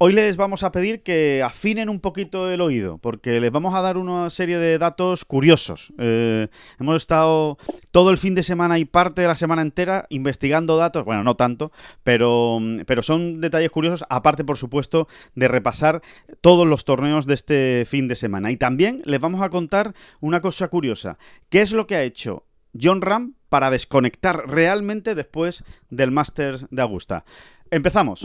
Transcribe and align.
Hoy 0.00 0.12
les 0.12 0.36
vamos 0.36 0.62
a 0.62 0.70
pedir 0.70 1.02
que 1.02 1.42
afinen 1.42 1.88
un 1.88 1.98
poquito 1.98 2.48
el 2.52 2.60
oído, 2.60 2.98
porque 2.98 3.40
les 3.40 3.50
vamos 3.50 3.74
a 3.74 3.80
dar 3.80 3.96
una 3.96 4.30
serie 4.30 4.56
de 4.56 4.78
datos 4.78 5.24
curiosos. 5.24 5.92
Eh, 5.98 6.46
hemos 6.78 6.94
estado 6.94 7.58
todo 7.90 8.12
el 8.12 8.16
fin 8.16 8.36
de 8.36 8.44
semana 8.44 8.78
y 8.78 8.84
parte 8.84 9.22
de 9.22 9.26
la 9.26 9.34
semana 9.34 9.60
entera 9.60 10.06
investigando 10.08 10.76
datos, 10.76 11.04
bueno, 11.04 11.24
no 11.24 11.34
tanto, 11.34 11.72
pero, 12.04 12.60
pero 12.86 13.02
son 13.02 13.40
detalles 13.40 13.72
curiosos, 13.72 14.04
aparte, 14.08 14.44
por 14.44 14.56
supuesto, 14.56 15.08
de 15.34 15.48
repasar 15.48 16.00
todos 16.42 16.64
los 16.64 16.84
torneos 16.84 17.26
de 17.26 17.34
este 17.34 17.84
fin 17.84 18.06
de 18.06 18.14
semana. 18.14 18.52
Y 18.52 18.56
también 18.56 19.02
les 19.04 19.18
vamos 19.18 19.42
a 19.42 19.50
contar 19.50 19.94
una 20.20 20.40
cosa 20.40 20.68
curiosa. 20.68 21.18
¿Qué 21.48 21.60
es 21.60 21.72
lo 21.72 21.88
que 21.88 21.96
ha 21.96 22.04
hecho 22.04 22.46
John 22.80 23.02
Ram 23.02 23.34
para 23.48 23.68
desconectar 23.72 24.44
realmente 24.46 25.16
después 25.16 25.64
del 25.90 26.12
Masters 26.12 26.68
de 26.70 26.82
Augusta? 26.82 27.24
Empezamos 27.72 28.24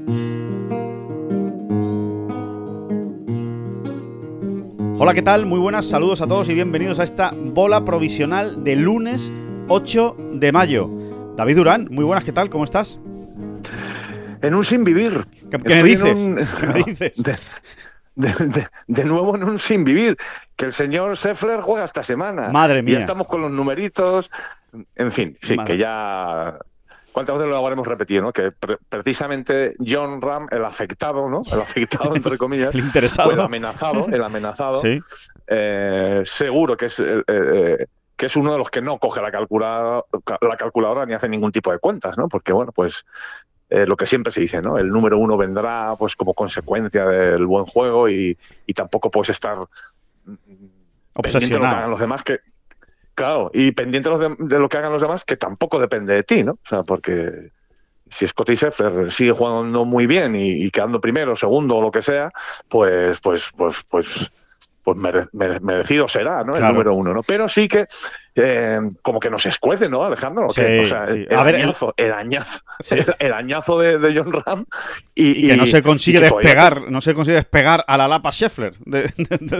Hola, 5.03 5.15
¿qué 5.15 5.23
tal? 5.23 5.47
Muy 5.47 5.59
buenas, 5.59 5.87
saludos 5.89 6.21
a 6.21 6.27
todos 6.27 6.47
y 6.49 6.53
bienvenidos 6.53 6.99
a 6.99 7.03
esta 7.03 7.31
bola 7.33 7.83
provisional 7.83 8.63
de 8.63 8.75
lunes 8.75 9.31
8 9.67 10.15
de 10.33 10.51
mayo. 10.51 10.91
David 11.35 11.55
Durán, 11.55 11.87
muy 11.89 12.05
buenas, 12.05 12.23
¿qué 12.23 12.31
tal? 12.31 12.51
¿Cómo 12.51 12.65
estás? 12.65 12.99
En 14.43 14.53
un 14.53 14.63
sin 14.63 14.83
vivir. 14.83 15.25
¿Qué, 15.49 15.57
me 15.57 15.81
dices? 15.81 16.19
De, 18.85 19.03
nuevo 19.03 19.35
en 19.35 19.43
un 19.43 19.57
sin 19.57 19.83
vivir, 19.83 20.17
que 20.55 20.65
el 20.65 20.71
señor 20.71 21.17
Seffler 21.17 21.61
juega 21.61 21.83
esta 21.83 22.03
semana. 22.03 22.49
Madre 22.51 22.83
mía. 22.83 22.93
Ya 22.93 22.99
estamos 22.99 23.25
con 23.25 23.41
los 23.41 23.49
numeritos. 23.49 24.29
En 24.95 25.09
fin, 25.09 25.35
sí, 25.41 25.57
que 25.65 25.79
ya 25.79 26.59
¿Cuántas 27.11 27.37
veces 27.37 27.49
lo 27.49 27.57
habremos 27.57 27.85
repetido, 27.85 28.23
no? 28.23 28.31
Que 28.31 28.51
precisamente 28.89 29.75
John 29.85 30.21
Ram, 30.21 30.47
el 30.51 30.63
afectado, 30.63 31.29
¿no? 31.29 31.41
El 31.51 31.59
afectado, 31.59 32.15
entre 32.15 32.37
comillas. 32.37 32.69
el 32.73 32.79
interesado. 32.81 33.31
el 33.31 33.39
amenazado, 33.39 34.07
el 34.07 34.23
amenazado. 34.23 34.81
¿Sí? 34.81 34.99
Eh, 35.47 36.21
seguro 36.23 36.77
que 36.77 36.85
es, 36.85 36.99
eh, 36.99 37.21
eh, 37.27 37.85
que 38.15 38.25
es 38.25 38.35
uno 38.35 38.53
de 38.53 38.57
los 38.57 38.69
que 38.69 38.81
no 38.81 38.97
coge 38.97 39.21
la 39.21 39.31
calculadora, 39.31 40.05
la 40.41 40.55
calculadora 40.55 41.05
ni 41.05 41.13
hace 41.13 41.27
ningún 41.27 41.51
tipo 41.51 41.71
de 41.71 41.79
cuentas, 41.79 42.17
¿no? 42.17 42.29
Porque, 42.29 42.53
bueno, 42.53 42.71
pues 42.71 43.05
lo 43.69 43.95
que 43.95 44.05
siempre 44.05 44.33
se 44.33 44.41
dice, 44.41 44.61
¿no? 44.61 44.77
El 44.77 44.89
número 44.89 45.17
uno 45.17 45.37
vendrá, 45.37 45.95
pues, 45.97 46.17
como 46.17 46.33
consecuencia 46.33 47.05
del 47.05 47.45
buen 47.45 47.65
juego 47.65 48.09
y, 48.09 48.37
y 48.67 48.73
tampoco 48.73 49.09
puedes 49.09 49.29
estar 49.29 49.57
obsesionado. 51.13 51.47
De 51.47 51.55
lo 51.55 51.59
que 51.59 51.75
hagan 51.77 51.89
los 51.89 51.99
demás, 52.01 52.23
que, 52.23 52.39
Claro, 53.15 53.51
y 53.53 53.71
pendiente 53.71 54.09
de, 54.09 54.59
lo 54.59 54.69
que 54.69 54.77
hagan 54.77 54.93
los 54.93 55.01
demás, 55.01 55.25
que 55.25 55.35
tampoco 55.35 55.79
depende 55.79 56.13
de 56.13 56.23
ti, 56.23 56.43
¿no? 56.43 56.53
O 56.53 56.67
sea, 56.67 56.83
porque 56.83 57.51
si 58.09 58.27
Scotty 58.27 58.55
Scheffler 58.55 59.11
sigue 59.11 59.31
jugando 59.31 59.85
muy 59.85 60.07
bien 60.07 60.35
y, 60.35 60.63
y, 60.63 60.71
quedando 60.71 60.99
primero, 60.99 61.35
segundo 61.35 61.77
o 61.77 61.81
lo 61.81 61.91
que 61.91 62.01
sea, 62.01 62.31
pues, 62.67 63.19
pues, 63.19 63.51
pues, 63.55 63.83
pues, 63.89 64.31
pues 64.83 64.97
merecido 65.33 66.07
será, 66.07 66.43
¿no? 66.43 66.55
El 66.55 66.63
número 66.63 66.93
uno, 66.93 67.13
¿no? 67.13 67.23
Pero 67.23 67.47
sí 67.47 67.67
que 67.67 67.87
eh, 68.35 68.79
como 69.01 69.19
que 69.19 69.29
nos 69.29 69.45
escuece, 69.45 69.89
¿no, 69.89 70.03
Alejandro? 70.03 70.47
o 70.47 70.49
sea, 70.51 70.65
el, 70.65 71.33
añazo, 71.33 71.93
el, 71.97 72.13
añazo, 72.13 72.61
el, 73.19 73.33
añazo 73.33 73.77
de, 73.79 74.13
John 74.15 74.31
Ram 74.31 74.65
y, 75.15 75.47
que 75.47 75.57
no 75.57 75.65
se 75.65 75.81
consigue 75.81 76.21
despegar, 76.21 76.89
no 76.89 77.01
se 77.01 77.13
consigue 77.13 77.35
despegar 77.35 77.83
a 77.87 77.97
la 77.97 78.07
Lapa 78.07 78.31
Scheffler 78.31 78.73
de, 78.85 79.11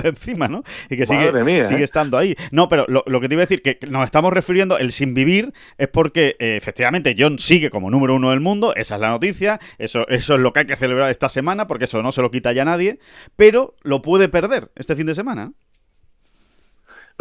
encima, 0.04 0.48
¿no? 0.48 0.64
Y 0.90 0.96
que 0.96 1.06
sigue, 1.06 1.32
sigue 1.68 1.82
¿eh? 1.82 1.84
estando 1.84 2.18
ahí. 2.18 2.36
No, 2.52 2.70
pero 2.70 2.86
lo, 2.88 3.20
que 3.20 3.28
te 3.28 3.36
iba 3.36 3.44
a 3.44 3.46
decir, 3.46 3.62
que 3.62 3.78
nos 3.90 4.06
estamos 4.06 4.32
refiriendo, 4.32 4.78
el 4.78 4.92
sin 4.92 5.14
vivir, 5.14 5.54
es 5.78 5.90
porque 5.90 6.38
eh, 6.40 6.56
efectivamente 6.56 7.16
John 7.18 7.40
sigue 7.40 7.70
como 7.70 7.92
número 7.92 8.16
uno 8.16 8.30
del 8.30 8.40
mundo, 8.40 8.74
esa 8.76 8.96
es 8.96 9.02
la 9.02 9.10
noticia, 9.10 9.60
eso, 9.80 10.08
eso 10.08 10.36
es 10.36 10.40
lo 10.40 10.54
que 10.54 10.62
hay 10.62 10.66
que 10.66 10.76
celebrar 10.78 11.10
esta 11.12 11.28
semana, 11.28 11.68
porque 11.68 11.86
eso 11.86 12.02
no 12.02 12.12
se 12.12 12.22
lo 12.22 12.32
quita 12.32 12.54
ya 12.54 12.64
nadie, 12.64 13.00
pero 13.36 13.76
lo 13.84 14.02
puede 14.02 14.30
perder 14.30 14.72
este 14.76 14.96
fin 14.96 15.08
de 15.08 15.16
semana. 15.16 15.52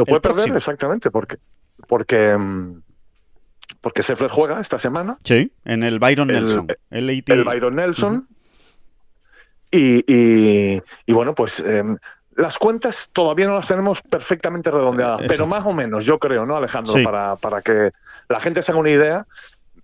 Lo 0.01 0.07
puede 0.07 0.21
perder, 0.23 0.57
exactamente, 0.57 1.11
porque, 1.11 1.37
porque, 1.87 2.35
mm, 2.37 2.83
porque 3.83 4.03
juega 4.31 4.59
esta 4.59 4.79
semana. 4.79 5.19
Sí, 5.25 5.53
en 5.67 5.83
el 5.83 5.99
Byron 5.99 6.29
Nelson. 6.29 6.69
El, 6.91 7.11
el 7.11 7.45
Byron 7.45 7.77
Nelson. 7.77 8.27
y, 9.71 10.81
bueno, 11.07 11.35
pues 11.35 11.61
em, 11.61 11.99
las 12.35 12.57
cuentas 12.57 13.11
todavía 13.13 13.47
no 13.47 13.57
las 13.57 13.69
tenemos 13.69 14.01
perfectamente 14.01 14.71
redondeadas, 14.71 15.21
pero 15.29 15.47
más 15.47 15.67
o 15.67 15.75
menos, 15.75 16.07
yo 16.07 16.19
creo, 16.19 16.47
¿no, 16.47 16.57
Alejandro? 16.57 16.95
Para, 17.05 17.37
para 17.37 17.61
que 17.61 17.91
la 18.31 18.41
gente 18.41 18.63
se 18.63 18.73
haga 18.73 18.81
una 18.81 18.91
idea, 18.91 19.27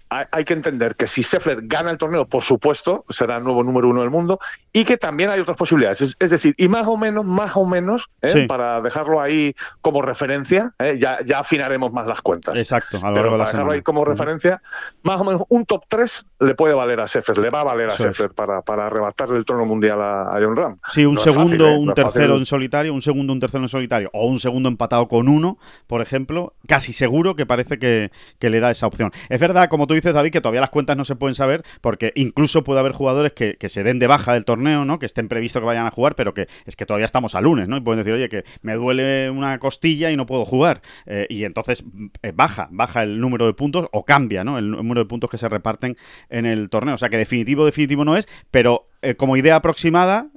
hay 0.08 0.44
que 0.44 0.52
entender 0.52 0.94
que 0.94 1.06
si 1.06 1.22
Seffler 1.22 1.62
gana 1.62 1.90
el 1.90 1.98
torneo, 1.98 2.26
por 2.28 2.42
supuesto, 2.42 3.04
será 3.08 3.36
el 3.38 3.44
nuevo 3.44 3.64
número 3.64 3.88
uno 3.88 4.02
del 4.02 4.10
mundo 4.10 4.38
y 4.72 4.84
que 4.84 4.96
también 4.96 5.30
hay 5.30 5.40
otras 5.40 5.56
posibilidades. 5.56 6.16
Es, 6.18 6.30
decir, 6.30 6.54
y 6.56 6.68
más 6.68 6.86
o 6.86 6.96
menos, 6.96 7.24
más 7.24 7.56
o 7.56 7.66
menos, 7.66 8.08
¿eh? 8.22 8.46
para 8.46 8.80
dejarlo 8.80 9.20
ahí 9.20 9.54
como 9.80 10.02
referencia, 10.02 10.74
¿eh? 10.78 10.96
ya, 11.00 11.18
ya 11.24 11.40
afinaremos 11.40 11.92
más 11.92 12.06
las 12.06 12.22
cuentas. 12.22 12.56
Exacto, 12.56 12.98
a 13.02 13.08
lo 13.08 13.14
Pero 13.14 13.30
para 13.36 13.50
dejarlo 13.50 13.72
ahí 13.72 13.82
como 13.82 14.04
referencia, 14.04 14.62
más 15.02 15.20
o 15.20 15.24
menos 15.24 15.42
un 15.48 15.66
top 15.66 15.84
3 15.88 16.26
le 16.40 16.54
puede 16.54 16.74
valer 16.74 17.00
a 17.00 17.08
Seffler, 17.08 17.38
le 17.38 17.50
va 17.50 17.62
a 17.62 17.64
valer 17.64 17.88
a 17.88 17.92
Seffler 17.92 18.30
para, 18.30 18.62
para 18.62 18.86
arrebatarle 18.86 19.38
el 19.38 19.44
trono 19.44 19.66
mundial 19.66 20.00
a, 20.00 20.38
John 20.40 20.54
Ram. 20.54 20.78
Sí, 20.88 21.04
un 21.04 21.18
segundo, 21.18 21.68
¿eh? 21.68 21.78
un 21.78 21.94
tercero 21.94 22.36
en 22.36 22.46
solitario, 22.46 22.94
un 22.94 23.02
segundo, 23.02 23.32
un 23.32 23.40
tercero 23.40 23.64
en 23.64 23.68
solitario, 23.68 24.10
o 24.12 24.26
un 24.26 24.38
segundo 24.38 24.68
empatado 24.68 25.08
con 25.08 25.28
uno, 25.28 25.58
por 25.86 26.00
ejemplo, 26.00 26.54
casi 26.68 26.92
seguro 26.92 27.34
que 27.34 27.46
parece 27.46 27.78
que, 27.78 28.12
que 28.38 28.50
le 28.50 28.60
da 28.60 28.70
esa 28.70 28.86
opción. 28.86 29.10
Es 29.28 29.40
verdad, 29.40 29.68
como 29.68 29.86
tú 29.86 29.95
dices, 29.96 30.14
David, 30.14 30.30
que 30.30 30.40
todavía 30.40 30.60
las 30.60 30.70
cuentas 30.70 30.96
no 30.96 31.04
se 31.04 31.16
pueden 31.16 31.34
saber, 31.34 31.62
porque 31.80 32.12
incluso 32.14 32.64
puede 32.64 32.80
haber 32.80 32.92
jugadores 32.92 33.32
que, 33.32 33.56
se 33.66 33.82
den 33.82 33.98
de 33.98 34.06
baja 34.06 34.32
del 34.34 34.44
torneo, 34.44 34.84
¿no? 34.84 34.98
Que 34.98 35.06
estén 35.06 35.28
previstos 35.28 35.60
que 35.60 35.66
vayan 35.66 35.86
a 35.86 35.90
jugar, 35.90 36.14
pero 36.14 36.34
que 36.34 36.46
es 36.64 36.76
que 36.76 36.86
todavía 36.86 37.04
estamos 37.04 37.34
a 37.34 37.40
lunes, 37.40 37.68
¿no? 37.68 37.76
Y 37.76 37.80
pueden 37.80 37.98
decir, 37.98 38.12
oye, 38.12 38.28
que 38.28 38.44
me 38.62 38.74
duele 38.74 39.28
una 39.28 39.58
costilla 39.58 40.10
y 40.10 40.16
no 40.16 40.24
puedo 40.26 40.44
jugar. 40.44 40.82
Eh, 41.06 41.26
y 41.28 41.44
entonces 41.44 41.84
eh, 42.22 42.32
baja, 42.34 42.68
baja 42.70 43.02
el 43.02 43.20
número 43.20 43.46
de 43.46 43.54
puntos 43.54 43.88
o 43.92 44.04
cambia, 44.04 44.44
¿no? 44.44 44.58
El 44.58 44.70
número 44.70 45.00
de 45.00 45.06
puntos 45.06 45.28
que 45.30 45.38
se 45.38 45.48
reparten 45.48 45.96
en 46.28 46.46
el 46.46 46.68
torneo. 46.70 46.94
O 46.94 46.98
sea 46.98 47.08
que 47.08 47.16
definitivo, 47.16 47.64
definitivo 47.64 48.04
no 48.04 48.16
es, 48.16 48.28
pero 48.50 48.88
eh, 49.02 49.14
como 49.14 49.36
idea 49.36 49.56
aproximada, 49.56 50.28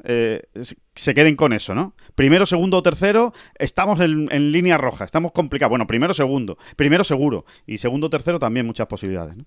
se 0.96 1.14
queden 1.14 1.36
con 1.36 1.54
eso, 1.54 1.74
¿no? 1.74 1.94
Primero, 2.16 2.46
segundo 2.46 2.78
o 2.78 2.84
tercero, 2.84 3.34
estamos 3.56 4.00
en, 4.00 4.28
en, 4.32 4.52
línea 4.52 4.78
roja, 4.78 5.06
estamos 5.06 5.32
complicados. 5.32 5.70
Bueno, 5.70 5.88
primero, 5.88 6.14
segundo, 6.14 6.58
primero 6.76 7.04
seguro, 7.04 7.46
y 7.66 7.78
segundo, 7.78 8.10
tercero 8.10 8.40
también 8.40 8.66
muchas 8.66 8.88
posibilidades, 8.88 9.38
¿no? 9.38 9.46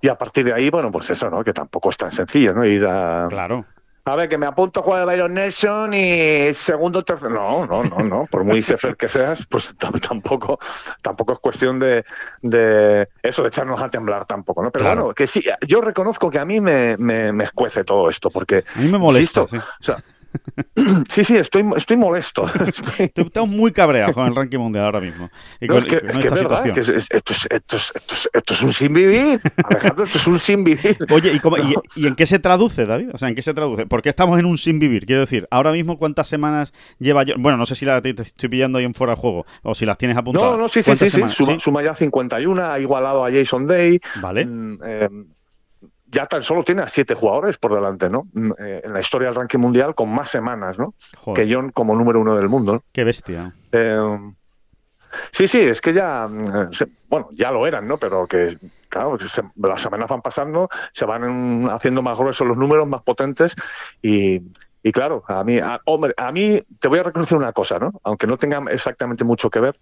Y 0.00 0.08
a 0.08 0.16
partir 0.16 0.44
de 0.44 0.54
ahí, 0.54 0.70
bueno, 0.70 0.90
pues 0.90 1.10
eso, 1.10 1.30
¿no? 1.30 1.44
Que 1.44 1.52
tampoco 1.52 1.90
es 1.90 1.96
tan 1.96 2.10
sencillo, 2.10 2.52
¿no? 2.52 2.64
Ir 2.64 2.84
a. 2.86 3.26
Claro. 3.28 3.66
A 4.04 4.16
ver, 4.16 4.28
que 4.28 4.38
me 4.38 4.46
apunto 4.46 4.80
a 4.80 4.82
jugar 4.82 5.02
el 5.02 5.06
Byron 5.06 5.34
Nelson 5.34 5.92
y 5.94 6.54
segundo, 6.54 7.04
tercero. 7.04 7.34
No, 7.34 7.66
no, 7.66 7.84
no, 7.84 7.98
no. 7.98 8.26
Por 8.30 8.44
muy 8.44 8.62
Sefer 8.62 8.96
que 8.96 9.08
seas, 9.08 9.46
pues 9.46 9.74
tampoco, 10.08 10.58
tampoco 11.02 11.34
es 11.34 11.38
cuestión 11.38 11.78
de, 11.78 12.04
de, 12.42 13.08
eso, 13.22 13.42
de 13.42 13.48
echarnos 13.48 13.80
a 13.82 13.90
temblar 13.90 14.24
tampoco, 14.24 14.62
¿no? 14.62 14.70
Pero 14.70 14.86
bueno, 14.86 15.14
que 15.14 15.26
sí, 15.26 15.42
yo 15.66 15.80
reconozco 15.80 16.30
que 16.30 16.38
a 16.38 16.44
mí 16.44 16.60
me, 16.60 16.96
me, 16.96 17.44
escuece 17.44 17.84
todo 17.84 18.08
esto, 18.08 18.30
porque. 18.30 18.64
A 18.74 18.78
mí 18.80 18.88
me 18.90 18.98
molesta. 18.98 19.42
O 19.42 19.48
sea, 19.80 20.02
Sí, 21.08 21.24
sí, 21.24 21.36
estoy, 21.36 21.64
estoy 21.76 21.96
molesto. 21.96 22.46
Estamos 22.98 23.50
muy 23.50 23.72
cabreados 23.72 24.14
con 24.14 24.26
el 24.26 24.34
ranking 24.34 24.58
mundial 24.58 24.86
ahora 24.86 25.00
mismo. 25.00 25.30
es 25.60 25.84
que, 25.84 25.96
es 25.96 26.30
verdad, 26.30 26.66
esto, 26.66 26.80
es, 26.80 26.88
esto, 26.88 27.32
es, 27.32 27.48
esto, 27.50 28.54
es, 28.54 28.62
un 28.62 28.72
sin 28.72 28.94
vivir. 28.94 29.40
Alejandro, 29.64 30.04
esto 30.04 30.18
es 30.18 30.26
un 30.26 30.38
sin 30.38 30.64
vivir. 30.64 30.96
Oye, 31.10 31.40
¿y, 31.96 32.06
en 32.06 32.14
qué 32.14 32.26
se 32.26 32.38
traduce, 32.38 32.86
David? 32.86 33.10
O 33.12 33.18
sea, 33.18 33.28
¿en 33.28 33.34
qué 33.34 33.42
se 33.42 33.54
traduce? 33.54 33.86
¿Por 33.86 34.02
qué 34.02 34.08
estamos 34.08 34.38
en 34.38 34.46
un 34.46 34.58
sin 34.58 34.78
vivir? 34.78 35.06
Quiero 35.06 35.20
decir, 35.20 35.46
ahora 35.50 35.72
mismo, 35.72 35.98
¿cuántas 35.98 36.28
semanas 36.28 36.72
lleva 36.98 37.22
yo? 37.24 37.34
Bueno, 37.38 37.58
no 37.58 37.66
sé 37.66 37.74
si 37.74 37.84
la 37.84 38.00
te 38.00 38.10
estoy 38.10 38.48
pillando 38.48 38.78
ahí 38.78 38.84
en 38.84 38.94
fuera 38.94 39.14
de 39.14 39.20
juego 39.20 39.46
o 39.62 39.74
si 39.74 39.84
las 39.84 39.98
tienes 39.98 40.16
apuntadas. 40.16 40.52
No, 40.52 40.56
no, 40.56 40.68
sí, 40.68 40.82
sí, 40.82 40.96
sí, 40.96 41.10
sí. 41.10 41.22
Suma, 41.58 41.82
ya 41.82 41.94
51, 41.94 42.64
ha 42.64 42.80
igualado 42.80 43.24
a 43.24 43.30
Jason 43.30 43.64
Day. 43.64 44.00
Vale. 44.20 44.44
Mm, 44.44 44.78
eh, 44.84 45.08
ya 46.10 46.26
tan 46.26 46.42
solo 46.42 46.62
tiene 46.64 46.82
a 46.82 46.88
siete 46.88 47.14
jugadores 47.14 47.56
por 47.58 47.74
delante, 47.74 48.10
¿no? 48.10 48.26
Mm, 48.32 48.52
eh, 48.58 48.80
en 48.84 48.92
la 48.92 49.00
historia 49.00 49.28
del 49.28 49.36
ranking 49.36 49.58
mundial 49.58 49.94
con 49.94 50.08
más 50.12 50.28
semanas, 50.28 50.78
¿no? 50.78 50.94
Joder, 51.16 51.46
Que 51.46 51.54
John 51.54 51.70
como 51.70 51.94
número 51.94 52.20
uno 52.20 52.36
del 52.36 52.48
mundo. 52.48 52.72
¿no? 52.74 52.82
qué 52.92 53.04
bestia. 53.04 53.54
Eh, 53.72 54.18
sí, 55.30 55.46
sí, 55.48 55.60
es 55.60 55.80
que 55.80 55.92
ya, 55.92 56.26
mm, 56.28 56.70
bueno, 57.08 57.28
ya 57.32 57.50
lo 57.52 57.66
eran, 57.66 57.86
¿no? 57.86 57.98
Pero 57.98 58.26
que, 58.26 58.58
claro, 58.88 59.18
se- 59.20 59.42
las 59.56 59.82
semanas 59.82 60.08
van 60.08 60.22
pasando, 60.22 60.68
se 60.92 61.04
van 61.04 61.68
haciendo 61.70 62.02
más 62.02 62.18
gruesos 62.18 62.46
los 62.46 62.56
números, 62.56 62.88
más 62.88 63.02
potentes 63.02 63.54
y, 64.02 64.40
y 64.82 64.92
claro, 64.92 65.22
a 65.28 65.44
mí, 65.44 65.58
a- 65.58 65.80
hombre, 65.84 66.14
a 66.16 66.32
mí 66.32 66.60
te 66.78 66.88
voy 66.88 66.98
a 66.98 67.02
reconocer 67.04 67.38
una 67.38 67.52
cosa, 67.52 67.78
¿no? 67.78 67.92
Aunque 68.02 68.26
no 68.26 68.36
tenga 68.36 68.62
exactamente 68.70 69.24
mucho 69.24 69.50
que 69.50 69.60
ver, 69.60 69.78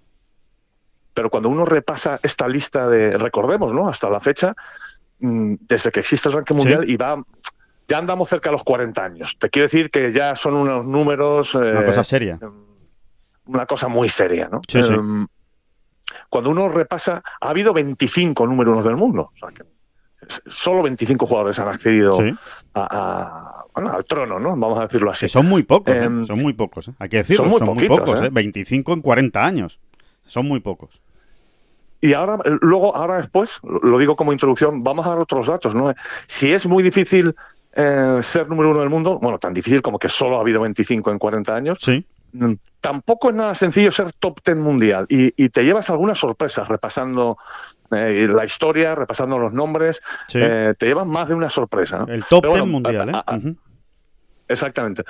pero 1.14 1.30
cuando 1.30 1.48
uno 1.48 1.64
repasa 1.64 2.20
esta 2.22 2.46
lista 2.46 2.86
de, 2.88 3.16
recordemos, 3.16 3.72
¿no? 3.74 3.88
Hasta 3.88 4.08
la 4.08 4.20
fecha, 4.20 4.54
desde 5.20 5.90
que 5.90 6.00
existe 6.00 6.28
el 6.28 6.34
ranking 6.34 6.54
Sí. 6.54 6.58
mundial 6.60 6.88
y 6.88 6.96
va... 6.96 7.22
Ya 7.88 7.96
andamos 7.98 8.28
cerca 8.28 8.50
de 8.50 8.52
los 8.52 8.64
40 8.64 9.02
años. 9.02 9.36
Te 9.38 9.48
quiero 9.48 9.64
decir 9.64 9.90
que 9.90 10.12
ya 10.12 10.34
son 10.34 10.54
unos 10.54 10.84
números... 10.86 11.54
Una 11.54 11.80
eh, 11.80 11.84
cosa 11.86 12.04
seria. 12.04 12.38
una 13.46 13.64
cosa 13.66 13.88
muy 13.88 14.08
seria, 14.10 14.48
¿no? 14.52 14.60
Sí, 14.68 14.82
sí. 14.82 14.92
Em, 14.92 15.26
cuando 16.28 16.50
uno 16.50 16.68
repasa, 16.68 17.22
ha 17.40 17.48
habido 17.48 17.72
25 17.72 18.46
número 18.46 18.72
unos 18.72 18.84
del 18.84 18.96
mundo. 18.96 19.30
O 19.34 19.36
sea, 19.38 19.48
que 19.50 19.62
s- 20.26 20.42
solo 20.46 20.82
25 20.82 21.26
jugadores 21.26 21.58
han 21.58 21.68
accedido 21.68 22.16
Sí. 22.16 22.34
a- 22.74 22.88
a- 22.90 23.64
bueno, 23.74 23.90
al 23.92 24.04
trono, 24.04 24.38
¿no? 24.38 24.50
Vamos 24.50 24.78
a 24.78 24.82
decirlo 24.82 25.10
así. 25.10 25.24
Que 25.24 25.28
son 25.30 25.46
muy 25.48 25.62
pocos, 25.62 25.94
¿eh? 25.94 26.04
Em, 26.04 26.24
son 26.24 26.40
muy 26.42 26.52
pocos. 26.52 26.88
¿eh? 26.88 26.92
Hay 26.98 27.08
que 27.08 27.18
decirlo, 27.18 27.44
son 27.44 27.58
son 27.58 27.66
muy 27.68 27.74
muy, 27.76 27.88
poquitos, 27.88 28.04
pocos, 28.06 28.20
¿eh? 28.22 28.26
¿eh? 28.26 28.30
25 28.30 28.92
en 28.92 29.00
40 29.00 29.44
años. 29.46 29.80
Son 30.24 30.46
muy 30.46 30.60
pocos. 30.60 31.00
Y 32.00 32.14
ahora, 32.14 32.38
eh, 32.44 32.56
luego, 32.60 32.94
ahora 32.94 33.16
después, 33.16 33.60
lo 33.62 33.98
digo 33.98 34.14
como 34.16 34.32
introducción, 34.32 34.82
vamos 34.84 35.06
a 35.06 35.10
dar 35.10 35.18
otros 35.18 35.46
datos, 35.46 35.74
¿no? 35.74 35.92
Si 36.26 36.52
es 36.52 36.66
muy 36.66 36.82
difícil 36.82 37.34
eh, 37.72 38.18
ser 38.22 38.48
número 38.48 38.70
uno 38.70 38.80
del 38.80 38.88
mundo, 38.88 39.18
bueno, 39.20 39.38
tan 39.38 39.52
difícil 39.54 39.82
como 39.82 39.98
que 39.98 40.08
solo 40.08 40.36
ha 40.38 40.40
habido 40.40 40.60
25 40.60 41.10
en 41.10 41.18
40 41.18 41.54
años, 41.54 41.78
Sí. 41.80 42.04
Mm, 42.32 42.52
Tampoco 42.82 43.30
es 43.30 43.34
nada 43.36 43.54
sencillo 43.54 43.90
ser 43.90 44.12
top 44.12 44.40
10 44.44 44.58
mundial 44.58 45.06
y, 45.08 45.32
y 45.42 45.48
te 45.48 45.64
llevas 45.64 45.88
algunas 45.88 46.18
sorpresas 46.18 46.68
repasando 46.68 47.38
eh, 47.90 48.28
la 48.30 48.44
historia, 48.44 48.94
repasando 48.94 49.38
los 49.38 49.52
nombres, 49.54 50.02
Sí. 50.28 50.38
eh, 50.42 50.74
te 50.78 50.86
llevas 50.86 51.06
más 51.06 51.28
de 51.28 51.34
una 51.34 51.48
sorpresa. 51.48 51.98
¿no? 51.98 52.06
El 52.12 52.22
top 52.24 52.42
Pero 52.42 52.52
10 52.52 52.60
bueno, 52.62 52.66
mundial, 52.66 53.08
¿eh? 53.08 53.12
a-. 53.14 53.38
Exactamente. 54.46 55.04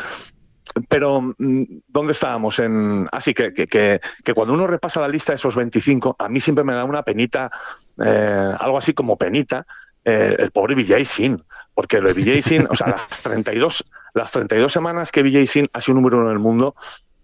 Pero, 0.89 1.35
mm, 1.39 1.63
¿dónde 1.89 2.13
estábamos? 2.13 2.59
En... 2.59 3.07
Así 3.13 3.35
que, 3.35 3.53
que, 3.53 3.67
que, 3.67 4.01
que 4.25 4.35
cuando 4.35 4.55
uno 4.55 4.67
repasa 4.67 5.01
la 5.01 5.09
lista 5.09 5.33
de 5.33 5.37
esos 5.37 5.57
25, 5.57 6.17
a 6.19 6.29
mí 6.29 6.41
siempre 6.41 6.65
me 6.65 6.75
da 6.75 6.85
una 6.85 7.03
penita, 7.03 7.51
eh, 8.05 8.51
algo 8.59 8.79
así 8.79 8.93
como 8.95 9.17
penita, 9.17 9.67
eh, 10.05 10.37
el 10.39 10.51
pobre 10.51 10.75
Vijay 10.75 11.05
Sin. 11.05 11.41
Porque 11.75 12.01
lo 12.01 12.09
de 12.09 12.15
Vijay 12.15 12.43
Sin, 12.43 12.67
o 12.69 12.75
sea, 12.75 12.89
las 12.89 13.21
32, 13.21 13.85
las 14.15 14.33
32 14.33 14.73
semanas 14.73 15.13
que 15.13 15.23
Vijay 15.23 15.47
Sin 15.47 15.67
ha 15.73 15.81
sido 15.81 15.97
número 15.97 16.19
uno 16.19 16.29
en 16.29 16.33
el 16.33 16.39
mundo 16.39 16.75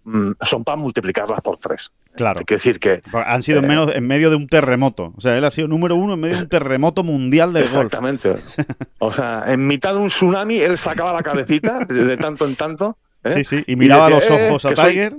mm, 0.03 0.31
son 0.41 0.63
para 0.63 0.77
multiplicarlas 0.77 1.41
por 1.41 1.57
tres. 1.57 1.91
Claro. 2.15 2.39
Hay 2.39 2.45
que 2.45 2.55
decir 2.55 2.79
que 2.79 3.01
Han 3.13 3.43
sido 3.43 3.59
en, 3.59 3.65
Eh, 3.65 3.67
menos, 3.67 3.93
en 3.93 4.07
medio 4.07 4.29
de 4.29 4.37
un 4.37 4.47
terremoto. 4.47 5.13
O 5.17 5.21
sea, 5.21 5.37
él 5.37 5.43
ha 5.43 5.51
sido 5.51 5.67
número 5.67 5.95
uno 5.95 6.13
en 6.13 6.21
medio 6.21 6.35
de 6.35 6.43
un 6.43 6.49
terremoto 6.49 7.03
mundial 7.03 7.53
del 7.53 7.63
golf. 7.63 7.75
Exactamente. 7.75 8.35
O 8.99 9.11
sea, 9.11 9.43
en 9.47 9.67
mitad 9.67 9.93
de 9.93 9.99
un 9.99 10.07
tsunami 10.07 10.57
él 10.57 10.77
sacaba 10.77 11.13
la 11.13 11.21
cabecita 11.21 11.79
de 11.85 12.17
tanto 12.17 12.45
en 12.45 12.55
tanto. 12.55 12.97
¿Eh? 13.25 13.33
Sí, 13.33 13.43
sí. 13.43 13.63
Y 13.67 13.75
miraba 13.75 14.09
los 14.09 14.29
eh, 14.29 14.47
ojos 14.49 14.65
a 14.65 14.75
soy- 14.75 14.91
Tiger. 14.93 15.15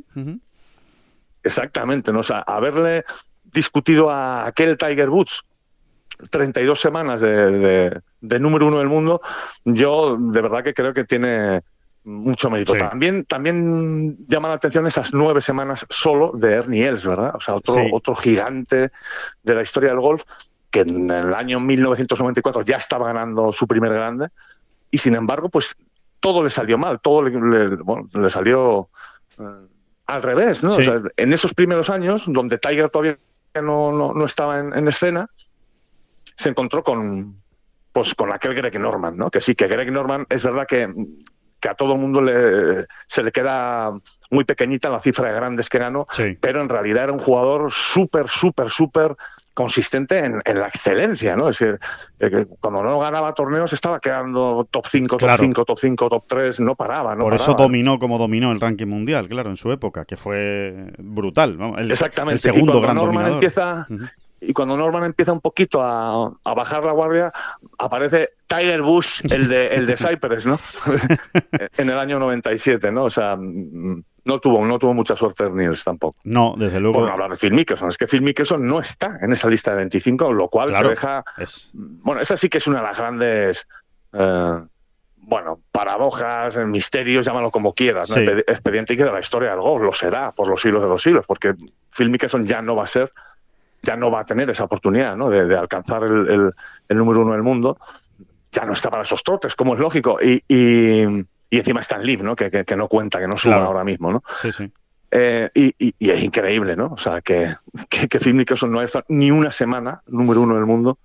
Exactamente, 1.42 2.12
¿no? 2.12 2.20
O 2.20 2.24
sea, 2.24 2.38
haberle 2.40 3.04
discutido 3.44 4.10
a 4.10 4.46
aquel 4.46 4.76
Tiger 4.76 5.08
Woods 5.08 5.42
32 6.30 6.80
semanas 6.80 7.20
de, 7.20 7.50
de- 7.52 8.00
de 8.20 8.40
número 8.40 8.66
uno 8.66 8.78
del 8.78 8.88
mundo, 8.88 9.20
yo 9.64 10.16
de 10.18 10.40
verdad 10.40 10.64
que 10.64 10.74
creo 10.74 10.92
que 10.92 11.04
tiene 11.04 11.60
mucho 12.04 12.50
mérito. 12.50 12.72
Sí. 12.72 12.78
También, 12.78 13.24
también 13.24 14.16
llama 14.26 14.48
la 14.48 14.54
atención 14.54 14.86
esas 14.86 15.12
nueve 15.12 15.40
semanas 15.40 15.86
solo 15.90 16.32
de 16.34 16.54
Ernie 16.54 16.86
Els, 16.86 17.06
¿verdad? 17.06 17.32
O 17.36 17.40
sea, 17.40 17.54
otro, 17.54 17.74
Sí. 17.74 17.80
otro 17.92 18.14
gigante 18.14 18.90
de 19.42 19.54
la 19.54 19.62
historia 19.62 19.90
del 19.90 20.00
golf 20.00 20.22
que 20.70 20.80
en 20.80 21.10
el 21.10 21.34
año 21.34 21.60
1994 21.60 22.62
ya 22.62 22.76
estaba 22.76 23.06
ganando 23.06 23.52
su 23.52 23.66
primer 23.66 23.92
grande 23.92 24.28
y 24.90 24.98
sin 24.98 25.14
embargo, 25.14 25.48
pues 25.48 25.74
todo 26.20 26.42
le 26.42 26.50
salió 26.50 26.78
mal, 26.78 27.00
todo 27.00 27.22
le, 27.22 27.30
le- 27.30 27.76
bueno, 27.76 28.08
le 28.14 28.30
salió 28.30 28.88
eh, 29.38 29.66
al 30.06 30.22
revés, 30.22 30.62
¿no? 30.62 30.70
Sí. 30.72 30.82
O 30.82 30.84
sea, 30.84 31.02
en 31.16 31.32
esos 31.32 31.54
primeros 31.54 31.90
años, 31.90 32.24
donde 32.28 32.58
Tiger 32.58 32.90
todavía 32.90 33.16
no, 33.62 33.92
no, 33.92 34.12
no 34.12 34.24
estaba 34.24 34.58
en, 34.60 34.72
en 34.76 34.88
escena, 34.88 35.28
se 36.36 36.48
encontró 36.50 36.82
con, 36.82 37.40
pues, 37.92 38.14
con 38.14 38.32
aquel 38.32 38.54
Greg 38.54 38.78
Norman, 38.78 39.16
¿no? 39.16 39.30
Que 39.30 39.40
sí, 39.40 39.54
que 39.54 39.66
Greg 39.68 39.90
Norman 39.90 40.26
es 40.28 40.42
verdad 40.44 40.66
que, 40.66 40.92
que 41.60 41.68
a 41.68 41.74
todo 41.74 41.94
el 41.94 41.98
mundo 41.98 42.20
le, 42.20 42.84
se 43.06 43.22
le 43.22 43.32
queda 43.32 43.90
muy 44.30 44.44
pequeñita 44.44 44.90
la 44.90 45.00
cifra 45.00 45.28
de 45.28 45.34
grandes 45.34 45.68
que 45.68 45.78
ganó, 45.78 46.06
Sí. 46.12 46.36
pero 46.40 46.60
en 46.60 46.68
realidad 46.68 47.04
era 47.04 47.12
un 47.12 47.18
jugador 47.18 47.72
súper, 47.72 48.28
súper, 48.28 48.70
súper 48.70 49.16
consistente 49.56 50.18
en, 50.18 50.42
en 50.44 50.60
la 50.60 50.68
excelencia, 50.68 51.34
¿no? 51.34 51.48
Es 51.48 51.58
decir, 51.58 51.78
eh, 52.20 52.30
que 52.30 52.46
cuando 52.60 52.82
no 52.82 52.98
ganaba 52.98 53.32
torneos 53.32 53.72
estaba 53.72 54.00
quedando 54.00 54.68
top 54.70 54.84
5, 54.86 55.16
top 55.16 55.18
Claro. 55.18 55.42
5, 55.42 55.64
top 55.64 55.78
5, 55.80 56.08
top 56.10 56.24
3, 56.28 56.60
no 56.60 56.74
paraba, 56.74 57.14
no 57.14 57.22
Por 57.24 57.32
eso 57.34 57.52
paraba. 57.52 57.62
dominó 57.64 57.98
como 57.98 58.18
dominó 58.18 58.52
el 58.52 58.60
ranking 58.60 58.86
mundial, 58.86 59.28
claro, 59.28 59.48
en 59.48 59.56
su 59.56 59.72
época, 59.72 60.04
que 60.04 60.18
fue 60.18 60.92
brutal. 60.98 61.56
¿no? 61.56 61.78
El, 61.78 61.90
Exactamente. 61.90 62.34
el 62.34 62.40
segundo 62.40 62.72
y 62.72 62.74
cuando 62.74 62.80
gran 62.82 62.96
Norman 62.96 63.14
dominador. 63.14 63.34
empieza 63.44 63.86
y 64.38 64.52
cuando 64.52 64.76
Norman 64.76 65.04
empieza 65.04 65.32
un 65.32 65.40
poquito 65.40 65.80
a, 65.82 66.26
a 66.44 66.54
bajar 66.54 66.84
la 66.84 66.92
guardia, 66.92 67.32
aparece 67.78 68.32
Tiger 68.46 68.82
Bush, 68.82 69.22
el 69.30 69.48
de 69.48 69.68
el 69.68 69.86
de 69.86 69.96
Cypress, 69.96 70.44
¿no? 70.44 70.60
en 71.78 71.88
el 71.90 71.98
año 71.98 72.18
97, 72.18 72.92
¿no? 72.92 73.04
O 73.04 73.10
sea, 73.10 73.36
mm, 73.36 74.02
no 74.26 74.38
tuvo 74.38 74.64
no 74.66 74.78
tuvo 74.78 74.92
mucha 74.94 75.16
suerte 75.16 75.48
Niels 75.50 75.84
tampoco. 75.84 76.18
No, 76.24 76.54
desde 76.58 76.80
luego. 76.80 76.98
Por 76.98 77.06
no 77.08 77.12
hablar 77.12 77.30
de 77.30 77.36
Phil 77.36 77.52
Mickelson, 77.54 77.88
es 77.88 77.96
que 77.96 78.06
Phil 78.06 78.22
Mickelson 78.22 78.66
no 78.66 78.80
está 78.80 79.18
en 79.22 79.32
esa 79.32 79.48
lista 79.48 79.70
de 79.70 79.78
25, 79.78 80.32
lo 80.32 80.48
cual 80.48 80.68
Claro. 80.68 80.88
te 80.88 80.94
deja 80.94 81.24
es, 81.38 81.70
bueno, 81.74 82.20
esa 82.20 82.36
sí 82.36 82.48
que 82.48 82.58
es 82.58 82.66
una 82.66 82.80
de 82.80 82.86
las 82.86 82.98
grandes, 82.98 83.68
eh, 84.12 84.60
bueno, 85.18 85.60
paradojas, 85.72 86.56
eh, 86.56 86.66
misterios, 86.66 87.24
llámalo 87.24 87.50
como 87.50 87.72
quieras, 87.74 88.08
¿no? 88.10 88.14
Sí. 88.16 88.20
Expedi- 88.20 88.44
expediente 88.46 88.96
que 88.96 89.04
de 89.04 89.12
la 89.12 89.20
historia 89.20 89.50
del 89.50 89.60
golf, 89.60 89.82
lo 89.84 89.92
será 89.92 90.32
por 90.32 90.48
los 90.48 90.60
siglos 90.60 90.82
de 90.82 90.88
los 90.88 91.02
siglos, 91.02 91.24
porque 91.26 91.54
Phil 91.96 92.10
Mickelson 92.10 92.44
ya 92.46 92.62
no 92.62 92.76
va 92.76 92.84
a 92.84 92.86
ser, 92.86 93.12
ya 93.82 93.96
no 93.96 94.10
va 94.10 94.20
a 94.20 94.26
tener 94.26 94.50
esa 94.50 94.64
oportunidad, 94.64 95.16
¿no? 95.16 95.30
De, 95.30 95.44
de 95.46 95.56
alcanzar 95.56 96.02
el, 96.04 96.28
el- 96.28 96.52
el 96.88 96.96
número 96.96 97.22
uno 97.22 97.32
del 97.32 97.42
mundo. 97.42 97.78
Ya 98.52 98.64
no 98.64 98.72
está 98.72 98.90
para 98.90 99.02
esos 99.02 99.22
trotes, 99.22 99.54
como 99.54 99.74
es 99.74 99.80
lógico. 99.80 100.18
Y, 100.22 100.42
y- 100.48 101.24
y 101.50 101.58
encima 101.58 101.80
está 101.80 101.96
en 101.96 102.04
Live, 102.06 102.22
¿no? 102.22 102.34
Que, 102.36 102.50
que- 102.50 102.64
que 102.64 102.76
no 102.76 102.88
cuenta, 102.88 103.18
que 103.20 103.28
no 103.28 103.36
suma 103.36 103.56
Claro. 103.56 103.68
ahora 103.68 103.84
mismo, 103.84 104.12
¿no? 104.12 104.22
sí, 104.40 104.52
sí. 104.52 104.72
Eh, 105.12 105.48
y, 105.54 105.66
y- 105.78 105.94
y 105.98 106.10
es 106.10 106.22
increíble, 106.22 106.74
¿no? 106.76 106.86
O 106.88 106.96
sea, 106.96 107.20
que, 107.22 107.54
que, 107.88 108.08
que 108.08 108.18
Phil 108.20 108.34
Mickelson 108.34 108.70
no 108.72 108.80
ha 108.80 108.84
estado 108.84 109.04
ni 109.08 109.30
una 109.30 109.52
semana 109.52 110.02
número 110.06 110.40
uno 110.42 110.56
del 110.56 110.66
mundo. 110.66 110.98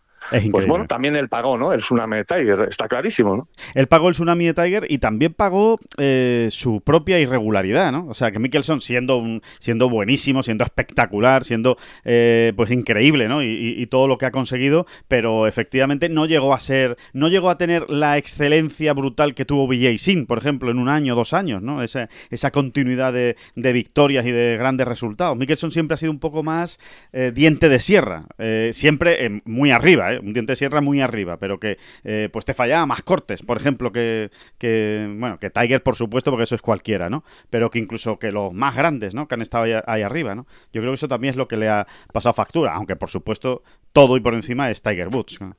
Pues 0.51 0.67
bueno, 0.67 0.85
también 0.87 1.15
él 1.15 1.27
pagó, 1.29 1.57
¿no? 1.57 1.73
El 1.73 1.79
tsunami 1.81 2.17
de 2.17 2.25
Tiger, 2.25 2.67
está 2.69 2.87
clarísimo, 2.87 3.35
¿no? 3.35 3.47
Él 3.73 3.87
pagó 3.87 4.07
el 4.07 4.13
tsunami 4.13 4.45
de 4.45 4.53
Tiger 4.53 4.85
y 4.89 4.99
también 4.99 5.33
pagó 5.33 5.79
eh, 5.97 6.47
su 6.51 6.81
propia 6.81 7.19
irregularidad, 7.19 7.91
¿no? 7.91 8.05
O 8.07 8.13
sea, 8.13 8.31
que 8.31 8.39
Mickelson 8.39 8.81
siendo 8.81 9.17
un, 9.17 9.41
siendo 9.59 9.89
buenísimo, 9.89 10.43
siendo 10.43 10.63
espectacular, 10.63 11.43
siendo 11.43 11.77
eh, 12.05 12.53
pues 12.55 12.71
increíble, 12.71 13.27
¿no? 13.27 13.41
Y, 13.43 13.47
y- 13.47 13.81
y 13.81 13.87
todo 13.87 14.07
lo 14.07 14.17
que 14.17 14.25
ha 14.25 14.31
conseguido, 14.31 14.85
pero 15.07 15.47
efectivamente 15.47 16.07
no 16.09 16.25
llegó 16.25 16.53
a 16.53 16.59
ser, 16.59 16.97
no 17.13 17.27
llegó 17.27 17.49
a 17.49 17.57
tener 17.57 17.89
la 17.89 18.17
excelencia 18.17 18.93
brutal 18.93 19.33
que 19.33 19.45
tuvo 19.45 19.67
Vijay 19.67 19.97
Sin, 19.97 20.25
por 20.27 20.37
ejemplo, 20.37 20.69
en 20.71 20.77
un 20.77 20.89
año, 20.89 21.15
dos 21.15 21.33
años, 21.33 21.61
¿no? 21.61 21.81
Esa, 21.81 22.09
esa 22.29 22.51
continuidad 22.51 23.13
de, 23.13 23.35
de 23.55 23.73
victorias 23.73 24.25
y 24.25 24.31
de 24.31 24.57
grandes 24.57 24.87
resultados. 24.87 25.37
Mickelson 25.37 25.71
siempre 25.71 25.95
ha 25.95 25.97
sido 25.97 26.11
un 26.11 26.19
poco 26.19 26.43
más 26.43 26.79
eh, 27.13 27.31
diente 27.33 27.69
de 27.69 27.79
sierra, 27.79 28.25
eh, 28.37 28.69
siempre 28.73 29.41
muy 29.45 29.71
arriba, 29.71 30.10
¿eh? 30.13 30.19
un 30.19 30.33
diente 30.33 30.51
de 30.53 30.55
sierra 30.55 30.81
muy 30.81 31.01
arriba, 31.01 31.37
pero 31.37 31.59
que 31.59 31.77
eh, 32.03 32.29
pues 32.31 32.45
te 32.45 32.53
fallaba 32.53 32.85
más 32.85 33.03
cortes, 33.03 33.41
por 33.43 33.57
ejemplo, 33.57 33.91
que, 33.91 34.31
que, 34.57 35.07
bueno, 35.17 35.39
que 35.39 35.49
Tiger, 35.49 35.81
por 35.83 35.95
supuesto, 35.95 36.31
porque 36.31 36.43
eso 36.43 36.55
es 36.55 36.61
cualquiera, 36.61 37.09
¿no? 37.09 37.23
Pero 37.49 37.69
que 37.69 37.79
incluso 37.79 38.19
que 38.19 38.31
los 38.31 38.53
más 38.53 38.75
grandes, 38.75 39.13
¿no? 39.15 39.27
Que 39.27 39.35
han 39.35 39.41
estado 39.41 39.63
ahí, 39.65 39.73
ahí 39.85 40.01
arriba, 40.01 40.35
¿no? 40.35 40.45
Yo 40.73 40.81
creo 40.81 40.91
que 40.91 40.95
eso 40.95 41.07
también 41.07 41.31
es 41.31 41.37
lo 41.37 41.47
que 41.47 41.57
le 41.57 41.69
ha 41.69 41.87
pasado 42.13 42.33
factura, 42.33 42.73
aunque 42.75 42.95
por 42.95 43.09
supuesto 43.09 43.63
todo 43.93 44.17
y 44.17 44.19
por 44.21 44.33
encima 44.33 44.69
es 44.69 44.81
Tiger 44.81 45.07
Woods. 45.09 45.39
¿no? 45.41 45.55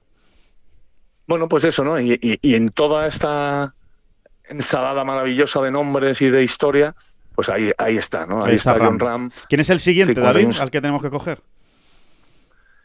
Bueno, 1.27 1.49
pues 1.49 1.65
eso, 1.65 1.85
¿no? 1.85 2.01
Y, 2.01 2.19
y- 2.21 2.39
y 2.43 2.55
en 2.55 2.69
toda 2.71 3.07
esta 3.07 3.75
ensalada 4.49 5.05
maravillosa 5.05 5.63
de 5.63 5.71
nombres 5.71 6.21
y 6.21 6.31
de 6.31 6.43
historia, 6.43 6.95
pues 7.35 7.49
ahí, 7.49 7.71
ahí 7.79 7.97
está, 7.97 8.27
¿no? 8.27 8.45
Ahí, 8.45 8.51
Ahí 8.51 8.57
está 8.57 8.75
Ram. 8.75 8.99
Ram. 8.99 9.31
¿Quién 9.49 9.61
es 9.61 9.71
el 9.71 9.81
siguiente, 9.81 10.21
David, 10.21 10.49
al 10.61 10.71
que 10.71 10.81
tenemos 10.81 11.01
que 11.03 11.11
coger? 11.11 11.41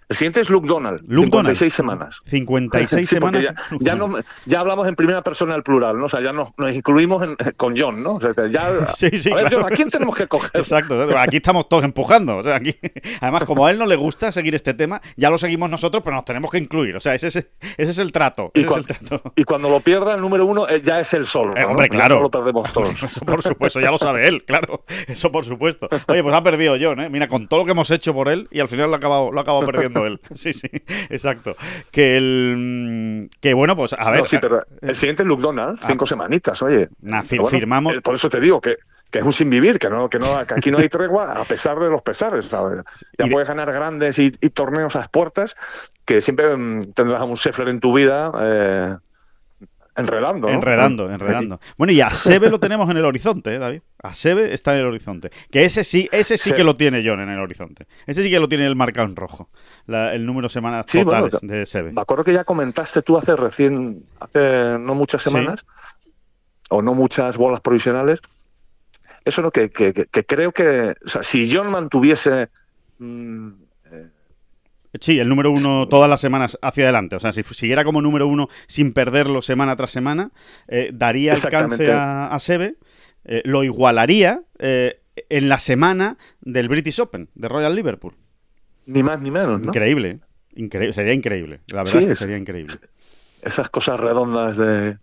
El 0.10 0.16
siguiente 0.16 0.40
es 0.40 0.50
Luke 0.50 0.68
Donald, 0.68 1.02
Luke 1.08 1.26
56 1.26 1.78
Donald. 1.78 2.00
semanas. 2.00 2.22
56 2.28 3.08
Sí, 3.10 3.16
semanas. 3.16 3.42
Ya, 3.44 3.56
ya 3.80 3.96
no- 3.96 4.16
ya 4.46 4.60
hablamos 4.62 4.88
en 4.88 4.96
primera 4.96 5.22
persona 5.22 5.54
del 5.54 5.64
plural, 5.64 5.98
¿no? 6.00 6.06
O 6.06 6.10
sea, 6.10 6.22
ya 6.22 6.32
nos, 6.32 6.50
nos 6.58 6.74
incluimos 6.74 7.24
en- 7.24 7.36
con 7.58 7.78
John, 7.78 8.02
¿no? 8.04 8.16
O 8.16 8.22
sea, 8.22 8.32
ya, 8.50 8.88
Sí, 8.96 9.10
sí, 9.18 9.32
a 9.32 9.36
ver, 9.36 9.46
claro. 9.48 9.58
John, 9.64 9.74
¿a 9.74 9.76
quién 9.76 9.90
tenemos 9.90 10.16
que 10.16 10.28
coger? 10.28 10.52
Exacto, 10.54 10.98
aquí 11.18 11.38
estamos 11.38 11.68
todos 11.68 11.84
empujando. 11.84 12.38
O 12.38 12.44
sea, 12.44 12.56
aquí, 12.56 12.76
además, 13.22 13.44
como 13.46 13.66
a 13.66 13.72
él 13.72 13.78
no 13.78 13.86
le 13.86 13.96
gusta 13.98 14.32
seguir 14.32 14.56
este 14.56 14.74
tema, 14.74 15.02
ya 15.18 15.30
lo 15.30 15.38
seguimos 15.38 15.70
nosotros, 15.70 16.02
pero 16.04 16.16
nos 16.16 16.24
tenemos 16.26 16.52
que 16.52 16.58
incluir. 16.60 16.96
O 16.96 17.00
sea, 17.02 17.14
ese 17.14 17.28
es, 17.28 17.36
ese 17.36 17.52
es 17.92 17.98
el 18.00 18.12
trato. 18.14 18.52
Y, 18.54 18.62
Ese 18.62 18.70
cua- 18.70 18.80
es 18.80 18.90
el 18.90 19.06
trato. 19.08 19.34
y 19.36 19.44
cuando 19.44 19.70
lo 19.70 19.82
pierda 19.82 20.16
el 20.16 20.22
número 20.22 20.46
uno, 20.46 20.68
eh, 20.70 20.82
ya 20.84 21.00
es 21.02 21.14
el 21.14 21.28
solo. 21.28 21.56
Eh, 21.58 21.62
¿no? 21.62 21.68
hombre, 21.72 21.90
claro. 21.90 22.16
no 22.16 22.22
lo 22.22 22.32
perdemos 22.32 22.72
todos. 22.72 23.04
Eso 23.04 23.26
por 23.26 23.42
supuesto, 23.44 23.82
ya 23.82 23.92
lo 23.92 23.98
sabe 23.98 24.28
él, 24.28 24.46
claro. 24.46 24.86
Eso 25.08 25.32
por 25.34 25.44
supuesto. 25.44 25.90
Oye, 26.08 26.24
pues 26.24 26.34
ha 26.34 26.42
perdido 26.44 26.76
John, 26.80 27.02
¿eh? 27.02 27.10
Mira, 27.10 27.28
con 27.28 27.48
todo 27.50 27.60
lo 27.60 27.66
que 27.66 27.72
hemos 27.72 27.92
hecho 27.92 28.14
por 28.14 28.30
él 28.30 28.48
y 28.52 28.62
al 28.62 28.70
final 28.70 28.88
lo 28.90 28.96
ha 28.96 28.98
acabado, 28.98 29.32
lo 29.32 29.40
ha 29.40 29.42
acabado 29.42 29.66
perdiendo 29.66 29.97
él. 30.06 30.20
Sí, 30.36 30.54
sí, 30.54 30.68
exacto. 31.10 31.56
Que 31.92 32.18
el. 32.18 32.56
mm, 33.28 33.30
Que 33.42 33.54
bueno, 33.54 33.76
pues 33.76 33.94
a 33.98 34.12
ver. 34.12 34.20
No, 34.22 34.26
sí, 34.28 34.38
pero 34.42 34.64
el 34.82 34.96
siguiente 34.96 35.24
es 35.24 35.28
Luke 35.28 35.42
Donald, 35.42 35.80
cinco 35.86 36.06
semanitas, 36.06 36.62
oye. 36.62 36.90
Nah, 37.02 37.22
fir- 37.24 37.40
bueno, 37.42 37.58
firmamos. 37.58 37.96
eh, 37.98 38.02
Por 38.02 38.16
eso 38.16 38.30
te 38.30 38.40
digo 38.40 38.62
que, 38.62 38.76
que 39.10 39.20
es 39.20 39.26
un 39.26 39.34
sin 39.34 39.50
vivir, 39.50 39.80
que 39.80 39.90
no, 39.90 40.10
que 40.10 40.20
no, 40.20 40.46
que 40.46 40.54
aquí 40.54 40.70
no 40.72 40.78
hay 40.80 40.90
tregua 40.90 41.34
a 41.34 41.44
pesar 41.46 41.80
de 41.80 41.90
los 41.90 42.02
pesares. 42.02 42.46
¿sabes? 42.46 42.84
Ya 43.18 43.26
de- 43.26 43.32
puedes 43.32 43.48
ganar 43.48 43.72
grandes 43.72 44.20
y, 44.20 44.32
y 44.42 44.50
torneos 44.50 44.96
a 44.96 45.00
las 45.00 45.10
puertas, 45.10 45.56
que 46.06 46.22
siempre 46.22 46.56
mm, 46.56 46.94
tendrás 46.94 47.22
a 47.22 47.26
un 47.26 47.36
Sheffler 47.36 47.70
en 47.70 47.80
tu 47.80 47.94
vida 47.94 48.32
eh, 48.40 48.96
enredando. 49.98 50.48
¿no? 50.48 50.54
Enredando, 50.54 51.12
enredando. 51.12 51.60
Bueno, 51.78 51.92
y 51.94 52.02
a 52.02 52.10
Sebe 52.12 52.50
lo 52.50 52.60
tenemos 52.60 52.90
en 52.90 52.98
el 52.98 53.06
horizonte, 53.06 53.56
¿eh, 53.56 53.60
David? 53.60 53.82
A 54.04 54.14
Sebe 54.14 54.54
está 54.54 54.74
en 54.74 54.80
el 54.82 54.86
horizonte. 54.86 55.30
Que 55.52 55.66
ese 55.66 55.84
sí, 55.84 56.08
ese 56.12 56.38
sí 56.38 56.50
Sí. 56.50 56.56
que 56.56 56.64
lo 56.64 56.76
tiene 56.76 57.02
John 57.06 57.20
en 57.20 57.30
el 57.30 57.40
horizonte. 57.40 57.88
Ese 58.06 58.24
sí 58.24 58.30
que 58.30 58.40
lo 58.40 58.48
tiene 58.48 58.66
el 58.66 58.76
marcado 58.76 59.08
en 59.08 59.16
rojo. 59.16 59.50
La- 59.88 60.14
el 60.14 60.26
número 60.26 60.48
de 60.48 60.54
semanas 60.54 60.86
Sí, 60.88 61.04
bueno, 61.04 61.30
totales 61.30 61.42
de 61.50 61.66
Sebe. 61.66 61.92
Me 61.92 62.02
acuerdo 62.02 62.24
que 62.24 62.34
ya 62.34 62.44
comentaste 62.44 63.02
tú 63.02 63.18
hace 63.18 63.36
recién, 63.36 64.06
hace 64.20 64.78
no 64.80 64.96
muchas 64.96 65.24
Sí. 65.24 65.30
semanas, 65.30 65.66
o 66.70 66.82
no 66.82 66.94
muchas 66.94 67.36
bolas 67.38 67.62
provisionales, 67.62 68.20
eso 69.26 69.42
no, 69.42 69.52
que, 69.52 69.70
que, 69.70 69.94
que- 69.94 70.06
que 70.06 70.26
creo 70.26 70.52
que, 70.52 70.94
o 71.06 71.08
sea, 71.10 71.24
si 71.24 71.52
John 71.54 71.70
mantuviese 71.72 72.50
mm, 73.00 73.50
Sí, 75.00 75.20
el 75.20 75.30
número 75.30 75.52
uno 75.52 75.88
todas 75.88 76.10
las 76.10 76.22
semanas 76.22 76.58
hacia 76.62 76.86
adelante. 76.86 77.16
O 77.16 77.20
sea, 77.20 77.34
si 77.34 77.44
siguiera 77.44 77.84
como 77.84 78.02
número 78.02 78.28
uno 78.28 78.48
sin 78.68 78.94
perderlo 78.94 79.42
semana 79.42 79.76
tras 79.76 79.92
semana, 79.92 80.32
eh, 80.68 80.92
daría 80.94 81.34
alcance 81.34 81.92
a, 81.92 82.28
a 82.28 82.40
Sebe, 82.40 82.76
eh, 83.26 83.42
lo 83.46 83.64
igualaría 83.64 84.42
eh, 84.60 85.02
en 85.30 85.50
la 85.50 85.58
semana 85.60 86.18
del 86.42 86.68
British 86.70 87.00
Open, 87.02 87.30
de 87.36 87.48
Royal 87.48 87.76
Liverpool. 87.76 88.16
ni 88.86 89.04
más 89.04 89.22
ni 89.22 89.32
menos, 89.32 89.60
¿no? 89.60 89.68
Increíble. 89.68 90.20
Increíble, 90.56 90.94
sería 90.94 91.14
increíble. 91.14 91.60
La 91.68 91.84
verdad 91.84 91.92
Sí, 91.92 91.98
es 92.00 92.08
que 92.08 92.16
sería 92.16 92.38
increíble. 92.38 92.74
Esas 93.44 93.70
cosas 93.70 94.00
redondas 94.00 94.58
de 94.58 94.98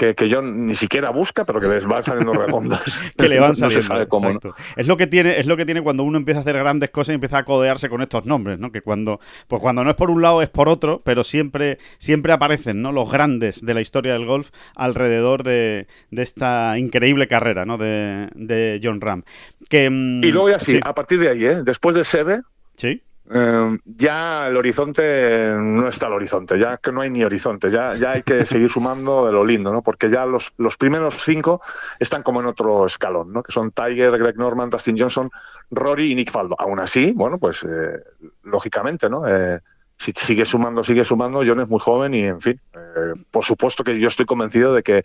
que, 0.00 0.14
que 0.14 0.32
John 0.32 0.64
ni 0.66 0.74
siquiera 0.74 1.10
busca, 1.10 1.44
pero 1.44 1.60
que 1.60 1.68
les 1.68 1.84
van 1.84 2.02
saliendo 2.02 2.32
redondas. 2.46 3.02
que 3.18 3.28
le 3.28 3.38
van 3.38 3.54
saliendo. 3.54 3.76
No 3.76 3.82
se 3.82 3.86
sabe 3.86 4.08
cómo. 4.08 4.30
Es 4.74 4.86
lo 4.86 4.96
que 4.96 5.06
tiene, 5.06 5.38
es 5.38 5.44
lo 5.46 5.58
que 5.58 5.66
tiene 5.66 5.82
cuando 5.82 6.04
uno 6.04 6.16
empieza 6.16 6.40
a 6.40 6.40
hacer 6.40 6.56
grandes 6.56 6.88
cosas 6.88 7.12
y 7.12 7.14
empieza 7.16 7.36
a 7.36 7.44
codearse 7.44 7.90
con 7.90 8.00
estos 8.00 8.24
nombres, 8.24 8.58
¿no? 8.58 8.72
Que 8.72 8.80
cuando, 8.80 9.20
pues 9.46 9.60
cuando 9.60 9.84
no 9.84 9.90
es 9.90 9.96
por 9.96 10.10
un 10.10 10.22
lado 10.22 10.40
es 10.40 10.48
por 10.48 10.70
otro, 10.70 11.02
pero 11.04 11.22
siempre, 11.22 11.76
siempre 11.98 12.32
aparecen, 12.32 12.80
¿no? 12.80 12.92
Los 12.92 13.12
grandes 13.12 13.60
de 13.60 13.74
la 13.74 13.82
historia 13.82 14.14
del 14.14 14.24
golf 14.24 14.50
alrededor 14.74 15.42
de, 15.42 15.86
de 16.10 16.22
esta 16.22 16.78
increíble 16.78 17.28
carrera, 17.28 17.66
¿no? 17.66 17.76
De, 17.76 18.30
de 18.34 18.80
John 18.82 19.02
Ram. 19.02 19.24
Que, 19.68 19.90
mm, 19.90 20.24
Y 20.24 20.32
luego 20.32 20.48
ya 20.48 20.58
sí, 20.58 20.72
sí, 20.72 20.80
a 20.82 20.94
partir 20.94 21.20
de 21.20 21.28
ahí, 21.28 21.44
¿eh? 21.44 21.62
después 21.62 21.94
de 21.94 22.04
Sebe, 22.04 22.40
sí. 22.76 23.02
Eh, 23.32 23.78
ya 23.84 24.48
el 24.48 24.56
horizonte 24.56 25.52
no 25.56 25.88
está 25.88 26.06
el 26.06 26.14
horizonte, 26.14 26.58
ya 26.58 26.78
que 26.78 26.90
no 26.90 27.02
hay 27.02 27.10
ni 27.10 27.22
horizonte, 27.22 27.70
ya, 27.70 27.94
ya 27.94 28.12
hay 28.12 28.22
que 28.22 28.44
seguir 28.46 28.68
sumando 28.68 29.26
de 29.26 29.32
lo 29.32 29.44
lindo, 29.44 29.72
¿no? 29.72 29.82
Porque 29.82 30.10
ya 30.10 30.26
los, 30.26 30.52
los 30.56 30.76
primeros 30.76 31.14
cinco 31.22 31.60
están 31.98 32.22
como 32.22 32.40
en 32.40 32.46
otro 32.46 32.86
escalón, 32.86 33.32
¿no? 33.32 33.42
Que 33.42 33.52
son 33.52 33.70
Tiger, 33.70 34.18
Greg 34.18 34.36
Norman, 34.36 34.70
Dustin 34.70 34.98
Johnson, 34.98 35.30
Rory 35.70 36.12
y 36.12 36.14
Nick 36.14 36.30
Faldo. 36.30 36.56
Aún 36.58 36.80
así, 36.80 37.12
bueno, 37.12 37.38
pues 37.38 37.62
eh, 37.64 38.02
lógicamente, 38.42 39.08
¿no? 39.08 39.28
Eh, 39.28 39.60
si 40.00 40.12
sigue 40.14 40.46
sumando, 40.46 40.82
sigue 40.82 41.04
sumando, 41.04 41.42
John 41.46 41.60
es 41.60 41.68
muy 41.68 41.78
joven 41.78 42.14
y, 42.14 42.20
en 42.22 42.40
fin, 42.40 42.58
eh, 42.74 43.12
por 43.30 43.44
supuesto 43.44 43.84
que 43.84 44.00
yo 44.00 44.08
estoy 44.08 44.24
convencido 44.24 44.72
de 44.72 44.82
que, 44.82 45.04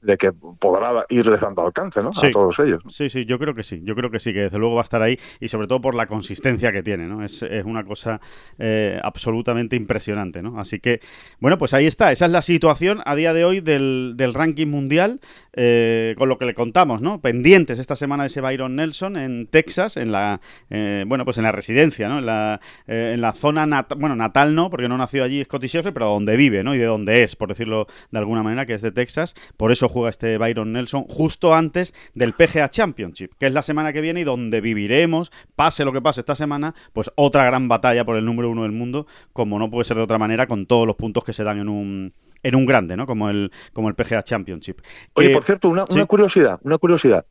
de 0.00 0.16
que 0.16 0.32
podrá 0.32 1.04
irles 1.10 1.40
dando 1.40 1.64
alcance, 1.64 2.02
¿no? 2.02 2.12
Sí. 2.12 2.26
A 2.26 2.30
todos 2.32 2.58
ellos. 2.58 2.84
¿no? 2.84 2.90
Sí, 2.90 3.08
sí, 3.08 3.24
yo 3.24 3.38
creo 3.38 3.54
que 3.54 3.62
sí. 3.62 3.82
Yo 3.84 3.94
creo 3.94 4.10
que 4.10 4.18
sí, 4.18 4.32
que 4.32 4.40
desde 4.40 4.58
luego 4.58 4.74
va 4.74 4.80
a 4.80 4.82
estar 4.82 5.00
ahí 5.00 5.16
y 5.38 5.46
sobre 5.46 5.68
todo 5.68 5.80
por 5.80 5.94
la 5.94 6.06
consistencia 6.06 6.72
que 6.72 6.82
tiene, 6.82 7.06
¿no? 7.06 7.24
Es, 7.24 7.44
es 7.44 7.64
una 7.64 7.84
cosa 7.84 8.20
eh, 8.58 8.98
absolutamente 9.00 9.76
impresionante, 9.76 10.42
¿no? 10.42 10.58
Así 10.58 10.80
que, 10.80 10.98
bueno, 11.38 11.56
pues 11.56 11.72
ahí 11.72 11.86
está. 11.86 12.10
Esa 12.10 12.26
es 12.26 12.32
la 12.32 12.42
situación 12.42 13.00
a 13.04 13.14
día 13.14 13.32
de 13.34 13.44
hoy 13.44 13.60
del, 13.60 14.14
del 14.16 14.34
ranking 14.34 14.66
mundial 14.66 15.20
eh, 15.52 16.16
con 16.18 16.28
lo 16.28 16.36
que 16.36 16.46
le 16.46 16.54
contamos, 16.54 17.00
¿no? 17.00 17.20
Pendientes 17.20 17.78
esta 17.78 17.94
semana 17.94 18.24
de 18.24 18.26
ese 18.26 18.40
Byron 18.40 18.74
Nelson 18.74 19.16
en 19.16 19.46
Texas, 19.46 19.96
en 19.96 20.10
la, 20.10 20.40
eh, 20.68 21.04
bueno, 21.06 21.24
pues 21.24 21.38
en 21.38 21.44
la 21.44 21.52
residencia, 21.52 22.08
¿no? 22.08 22.18
En 22.18 22.26
la, 22.26 22.60
en 22.88 23.20
la 23.20 23.32
zona, 23.34 23.66
nat- 23.66 23.96
bueno, 23.96 24.16
natal 24.16 24.31
no, 24.54 24.70
porque 24.70 24.88
no 24.88 24.96
nació 24.98 25.24
allí 25.24 25.44
Scotty 25.44 25.68
Scheffler, 25.68 25.92
pero 25.94 26.06
donde 26.06 26.36
vive, 26.36 26.62
¿no? 26.64 26.74
Y 26.74 26.78
de 26.78 26.84
donde 26.86 27.22
es, 27.22 27.36
por 27.36 27.48
decirlo 27.48 27.86
de 28.10 28.18
alguna 28.18 28.42
manera, 28.42 28.66
que 28.66 28.74
es 28.74 28.82
de 28.82 28.92
Texas. 28.92 29.34
Por 29.56 29.72
eso 29.72 29.88
juega 29.88 30.10
este 30.10 30.38
Byron 30.38 30.72
Nelson 30.72 31.04
justo 31.08 31.54
antes 31.54 31.94
del 32.14 32.32
PGA 32.32 32.68
Championship, 32.68 33.32
que 33.38 33.46
es 33.46 33.52
la 33.52 33.62
semana 33.62 33.92
que 33.92 34.00
viene 34.00 34.20
y 34.20 34.24
donde 34.24 34.60
viviremos, 34.60 35.30
pase 35.56 35.84
lo 35.84 35.92
que 35.92 36.00
pase 36.02 36.20
esta 36.20 36.34
semana, 36.34 36.74
pues 36.92 37.10
otra 37.14 37.44
gran 37.44 37.68
batalla 37.68 38.04
por 38.04 38.16
el 38.16 38.24
número 38.24 38.50
uno 38.50 38.62
del 38.62 38.72
mundo, 38.72 39.06
como 39.32 39.58
no 39.58 39.70
puede 39.70 39.84
ser 39.84 39.96
de 39.96 40.02
otra 40.02 40.18
manera, 40.18 40.46
con 40.46 40.66
todos 40.66 40.86
los 40.86 40.96
puntos 40.96 41.24
que 41.24 41.32
se 41.32 41.44
dan 41.44 41.58
en 41.58 41.68
un 41.68 42.14
en 42.44 42.56
un 42.56 42.66
grande, 42.66 42.96
¿no? 42.96 43.06
Como 43.06 43.30
el 43.30 43.52
como 43.72 43.88
el 43.88 43.94
PGA 43.94 44.22
Championship. 44.24 44.80
Oye, 45.14 45.28
Que- 45.28 45.34
por 45.34 45.44
cierto, 45.44 45.68
una, 45.68 45.84
una 45.90 46.06
curiosidad, 46.06 46.58
una 46.64 46.76
curiosidad, 46.78 47.24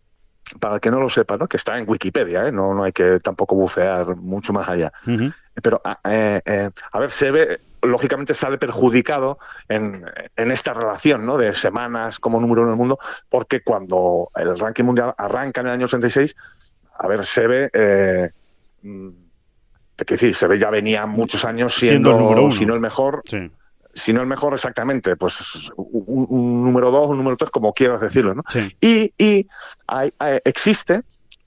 para 0.60 0.76
el 0.76 0.82
que 0.82 0.92
no 0.92 1.00
lo 1.00 1.10
sepa, 1.10 1.38
¿no? 1.38 1.48
que 1.48 1.58
está 1.58 1.78
en 1.78 1.90
Wikipedia, 1.90 2.48
¿eh? 2.48 2.52
no, 2.52 2.74
no 2.74 2.84
hay 2.84 2.92
que 2.92 3.20
tampoco 3.20 3.56
bucear 3.56 4.16
mucho 4.18 4.52
más 4.54 4.68
allá. 4.68 4.92
Pero, 5.62 5.82
a- 5.84 6.00
eh, 6.06 6.42
eh, 6.46 6.70
a 6.92 7.00
ver, 7.00 7.10
se 7.12 7.32
ve, 7.32 7.60
lógicamente 7.82 8.34
sale 8.34 8.58
perjudicado 8.58 9.38
en, 9.68 10.06
en 10.36 10.52
esta 10.52 10.74
relación 10.74 11.26
¿no? 11.26 11.38
de 11.38 11.54
semanas 11.56 12.20
como 12.20 12.40
número 12.40 12.62
uno 12.62 12.72
del 12.72 12.78
mundo, 12.78 13.00
porque 13.30 13.62
cuando 13.62 14.30
el 14.36 14.58
ranking 14.58 14.84
mundial 14.86 15.14
arranca 15.18 15.62
en 15.62 15.68
el 15.68 15.74
año 15.74 15.86
86, 15.86 16.36
a 17.00 17.08
ver, 17.08 17.26
se 17.26 17.48
ve... 17.48 17.70
Eh, 17.74 18.30
mm, 18.84 19.10
decir, 20.08 20.34
se 20.34 20.48
ve 20.48 20.58
ya 20.58 20.72
venía 20.72 21.06
muchos 21.06 21.46
años 21.46 21.76
Siendo 21.76 22.10
siendo, 22.10 22.12
el 22.12 22.18
número 22.18 22.42
uno. 22.46 22.52
si 22.52 22.66
no 22.66 22.74
el 22.74 22.80
mejor, 22.80 23.22
Sí, 23.24 23.52
si 23.94 24.14
no 24.14 24.22
el 24.22 24.26
mejor 24.28 24.54
exactamente, 24.56 25.16
pues 25.16 25.72
un, 25.76 26.26
un 26.28 26.64
número 26.64 26.90
dos, 26.90 27.08
un 27.10 27.18
número 27.18 27.38
tres, 27.38 27.52
como 27.52 27.72
quieras 27.72 28.02
decirlo, 28.02 28.34
¿no? 28.34 28.42
sí. 28.50 28.76
Y, 28.82 29.14
y 29.24 29.48
hay- 29.86 30.12
hay- 30.18 30.40
existe 30.44 31.04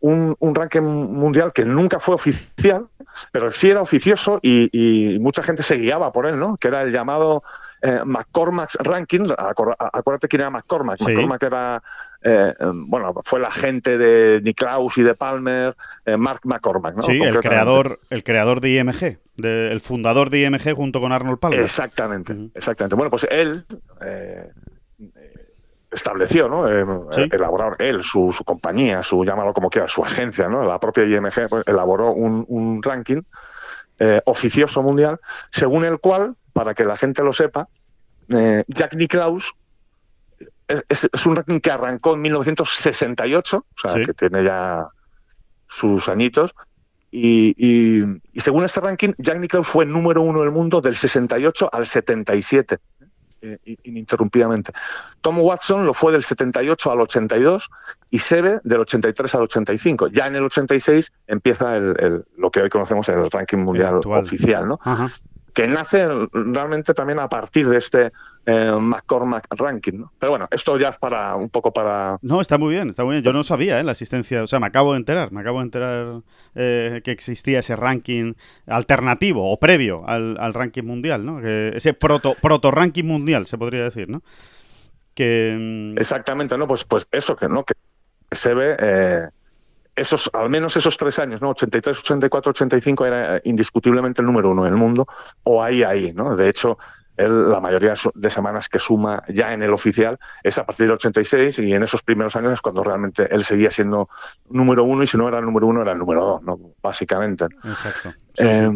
un, 0.07 0.37
un 0.39 0.55
ranking 0.55 0.83
mundial 0.83 1.53
que 1.55 1.65
nunca 1.65 1.99
fue 1.99 2.15
oficial, 2.17 2.89
pero 3.33 3.51
sí 3.53 3.71
era 3.71 3.81
oficioso 3.81 4.39
y, 4.43 4.69
y 4.73 5.19
mucha 5.19 5.43
gente 5.43 5.63
se 5.63 5.77
guiaba 5.77 6.13
por 6.13 6.27
él, 6.27 6.39
¿no? 6.39 6.57
Que 6.59 6.69
era 6.69 6.83
el 6.83 6.93
llamado 6.93 7.43
eh, 7.81 8.01
McCormack's 8.05 8.77
Rankings. 8.81 9.31
Acor- 9.31 9.77
Acuérdate 9.79 10.29
quién 10.29 10.43
era 10.43 10.51
McCormack. 10.51 10.99
Sí. 10.99 11.05
McCormack 11.07 11.43
era, 11.45 11.83
eh, 12.23 12.53
bueno, 12.87 13.15
fue 13.25 13.39
el 13.39 13.47
agente 13.47 13.97
de 13.97 14.43
Niklaus 14.43 14.99
y 14.99 15.03
de 15.03 15.15
Palmer, 15.15 15.75
eh, 16.05 16.19
Mark 16.19 16.41
McCormack, 16.45 16.97
¿no? 16.97 17.03
Sí, 17.05 17.19
el 17.23 17.39
creador, 17.41 17.99
el 18.11 18.23
creador 18.25 18.61
de 18.61 18.71
IMG, 18.75 19.19
de- 19.37 19.73
el 19.73 19.81
fundador 19.81 20.29
de 20.29 20.43
IMG 20.43 20.75
junto 20.75 21.01
con 21.01 21.13
Arnold 21.13 21.39
Palmer. 21.39 21.61
Exactamente, 21.61 22.37
exactamente. 22.55 22.95
Bueno, 22.95 23.11
pues 23.11 23.27
él 23.31 23.65
eh, 24.03 24.51
estableció, 25.95 26.49
¿no? 26.49 26.69
Eh, 26.71 26.85
Sí. 27.13 27.29
elaborar 27.33 27.77
él, 27.79 28.03
su, 28.03 28.33
su 28.33 28.45
compañía, 28.45 29.03
su 29.03 29.25
llámalo 29.25 29.53
como 29.55 29.71
quiera, 29.71 29.89
su 29.89 30.05
agencia, 30.05 30.49
¿no? 30.49 30.65
La 30.65 30.79
propia 30.79 31.05
IMG 31.05 31.49
pues, 31.49 31.65
elaboró 31.67 32.13
un, 32.13 32.45
un 32.49 32.83
ranking 32.83 33.23
eh, 33.99 34.21
oficioso 34.27 34.83
mundial, 34.83 35.21
según 35.51 35.85
el 35.85 35.99
cual, 36.01 36.35
para 36.53 36.75
que 36.75 36.85
la 36.85 36.97
gente 36.97 37.23
lo 37.23 37.33
sepa, 37.33 37.69
eh, 38.29 38.65
Jack 38.67 38.95
Nicklaus 38.97 39.55
es, 40.67 40.83
es- 40.89 41.09
es 41.13 41.27
un 41.27 41.37
ranking 41.37 41.61
que 41.61 41.71
arrancó 41.71 42.15
en 42.15 42.23
1968, 42.23 43.57
o 43.59 43.65
sea, 43.81 43.93
Sí. 43.95 44.03
que 44.05 44.15
tiene 44.15 44.43
ya 44.45 44.89
sus 45.69 46.09
añitos. 46.09 46.53
Y, 47.11 47.55
y- 47.57 48.21
y 48.33 48.41
según 48.41 48.65
este 48.65 48.81
ranking, 48.81 49.13
Jack 49.19 49.39
Nicklaus 49.39 49.69
fue 49.69 49.87
número 49.87 50.23
uno 50.23 50.41
del 50.41 50.51
mundo 50.51 50.81
del 50.81 50.97
68 50.97 51.69
al 51.73 51.87
77, 51.87 52.75
eh, 52.75 52.79
ininterrumpidamente. 53.85 54.73
Tom 55.21 55.39
Watson 55.41 55.87
lo 55.87 55.95
fue 55.95 56.13
del 56.13 56.25
78 56.25 56.91
al 56.93 57.01
82 57.01 57.71
y 58.11 58.19
Seve 58.19 58.61
del 58.65 58.81
83 58.81 59.35
al 59.35 59.43
85. 59.43 60.09
Ya 60.09 60.27
en 60.27 60.37
el 60.37 60.45
86 60.45 61.13
empieza 61.27 61.77
el- 61.77 61.95
el- 61.99 62.25
lo 62.37 62.51
que 62.51 62.61
hoy 62.61 62.69
conocemos 62.69 63.09
el 63.09 63.31
ranking 63.31 63.59
mundial 63.59 64.01
oficial, 64.05 64.67
¿no? 64.69 64.79
Ajá. 64.83 65.09
que 65.55 65.69
nace 65.69 66.09
realmente 66.33 66.95
también 66.95 67.21
a 67.21 67.29
partir 67.29 67.69
de 67.69 67.77
este 67.79 68.11
eh, 68.47 68.73
McCormack 68.79 69.47
Ranking. 69.51 70.01
¿no? 70.01 70.13
Pero 70.19 70.33
bueno, 70.33 70.49
esto 70.51 70.77
ya 70.79 70.89
es 70.89 70.99
para 70.99 71.35
un 71.37 71.49
poco 71.49 71.73
para... 71.73 72.19
No, 72.23 72.41
está 72.41 72.59
muy 72.59 72.75
bien, 72.75 72.91
está 72.91 73.05
muy 73.05 73.13
bien. 73.13 73.25
Yo 73.25 73.33
no 73.33 73.45
sabía 73.45 73.81
¿eh? 73.81 73.85
la 73.85 73.93
existencia, 73.93 74.43
o 74.43 74.47
sea, 74.47 74.61
me 74.61 74.67
acabo 74.67 74.93
de 74.93 74.99
enterar, 74.99 75.33
me 75.33 75.41
acabo 75.41 75.59
de 75.59 75.65
enterar 75.65 76.23
eh, 76.55 77.01
que 77.05 77.11
existía 77.11 77.61
ese 77.61 77.77
ranking 77.77 78.35
alternativo 78.67 79.51
o 79.51 79.59
previo 79.59 80.07
al, 80.07 80.55
ranking 80.55 80.85
mundial, 80.85 81.25
¿no? 81.25 81.41
ese 81.41 81.95
proto, 81.95 82.35
proto 82.41 82.71
ranking 82.71 83.05
mundial, 83.05 83.47
se 83.47 83.59
podría 83.59 83.85
decir, 83.85 84.09
¿no? 84.09 84.23
Que... 85.15 85.57
Mm, 85.59 85.99
Exactamente, 85.99 86.59
¿no? 86.59 86.67
Pues, 86.67 86.85
pues 86.85 87.07
eso, 87.13 87.37
que 87.37 87.49
no, 87.49 87.65
que 87.65 87.75
se 88.33 88.55
ve... 88.55 88.77
Eh, 88.79 89.29
esos, 89.97 90.29
al 90.33 90.51
menos 90.51 90.77
esos 90.77 90.97
tres 90.97 91.19
años, 91.21 91.41
¿no? 91.41 91.51
83, 91.51 92.01
84, 92.01 92.51
85 92.51 93.07
era 93.07 93.41
indiscutiblemente 93.45 94.23
el 94.23 94.27
número 94.27 94.51
uno 94.51 94.67
en 94.67 94.73
el 94.73 94.79
mundo, 94.79 95.07
o 95.45 95.63
ahí, 95.63 95.85
ahí, 95.85 96.13
¿no? 96.13 96.37
De 96.37 96.49
hecho, 96.49 96.79
él, 97.17 97.49
la 97.49 97.61
mayoría 97.61 97.95
de 98.15 98.31
semanas 98.31 98.69
que 98.69 98.79
suma 98.79 99.23
ya 99.29 99.53
en 99.53 99.63
el 99.63 99.73
oficial 99.73 100.19
es 100.43 100.59
a 100.59 100.65
partir 100.65 100.87
del 100.87 100.95
86 100.95 101.59
y 101.61 101.73
en 101.73 101.83
esos 101.83 102.03
primeros 102.03 102.35
años 102.37 102.53
es 102.53 102.61
cuando 102.61 102.83
realmente 102.83 103.33
él 103.35 103.45
seguía 103.45 103.71
siendo 103.71 104.09
número 104.49 104.85
uno 104.85 105.03
y 105.03 105.07
si 105.07 105.17
no 105.17 105.29
era 105.29 105.39
el 105.39 105.45
número 105.45 105.67
uno 105.67 105.83
era 105.83 105.93
el 105.93 105.99
número 105.99 106.25
dos, 106.25 106.43
¿no? 106.43 106.59
básicamente. 106.83 107.45
Exacto. 107.45 108.13
Eh, 108.37 108.71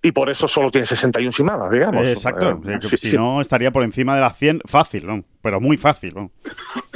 y 0.00 0.12
por 0.12 0.30
eso 0.30 0.48
solo 0.48 0.70
tiene 0.70 0.86
61 0.86 1.32
semanas, 1.32 1.70
digamos. 1.70 2.06
Exacto. 2.06 2.60
Eh, 2.66 2.80
si 2.80 3.16
no, 3.16 3.40
estaría 3.40 3.70
por 3.70 3.84
encima 3.84 4.14
de 4.14 4.22
las 4.22 4.36
100 4.38 4.62
fácil, 4.66 5.06
¿no? 5.06 5.24
pero 5.42 5.60
muy 5.60 5.76
fácil. 5.76 6.14
¿no? 6.14 6.30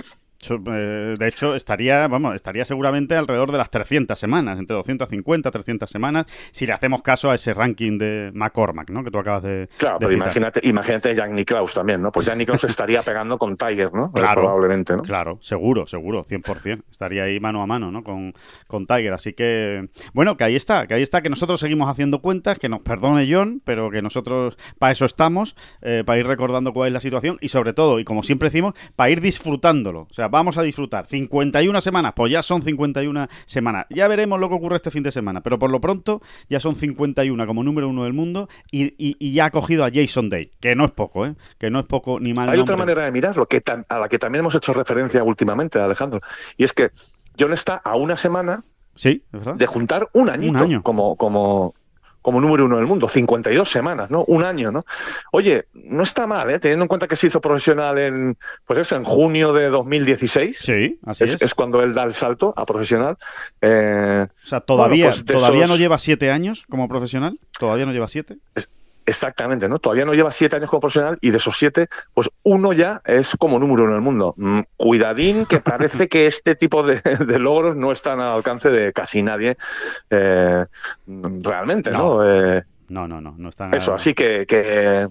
Eh, 0.50 1.14
de 1.18 1.28
hecho, 1.28 1.54
estaría, 1.54 2.06
vamos, 2.08 2.34
estaría 2.34 2.64
seguramente 2.64 3.16
alrededor 3.16 3.52
de 3.52 3.58
las 3.58 3.70
300 3.70 4.18
semanas, 4.18 4.58
entre 4.58 4.76
250 4.76 5.50
300 5.50 5.88
semanas, 5.88 6.26
si 6.52 6.66
le 6.66 6.72
hacemos 6.72 7.02
caso 7.02 7.30
a 7.30 7.34
ese 7.34 7.54
ranking 7.54 7.98
de 7.98 8.30
McCormack, 8.34 8.90
¿no? 8.90 9.04
Que 9.04 9.10
tú 9.10 9.18
acabas 9.18 9.42
de. 9.42 9.68
Claro, 9.76 9.98
pero 9.98 10.12
imagínate, 10.12 10.60
imagínate 10.64 11.14
Jack 11.14 11.30
Nicklaus 11.30 11.74
también, 11.74 12.02
¿no? 12.02 12.12
Pues 12.12 12.26
Jack 12.26 12.36
Nicklaus 12.36 12.64
estaría 12.64 13.02
pegando 13.02 13.38
con 13.38 13.56
Tiger, 13.56 13.92
¿no? 13.92 14.12
Claro, 14.12 14.42
probablemente, 14.42 14.96
¿no? 14.96 15.02
Claro, 15.02 15.38
seguro, 15.40 15.86
seguro, 15.86 16.24
100%. 16.24 16.82
Estaría 16.90 17.24
ahí 17.24 17.40
mano 17.40 17.62
a 17.62 17.66
mano, 17.66 17.90
¿no? 17.90 18.02
Con, 18.02 18.32
con 18.66 18.86
Tiger. 18.86 19.12
Así 19.12 19.32
que, 19.32 19.88
bueno, 20.12 20.36
que 20.36 20.44
ahí 20.44 20.56
está, 20.56 20.86
que 20.86 20.94
ahí 20.94 21.02
está, 21.02 21.22
que 21.22 21.30
nosotros 21.30 21.60
seguimos 21.60 21.88
haciendo 21.88 22.20
cuentas, 22.20 22.58
que 22.58 22.68
nos 22.68 22.80
perdone 22.80 23.26
John, 23.30 23.62
pero 23.64 23.90
que 23.90 24.02
nosotros 24.02 24.56
para 24.78 24.92
eso 24.92 25.04
estamos, 25.04 25.56
eh, 25.82 26.02
para 26.04 26.18
ir 26.18 26.26
recordando 26.26 26.72
cuál 26.72 26.88
es 26.88 26.92
la 26.92 27.00
situación 27.00 27.38
y 27.40 27.48
sobre 27.48 27.72
todo, 27.72 27.98
y 28.00 28.04
como 28.04 28.22
siempre 28.22 28.48
decimos, 28.48 28.74
para 28.94 29.10
ir 29.10 29.20
disfrutándolo. 29.20 30.06
O 30.10 30.14
sea, 30.14 30.28
vamos 30.36 30.58
a 30.58 30.62
disfrutar. 30.62 31.06
51 31.06 31.80
semanas, 31.80 32.12
pues 32.14 32.30
ya 32.30 32.42
son 32.42 32.62
51 32.62 33.26
semanas. 33.46 33.86
Ya 33.90 34.06
veremos 34.06 34.38
lo 34.38 34.48
que 34.48 34.54
ocurre 34.54 34.76
este 34.76 34.90
fin 34.90 35.02
de 35.02 35.10
semana, 35.10 35.40
pero 35.40 35.58
por 35.58 35.70
lo 35.70 35.80
pronto 35.80 36.20
ya 36.48 36.60
son 36.60 36.74
51 36.74 37.46
como 37.46 37.64
número 37.64 37.88
uno 37.88 38.04
del 38.04 38.12
mundo 38.12 38.48
y, 38.70 39.32
ya 39.32 39.46
ha 39.46 39.50
cogido 39.50 39.84
a 39.84 39.90
Jason 39.92 40.28
Day, 40.28 40.50
que 40.60 40.74
no 40.74 40.84
es 40.84 40.90
poco, 40.90 41.26
¿eh? 41.26 41.34
que 41.58 41.70
no 41.70 41.80
es 41.80 41.86
poco 41.86 42.20
ni 42.20 42.34
mal. 42.34 42.50
Hay 42.50 42.58
otra 42.58 42.76
manera 42.76 43.04
de 43.04 43.12
mirarlo, 43.12 43.46
que 43.46 43.62
a 43.88 43.98
la 43.98 44.08
que 44.08 44.18
también 44.18 44.40
hemos 44.40 44.54
hecho 44.54 44.72
referencia 44.72 45.24
últimamente, 45.24 45.78
Alejandro, 45.78 46.20
y 46.56 46.64
es 46.64 46.72
que 46.72 46.90
John 47.38 47.52
está 47.52 47.76
a 47.76 47.96
una 47.96 48.16
semana 48.16 48.62
Sí, 48.94 49.22
de 49.30 49.66
juntar 49.66 50.08
un 50.14 50.30
añito 50.30 50.64
año. 50.64 50.82
como, 50.82 51.16
como, 51.16 51.74
como 52.26 52.40
número 52.40 52.64
uno 52.64 52.78
del 52.78 52.86
mundo, 52.86 53.08
52 53.08 53.70
semanas, 53.70 54.10
¿no? 54.10 54.24
Un 54.24 54.42
año, 54.42 54.72
¿no? 54.72 54.82
Oye, 55.30 55.66
no 55.74 56.02
está 56.02 56.26
mal, 56.26 56.50
¿eh? 56.50 56.58
Teniendo 56.58 56.82
en 56.82 56.88
cuenta 56.88 57.06
que 57.06 57.14
se 57.14 57.28
hizo 57.28 57.40
profesional 57.40 57.98
en, 57.98 58.36
pues 58.64 58.80
eso, 58.80 58.96
en 58.96 59.04
junio 59.04 59.52
de 59.52 59.68
2016. 59.68 60.58
Sí, 60.58 60.98
así 61.06 61.22
es. 61.22 61.40
Es, 61.40 61.54
cuando 61.54 61.84
él 61.84 61.94
da 61.94 62.02
el 62.02 62.14
salto 62.14 62.52
a 62.56 62.66
profesional. 62.66 63.16
Eh, 63.60 64.26
o 64.26 64.46
sea, 64.48 64.58
todavía, 64.58 65.06
pues 65.06 65.24
todavía 65.24 65.68
no 65.68 65.76
lleva 65.76 65.98
siete 65.98 66.32
años 66.32 66.64
como 66.68 66.88
profesional. 66.88 67.38
Todavía 67.60 67.86
no 67.86 67.92
lleva 67.92 68.08
siete. 68.08 68.38
Exactamente, 69.06 69.68
¿no? 69.68 69.78
Todavía 69.78 70.04
no 70.04 70.14
lleva 70.14 70.32
siete 70.32 70.56
años 70.56 70.68
como 70.68 70.80
profesional 70.80 71.16
y 71.20 71.30
de 71.30 71.36
esos 71.36 71.56
siete, 71.56 71.88
pues 72.12 72.28
uno 72.42 72.72
ya 72.72 73.00
es 73.04 73.36
como 73.38 73.60
número 73.60 73.84
uno 73.84 73.92
en 73.92 73.96
el 73.96 74.02
mundo. 74.02 74.34
Mm, 74.36 74.60
cuidadín, 74.76 75.46
que 75.46 75.60
parece 75.60 76.08
que 76.08 76.26
este 76.26 76.56
tipo 76.56 76.82
de, 76.82 77.00
logros 77.38 77.76
no 77.76 77.92
están 77.92 78.18
al 78.18 78.34
alcance 78.34 78.68
de 78.68 78.92
casi 78.92 79.22
nadie 79.22 79.56
eh, 80.10 80.66
realmente, 81.06 81.92
¿no? 81.92 82.16
No. 82.16 82.28
Eh, 82.28 82.64
no, 82.88 83.06
no, 83.06 83.20
no, 83.20 83.48
están. 83.48 83.72
Eso, 83.74 83.94
así 83.94 84.12
que, 84.12 84.44
que, 84.46 85.08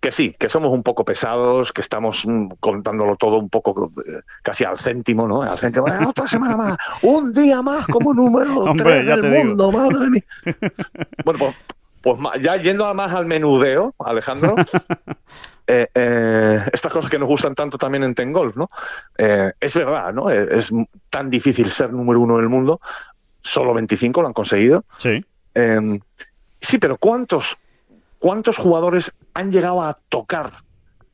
que, 0.00 0.12
sí, 0.12 0.34
que 0.38 0.48
somos 0.48 0.72
un 0.72 0.82
poco 0.82 1.04
pesados, 1.04 1.70
que 1.72 1.82
estamos 1.82 2.24
mm, 2.26 2.48
contándolo 2.60 3.16
todo 3.16 3.36
un 3.38 3.50
poco 3.50 3.90
eh, 4.06 4.20
casi 4.42 4.64
al 4.64 4.78
céntimo, 4.78 5.28
¿no? 5.28 5.42
Al 5.42 5.58
céntimo, 5.58 5.86
otra 6.06 6.26
semana 6.26 6.56
más, 6.56 6.78
un 7.02 7.30
día 7.34 7.60
más 7.60 7.86
como 7.88 8.14
número 8.14 8.72
tres 8.78 9.04
del 9.04 9.22
mundo, 9.22 9.70
madre 9.70 10.08
mía. 10.08 10.24
Bueno, 11.24 11.38
pues 11.38 11.54
pues 12.02 12.18
ya 12.40 12.56
yendo 12.56 12.92
más 12.94 13.12
al 13.12 13.26
menudeo, 13.26 13.94
Alejandro, 13.98 14.54
eh, 15.66 15.86
eh, 15.94 16.60
estas 16.72 16.92
cosas 16.92 17.10
que 17.10 17.18
nos 17.18 17.28
gustan 17.28 17.54
tanto 17.54 17.78
también 17.78 18.04
en 18.04 18.14
Tengolf, 18.14 18.56
¿no? 18.56 18.68
Eh, 19.16 19.52
es 19.60 19.74
verdad, 19.74 20.12
¿no? 20.12 20.30
Es 20.30 20.72
tan 21.10 21.30
difícil 21.30 21.68
ser 21.70 21.92
número 21.92 22.20
uno 22.20 22.38
en 22.38 22.44
el 22.44 22.50
mundo, 22.50 22.80
solo 23.40 23.74
25 23.74 24.22
lo 24.22 24.28
han 24.28 24.34
conseguido. 24.34 24.84
Sí. 24.98 25.24
Em, 25.54 26.00
sí, 26.60 26.78
pero 26.78 26.96
¿cuántos, 26.96 27.58
¿cuántos 28.18 28.56
jugadores 28.56 29.12
han 29.34 29.50
llegado 29.50 29.82
a 29.82 29.98
tocar 30.08 30.52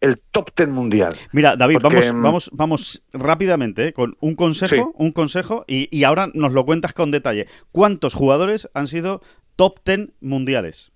el 0.04 0.20
top 0.32 0.50
ten 0.52 0.70
mundial. 0.70 1.14
Mira, 1.32 1.56
David, 1.56 1.78
vamos, 1.80 2.06
em, 2.06 2.22
vamos, 2.22 2.50
vamos 2.52 3.02
rápidamente 3.14 3.94
con 3.94 4.18
un 4.20 4.34
consejo, 4.34 4.92
un 4.98 5.12
consejo, 5.12 5.64
y, 5.66 5.88
y, 5.96 6.04
ahora 6.04 6.28
nos 6.34 6.52
lo 6.52 6.66
cuentas 6.66 6.92
con 6.92 7.10
detalle. 7.10 7.46
¿Cuántos 7.72 8.12
jugadores 8.12 8.68
han 8.74 8.86
sido 8.86 9.22
top 9.56 9.80
10 9.84 10.10
mundiales. 10.20 10.92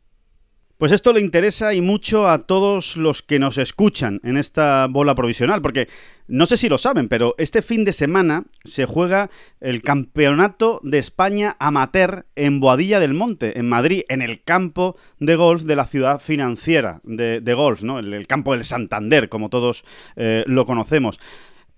Pues 0.79 0.93
esto 0.93 1.13
le 1.13 1.21
interesa 1.21 1.75
y 1.75 1.81
mucho 1.81 2.29
a 2.29 2.47
todos 2.47 2.97
los 2.97 3.21
que 3.21 3.41
nos 3.41 3.59
escuchan 3.59 4.21
en 4.23 4.37
esta 4.37 4.87
bola 4.87 5.17
provisional, 5.17 5.61
porque 5.61 5.89
no 6.29 6.47
sé 6.47 6.57
si 6.57 6.69
lo 6.69 6.79
saben, 6.79 7.09
pero 7.09 7.35
este 7.37 7.63
fin 7.63 7.85
de 7.85 7.93
semana 7.93 8.45
se 8.63 8.87
juega 8.87 9.29
el 9.61 9.83
Campeonato 9.83 10.81
de 10.85 10.99
España 10.99 11.57
Amateur 11.59 12.27
en 12.37 12.61
Boadilla 12.61 13.01
del 13.01 13.13
Monte, 13.13 13.59
en 13.59 13.69
Madrid, 13.69 14.03
en 14.09 14.23
el 14.23 14.45
campo 14.45 14.97
de 15.19 15.35
golf 15.35 15.65
de 15.65 15.75
la 15.75 15.89
ciudad 15.89 16.21
financiera 16.21 17.01
de, 17.03 17.55
golf, 17.55 17.83
¿no? 17.83 17.99
El, 17.99 18.29
campo 18.29 18.53
del 18.53 18.63
Santander, 18.63 19.29
como 19.29 19.49
todos 19.49 19.85
eh, 20.15 20.45
lo 20.47 20.65
conocemos. 20.65 21.19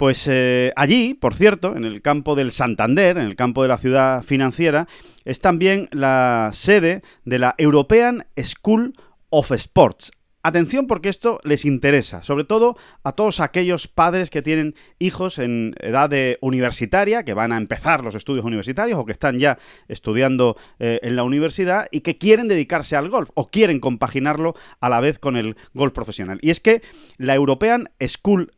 Pues 0.01 0.27
eh, 0.29 0.73
allí, 0.77 1.13
por 1.13 1.35
cierto, 1.35 1.77
en 1.77 1.85
el 1.85 2.01
campo 2.01 2.35
del 2.35 2.53
Santander, 2.53 3.19
en 3.19 3.27
el 3.27 3.37
campo 3.37 3.61
de 3.61 3.69
la 3.69 3.77
ciudad 3.77 4.23
financiera, 4.23 4.89
es 5.27 5.41
también 5.41 5.91
la 5.93 6.49
sede 6.55 7.03
de 7.27 7.39
la 7.39 7.55
European 7.59 8.25
School 8.43 8.95
of 9.29 9.53
Sports. 9.53 10.13
Atención 10.43 10.87
porque 10.87 11.11
esto 11.11 11.39
les 11.45 11.67
interesa, 11.67 12.23
sobre 12.23 12.45
todo 12.45 12.79
a 13.05 13.13
todos 13.13 13.41
aquellos 13.41 13.89
padres 13.89 14.31
que 14.31 14.41
tienen 14.41 14.75
hijos 14.99 15.39
en 15.39 15.75
edad 15.81 16.11
universitaria, 16.41 17.23
que 17.23 17.35
van 17.35 17.53
a 17.53 17.59
empezar 17.59 18.03
los 18.03 18.15
estudios 18.15 18.47
universitarios 18.47 18.99
o 18.99 19.05
que 19.05 19.13
están 19.13 19.39
ya 19.39 19.59
estudiando 19.87 20.57
eh, 20.79 20.99
en 21.03 21.15
la 21.15 21.25
universidad 21.25 21.89
y 21.91 22.01
que 22.01 22.17
quieren 22.17 22.49
dedicarse 22.49 22.97
al 22.97 23.11
golf 23.11 23.29
o 23.35 23.51
quieren 23.51 23.81
compaginarlo 23.81 24.55
a 24.81 24.89
la 24.89 25.01
vez 25.01 25.19
con 25.19 25.37
el 25.37 25.57
golf 25.75 25.93
profesional. 25.93 26.39
Y 26.41 26.49
es 26.49 26.61
que 26.61 26.81
la 27.19 27.35
European 27.35 27.91
School 28.01 28.51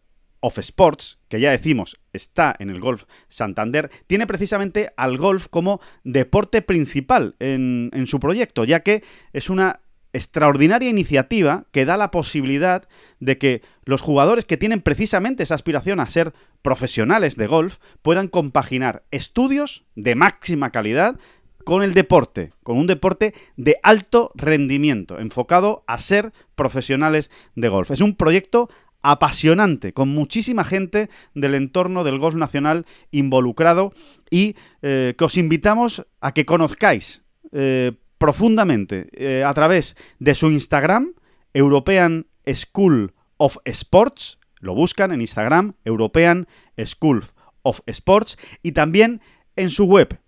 of 0.42 0.58
Sports, 0.58 1.18
que 1.28 1.40
ya 1.40 1.50
decimos 1.50 1.98
está 2.12 2.54
en 2.58 2.68
el 2.68 2.80
Golf 2.80 3.04
Santander, 3.28 3.90
tiene 4.06 4.26
precisamente 4.26 4.92
al 4.98 5.16
golf 5.16 5.46
como 5.48 5.80
deporte 6.04 6.60
principal 6.60 7.36
en, 7.38 7.90
su 8.06 8.20
proyecto, 8.20 8.64
ya 8.64 8.80
que 8.80 9.02
es 9.32 9.48
una 9.48 9.80
extraordinaria 10.12 10.90
iniciativa 10.90 11.64
que 11.70 11.86
da 11.86 11.96
la 11.96 12.10
posibilidad 12.10 12.86
de 13.18 13.38
que 13.38 13.62
los 13.86 14.02
jugadores 14.02 14.44
que 14.44 14.58
tienen 14.58 14.82
precisamente 14.82 15.42
esa 15.42 15.54
aspiración 15.54 16.00
a 16.00 16.08
ser 16.08 16.34
profesionales 16.60 17.36
de 17.36 17.46
golf 17.46 17.78
puedan 18.02 18.28
compaginar 18.28 19.04
estudios 19.10 19.84
de 19.94 20.14
máxima 20.14 20.70
calidad 20.70 21.18
con 21.64 21.82
el 21.82 21.94
deporte, 21.94 22.52
con 22.62 22.76
un 22.76 22.86
deporte 22.86 23.32
de 23.56 23.78
alto 23.82 24.32
rendimiento, 24.34 25.18
enfocado 25.18 25.84
a 25.86 25.98
ser 25.98 26.32
profesionales 26.56 27.30
de 27.54 27.68
golf. 27.68 27.90
Es 27.90 28.00
un 28.00 28.16
proyecto 28.16 28.68
apasionante, 29.02 29.92
con 29.92 30.08
muchísima 30.08 30.64
gente 30.64 31.10
del 31.34 31.54
entorno 31.54 32.04
del 32.04 32.18
golf 32.18 32.36
nacional 32.36 32.86
involucrado 33.10 33.92
y 34.30 34.56
eh, 34.80 35.14
que 35.18 35.24
os 35.24 35.36
invitamos 35.36 36.06
a 36.20 36.32
que 36.32 36.46
conozcáis 36.46 37.22
eh, 37.52 37.92
profundamente 38.18 39.08
eh, 39.12 39.44
a 39.44 39.52
través 39.54 39.96
de 40.20 40.34
su 40.34 40.50
Instagram, 40.50 41.14
European 41.52 42.26
School 42.46 43.12
of 43.36 43.58
Sports, 43.64 44.38
lo 44.60 44.74
buscan 44.74 45.12
en 45.12 45.20
Instagram, 45.20 45.74
European 45.84 46.46
School 46.84 47.24
of 47.62 47.80
Sports, 47.86 48.38
y 48.62 48.72
también 48.72 49.20
en 49.56 49.70
su 49.70 49.84
web, 49.84 50.20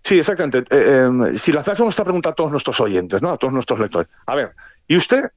Sí, 0.02 0.18
exactamente. 0.18 0.64
Eh, 0.70 1.10
si 1.36 1.52
le 1.52 1.60
hacemos 1.60 1.90
esta 1.90 2.04
pregunta 2.04 2.30
a 2.30 2.34
todos 2.34 2.52
nuestros 2.52 2.80
oyentes, 2.80 3.22
¿no? 3.22 3.32
A 3.32 3.38
todos 3.38 3.54
nuestros 3.54 3.80
lectores. 3.80 4.10
A 4.28 4.36
ver, 4.36 4.52
¿y 4.88 4.96
usted 4.96 5.30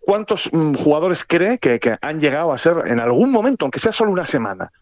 cuántos 0.00 0.50
mm, 0.52 0.74
jugadores 0.74 1.24
cree 1.24 1.58
que, 1.58 1.78
que, 1.78 1.96
han 2.00 2.20
llegado 2.20 2.52
a 2.52 2.58
ser 2.58 2.82
en 2.86 3.00
algún 3.00 3.30
momento, 3.30 3.64
aunque 3.64 3.78
sea 3.78 3.92
solo 3.92 4.10
una 4.10 4.26
semana, 4.26 4.72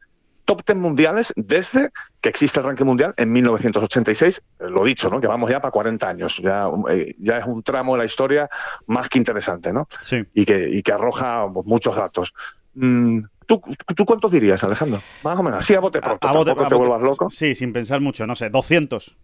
top 0.48 0.64
10 0.64 0.78
mundiales 0.78 1.34
desde 1.36 1.90
que 2.22 2.30
existe 2.30 2.58
el 2.58 2.64
ranking 2.64 2.86
mundial 2.86 3.12
en 3.18 3.30
1986. 3.30 4.42
Lo 4.60 4.82
dicho, 4.82 5.10
¿no? 5.10 5.20
Que 5.20 5.26
vamos 5.26 5.50
ya 5.50 5.60
para 5.60 5.70
40 5.70 6.08
años. 6.08 6.40
Ya, 6.42 6.66
eh, 6.90 7.14
ya 7.18 7.36
es 7.36 7.46
un 7.46 7.62
tramo 7.62 7.92
de 7.92 7.98
la 7.98 8.04
historia 8.06 8.48
más 8.86 9.10
que 9.10 9.18
interesante, 9.18 9.74
¿no? 9.74 9.86
Sí. 10.00 10.24
Y 10.32 10.46
que, 10.46 10.70
y 10.70 10.82
que 10.82 10.92
arroja 10.92 11.46
muchos 11.48 11.94
datos. 11.94 12.32
Mm, 12.72 13.20
¿Tú, 13.44 13.60
¿Tú, 13.94 14.06
cuántos 14.06 14.32
dirías, 14.32 14.64
Alejandro? 14.64 15.02
Más 15.22 15.38
o 15.38 15.42
menos. 15.42 15.66
Sí, 15.66 15.74
a 15.74 15.80
bote 15.80 16.00
pronto. 16.00 16.26
A, 16.26 16.32
bote, 16.32 16.54
te 16.54 16.74
vuelvas 16.74 17.02
loco. 17.02 17.28
Sí, 17.30 17.54
sin 17.54 17.74
pensar 17.74 18.00
mucho. 18.00 18.26
No 18.26 18.34
sé, 18.34 18.48
200, 18.48 19.16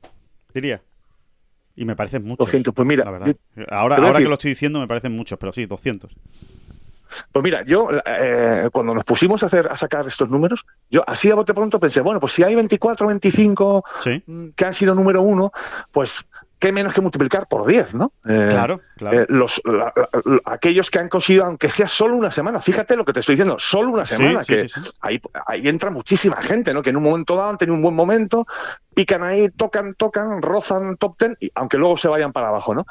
diría. 0.53 0.83
Y 1.77 1.85
me 1.85 1.97
parecen 1.97 2.23
muchos. 2.23 2.47
200, 2.47 2.75
pues 2.75 2.87
mira. 2.87 3.05
ahora 3.71 3.97
ahora 3.97 4.19
que 4.19 4.25
lo 4.25 4.35
estoy 4.35 4.51
diciendo 4.51 4.81
me 4.81 4.87
parecen 4.87 5.13
muchos, 5.13 5.39
pero 5.39 5.53
sí, 5.53 5.67
200. 5.67 6.15
Pues 7.33 7.43
mira, 7.43 7.63
yo 7.65 7.89
eh, 8.05 8.69
cuando 8.73 8.95
nos 8.95 9.05
pusimos 9.05 9.43
a 9.43 9.47
hacer 9.47 9.69
a 9.69 9.77
sacar 9.77 10.07
estos 10.07 10.29
números, 10.29 10.67
yo 10.91 11.05
así 11.07 11.31
a 11.31 11.35
bote 11.35 11.55
pronto 11.55 11.79
pensé, 11.79 12.01
bueno, 12.01 12.21
pues 12.21 12.33
si 12.33 12.43
hay 12.43 12.55
24, 12.55 13.07
25 13.07 13.85
mm, 14.27 14.49
que 14.57 14.65
han 14.65 14.75
sido 14.75 14.95
número 14.95 15.23
uno, 15.23 15.53
pues 15.93 16.25
qué 16.59 16.73
menos 16.73 16.93
que 16.93 17.01
multiplicar 17.01 17.47
por 17.47 17.67
10, 17.67 17.95
¿no? 17.95 18.13
Eh, 18.27 18.49
claro, 18.51 18.81
claro. 18.97 19.21
Eh, 19.21 19.27
los, 19.29 19.61
aquellos 20.45 20.91
que 20.91 20.99
han 20.99 21.09
conseguido, 21.09 21.45
aunque 21.45 21.69
sea 21.69 21.87
solo 21.87 22.17
una 22.17 22.31
semana, 22.31 22.61
fíjate 22.61 22.97
lo 22.97 23.05
que 23.05 23.13
te 23.13 23.21
estoy 23.21 23.35
diciendo, 23.35 23.59
solo 23.59 23.91
una 23.91 24.07
semana, 24.07 24.45
que 24.45 24.67
ahí, 25.01 25.21
ahí 25.47 25.69
entra 25.69 25.91
muchísima 25.91 26.41
gente, 26.41 26.73
¿no? 26.73 26.83
Que 26.83 26.91
en 26.91 26.97
un 26.97 27.03
momento 27.03 27.37
dado 27.37 27.51
han 27.51 27.59
tenido 27.59 27.75
un 27.75 27.83
buen 27.83 27.95
momento, 27.95 28.47
pican 28.95 29.23
ahí, 29.23 29.49
tocan, 29.51 29.95
tocan, 29.95 30.41
rozan 30.41 30.97
top 30.97 31.17
10, 31.19 31.37
y, 31.41 31.51
aunque 31.55 31.77
luego 31.77 31.97
se 31.97 32.09
vayan 32.09 32.33
para 32.33 32.49
abajo, 32.49 32.75
¿no? 32.75 32.87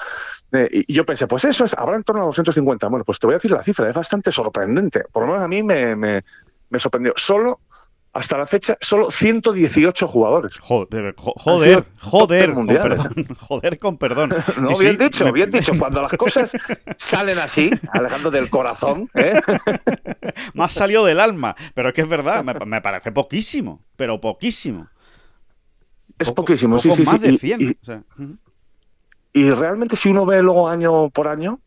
Eh, 0.52 0.69
y 0.71 0.93
yo 0.93 1.06
pensé, 1.06 1.28
pues 1.28 1.45
eso 1.45 1.65
es, 1.65 1.73
habrá 1.73 1.95
en 1.95 2.04
torno 2.04 2.21
a 2.21 2.26
250. 2.26 2.88
Bueno, 2.88 3.06
pues 3.06 3.19
te 3.19 3.28
voy 3.28 3.34
a 3.34 3.38
decir 3.38 3.52
la 3.52 3.63
cifra, 3.63 3.89
es 3.89 3.95
bastante 3.95 4.32
sorprendente. 4.32 5.04
Por 5.12 5.23
lo 5.23 5.28
menos 5.28 5.43
a 5.43 5.47
mí 5.47 5.63
me, 5.63 5.95
me, 5.95 6.23
me 6.69 6.80
sorprendió. 6.80 7.13
Solo 7.15 7.60
hasta 8.13 8.38
la 8.38 8.45
fecha 8.45 8.78
solo 8.80 9.10
118 9.10 10.08
jugadores. 10.08 10.60
Joder, 10.60 11.15
joder, 11.17 11.84
joder, 11.99 12.54
con 12.54 12.67
perdón, 12.67 13.28
joder 13.39 13.80
con 13.80 13.97
perdón. 13.97 14.34
no, 14.62 14.78
bien 14.78 14.97
dicho, 14.97 15.32
bien 15.34 15.49
dicho. 15.52 15.73
Cuando 15.78 16.02
las 16.04 16.13
cosas 16.13 16.52
salen 16.95 17.39
así, 17.39 17.71
Alejandro 17.91 18.30
del 18.30 18.49
corazón, 18.52 19.10
¿eh? 19.15 19.41
más 20.54 20.71
salió 20.71 21.04
del 21.04 21.19
alma. 21.19 21.56
Pero 21.73 21.89
es 21.89 21.95
que 21.95 22.02
es 22.02 22.08
verdad, 22.08 22.43
me, 22.43 22.82
parece 22.82 23.12
poquísimo, 23.12 23.82
pero 23.95 24.21
poquísimo. 24.21 24.88
Es 26.19 26.32
poquísimo, 26.32 26.78
sí, 26.78 26.91
sí, 26.91 27.02
más 27.04 27.19
sí. 27.19 27.32
de 27.32 27.38
100. 27.38 27.62
Y, 29.34 29.39
y, 29.41 29.52
realmente 29.52 29.95
si 29.95 30.10
uno 30.10 30.28
ve 30.28 30.43
luego 30.43 30.69
año 30.69 31.10
por 31.10 31.28
año, 31.28 31.60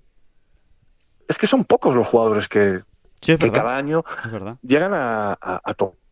es 1.29 1.37
que 1.37 1.49
son 1.49 1.65
pocos 1.65 1.97
los 1.97 2.07
jugadores 2.07 2.47
que, 2.47 2.83
que 3.21 3.51
cada 3.51 3.77
año 3.77 4.05
llegan 4.63 4.95
a, 4.95 5.33
a, 5.33 5.61
a 5.65 5.75
el 5.75 6.06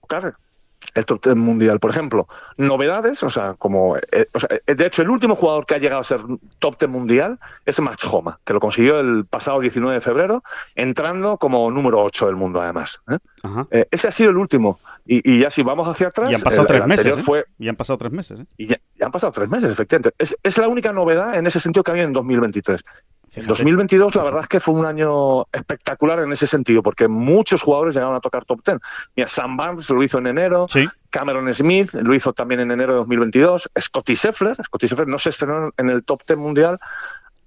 top 1.07 1.23
10 1.25 1.37
mundial. 1.37 1.81
Por 1.81 1.91
ejemplo, 1.91 2.29
novedades, 2.57 3.23
o 3.23 3.31
sea, 3.31 3.55
como. 3.55 3.97
Eh, 3.97 4.27
eh, 4.67 4.75
de 4.75 4.87
hecho, 4.87 5.03
el 5.03 5.11
último 5.11 5.35
jugador 5.35 5.67
que 5.67 5.75
ha 5.75 5.79
llegado 5.79 6.01
a 6.01 6.05
ser 6.05 6.21
top 6.59 6.79
10 6.79 6.91
mundial 6.91 7.41
es 7.67 7.81
Max 7.81 8.05
Homa, 8.05 8.39
que 8.45 8.53
lo 8.53 8.61
consiguió 8.61 9.01
el 9.01 9.25
pasado 9.27 9.61
19 9.61 9.95
de 9.95 10.01
febrero, 10.01 10.43
entrando 10.75 11.39
como 11.39 11.71
número 11.71 12.03
8 12.03 12.27
del 12.27 12.37
mundo, 12.37 12.61
además. 12.61 13.01
¿eh? 13.71 13.87
ese 13.91 14.09
ha 14.09 14.13
sido 14.13 14.31
el 14.31 14.37
último. 14.37 14.79
Y, 15.07 15.41
ya 15.41 15.51
si 15.51 15.63
vamos 15.63 15.87
hacia 15.87 16.09
atrás. 16.09 16.31
Y 16.31 16.35
han 16.35 16.41
pasado 16.41 16.67
tres 16.67 16.87
meses. 16.87 17.23
Fue... 17.23 17.45
Y 17.59 17.69
han 17.69 17.77
pasado 17.77 17.99
tres 17.99 18.13
meses. 18.13 18.41
Y 18.57 18.69
ya, 18.69 18.79
han 19.03 19.13
pasado 19.13 19.33
tres 19.33 19.51
meses, 19.51 19.71
efectivamente. 19.71 20.15
Es, 20.19 20.35
es 20.43 20.57
la 20.57 20.69
única 20.69 20.93
novedad 20.93 21.37
en 21.37 21.47
ese 21.47 21.61
sentido 21.61 21.85
que 21.85 21.91
había 21.91 22.05
en 22.05 22.13
2023. 22.15 22.83
2022 23.37 24.15
la 24.15 24.23
verdad 24.23 24.41
es 24.43 24.49
que 24.49 24.61
fue 24.61 24.75
un 24.75 24.87
año 24.87 25.45
espectacular 25.53 26.21
en 26.21 26.33
ese 26.33 26.47
sentido, 26.47 26.83
porque 26.83 27.09
muchos 27.09 27.63
jugadores 27.63 27.95
llegaron 27.95 28.17
a 28.17 28.21
tocar 28.21 28.45
top 28.45 28.61
10. 28.65 28.79
Mira, 29.17 29.29
Sam 29.29 29.57
Barnes 29.57 29.89
lo 29.91 30.03
hizo 30.03 30.19
en 30.19 30.29
enero, 30.29 30.67
Cameron 31.11 31.53
Smith 31.53 31.93
lo 31.95 32.15
hizo 32.15 32.33
también 32.33 32.61
en 32.61 32.71
enero 32.71 32.93
de 32.93 32.99
2022, 32.99 33.71
Scotty 33.79 34.15
Scheffler, 34.15 34.57
Scotty 34.57 34.87
Scheffler 34.87 35.09
no 35.09 35.19
se 35.19 35.31
estrenó 35.31 35.71
en 35.77 35.91
el 35.91 36.05
top 36.05 36.23
10 36.27 36.39
mundial 36.39 36.79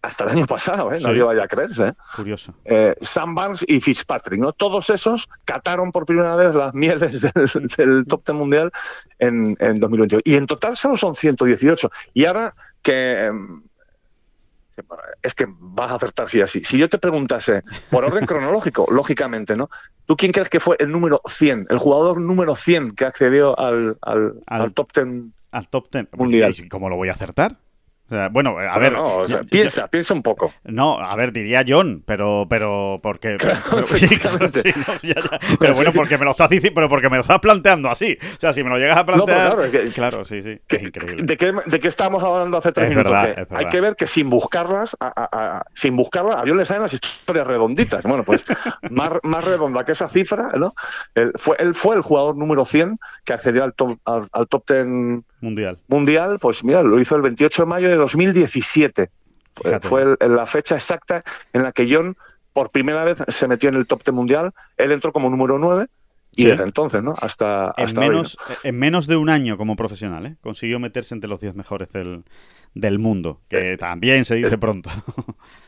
hasta 0.02 0.24
el 0.26 0.30
año 0.32 0.46
pasado, 0.46 0.94
¿eh? 0.94 1.00
nadie 1.02 1.24
vaya 1.24 1.44
a 1.44 1.48
creerse. 1.48 1.88
¿eh? 1.88 1.94
Curioso. 2.16 2.54
Eh, 2.66 2.96
Sam 3.02 3.36
Barnes 3.36 3.66
y 3.68 3.82
Fitzpatrick, 3.82 4.40
¿no? 4.40 4.54
Todos 4.54 4.90
esos 4.90 5.28
cataron 5.44 5.92
por 5.92 6.06
primera 6.06 6.36
vez 6.36 6.56
las 6.56 6.74
mieles 6.74 7.22
del, 7.78 8.06
top 8.06 8.26
10 8.26 8.38
mundial 8.38 8.72
en, 9.20 9.58
en 9.60 9.76
2022. 9.76 10.22
Y 10.26 10.36
en 10.36 10.46
total 10.46 10.78
solo 10.78 10.98
son 10.98 11.16
118. 11.16 11.90
Y 12.14 12.26
ahora 12.26 12.54
que 12.82 13.26
em, 13.26 13.64
es 15.22 15.34
que 15.34 15.46
vas 15.48 15.92
a 15.92 15.96
acertar 15.96 16.30
si 16.30 16.42
así. 16.42 16.64
Si 16.64 16.78
yo 16.78 16.90
te 16.90 16.98
preguntase, 16.98 17.62
por 17.90 18.06
orden 18.06 18.26
cronológico, 18.28 18.88
lógicamente, 18.90 19.56
¿no? 19.56 19.70
¿Tú 20.06 20.16
quién 20.16 20.32
crees 20.32 20.50
que 20.50 20.60
fue 20.60 20.76
el 20.80 20.92
número 20.92 21.22
100, 21.28 21.68
el 21.70 21.78
jugador 21.78 22.20
número 22.20 22.56
100 22.56 22.96
que 22.96 23.06
accedió 23.06 23.58
al, 23.60 23.98
al, 24.02 24.42
al, 24.46 24.74
top 24.74 24.92
10 24.94 25.26
al 25.52 25.68
top 25.70 25.92
10 25.92 26.08
mundial? 26.14 26.56
¿Cómo 26.70 26.90
lo 26.90 26.96
voy 26.96 27.10
a 27.10 27.14
acertar? 27.14 27.58
Bueno, 28.32 28.58
a 28.58 28.80
ver. 28.80 28.96
piensa, 29.50 29.88
piensa 29.88 30.14
un 30.14 30.24
poco. 30.24 30.54
No, 30.64 31.00
a 31.00 31.16
ver, 31.16 31.32
diría 31.32 31.64
John, 31.68 32.04
pero, 32.06 32.46
pero, 32.50 33.00
porque. 33.04 33.38
pero, 35.60 35.74
bueno, 35.74 35.92
porque 35.94 36.18
me 36.18 36.26
lo 36.26 36.32
estás 36.32 36.50
diciendo, 36.50 36.76
pero 36.76 36.90
porque 36.90 37.10
me 37.10 37.18
lo 37.18 37.22
estás 37.22 37.40
planteando 37.40 37.90
así. 37.90 38.18
O 38.22 38.40
sea, 38.40 38.54
si 38.54 38.64
me 38.64 38.70
lo 38.70 38.78
llegas 38.78 38.98
a 38.98 39.06
plantear. 39.06 39.58
claro, 39.94 40.24
sí, 40.24 40.42
sí. 40.42 40.60
es 40.68 40.84
increíble. 40.84 41.24
¿De 41.24 41.38
qué, 41.38 41.54
¿De 41.66 41.80
qué 41.80 41.88
estábamos 41.88 42.24
hablando 42.24 42.58
hace 42.58 42.72
tres 42.72 42.90
minutos? 42.90 43.14
hay 43.14 43.66
que 43.66 43.82
ver 43.82 43.96
que 43.96 44.08
sin 44.08 44.30
buscarlas, 44.30 44.96
sin 45.74 45.96
buscarlas, 45.96 46.36
a 46.36 46.44
Dios 46.44 46.56
le 46.56 46.66
salen 46.66 46.84
las 46.84 46.94
historias 46.94 47.46
redonditas. 47.46 48.04
Bueno, 48.04 48.24
pues 48.24 48.46
más, 48.90 49.14
más 49.24 49.44
redonda 49.44 49.84
que 49.84 49.92
esa 49.92 50.08
cifra, 50.08 50.50
¿no? 50.58 50.74
Él 51.16 51.32
fue, 51.36 51.56
él 51.60 51.74
fue 51.74 51.96
el 51.96 52.02
jugador 52.02 52.36
número 52.36 52.66
100 52.66 53.00
que 53.26 53.34
accedió 53.34 53.64
al 53.64 53.74
top, 53.74 53.98
al, 54.06 54.28
al 54.32 54.48
top 54.48 54.64
10 54.68 55.24
mundial. 55.42 55.78
Mundial, 55.88 56.38
pues 56.40 56.64
mira, 56.64 56.82
lo 56.84 57.00
hizo 57.00 57.16
el 57.16 57.22
28 57.22 57.64
de 57.64 57.66
mayo 57.68 57.90
de 57.90 57.97
2017. 57.98 59.10
Fue 59.82 60.16
la 60.20 60.46
fecha 60.46 60.76
exacta 60.76 61.24
en 61.54 61.64
la 61.64 61.72
que 61.72 61.88
John 61.92 62.16
por 62.54 62.72
primera 62.72 63.04
vez 63.04 63.20
se 63.28 63.48
metió 63.48 63.70
en 63.70 63.76
el 63.76 63.88
top 63.88 64.04
10 64.04 64.16
mundial. 64.16 64.52
Él 64.78 64.92
entró 64.92 65.12
como 65.12 65.30
número 65.30 65.60
9 65.60 65.88
y 66.36 66.46
desde 66.46 66.64
entonces, 66.64 67.02
¿no? 67.02 67.16
Hasta, 67.20 67.74
en, 67.78 68.00
menos, 68.00 68.38
en 68.64 68.78
menos 68.78 69.08
de 69.08 69.16
un 69.16 69.30
año 69.30 69.58
como 69.58 69.76
profesional, 69.76 70.26
¿eh? 70.28 70.36
Consiguió 70.42 70.80
meterse 70.80 71.16
entre 71.16 71.30
los 71.30 71.40
10 71.40 71.56
mejores 71.56 71.90
del, 71.92 72.24
del 72.76 73.00
mundo, 73.00 73.42
que 73.50 73.74
eh, 73.74 73.78
también 73.78 74.24
se 74.24 74.36
dice 74.36 74.56
eh, 74.56 74.58
pronto. 74.58 74.90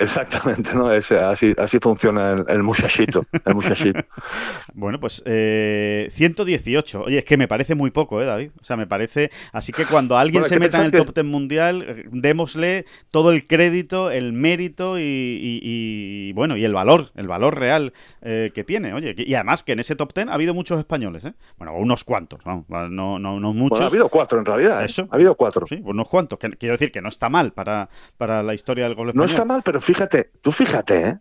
Exactamente, 0.00 0.74
¿no? 0.74 0.88
así, 0.88 1.54
así 1.56 1.78
funciona 1.80 2.32
el, 2.32 2.44
el 2.48 2.62
muchachito. 2.62 3.26
El 3.44 3.54
muchachito. 3.54 4.00
bueno, 4.74 5.00
pues 5.00 5.22
eh, 5.26 6.08
118. 6.12 7.02
Oye, 7.02 7.18
es 7.18 7.24
que 7.24 7.36
me 7.36 7.48
parece 7.48 7.74
muy 7.74 7.90
poco, 7.90 8.22
¿eh, 8.22 8.24
David? 8.24 8.50
O 8.60 8.64
sea, 8.64 8.76
me 8.76 8.86
parece... 8.86 9.32
Así 9.52 9.72
que 9.72 9.84
cuando 9.84 10.16
alguien 10.16 10.44
se 10.44 10.60
meta 10.60 10.78
en 10.78 10.84
el 10.84 10.92
top 10.92 11.14
10 11.14 11.26
mundial, 11.26 12.04
démosle 12.12 12.86
todo 13.10 13.32
el 13.32 13.46
crédito, 13.48 14.12
el 14.12 14.32
mérito 14.32 14.98
y, 14.98 16.32
bueno, 16.34 16.56
y 16.56 16.64
el 16.64 16.74
valor, 16.74 17.10
el 17.16 17.26
valor 17.26 17.58
real 17.58 17.92
eh, 18.22 18.52
que 18.54 18.62
tiene. 18.62 18.94
Oye, 18.94 19.14
y 19.16 19.34
además 19.34 19.64
que 19.64 19.72
en 19.72 19.80
ese 19.80 19.96
top 19.96 20.12
10 20.14 20.28
ha 20.28 20.34
habido 20.34 20.54
muchos 20.54 20.78
españoles, 20.78 21.24
¿eh? 21.24 21.34
Bueno, 21.56 21.74
unos 21.74 22.04
cuantos, 22.04 22.44
vamos, 22.44 22.66
no, 22.68 23.18
no, 23.18 23.40
no 23.40 23.52
muchos. 23.52 23.80
ha 23.80 23.86
habido 23.86 24.08
cuatro 24.08 24.38
en 24.38 24.44
realidad. 24.44 24.82
¿eh? 24.82 24.86
Eso. 24.86 25.08
Ha 25.10 25.16
habido 25.16 25.34
cuatro. 25.34 25.66
Sí, 25.66 25.80
unos 25.84 26.08
cuantos. 26.08 26.38
quiero 26.38 26.74
decir 26.74 26.92
que 26.92 27.02
no 27.02 27.08
está 27.08 27.28
mal 27.28 27.52
para, 27.52 27.88
para 28.16 28.44
la 28.44 28.54
historia 28.54 28.84
del 28.84 28.94
gol 28.94 29.08
español. 29.08 29.26
No 29.26 29.30
está 29.30 29.44
mal, 29.44 29.62
pero 29.64 29.80
fíjate, 29.88 30.30
tú 30.42 30.52
fíjate, 30.52 31.08
¿eh? 31.08 31.18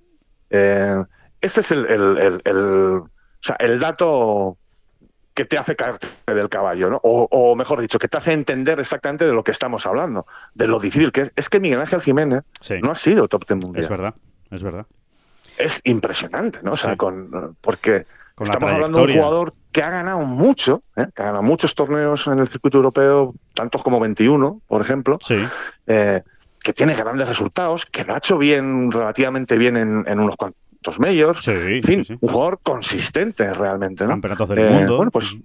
eh 0.50 1.04
este 1.40 1.62
es 1.62 1.72
el, 1.72 1.86
el, 1.86 2.42
el, 3.60 3.80
dato 3.80 4.58
que 5.34 5.46
te 5.46 5.58
hace 5.58 5.76
caerte 5.76 6.08
del 6.26 6.50
caballo, 6.50 6.90
¿no? 6.90 7.00
O, 7.04 7.56
mejor 7.56 7.80
dicho, 7.80 7.98
que 8.00 8.08
te 8.08 8.18
hace 8.18 8.34
entender 8.34 8.80
exactamente 8.80 9.26
de 9.26 9.32
lo 9.34 9.44
que 9.44 9.52
estamos 9.52 9.86
hablando, 9.86 10.26
de 10.56 10.68
lo 10.68 10.80
difícil 10.80 11.12
que 11.12 11.22
es. 11.22 11.32
Es 11.36 11.48
que 11.48 11.60
Miguel 11.60 11.80
Ángel 11.80 12.02
Jiménez 12.02 12.44
no 12.82 12.92
ha 12.92 12.96
sido 12.96 13.28
top 13.28 13.46
ten 13.46 13.60
mundial. 13.60 13.84
Es 13.84 13.90
verdad, 13.90 14.16
es 14.50 14.64
verdad. 14.64 14.86
Es 15.58 15.80
impresionante, 15.86 16.60
¿no? 16.64 16.74
O 16.74 16.78
sea, 16.78 16.98
con, 16.98 17.56
porque 17.62 18.06
estamos 18.42 18.72
hablando 18.74 18.98
de 18.98 19.06
un 19.06 19.14
jugador 19.14 19.54
que 19.72 19.84
ha 19.84 19.92
ganado 19.92 20.20
mucho, 20.22 20.84
¿eh? 20.98 21.06
que 21.16 21.22
ha 21.22 21.26
ganado 21.26 21.44
muchos 21.44 21.74
torneos 21.76 22.28
en 22.28 22.40
el 22.40 22.50
circuito 22.50 22.78
europeo, 22.78 23.34
tantos 23.54 23.82
como 23.84 24.00
21, 24.00 24.62
por 24.68 24.82
ejemplo, 24.82 25.20
Sí. 25.22 25.38
eh, 25.86 26.24
que 26.68 26.74
tiene 26.74 26.96
grandes 26.96 27.30
resultados, 27.30 27.86
que 27.86 28.04
lo 28.04 28.14
ha 28.14 28.18
hecho 28.18 28.38
bien, 28.38 28.92
relativamente 28.92 29.58
bien 29.58 29.78
en, 29.78 30.04
en 30.06 30.20
unos 30.20 30.36
cuantos 30.36 31.00
medios. 31.00 31.42
Sí, 31.42 31.52
en 31.52 31.82
fin, 31.82 32.04
sí, 32.04 32.14
sí. 32.14 32.18
un 32.20 32.30
jugador 32.30 32.60
consistente 32.62 33.54
realmente, 33.54 34.04
¿no? 34.04 34.10
Campeonatos 34.10 34.50
del 34.50 34.60
Eh, 34.60 34.70
mundo. 34.70 34.98
Bueno, 34.98 35.10
pues, 35.12 35.38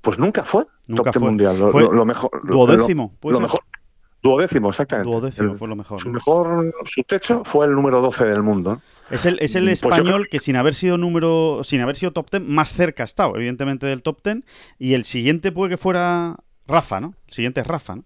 pues 0.00 0.16
nunca 0.20 0.44
fue 0.44 0.64
Nunca 0.86 1.02
top 1.02 1.12
ten 1.12 1.20
fue. 1.22 1.28
mundial. 1.30 1.58
Lo, 1.58 1.70
Fue 1.72 1.82
lo- 1.82 1.92
lo 1.92 2.04
mejor. 2.06 2.30
duodécimo, 2.46 3.16
Lo, 3.24 3.40
mejor. 3.40 3.60
Duodécimo, 4.22 4.68
exactamente. 4.70 5.10
Duodécimo 5.10 5.52
El- 5.54 5.58
fue 5.58 5.66
lo 5.66 5.74
mejor. 5.74 6.00
Su 6.00 6.10
mejor, 6.10 6.72
su 6.84 7.02
techo 7.02 7.42
fue 7.44 7.66
el 7.66 7.72
número 7.72 8.00
12 8.00 8.26
del 8.26 8.44
mundo. 8.44 8.80
Es 9.10 9.26
el, 9.26 9.38
es 9.40 9.56
el 9.56 9.64
Pues 9.64 9.80
yo 9.80 9.88
español 9.90 10.28
que 10.30 10.38
sin 10.38 10.54
haber 10.54 10.74
sido 10.74 10.98
número, 10.98 11.64
sin 11.64 11.80
haber 11.80 11.96
sido 11.96 12.12
top 12.12 12.30
10, 12.30 12.44
más 12.44 12.74
cerca 12.74 13.02
ha 13.02 13.06
estado, 13.06 13.34
evidentemente, 13.34 13.86
del 13.86 14.02
top 14.04 14.20
10. 14.22 14.44
Y 14.78 14.94
el 14.94 15.04
siguiente 15.04 15.50
puede 15.50 15.70
que 15.70 15.76
fuera 15.78 16.36
Rafa, 16.68 17.00
¿no? 17.00 17.14
El 17.26 17.32
siguiente 17.34 17.60
es 17.60 17.66
Rafa, 17.66 17.96
¿no? 17.96 18.04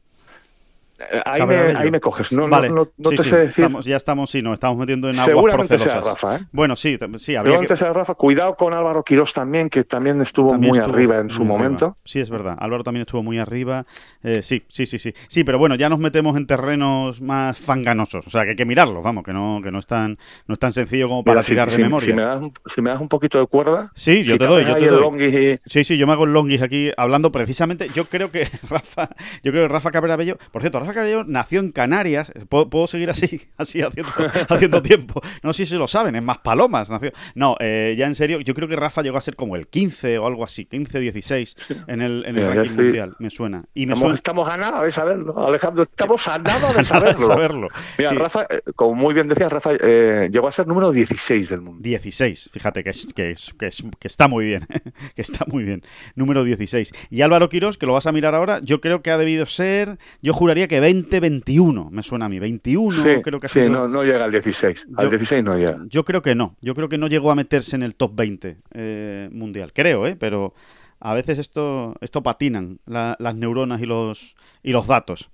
Ahí 1.24 1.46
me, 1.46 1.54
ahí 1.56 1.90
me 1.90 2.00
coges. 2.00 2.32
No, 2.32 2.48
vale, 2.48 2.68
no, 2.68 2.88
no 2.96 3.10
sí, 3.10 3.16
te 3.16 3.22
sí, 3.24 3.28
sé 3.30 3.36
decir. 3.38 3.64
estamos- 3.64 3.84
ya 3.84 3.96
estamos, 3.96 4.30
sí, 4.30 4.42
nos 4.42 4.54
estamos 4.54 4.76
metiendo 4.78 5.08
en 5.08 5.14
aguas 5.14 5.26
Seguramente 5.26 5.78
sea. 5.78 6.00
Rafa, 6.00 6.36
¿eh? 6.36 6.40
Bueno, 6.52 6.76
sí, 6.76 6.98
sí, 7.18 7.34
habría 7.36 7.52
Seguramente 7.52 7.72
que... 7.74 7.76
sea 7.76 7.92
Rafa. 7.92 8.14
Cuidado 8.14 8.54
con 8.56 8.74
Álvaro 8.74 9.02
Quirós 9.02 9.32
también, 9.32 9.68
que 9.68 9.84
también 9.84 10.20
estuvo 10.20 10.50
también 10.50 10.70
muy 10.70 10.78
estuvo 10.78 10.94
arriba 10.94 11.18
en 11.18 11.30
su 11.30 11.42
arriba. 11.42 11.58
momento. 11.58 11.96
Sí, 12.04 12.20
es 12.20 12.30
verdad. 12.30 12.56
Álvaro 12.58 12.84
también 12.84 13.02
estuvo 13.02 13.22
muy 13.22 13.38
arriba. 13.38 13.84
Eh, 14.22 14.42
sí, 14.42 14.62
sí, 14.68 14.86
sí, 14.86 14.98
sí. 14.98 15.12
Sí, 15.28 15.44
pero 15.44 15.58
bueno, 15.58 15.74
ya 15.74 15.88
nos 15.88 15.98
metemos 15.98 16.36
en 16.36 16.46
terrenos 16.46 17.20
más 17.20 17.58
fanganosos. 17.58 18.26
O 18.26 18.30
sea, 18.30 18.44
que 18.44 18.50
hay 18.50 18.56
que 18.56 18.64
mirarlos, 18.66 19.02
vamos, 19.02 19.24
que 19.24 19.32
no, 19.32 19.60
que 19.62 19.70
no 19.70 19.78
es 19.78 19.86
tan, 19.86 20.18
no 20.46 20.52
es 20.52 20.58
tan 20.58 20.72
sencillo 20.72 21.08
como 21.08 21.24
para 21.24 21.36
Mira, 21.36 21.42
si- 21.42 21.50
tirar 21.52 21.68
de 21.68 21.74
si, 21.76 21.82
memoria. 21.82 22.06
Si 22.06 22.12
me, 22.12 22.22
das, 22.22 22.40
un- 22.40 22.52
si 22.74 22.82
me 22.82 22.90
das 22.90 23.00
un 23.00 23.08
poquito 23.08 23.38
de 23.40 23.46
cuerda. 23.46 23.90
Sí, 23.94 24.24
yo 24.24 24.38
te 24.38 24.46
doy, 24.46 24.64
yo 24.64 24.74
te 24.74 24.86
doy. 24.88 25.24
y- 25.24 25.58
Sí, 25.70 25.84
sí, 25.84 25.96
yo 25.98 26.06
me 26.06 26.12
hago 26.12 26.24
el 26.24 26.32
longuis 26.32 26.62
aquí 26.62 26.90
hablando 26.96 27.32
precisamente. 27.32 27.88
Yo 27.94 28.04
creo 28.04 28.30
que 28.30 28.46
Rafa, 28.68 29.08
yo 29.42 29.52
creo 29.52 29.64
que 29.64 29.68
Rafa 29.68 29.90
Cabrera 29.90 30.16
Bello, 30.16 30.36
por 30.52 30.62
cierto, 30.62 30.78
Rafa 30.80 30.91
Nació 31.26 31.60
en 31.60 31.72
Canarias. 31.72 32.32
¿Puedo, 32.48 32.68
puedo 32.70 32.86
seguir 32.86 33.10
así, 33.10 33.40
así 33.56 33.80
haciendo, 33.82 34.10
haciendo 34.48 34.82
tiempo? 34.82 35.20
No 35.42 35.52
sé 35.52 35.66
si 35.66 35.74
lo 35.76 35.86
saben, 35.86 36.16
es 36.16 36.22
más 36.22 36.38
palomas. 36.38 36.90
Nació. 36.90 37.12
No, 37.34 37.56
eh, 37.60 37.94
ya 37.96 38.06
en 38.06 38.14
serio, 38.14 38.40
yo 38.40 38.54
creo 38.54 38.68
que 38.68 38.76
Rafa 38.76 39.02
llegó 39.02 39.18
a 39.18 39.20
ser 39.20 39.36
como 39.36 39.56
el 39.56 39.66
15 39.68 40.18
o 40.18 40.26
algo 40.26 40.44
así, 40.44 40.64
15, 40.66 41.00
16 41.00 41.56
en 41.86 42.00
el, 42.02 42.24
en 42.26 42.36
el 42.36 42.42
Mira, 42.42 42.46
ranking 42.54 42.70
estoy- 42.70 42.84
mundial. 42.84 43.16
Me 43.18 43.30
suena. 43.30 43.64
Y 43.74 43.86
me 43.86 43.92
Estamos, 43.94 44.00
suena 44.00 44.14
estamos 44.14 44.48
a 44.48 44.56
nada 44.56 44.82
de 44.84 44.90
saberlo, 44.90 45.46
Alejandro. 45.46 45.82
Estamos 45.84 46.28
a 46.28 46.38
nada 46.38 46.72
de 46.72 46.82
nada 46.92 47.12
de 47.12 47.14
saberlo. 47.14 47.68
Mira, 47.98 48.10
Sí. 48.10 48.16
Rafa, 48.16 48.42
eh, 48.50 48.60
como 48.74 48.94
muy 48.94 49.14
bien 49.14 49.28
decías, 49.28 49.50
Rafa 49.52 49.70
eh, 49.80 50.28
llegó 50.32 50.48
a 50.48 50.52
ser 50.52 50.66
número 50.66 50.90
16 50.92 51.48
del 51.48 51.60
mundo. 51.62 51.80
16, 51.82 52.50
fíjate 52.52 52.84
que, 52.84 52.90
es, 52.90 53.06
que, 53.14 53.30
es- 53.30 53.54
que, 53.58 53.66
es- 53.68 53.84
que 53.98 54.08
está 54.08 54.28
muy 54.28 54.44
bien, 54.46 54.66
que 55.16 55.22
está 55.22 55.44
muy 55.46 55.64
bien. 55.64 55.82
Número 56.14 56.44
16. 56.44 56.92
Y 57.10 57.22
Álvaro 57.22 57.48
Quirós, 57.48 57.78
que 57.78 57.86
lo 57.86 57.92
vas 57.94 58.06
a 58.06 58.12
mirar 58.12 58.34
ahora, 58.34 58.60
yo 58.62 58.80
creo 58.80 59.02
que 59.02 59.10
ha 59.10 59.18
debido 59.18 59.46
ser, 59.46 59.98
yo 60.20 60.32
juraría 60.34 60.68
que 60.68 60.80
20-21, 60.82 61.90
me 61.90 62.02
suena 62.02 62.26
a 62.26 62.28
mí. 62.28 62.38
21 62.38 62.90
Sí, 63.02 63.22
creo 63.22 63.40
que 63.40 63.48
sí, 63.48 63.60
sido. 63.60 63.70
no, 63.70 63.88
no 63.88 64.02
llega 64.04 64.24
al 64.24 64.30
16. 64.32 64.88
Al 64.96 65.04
Yo- 65.04 65.10
16 65.10 65.44
no 65.44 65.56
llega. 65.56 65.78
Yo 65.88 66.04
creo 66.04 66.22
que 66.22 66.34
no, 66.34 66.56
yo 66.60 66.74
creo 66.74 66.88
que 66.88 66.98
no 66.98 67.06
llegó 67.06 67.30
a 67.30 67.34
meterse 67.34 67.76
en 67.76 67.82
el 67.82 67.94
top 67.94 68.14
20 68.16 68.58
eh, 68.72 69.28
mundial. 69.32 69.72
Creo, 69.72 70.06
¿eh? 70.06 70.16
Pero 70.18 70.54
a 71.00 71.14
veces 71.14 71.38
esto, 71.38 71.94
esto 72.00 72.22
patinan 72.22 72.78
la- 72.86 73.16
las 73.18 73.34
neuronas 73.36 73.80
y 73.80 73.86
los, 73.86 74.36
y 74.62 74.72
los 74.72 74.86
datos. 74.86 75.30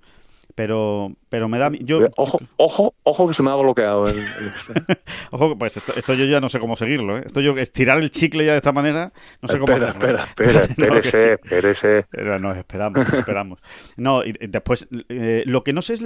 Pero, 0.59 1.13
pero 1.29 1.47
me 1.47 1.57
da... 1.57 1.71
Yo, 1.79 2.09
Ojo, 2.17 2.37
ojo, 2.57 2.93
ojo 3.03 3.29
que 3.29 3.33
se 3.33 3.41
me 3.41 3.49
ha 3.49 3.55
bloqueado 3.55 4.09
el, 4.09 4.17
el 4.17 4.47
este. 4.53 4.73
Ojo, 5.31 5.57
pues 5.57 5.77
esto, 5.77 5.93
esto 5.95 6.15
yo 6.15 6.25
ya 6.25 6.41
no 6.41 6.49
sé 6.49 6.59
cómo 6.59 6.75
seguirlo, 6.75 7.17
¿eh? 7.17 7.23
Esto 7.25 7.39
yo, 7.39 7.55
estirar 7.55 7.97
el 7.99 8.11
chicle 8.11 8.45
ya 8.45 8.51
de 8.51 8.57
esta 8.57 8.73
manera, 8.73 9.13
no 9.41 9.47
sé 9.47 9.57
cómo 9.57 9.71
espera, 9.71 9.91
espera, 9.93 10.23
espera, 10.29 10.61
espérese, 10.63 11.33
espérese. 11.35 12.05
Pero 12.11 12.39
nos 12.39 12.57
esperamos, 12.57 13.13
esperamos. 13.13 13.61
No, 13.95 14.21
y 14.25 14.33
después, 14.33 14.89
eh, 15.07 15.43
lo 15.45 15.63
que 15.63 15.71
no 15.71 15.81
sé 15.81 15.93
es 15.93 16.03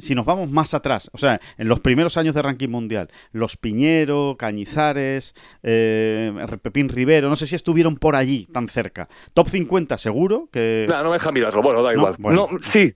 si 0.00 0.14
nos 0.14 0.26
vamos 0.26 0.50
más 0.50 0.74
atrás, 0.74 1.08
o 1.14 1.16
sea, 1.16 1.40
en 1.56 1.68
los 1.68 1.80
primeros 1.80 2.18
años 2.18 2.34
de 2.34 2.42
ranking 2.42 2.68
mundial, 2.68 3.08
los 3.32 3.56
Piñero, 3.56 4.36
Cañizares, 4.38 5.34
eh, 5.62 6.30
Pepín 6.60 6.90
Rivero, 6.90 7.30
no 7.30 7.36
sé 7.36 7.46
si 7.46 7.56
estuvieron 7.56 7.96
por 7.96 8.16
allí, 8.16 8.46
tan 8.52 8.68
cerca. 8.68 9.08
Top 9.32 9.48
50 9.48 9.96
seguro, 9.96 10.50
que... 10.52 10.84
No, 10.90 11.02
no 11.02 11.08
me 11.08 11.14
deja 11.14 11.32
mirarlo. 11.32 11.62
Bueno, 11.62 11.82
da 11.82 11.94
No, 11.94 11.98
igual. 11.98 12.16
bueno. 12.18 12.48
No, 12.52 12.58
sí. 12.60 12.94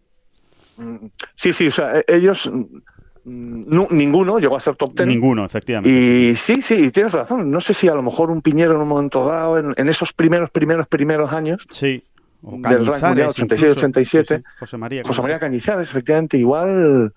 Mm, 0.81 1.07
Sí, 1.35 1.53
sí, 1.53 1.67
o 1.69 1.71
sea, 1.71 1.99
e- 1.99 2.05
ellos, 2.09 2.51
mm, 2.53 2.65
nu- 3.25 3.89
ninguno 3.91 4.39
llegó 4.39 4.57
a 4.57 4.61
ser 4.61 4.77
top 4.77 4.95
10. 4.95 5.07
Ninguno, 5.09 5.45
efectivamente. 5.45 5.91
Y 5.91 6.35
sí, 6.35 6.63
sí, 6.63 6.75
y 6.87 6.91
tienes 6.91 7.13
razón. 7.13 7.51
No 7.51 7.61
sé 7.61 7.75
si 7.75 7.89
a 7.89 7.95
lo 7.95 8.03
mejor 8.03 8.31
un 8.31 8.41
Piñero 8.43 8.75
en 8.75 8.81
un 8.81 8.89
momento 8.89 9.27
dado, 9.27 9.59
en, 9.59 9.75
en 9.77 9.89
esos 9.89 10.13
primeros, 10.13 10.51
primeros, 10.51 10.87
primeros 10.87 11.33
años, 11.33 11.67
Sí. 11.71 12.03
O 12.43 12.53
Del 12.53 12.63
ranking 12.63 12.79
mundial, 12.79 13.01
Cañizares, 13.01 13.29
86, 13.29 13.63
incluso. 13.73 13.81
87. 13.87 14.37
Sí, 14.39 14.43
sí. 14.43 14.57
José 14.61 14.77
María. 14.79 15.03
José 15.05 15.21
María. 15.21 15.39
Cañizares, 15.39 15.91
efectivamente, 15.91 16.39
igual. 16.39 17.13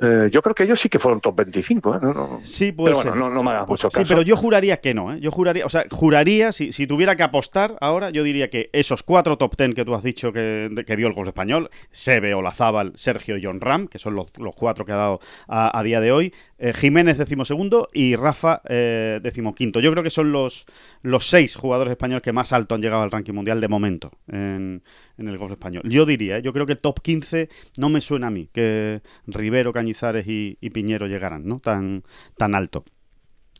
Eh, 0.00 0.28
yo 0.30 0.42
creo 0.42 0.54
que 0.54 0.64
ellos 0.64 0.78
sí 0.80 0.88
que 0.88 0.98
fueron 0.98 1.20
top 1.20 1.36
25. 1.36 1.94
¿eh? 1.94 1.98
No, 2.02 2.12
no- 2.12 2.40
Sí, 2.42 2.72
puede 2.72 2.92
pero 2.92 3.02
ser. 3.02 3.10
bueno, 3.12 3.28
no, 3.30 3.34
no 3.36 3.42
me 3.42 3.50
hagas 3.50 3.68
mucho 3.68 3.88
Sí, 3.90 3.96
caso. 3.98 4.08
pero 4.08 4.22
yo 4.22 4.36
juraría 4.36 4.78
que 4.80 4.92
no, 4.94 5.12
¿eh? 5.14 5.18
Yo 5.20 5.30
juraría, 5.30 5.64
o 5.64 5.68
sea, 5.70 5.84
juraría, 5.90 6.52
si, 6.52 6.72
si 6.72 6.86
tuviera 6.86 7.16
que 7.16 7.22
apostar 7.22 7.76
ahora, 7.80 8.10
yo 8.10 8.22
diría 8.22 8.50
que 8.50 8.68
esos 8.72 9.02
cuatro 9.02 9.38
top 9.38 9.56
ten 9.56 9.72
que 9.72 9.84
tú 9.84 9.94
has 9.94 10.02
dicho 10.02 10.32
que, 10.32 10.70
que 10.86 10.96
dio 10.96 11.06
el 11.06 11.14
golf 11.14 11.28
español, 11.28 11.70
Sebe, 11.90 12.34
Olazábal, 12.34 12.92
Sergio 12.94 13.36
y 13.38 13.44
John 13.44 13.60
Ram, 13.60 13.88
que 13.88 13.98
son 13.98 14.14
los, 14.14 14.36
los 14.38 14.54
cuatro 14.54 14.84
que 14.84 14.92
ha 14.92 14.96
dado 14.96 15.20
a, 15.48 15.78
a 15.78 15.82
día 15.82 16.00
de 16.00 16.12
hoy, 16.12 16.34
eh, 16.58 16.72
Jiménez 16.72 17.18
decimosegundo 17.18 17.88
y 17.92 18.16
Rafa 18.16 18.62
eh, 18.68 19.20
decimoquinto. 19.22 19.80
Yo 19.80 19.90
creo 19.92 20.02
que 20.02 20.10
son 20.10 20.32
los, 20.32 20.66
los 21.02 21.28
seis 21.28 21.54
jugadores 21.54 21.92
españoles 21.92 22.22
que 22.22 22.32
más 22.32 22.52
alto 22.52 22.74
han 22.74 22.80
llegado 22.80 23.02
al 23.02 23.10
ranking 23.10 23.34
mundial 23.34 23.60
de 23.60 23.68
momento 23.68 24.12
en, 24.28 24.82
en 25.18 25.28
el 25.28 25.38
golf 25.38 25.52
español. 25.52 25.82
Yo 25.84 26.06
diría, 26.06 26.38
¿eh? 26.38 26.42
yo 26.42 26.52
creo 26.52 26.66
que 26.66 26.76
top 26.76 27.00
15 27.00 27.48
no 27.78 27.88
me 27.88 28.00
suena 28.00 28.28
a 28.28 28.30
mí 28.30 28.48
que 28.52 29.02
Rivero, 29.26 29.72
Cañizares 29.72 30.26
y, 30.26 30.56
y 30.60 30.70
Piñero 30.70 31.06
llegaran, 31.06 31.46
¿no? 31.46 31.60
Tan, 31.60 32.02
tan 32.36 32.54
alto. 32.54 32.84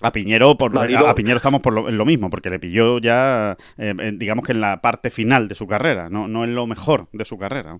A 0.03 0.13
Piñero, 0.13 0.59
por, 0.59 0.77
a, 0.77 1.15
Piñero 1.15 1.39
estamos 1.39 1.63
por 1.63 1.73
lo, 1.73 1.89
en 1.89 1.97
lo 1.97 2.05
mismo, 2.05 2.29
porque 2.29 2.51
le 2.51 2.59
pilló 2.59 2.99
ya, 2.99 3.57
eh, 3.79 3.95
digamos 4.15 4.45
que 4.45 4.53
en 4.53 4.61
la 4.61 4.83
parte 4.83 5.09
final 5.11 5.49
de 5.49 5.55
su 5.55 5.67
carrera, 5.67 6.11
no, 6.11 6.29
no 6.29 6.45
en 6.45 6.55
lo 6.55 6.67
mejor 6.67 7.09
de 7.13 7.25
su 7.25 7.39
carrera. 7.39 7.79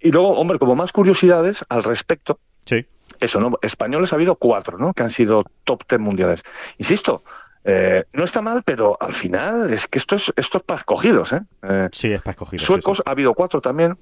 Y 0.00 0.12
luego, 0.12 0.30
hombre, 0.30 0.58
como 0.58 0.74
más 0.74 0.92
curiosidades 0.92 1.64
al 1.68 1.84
respecto, 1.84 2.38
Sí, 2.66 2.84
eso, 3.20 3.40
¿no? 3.40 3.52
Españoles 3.62 4.12
ha 4.12 4.16
habido 4.16 4.36
cuatro, 4.36 4.76
¿no? 4.76 4.92
Que 4.92 5.02
han 5.02 5.10
sido 5.10 5.44
top 5.64 5.84
10 5.88 6.00
mundiales. 6.00 6.42
Insisto, 6.76 7.22
eh, 7.64 8.04
no 8.12 8.24
está 8.24 8.42
mal, 8.42 8.62
pero 8.64 8.96
al 9.00 9.12
final 9.12 9.72
es 9.72 9.86
que 9.88 9.98
esto 9.98 10.16
es, 10.16 10.32
esto 10.36 10.58
es 10.58 10.64
para 10.64 10.78
escogidos, 10.80 11.32
¿eh? 11.32 11.40
Eh, 11.62 11.88
sí, 11.92 12.12
es 12.12 12.20
para 12.20 12.32
escogido. 12.32 12.58
sí, 12.60 12.66
Suecos 12.66 12.98
sí. 12.98 13.02
ha 13.06 13.10
habido 13.12 13.32
cuatro 13.34 13.60
también. 13.60 13.96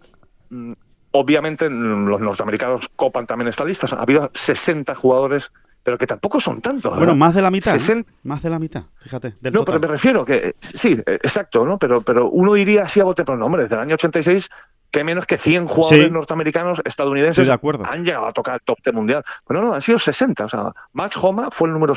Mm, 0.50 0.72
Obviamente 1.16 1.70
mm, 1.70 2.08
los 2.08 2.20
norteamericanos 2.20 2.88
copan 2.96 3.24
también 3.24 3.46
esta 3.46 3.64
lista. 3.64 3.86
Ha 3.96 4.02
habido 4.02 4.32
60 4.34 4.96
jugadores, 4.96 5.52
pero 5.84 5.96
que 5.96 6.08
tampoco 6.08 6.40
son 6.40 6.60
tantos. 6.60 6.90
Bueno, 6.90 7.00
¿verdad? 7.12 7.14
más 7.16 7.34
de 7.36 7.42
la 7.42 7.52
mitad. 7.52 7.70
60 7.70 8.12
Más 8.24 8.42
de 8.42 8.50
la 8.50 8.58
mitad, 8.58 8.82
fíjate. 8.98 9.36
Del 9.40 9.52
No, 9.52 9.60
total. 9.60 9.74
pero 9.78 9.80
me 9.88 9.94
refiero 9.94 10.24
que 10.24 10.34
eh, 10.48 10.54
sí, 10.58 11.00
eh, 11.06 11.20
exacto, 11.22 11.64
¿no? 11.64 11.78
Pero, 11.78 12.02
pero 12.02 12.28
uno 12.30 12.54
diría 12.54 12.82
así 12.82 12.98
a 12.98 13.04
bote 13.04 13.22
pronto, 13.24 13.44
hombre, 13.44 13.62
desde 13.62 13.76
el 13.76 13.82
añño 13.82 13.94
86, 13.94 14.50
que 14.94 15.02
menos 15.02 15.26
que 15.26 15.36
100 15.38 15.66
jugadores 15.66 16.04
Sí. 16.06 16.10
norteamericanos, 16.12 16.80
estadounidenses, 16.84 17.48
de 17.48 17.52
acuerdo. 17.52 17.84
han 17.84 18.04
llegado 18.04 18.26
a 18.26 18.32
tocar 18.32 18.54
el 18.54 18.60
top 18.62 18.78
10 18.84 18.94
mundial. 18.94 19.24
Bueno, 19.46 19.62
no, 19.64 19.74
han 19.74 19.82
sido 19.82 19.98
60. 19.98 20.44
O 20.44 20.48
sea, 20.48 20.72
Max 20.92 21.16
Homa 21.20 21.48
fue 21.50 21.66
el 21.68 21.74
número 21.74 21.94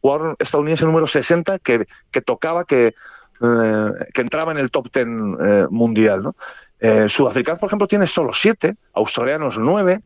jugador 0.00 0.34
estadounidense 0.38 0.86
número 0.86 1.06
60 1.06 1.58
que, 1.58 1.84
que 2.10 2.20
tocaba, 2.22 2.64
que, 2.64 2.94
eh, 3.42 3.90
que 4.14 4.20
entraba 4.22 4.52
en 4.52 4.58
el 4.58 4.70
top 4.70 4.88
10 4.92 5.06
eh, 5.06 5.66
mundial, 5.70 6.22
¿no? 6.22 6.34
Eh, 6.80 7.06
sudafricanos, 7.08 7.60
por 7.60 7.66
ejemplo, 7.68 7.86
tiene 7.86 8.06
solo 8.06 8.32
7, 8.32 8.74
australianos 8.94 9.58
9, 9.58 10.00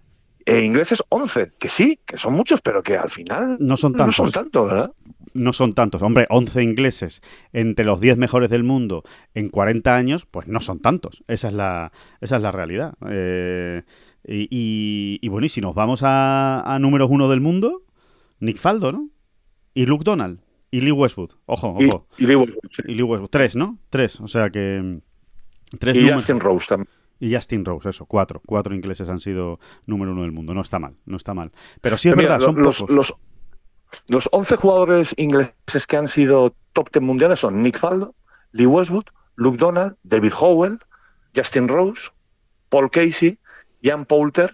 e 0.45 0.61
ingleses 0.63 1.01
11, 1.11 1.53
que 1.61 1.69
sí, 1.69 2.01
que 2.05 2.17
son 2.17 2.33
muchos, 2.35 2.61
pero 2.61 2.83
que 2.83 2.97
al 2.97 3.09
final 3.11 3.57
No 3.61 3.77
son 3.77 3.93
no 3.93 3.99
tantos. 3.99 4.17
son 4.17 4.33
tantos, 4.33 4.69
¿verdad? 4.69 4.91
No 5.35 5.53
son 5.53 5.75
tantos. 5.75 6.03
Hombre, 6.03 6.27
11 6.31 6.63
ingleses 6.63 7.23
entre 7.53 7.85
los 7.85 8.01
10 8.01 8.17
mejores 8.19 8.51
del 8.51 8.65
mundo 8.65 9.03
en 9.35 9.49
40 9.49 9.95
años, 9.97 10.27
pues 10.27 10.49
no 10.49 10.61
son 10.61 10.81
tantos. 10.81 11.25
Esa 11.29 11.49
es 11.49 11.55
la, 11.55 11.93
esa 12.21 12.37
es 12.37 12.43
la 12.43 12.53
realidad. 12.53 12.95
Eh, 13.09 13.83
y, 14.25 14.49
y- 14.51 15.19
y 15.21 15.29
bueno, 15.29 15.47
y 15.47 15.49
si 15.49 15.61
nos 15.61 15.75
vamos 15.75 16.03
a, 16.03 16.61
a 16.75 16.79
números 16.79 17.09
uno 17.11 17.29
del 17.29 17.41
mundo, 17.41 17.83
Nick 18.41 18.57
Faldo, 18.59 18.93
¿no? 18.93 19.09
Y 19.75 19.87
Luke 19.87 20.05
Donald. 20.05 20.41
Y 20.71 20.81
Lee 20.81 20.91
Westwood. 20.93 21.33
Ojo, 21.47 21.77
Y, 21.81 21.87
ojo. 21.87 22.07
y 22.19 22.27
digo, 22.27 22.47
sí. 22.71 22.83
Y 22.87 22.95
Lee 22.95 23.03
Westwood. 23.03 23.29
Tres, 23.31 23.57
¿no? 23.57 23.79
Tres. 23.91 24.21
O 24.21 24.27
sea 24.29 24.49
que... 24.51 24.81
mm, 24.83 25.77
Tres 25.79 25.97
y 25.97 26.01
números. 26.01 26.23
Justin 26.25 26.41
Rose 26.41 26.67
también. 26.69 26.89
Y 27.21 27.35
Justin 27.35 27.65
Rose, 27.65 27.91
eso, 27.91 28.05
cuatro. 28.07 28.41
Cuatro 28.45 28.75
ingleses 28.75 29.09
han 29.09 29.21
sido 29.21 29.59
número 29.87 30.13
uno 30.13 30.23
del 30.23 30.33
mundo. 30.33 30.55
No 30.55 30.61
está 30.63 30.79
mal, 30.79 30.95
no 31.07 31.17
está 31.17 31.35
mal. 31.35 31.53
Pero 31.81 31.97
sí 31.97 32.09
es 32.09 32.15
Pero 32.15 32.23
mira, 32.23 32.33
verdad, 32.35 32.47
son 32.47 32.63
los, 32.63 32.81
pocos. 32.81 32.95
los, 32.97 33.15
los 34.09 34.29
11 34.33 34.57
jugadores 34.57 35.15
ingleses 35.17 35.87
que 35.87 35.97
han 35.97 36.09
sido 36.09 36.55
top 36.73 36.91
10 36.93 37.03
mundiales 37.03 37.41
son 37.41 37.63
Nick 37.63 37.79
Faldo, 37.79 38.15
Lee 38.53 38.67
Westwood, 38.67 39.07
Luke 39.37 39.59
Donald, 39.59 39.97
David 40.03 40.33
Howell, 40.39 40.79
Justin 41.35 41.69
Rose, 41.69 42.11
Paul 42.69 42.91
Casey, 42.91 43.39
Ian 43.83 44.05
Poulter, 44.05 44.53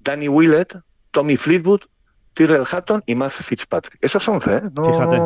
Danny 0.00 0.28
Willett, 0.28 0.74
Tommy 1.10 1.36
Fleetwood, 1.36 1.82
Tyrrell 2.34 2.66
Hatton 2.70 3.02
y 3.06 3.14
Matt 3.14 3.32
Fitzpatrick. 3.32 3.98
Esos 4.00 4.28
11, 4.28 4.56
¿eh? 4.56 4.62
No, 4.74 4.84
Fíjate. 4.84 5.16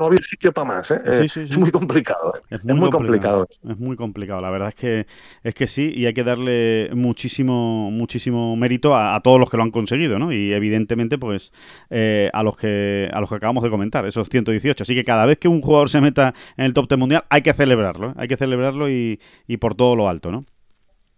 No- 0.00 0.06
había 0.06 0.18
sitio 0.22 0.52
para 0.52 0.64
más. 0.66 0.90
¿eh? 0.90 1.00
Es 1.06 1.56
muy 1.56 1.70
complicado. 1.70 2.34
¿eh? 2.36 2.56
Es 2.56 2.64
muy, 2.64 2.90
complicado. 2.90 3.46
Es 3.68 3.78
muy 3.78 3.96
complicado. 3.96 4.40
La 4.40 4.50
verdad 4.50 4.68
es 4.70 4.74
que 4.74 5.06
es 5.42 5.54
que 5.54 5.66
sí, 5.66 5.92
y 5.94 6.06
hay 6.06 6.14
que 6.14 6.24
darle 6.24 6.90
muchísimo, 6.94 7.90
muchísimo 7.90 8.56
mérito 8.56 8.96
a, 8.96 9.18
todos 9.20 9.38
los 9.38 9.50
que 9.50 9.56
lo 9.56 9.62
han 9.62 9.70
conseguido, 9.70 10.18
¿no? 10.18 10.32
Y 10.32 10.52
evidentemente, 10.52 11.18
pues, 11.18 11.52
eh, 11.90 12.30
a 12.32 12.42
los 12.42 12.56
que 12.56 13.08
a 13.12 13.20
los 13.20 13.28
que 13.28 13.36
acabamos 13.36 13.62
de 13.62 13.70
comentar, 13.70 14.06
esos 14.06 14.28
118. 14.28 14.82
Así 14.82 14.94
que 14.94 15.04
cada 15.04 15.26
vez 15.26 15.38
que 15.38 15.48
un 15.48 15.60
jugador 15.60 15.88
se 15.88 16.00
meta 16.00 16.34
en 16.56 16.64
el 16.64 16.74
top 16.74 16.88
10 16.88 16.98
mundial, 16.98 17.24
hay 17.28 17.42
que 17.42 17.52
celebrarlo, 17.52 18.14
hay 18.16 18.28
que 18.28 18.36
celebrarlo 18.36 18.88
y, 18.88 19.20
y 19.46 19.56
por 19.58 19.74
todo 19.74 19.96
lo 19.96 20.08
alto, 20.08 20.32
¿no? 20.32 20.44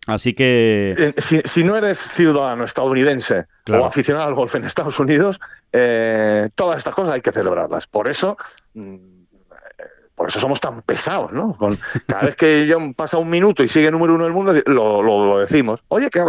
Así 0.07 0.35
que. 0.35 1.15
Si, 1.19 1.65
no 1.65 1.77
eres 1.77 1.99
ciudadano 1.99 2.65
estadounidense 2.65 3.47
o 3.69 3.85
aficionado 3.85 4.27
al 4.29 4.35
golf 4.35 4.55
en 4.57 4.65
Estados 4.65 4.99
Unidos, 4.99 5.41
eh, 5.73 6.49
todas 6.55 6.79
estas 6.79 6.95
cosas 6.95 7.15
hay 7.15 7.21
que 7.21 7.33
celebrarlas. 7.33 7.87
Por 7.87 8.09
eso. 8.09 8.37
Por 10.23 10.29
eso 10.29 10.39
somos 10.39 10.61
tan 10.61 10.83
pesados, 10.83 11.33
¿no? 11.33 11.59
Cada 12.07 12.23
vez 12.23 12.37
que 12.37 12.65
ya 12.65 12.77
pasa 12.95 13.19
un 13.19 13.29
minuto 13.29 13.65
y 13.65 13.67
sigue 13.67 13.91
número 13.91 14.15
uno 14.15 14.23
del 14.23 14.33
mundo, 14.33 14.55
lo, 14.67 15.41
decimos. 15.41 15.81
Oye, 15.89 16.11
que, 16.11 16.21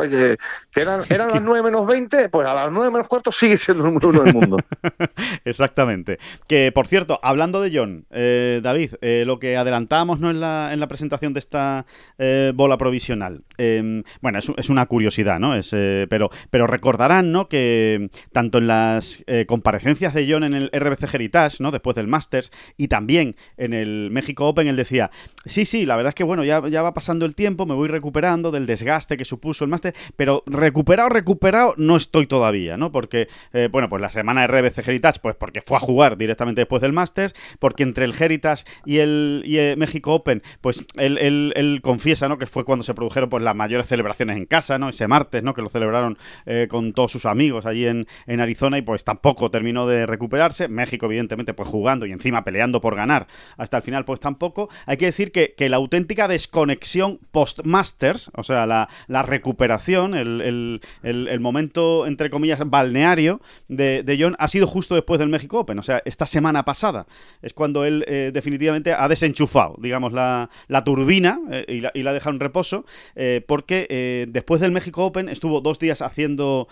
eran, 0.76 1.04
las 1.08 1.42
9 1.44 1.62
menos 1.62 1.86
20, 1.86 2.30
pues 2.30 2.48
a 2.48 2.56
las 2.56 2.72
9 2.72 2.90
menos 2.90 3.08
cuarto 3.08 3.32
sigue 3.32 3.56
siendo 3.56 3.84
número 3.84 4.10
uno 4.10 4.24
del 4.24 4.34
mundo. 4.34 4.58
Exactamente. 5.46 6.18
Que, 6.48 6.72
por 6.72 6.88
cierto, 6.88 7.20
hablando 7.22 7.62
de 7.62 7.70
John, 7.72 8.08
eh, 8.10 8.62
David, 8.64 8.96
eh, 9.02 9.26
lo 9.28 9.38
que 9.38 9.58
adelantábamos 9.58 10.20
¿no? 10.20 10.32
en, 10.32 10.40
la, 10.40 10.74
en 10.74 10.80
la 10.80 10.88
presentación 10.88 11.34
de 11.34 11.40
esta 11.40 11.86
eh, 12.18 12.52
bola 12.56 12.80
provisional. 12.80 13.44
Em, 13.60 14.02
bueno, 14.22 14.40
es, 14.40 14.52
es, 14.58 14.72
una 14.72 14.88
curiosidad, 14.88 15.40
¿no? 15.40 15.54
Es, 15.54 15.70
pero, 15.70 16.32
pero 16.50 16.66
recordarán, 16.66 17.32
¿no? 17.32 17.48
Que 17.48 18.10
tanto 18.32 18.58
en 18.58 18.66
las 18.66 19.24
comparecencias 19.46 20.16
de 20.16 20.26
John 20.28 20.44
en 20.44 20.56
el 20.56 20.72
RBC 20.74 21.14
Heritage, 21.14 21.58
¿no? 21.60 21.70
Después 21.70 21.96
del 21.96 22.08
Masters, 22.08 22.52
y 22.76 22.88
también 22.88 23.36
en 23.58 23.74
el 23.74 23.83
el 23.84 24.10
México 24.12 24.48
Open, 24.48 24.68
él 24.68 24.76
decía, 24.76 25.12
sí, 25.46 25.66
sí, 25.66 25.86
la 25.86 25.96
verdad 25.96 26.10
es 26.10 26.16
que 26.16 26.24
bueno, 26.24 26.44
ya, 26.44 26.68
ya 26.68 26.82
va 26.82 26.94
pasando 26.94 27.26
el 27.26 27.36
tiempo, 27.36 27.66
me 27.66 27.76
voy 27.76 27.88
recuperando 27.88 28.52
del 28.52 28.66
desgaste 28.66 29.18
que 29.18 29.26
supuso 29.26 29.64
el 29.64 29.70
máster, 29.70 29.94
pero 30.16 30.44
recuperado, 30.46 31.10
recuperado 31.10 31.74
no 31.78 31.96
estoy 31.96 32.28
todavía, 32.28 32.78
¿no? 32.78 32.92
Porque, 32.92 33.28
eh, 33.54 33.70
bueno, 33.72 33.90
pues 33.90 34.02
la 34.02 34.10
semana 34.10 34.42
de 34.42 34.48
RBC 34.48 34.88
Heritage, 34.88 35.20
pues 35.22 35.36
porque 35.36 35.62
fue 35.62 35.78
a 35.78 35.80
jugar 35.80 36.18
directamente 36.18 36.62
después 36.62 36.82
del 36.82 36.94
Masters, 36.94 37.36
porque 37.60 37.84
entre 37.84 38.06
el 38.06 38.14
Heritage 38.20 38.64
y 38.86 38.98
el, 38.98 39.44
y 39.46 39.78
México 39.78 40.14
Open, 40.14 40.42
pues 40.62 40.86
él, 40.96 41.18
él, 41.18 41.80
confiesa, 41.82 42.28
¿no? 42.30 42.38
Que 42.38 42.48
fue 42.48 42.66
cuando 42.66 42.84
se 42.84 42.94
produjeron 42.94 43.30
pues 43.30 43.44
las 43.44 43.56
mayores 43.56 43.88
celebraciones 43.88 44.38
en 44.38 44.46
casa, 44.46 44.78
¿no? 44.78 44.90
Ese 44.90 45.08
martes, 45.08 45.44
¿no? 45.44 45.54
Que 45.54 45.62
lo 45.62 45.70
celebraron 45.70 46.18
eh, 46.46 46.68
con 46.70 46.94
todos 46.94 47.12
sus 47.12 47.26
amigos 47.26 47.66
allí 47.66 47.88
en, 47.88 48.08
en 48.28 48.40
Arizona 48.40 48.78
y 48.78 48.82
pues 48.82 49.04
tampoco 49.04 49.52
terminó 49.52 49.88
de 49.88 50.06
recuperarse. 50.06 50.68
México, 50.68 51.06
evidentemente, 51.08 51.54
pues 51.54 51.68
jugando 51.70 52.06
y 52.06 52.12
encima 52.12 52.44
peleando 52.44 52.82
por 52.82 52.96
ganar 52.96 53.28
hasta 53.58 53.73
el 53.78 53.84
final 53.84 54.06
pues 54.06 54.20
tampoco. 54.20 54.70
Hay 54.86 54.98
que 54.98 55.06
decir 55.06 55.32
que, 55.32 55.54
la 55.70 55.78
auténtica 55.78 56.28
desconexión 56.28 57.20
post-Masters, 57.32 58.32
o 58.36 58.44
sea, 58.44 58.66
la, 58.66 59.24
recuperación, 59.24 60.14
el, 60.14 61.40
momento, 61.40 62.06
entre 62.06 62.30
comillas, 62.30 62.60
balneario 62.66 63.42
de, 63.68 64.18
John 64.20 64.36
ha 64.40 64.48
sido 64.48 64.68
justo 64.68 64.96
después 64.96 65.20
del 65.20 65.30
México 65.30 65.60
Open, 65.60 65.80
o 65.80 65.84
sea, 65.84 66.02
esta 66.06 66.26
semana 66.26 66.66
pasada. 66.66 67.08
Es 67.42 67.54
cuando 67.54 67.86
él 67.86 68.06
eh, 68.08 68.32
definitivamente 68.34 68.94
ha 68.94 69.08
desenchufado, 69.08 69.76
digamos, 69.80 70.14
la, 70.14 70.50
turbina 70.86 71.40
eh, 71.52 71.66
y, 71.68 71.82
la, 71.82 71.92
y, 71.94 72.04
la, 72.04 72.12
ha 72.12 72.14
dejado 72.14 72.34
en 72.34 72.40
reposo, 72.40 72.86
eh, 73.16 73.42
porque 73.48 74.28
después 74.30 74.62
del 74.62 74.72
México 74.72 75.06
Open 75.06 75.30
estuvo 75.30 75.62
dos 75.62 75.80
días 75.80 76.02
haciendo, 76.02 76.68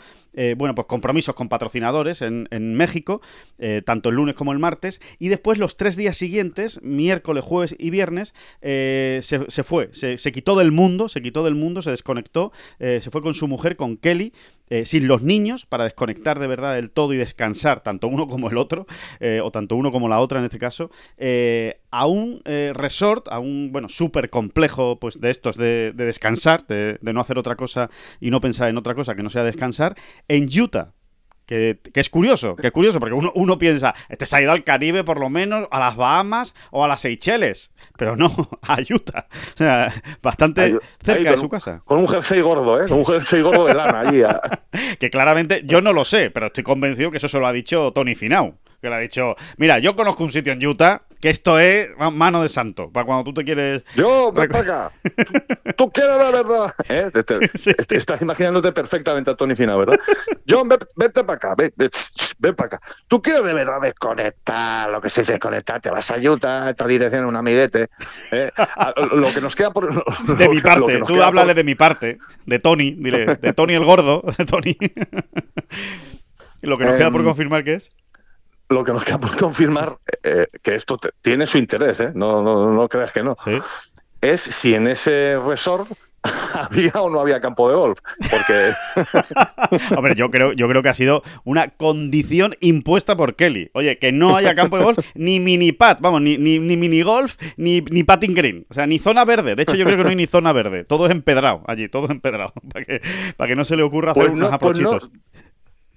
bueno, 0.57 0.75
pues 0.75 0.87
compromisos 0.87 1.35
con 1.35 1.49
patrocinadores 1.49 2.21
en, 2.21 2.47
en 2.51 2.75
México, 2.75 3.21
tanto 3.85 4.09
el 4.09 4.15
lunes 4.15 4.35
como 4.35 4.51
el 4.51 4.59
martes, 4.59 5.01
y 5.19 5.29
después 5.29 5.57
los 5.57 5.77
tres 5.77 5.95
días 5.95 6.17
siguientes, 6.17 6.79
miércoles, 6.91 7.43
jueves 7.43 7.75
y 7.77 7.89
viernes, 7.89 8.33
eh, 8.61 9.19
se, 9.23 9.63
fue, 9.63 9.89
se, 9.93 10.31
quitó 10.31 10.55
del 10.55 10.71
mundo, 10.71 11.09
se 11.09 11.21
quitó 11.21 11.43
del 11.43 11.55
mundo, 11.55 11.81
se 11.81 11.91
desconectó, 11.91 12.51
eh, 12.79 12.99
se 13.01 13.09
fue 13.09 13.21
con 13.21 13.33
su 13.33 13.47
mujer, 13.47 13.75
con 13.75 13.97
Kelly, 13.97 14.33
eh, 14.69 14.85
sin 14.85 15.07
los 15.07 15.21
niños, 15.21 15.65
para 15.65 15.85
desconectar 15.85 16.39
de 16.39 16.47
verdad 16.47 16.75
del 16.75 16.91
todo 16.91 17.13
y 17.13 17.17
descansar, 17.17 17.81
tanto 17.83 18.07
uno 18.07 18.27
como 18.27 18.49
el 18.49 18.57
otro, 18.57 18.85
o 19.43 19.51
tanto 19.51 19.75
uno 19.75 19.91
como 19.91 20.07
la 20.07 20.19
otra 20.19 20.39
en 20.39 20.45
este 20.45 20.57
caso, 20.57 20.91
a 21.91 22.07
un 22.07 22.41
resort, 22.45 23.27
a 23.29 23.39
un, 23.39 23.71
bueno, 23.71 23.89
súper 23.89 24.29
complejo, 24.29 24.99
pues 24.99 25.19
de 25.19 25.29
estos 25.29 25.57
de, 25.57 25.93
descansar, 25.95 26.65
de, 26.67 26.97
de 27.01 27.13
no 27.13 27.19
hacer 27.19 27.37
otra 27.37 27.55
cosa 27.55 27.89
y 28.19 28.29
no 28.29 28.39
pensar 28.39 28.69
en 28.69 28.77
otra 28.77 28.95
cosa 28.95 29.15
que 29.15 29.23
no 29.23 29.29
sea 29.29 29.43
descansar, 29.43 29.95
en 30.27 30.47
Utah 30.47 30.93
que, 31.51 31.99
es 31.99 32.09
curioso, 32.09 32.55
que 32.55 32.67
es 32.67 32.73
curioso, 32.73 32.99
porque 32.99 33.13
uno, 33.13 33.33
uno 33.35 33.57
piensa, 33.57 33.93
este 34.07 34.25
se 34.25 34.37
ha 34.37 34.41
ido 34.41 34.53
al 34.53 34.63
Caribe 34.63 35.03
por 35.03 35.19
lo 35.19 35.29
menos, 35.29 35.67
a 35.69 35.79
las 35.79 35.97
Bahamas 35.97 36.53
o 36.69 36.85
a 36.85 36.87
las 36.87 37.01
Seychelles, 37.01 37.71
pero 37.97 38.15
no, 38.15 38.31
a 38.61 38.77
Utah. 38.89 39.27
O 39.29 39.57
sea, 39.57 39.93
bastante 40.21 40.77
cerca 41.03 41.31
de 41.31 41.37
su 41.37 41.49
casa. 41.49 41.81
Con 41.83 41.99
un 41.99 42.07
jersey 42.07 42.39
gordo, 42.39 42.81
¿eh? 42.81 42.87
Con 42.87 42.99
un 42.99 43.05
jersey 43.05 43.41
gordo 43.41 43.65
de 43.65 43.73
lana 43.73 43.99
allí. 43.99 44.21
que 44.99 45.09
claramente, 45.09 45.63
yo 45.65 45.81
no 45.81 45.91
lo 45.91 46.05
sé, 46.05 46.31
pero 46.31 46.47
estoy 46.47 46.63
convencido 46.63 47.11
que 47.11 47.17
eso 47.17 47.27
se 47.27 47.37
lo 47.37 47.45
ha 47.45 47.51
dicho 47.51 47.91
Tony 47.91 48.15
Finau 48.15 48.55
que 48.81 48.89
le 48.89 48.95
ha 48.95 48.99
dicho, 48.99 49.35
mira, 49.57 49.77
yo 49.77 49.95
conozco 49.95 50.23
un 50.23 50.31
sitio 50.31 50.53
en 50.53 50.65
Utah 50.65 51.03
que 51.21 51.29
esto 51.29 51.59
es 51.59 51.89
mano 51.97 52.41
de 52.41 52.49
santo, 52.49 52.91
para 52.91 53.05
cuando 53.05 53.23
tú 53.23 53.33
te 53.33 53.43
quieres... 53.43 53.83
Yo, 53.95 54.31
ven 54.31 54.49
para 54.49 54.63
acá. 54.63 54.91
Tú, 55.77 55.91
quieres 55.91 56.17
la 56.17 56.31
verdad. 56.31 56.75
¿Eh? 56.89 57.11
Estás 57.89 58.21
imaginándote 58.21 58.71
perfectamente 58.71 59.29
a 59.29 59.35
Tony 59.35 59.55
Fina, 59.55 59.77
¿verdad? 59.77 59.99
John, 60.49 60.67
vete 60.67 61.23
para 61.23 61.35
acá, 61.35 61.55
ven, 61.55 61.71
ven, 62.39 62.55
para 62.55 62.67
acá. 62.67 62.81
Tú 63.07 63.21
quieres 63.21 63.43
de 63.43 63.53
verdad 63.53 63.79
desconectar, 63.81 64.89
lo 64.89 64.99
que 64.99 65.09
se 65.09 65.23
desconectar, 65.23 65.79
te 65.79 65.91
vas 65.91 66.09
a 66.09 66.17
Utah, 66.17 66.71
esta 66.71 66.87
dirección, 66.87 67.25
un 67.25 67.35
amiguete. 67.35 67.89
¿eh? 68.31 68.51
Lo 69.13 69.31
que 69.31 69.41
nos 69.41 69.55
queda 69.55 69.71
por... 69.71 70.03
De 70.37 70.49
mi 70.49 70.59
parte, 70.59 71.01
tú 71.05 71.21
háblale 71.21 71.53
de 71.53 71.63
mi 71.63 71.75
parte, 71.75 72.17
de 72.45 72.59
Tony, 72.59 72.95
dile, 72.97 73.35
de 73.35 73.53
Tony 73.53 73.75
el 73.75 73.85
gordo, 73.85 74.23
de 74.37 74.45
Tony. 74.45 74.75
lo 76.61 76.77
que 76.77 76.85
nos 76.85 76.95
queda 76.95 77.11
por 77.11 77.21
em, 77.21 77.27
confirmar 77.27 77.63
que 77.63 77.75
es 77.75 77.89
lo 78.71 78.83
que 78.83 78.93
nos 78.93 79.03
queda 79.03 79.19
por 79.19 79.35
confirmar 79.37 79.97
eh, 80.23 80.47
que 80.61 80.75
esto 80.75 80.97
tiene 81.21 81.45
su 81.45 81.57
interés, 81.57 81.99
¿eh? 81.99 82.11
no, 82.13 82.41
no, 82.41 82.71
no 82.71 82.89
creas 82.89 83.11
que 83.11 83.23
no. 83.23 83.35
Es 84.21 84.41
si 84.41 84.73
en 84.73 84.87
ese 84.87 85.37
resort 85.39 85.91
había 86.53 86.91
o 87.01 87.09
no 87.09 87.19
había 87.19 87.39
campo 87.39 87.69
de 87.69 87.75
golf. 87.75 87.99
Porque. 88.29 88.73
Hombre, 89.95 90.15
yo 90.15 90.29
creo, 90.29 90.53
yo 90.53 90.67
creo 90.67 90.83
que 90.83 90.89
ha 90.89 90.93
sido 90.93 91.23
una 91.43 91.69
condición 91.69 92.55
impuesta 92.59 93.15
por 93.15 93.35
Kelly. 93.35 93.69
Oye, 93.73 93.97
que 93.97 94.11
no 94.11 94.35
haya 94.35 94.55
campo 94.55 94.77
de 94.77 94.83
golf, 94.83 94.99
ni 95.15 95.39
mini 95.39 95.71
pat, 95.71 95.99
vamos, 95.99 96.21
ni, 96.21 96.37
ni, 96.37 96.59
ni 96.59 96.77
mini 96.77 97.01
golf, 97.01 97.37
ni, 97.57 97.81
ni 97.81 98.03
patting 98.03 98.33
green. 98.33 98.65
O 98.69 98.73
sea, 98.73 98.85
ni 98.85 98.99
zona 98.99 99.25
verde. 99.25 99.55
De 99.55 99.63
hecho, 99.63 99.75
yo 99.75 99.85
creo 99.85 99.97
que 99.97 100.03
no 100.03 100.09
hay 100.09 100.15
ni 100.15 100.27
zona 100.27 100.53
verde. 100.53 100.83
Todo 100.83 101.05
es 101.05 101.11
empedrado 101.11 101.63
allí, 101.67 101.89
todo 101.89 102.05
es 102.05 102.11
empedrado. 102.11 102.53
Para 102.71 102.85
que, 102.85 103.01
para 103.37 103.47
que 103.47 103.55
no 103.55 103.65
se 103.65 103.75
le 103.75 103.83
ocurra 103.83 104.11
hacer 104.11 104.23
pues 104.23 104.33
unos 104.33 104.49
pues 104.49 104.53
apochitos. 104.53 105.09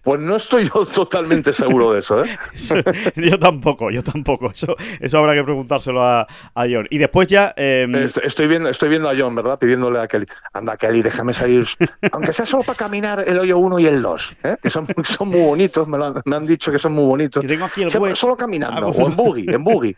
Pues 0.04 0.20
no 0.20 0.36
estoy 0.36 0.68
yo 0.72 0.84
totalmente 0.94 1.52
seguro 1.54 1.92
de 1.92 2.00
eso, 2.00 2.22
¿eh? 2.22 2.36
yo 3.16 3.38
tampoco, 3.38 3.90
yo 3.90 4.02
tampoco. 4.02 4.50
Eso, 4.50 4.76
eso 5.00 5.18
habrá 5.18 5.34
que 5.34 5.42
preguntárselo 5.42 6.02
a, 6.02 6.26
John. 6.54 6.86
Y 6.90 6.98
después 6.98 7.26
ya. 7.26 7.54
Em, 7.56 7.94
estoy, 7.94 8.46
viendo, 8.46 8.68
estoy 8.68 8.90
viendo 8.90 9.08
a 9.08 9.14
John, 9.18 9.34
¿verdad? 9.34 9.58
Pidiéndole 9.58 9.98
a 9.98 10.06
Kelly. 10.06 10.26
Anda, 10.52 10.76
Kelly, 10.76 11.02
déjame 11.02 11.32
salir. 11.32 11.64
Aunque 12.12 12.32
sea 12.32 12.44
solo 12.44 12.64
para 12.64 12.76
caminar 12.76 13.24
el 13.26 13.38
hoyo 13.38 13.56
1 13.58 13.78
y 13.78 13.86
el 13.86 14.02
2. 14.02 14.36
¿eh? 14.44 14.56
Que 14.62 14.68
son, 14.68 14.86
son 15.02 15.28
muy 15.28 15.40
bonitos, 15.40 15.88
me, 15.88 15.96
han, 16.36 16.46
dicho 16.46 16.70
que 16.70 16.78
son 16.78 16.92
muy 16.92 17.06
bonitos. 17.06 17.44
tengo 17.46 17.64
aquí 17.64 17.82
el 17.82 17.90
Solo 17.90 18.36
caminando, 18.36 18.88
o 18.88 19.06
en 19.06 19.16
buggy, 19.16 19.46
en 19.48 19.64
buggy. 19.64 19.96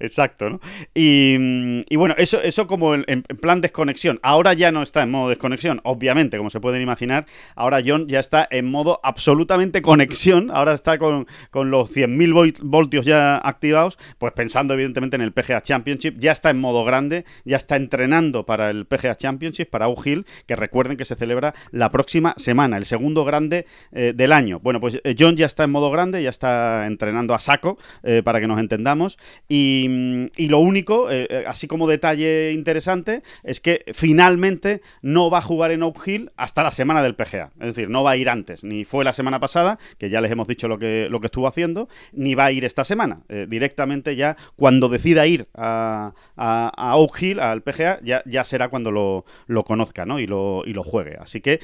Exacto, 0.00 0.48
¿no? 0.48 0.60
Y, 0.94 1.84
y, 1.88 1.96
bueno, 1.96 2.14
eso, 2.16 2.40
eso 2.42 2.66
como 2.66 2.94
en, 2.94 3.04
en 3.06 3.22
plan 3.22 3.60
desconexión. 3.60 4.18
Ahora 4.22 4.54
ya 4.54 4.72
no 4.72 4.82
está 4.82 5.02
en 5.02 5.10
modo 5.10 5.28
desconexión, 5.28 5.80
obviamente, 5.84 6.38
como 6.38 6.50
se 6.50 6.60
pueden 6.60 6.82
imaginar. 6.82 7.26
Ahora 7.54 7.80
John 7.84 8.08
ya 8.08 8.20
está 8.20 8.45
en 8.50 8.70
modo 8.70 9.00
absolutamente 9.02 9.82
conexión. 9.82 10.50
Ahora 10.52 10.72
está 10.72 10.98
con, 10.98 11.26
los 11.52 11.94
100.000 11.94 12.60
voltios 12.62 13.04
ya 13.04 13.38
activados, 13.38 13.98
pues 14.18 14.32
pensando 14.32 14.74
evidentemente 14.74 15.16
en 15.16 15.22
el 15.22 15.32
PGA 15.32 15.62
Championship. 15.62 16.16
Ya 16.18 16.32
está 16.32 16.50
en 16.50 16.60
modo 16.60 16.84
grande, 16.84 17.24
ya 17.44 17.56
está 17.56 17.76
entrenando 17.76 18.46
para 18.46 18.70
el 18.70 18.86
PGA 18.86 19.16
Championship, 19.16 19.70
para 19.70 19.86
Hill, 20.04 20.26
que 20.46 20.56
recuerden 20.56 20.96
que 20.96 21.04
se 21.04 21.14
celebra 21.14 21.54
la 21.70 21.90
próxima 21.90 22.34
semana, 22.36 22.76
el 22.76 22.84
segundo 22.84 23.24
grande 23.24 23.66
eh, 23.92 24.12
del 24.14 24.32
año. 24.32 24.60
Bueno, 24.60 24.80
pues 24.80 25.00
eh, 25.02 25.14
John 25.18 25.36
ya 25.36 25.46
está 25.46 25.64
en 25.64 25.70
modo 25.70 25.90
grande, 25.90 26.22
ya 26.22 26.30
está 26.30 26.86
entrenando 26.86 27.34
a 27.34 27.38
saco, 27.38 27.78
eh, 28.02 28.22
para 28.24 28.40
que 28.40 28.46
nos 28.46 28.58
entendamos. 28.58 29.18
Y, 29.48 30.30
y 30.36 30.48
lo 30.48 30.58
único, 30.58 31.08
así 31.46 31.66
como 31.66 31.88
detalle 31.88 32.52
interesante, 32.52 33.22
es 33.42 33.60
que 33.60 33.84
finalmente 33.92 34.82
no 35.02 35.30
va 35.30 35.38
a 35.38 35.42
jugar 35.42 35.70
en 35.70 35.82
Oak 35.82 36.06
Hill 36.06 36.30
hasta 36.36 36.62
la 36.62 36.70
semana 36.70 37.02
del 37.02 37.14
PGA. 37.14 37.52
Es 37.60 37.66
decir, 37.74 37.88
no 37.88 38.02
va 38.02 38.12
a 38.12 38.16
ir 38.16 38.28
antes, 38.28 38.35
ni 38.62 38.84
fue 38.84 39.04
la 39.04 39.12
semana 39.12 39.40
pasada, 39.40 39.78
que 39.98 40.10
ya 40.10 40.20
les 40.20 40.30
hemos 40.30 40.46
dicho 40.46 40.68
lo 40.68 40.78
que, 40.78 41.08
lo 41.10 41.20
que 41.20 41.26
estuvo 41.26 41.46
haciendo, 41.46 41.88
ni 42.12 42.34
va 42.34 42.46
a 42.46 42.52
ir 42.52 42.64
esta 42.64 42.84
semana. 42.84 43.20
Eh, 43.28 43.46
directamente 43.48 44.16
ya 44.16 44.36
cuando 44.56 44.88
decida 44.88 45.26
ir 45.26 45.48
a, 45.54 46.12
a, 46.36 46.96
Oak 46.96 47.22
Hill, 47.22 47.40
al 47.40 47.62
PGA, 47.62 48.00
ya, 48.02 48.22
ya 48.26 48.44
será 48.44 48.68
cuando 48.68 48.90
lo, 48.90 49.24
lo 49.46 49.64
conozca 49.64 50.04
¿no? 50.04 50.18
y, 50.18 50.26
lo, 50.26 50.62
y 50.64 50.72
lo 50.72 50.82
juegue. 50.82 51.16
Así 51.20 51.40
que... 51.40 51.60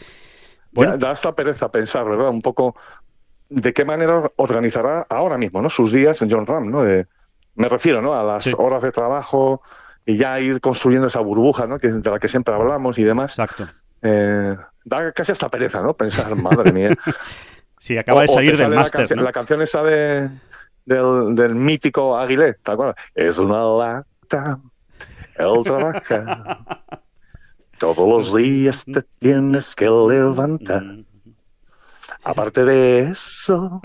Bueno. 0.73 0.97
da 0.97 1.11
hasta 1.11 1.35
pereza 1.35 1.71
pensar, 1.71 2.09
¿verdad? 2.09 2.31
Un 2.31 2.41
poco 2.41 2.75
de 3.51 3.75
qué 3.75 3.85
manera 3.85 4.33
organizará 4.37 5.07
ahora 5.11 5.37
mismo 5.37 5.61
¿no? 5.61 5.69
sus 5.69 5.93
días 5.93 6.23
en 6.23 6.31
John 6.31 6.47
Ram. 6.47 6.71
¿no? 6.71 6.83
me 7.55 7.69
refiero 7.69 8.01
¿no? 8.01 8.15
a 8.15 8.23
las 8.23 8.55
horas 8.55 8.81
de 8.81 8.91
trabajo 8.91 9.61
y 10.07 10.17
ya 10.17 10.41
ir 10.41 10.61
construyendo 10.61 11.09
esa 11.09 11.21
burbuja 11.21 11.67
¿no? 11.67 11.79
que, 11.79 11.89
de 11.89 12.11
la 12.11 12.19
que 12.19 12.29
siempre 12.29 12.55
hablamos 12.55 12.99
y 12.99 13.05
demás. 13.05 13.33
Exacto. 13.33 13.67
Eh, 14.01 14.57
da 14.85 15.13
casi 15.13 15.33
hasta 15.33 15.49
pereza, 15.49 15.81
¿no? 15.81 15.95
Pensar, 15.95 16.35
madre 16.35 16.73
mía. 16.73 16.97
sí, 17.79 17.97
acaba 17.99 18.23
de 18.23 18.29
salir 18.29 18.57
del 18.57 18.71
máster. 18.71 19.17
La, 19.17 19.23
la, 19.23 19.33
canción 19.33 19.63
esa 19.63 19.83
de, 19.83 20.31
del, 20.85 21.35
del 21.35 21.55
mítico 21.55 22.17
Aguilé, 22.17 22.55
¿te 22.55 22.73
acuerdas? 22.73 22.97
Es 23.15 23.39
una 23.39 23.65
lata, 23.65 24.59
el 25.37 25.63
trabajar. 25.65 26.59
Todos 27.79 28.09
los 28.09 28.35
días 28.35 28.85
te 28.85 29.03
tienes 29.19 29.75
que 29.75 29.87
levantar. 29.87 30.85
Aparte 32.25 32.65
de 32.65 33.01
eso, 33.01 33.81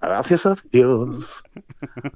gracias 0.00 0.46
a 0.46 0.54
Dios, 0.70 1.42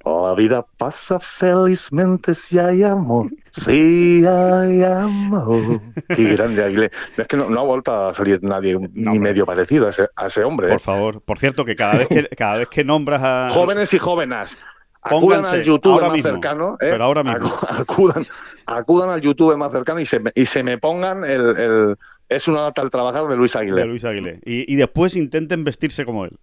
la 0.04 0.34
vida 0.34 0.66
pasa 0.76 1.18
felizmente 1.20 2.34
si 2.34 2.58
hay 2.58 2.82
amor. 2.82 3.30
Si 3.50 4.24
hay 4.26 4.82
amor. 4.82 5.80
Qué 6.14 6.24
grande 6.34 6.64
Aguilé. 6.64 6.90
Es 7.16 7.26
que 7.26 7.36
no, 7.36 7.58
ha 7.58 7.62
vuelto 7.62 7.92
a 7.94 8.14
salir 8.14 8.42
nadie 8.42 8.78
ni 8.92 9.18
medio 9.18 9.46
parecido 9.46 9.90
a 10.16 10.26
ese, 10.26 10.44
hombre. 10.44 10.68
Por 10.68 10.76
¿eh? 10.76 10.80
favor. 10.80 11.20
Por 11.20 11.38
cierto, 11.38 11.64
que 11.64 11.74
cada 11.74 11.98
vez 11.98 12.08
que, 12.08 12.28
cada 12.36 12.58
vez 12.58 12.68
que 12.68 12.84
nombras 12.84 13.20
a. 13.22 13.48
Jóvenes 13.50 13.92
y 13.94 13.98
jóvenes. 13.98 14.58
Acudan 15.00 15.44
al 15.44 15.62
YouTube 15.62 16.02
más 16.02 16.22
cercano. 16.22 16.74
¿eh? 16.74 16.88
Pero 16.90 17.04
ahora 17.04 17.22
mismo. 17.22 17.52
Acudan, 17.68 18.26
acudan 18.66 19.10
al 19.10 19.20
YouTube 19.20 19.56
más 19.56 19.72
cercano 19.72 20.00
y 20.00 20.04
se, 20.04 20.20
y 20.34 20.44
se 20.44 20.62
me 20.62 20.76
pongan 20.76 21.24
el, 21.24 21.96
es 22.28 22.48
una 22.48 22.62
data 22.62 22.82
al 22.82 22.90
trabajar 22.90 23.26
de 23.26 23.36
Luis 23.36 23.56
Aguilé. 23.56 23.80
De 23.80 23.86
Luis 23.86 24.04
Aguilé. 24.04 24.40
Y, 24.44 24.70
y, 24.70 24.76
después 24.76 25.16
intenten 25.16 25.64
vestirse 25.64 26.04
como 26.04 26.24
él. 26.24 26.38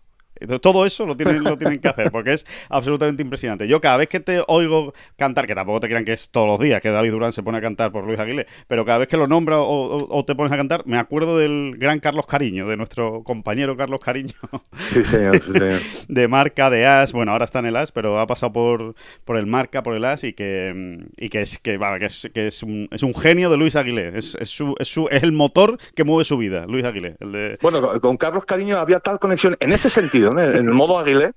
Todo 0.61 0.85
eso 0.85 1.05
lo 1.05 1.15
tienen, 1.15 1.43
lo 1.43 1.57
tienen 1.57 1.79
que 1.79 1.87
hacer 1.87 2.11
porque 2.11 2.33
es 2.33 2.45
absolutamente 2.69 3.21
impresionante. 3.21 3.67
Yo 3.67 3.79
cada 3.79 3.97
vez 3.97 4.09
que 4.09 4.19
te 4.19 4.43
oigo 4.47 4.93
cantar, 5.15 5.47
que 5.47 5.55
tampoco 5.55 5.79
te 5.79 5.87
crean 5.87 6.03
que 6.03 6.13
es 6.13 6.29
todos 6.29 6.47
los 6.47 6.59
días 6.59 6.81
que 6.81 6.89
David 6.89 7.11
Durán 7.11 7.33
se 7.33 7.41
pone 7.41 7.57
a 7.57 7.61
cantar 7.61 7.91
por 7.91 8.03
Luis 8.03 8.19
Aguilé, 8.19 8.45
pero 8.67 8.83
cada 8.83 8.99
vez 8.99 9.07
que 9.07 9.15
lo 9.15 9.27
nombra 9.27 9.59
o, 9.59 10.25
te 10.25 10.35
pones 10.35 10.51
a 10.51 10.57
cantar, 10.57 10.83
me 10.85 10.97
acuerdo 10.97 11.37
del 11.37 11.75
gran 11.77 11.99
Carlos 11.99 12.25
Cariño, 12.25 12.65
de 12.65 12.75
nuestro 12.75 13.23
compañero 13.23 13.77
Carlos 13.77 13.99
Cariño. 14.01 14.33
Sí, 14.75 15.03
señor, 15.03 15.41
sí, 15.41 15.53
señor. 15.53 15.79
De 16.07 16.27
marca, 16.27 16.69
de 16.69 16.85
As, 16.85 17.13
bueno, 17.13 17.31
ahora 17.31 17.45
está 17.45 17.59
en 17.59 17.67
el 17.67 17.75
As, 17.75 17.91
pero 17.91 18.19
ha 18.19 18.27
pasado 18.27 18.51
por, 18.51 18.95
por 19.23 19.37
el 19.37 19.45
marca, 19.45 19.83
por 19.83 19.95
el 19.95 20.03
As 20.03 20.23
y 20.23 20.33
que, 20.33 21.05
y 21.17 21.29
que 21.29 21.41
es 21.41 21.57
que, 21.59 21.79
que, 21.79 22.05
es, 22.05 22.29
que 22.33 22.47
es, 22.47 22.63
un, 22.63 22.87
es 22.91 23.03
un 23.03 23.15
genio 23.15 23.49
de 23.49 23.57
Luis 23.57 23.75
Aguilé. 23.75 24.17
Es, 24.17 24.35
es, 24.39 24.49
su, 24.49 24.75
es, 24.79 24.87
su, 24.87 25.07
es 25.09 25.23
el 25.23 25.31
motor 25.31 25.77
que 25.95 26.03
mueve 26.03 26.25
su 26.25 26.37
vida, 26.37 26.65
Luis 26.67 26.83
Aguilé. 26.83 27.15
El 27.19 27.31
de... 27.31 27.57
Bueno, 27.61 27.99
con 28.01 28.17
Carlos 28.17 28.45
Cariño 28.45 28.77
había 28.77 28.99
tal 28.99 29.19
conexión 29.19 29.55
en 29.59 29.71
ese 29.71 29.89
sentido 29.89 30.24
en 30.27 30.39
el 30.39 30.63
modo 30.73 30.99
Aguilé, 30.99 31.33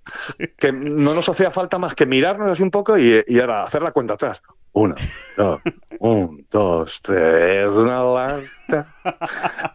que 0.59 0.72
no 0.72 1.14
nos 1.14 1.28
hacía 1.28 1.51
falta 1.51 1.78
más 1.78 1.95
que 1.95 2.07
mirarnos 2.07 2.49
así 2.49 2.62
un 2.62 2.70
poco 2.70 2.99
y, 2.99 3.22
y 3.26 3.41
ahora 3.41 3.64
hacer 3.64 3.82
la 3.82 3.93
cuenta 3.93 4.14
atrás. 4.14 4.43
Una, 4.72 4.95
dos, 5.36 5.61
un, 6.01 6.47
dos, 6.51 7.01
tres, 7.03 7.68
una 7.70 8.03
lata, 8.03 8.95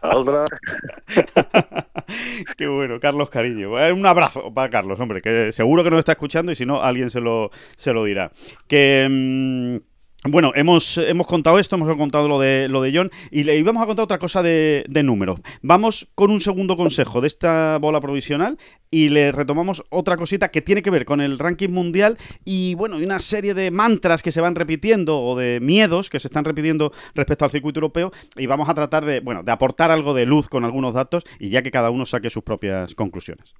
otra. 0.02 0.44
Qué 2.56 2.68
bueno, 2.68 3.00
Carlos 3.00 3.30
Cariño. 3.30 3.78
Eh, 3.78 3.92
un 3.92 4.06
abrazo 4.06 4.52
para 4.54 4.70
Carlos, 4.70 5.00
hombre, 5.00 5.20
que 5.20 5.50
seguro 5.52 5.82
que 5.82 5.90
nos 5.90 5.98
está 5.98 6.12
escuchando 6.12 6.52
y 6.52 6.54
si 6.54 6.64
no, 6.64 6.82
alguien 6.82 7.10
se 7.10 7.20
lo, 7.20 7.50
se 7.76 7.92
lo 7.92 8.04
dirá. 8.04 8.30
Que. 8.66 9.06
Mmm, 9.10 9.93
bueno, 10.26 10.52
hemos, 10.54 10.96
hemos 10.96 11.26
contado 11.26 11.58
esto, 11.58 11.76
hemos 11.76 11.94
contado 11.96 12.28
lo 12.28 12.40
de, 12.40 12.66
lo 12.68 12.80
de 12.80 12.96
John 12.96 13.10
y 13.30 13.44
le 13.44 13.58
íbamos 13.58 13.82
a 13.82 13.86
contar 13.86 14.04
otra 14.04 14.18
cosa 14.18 14.42
de, 14.42 14.84
de 14.88 15.02
números. 15.02 15.40
Vamos 15.60 16.08
con 16.14 16.30
un 16.30 16.40
segundo 16.40 16.76
consejo 16.78 17.20
de 17.20 17.26
esta 17.26 17.78
bola 17.78 18.00
provisional 18.00 18.56
y 18.90 19.10
le 19.10 19.32
retomamos 19.32 19.82
otra 19.90 20.16
cosita 20.16 20.50
que 20.50 20.62
tiene 20.62 20.80
que 20.80 20.90
ver 20.90 21.04
con 21.04 21.20
el 21.20 21.38
ranking 21.38 21.68
mundial 21.68 22.16
y 22.44 22.74
bueno, 22.74 22.96
una 22.96 23.20
serie 23.20 23.52
de 23.52 23.70
mantras 23.70 24.22
que 24.22 24.32
se 24.32 24.40
van 24.40 24.54
repitiendo 24.54 25.20
o 25.20 25.36
de 25.36 25.60
miedos 25.60 26.08
que 26.08 26.20
se 26.20 26.28
están 26.28 26.44
repitiendo 26.44 26.92
respecto 27.14 27.44
al 27.44 27.50
circuito 27.50 27.80
europeo 27.80 28.10
y 28.36 28.46
vamos 28.46 28.70
a 28.70 28.74
tratar 28.74 29.04
de, 29.04 29.20
bueno, 29.20 29.42
de 29.42 29.52
aportar 29.52 29.90
algo 29.90 30.14
de 30.14 30.24
luz 30.24 30.48
con 30.48 30.64
algunos 30.64 30.94
datos 30.94 31.24
y 31.38 31.50
ya 31.50 31.62
que 31.62 31.70
cada 31.70 31.90
uno 31.90 32.06
saque 32.06 32.30
sus 32.30 32.42
propias 32.42 32.94
conclusiones. 32.94 33.54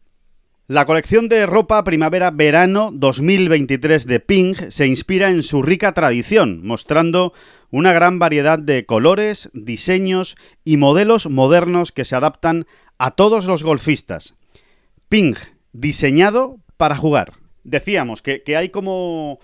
La 0.66 0.86
colección 0.86 1.28
de 1.28 1.44
ropa 1.44 1.84
primavera-verano 1.84 2.88
2023 2.90 4.06
de 4.06 4.18
Ping 4.18 4.54
se 4.70 4.86
inspira 4.86 5.28
en 5.28 5.42
su 5.42 5.62
rica 5.62 5.92
tradición, 5.92 6.66
mostrando 6.66 7.34
una 7.70 7.92
gran 7.92 8.18
variedad 8.18 8.58
de 8.58 8.86
colores, 8.86 9.50
diseños 9.52 10.36
y 10.64 10.78
modelos 10.78 11.28
modernos 11.28 11.92
que 11.92 12.06
se 12.06 12.16
adaptan 12.16 12.66
a 12.96 13.10
todos 13.10 13.44
los 13.44 13.62
golfistas. 13.62 14.36
Ping, 15.10 15.34
diseñado 15.74 16.56
para 16.78 16.96
jugar. 16.96 17.34
Decíamos 17.62 18.22
que, 18.22 18.42
que 18.42 18.56
hay 18.56 18.70
como 18.70 19.40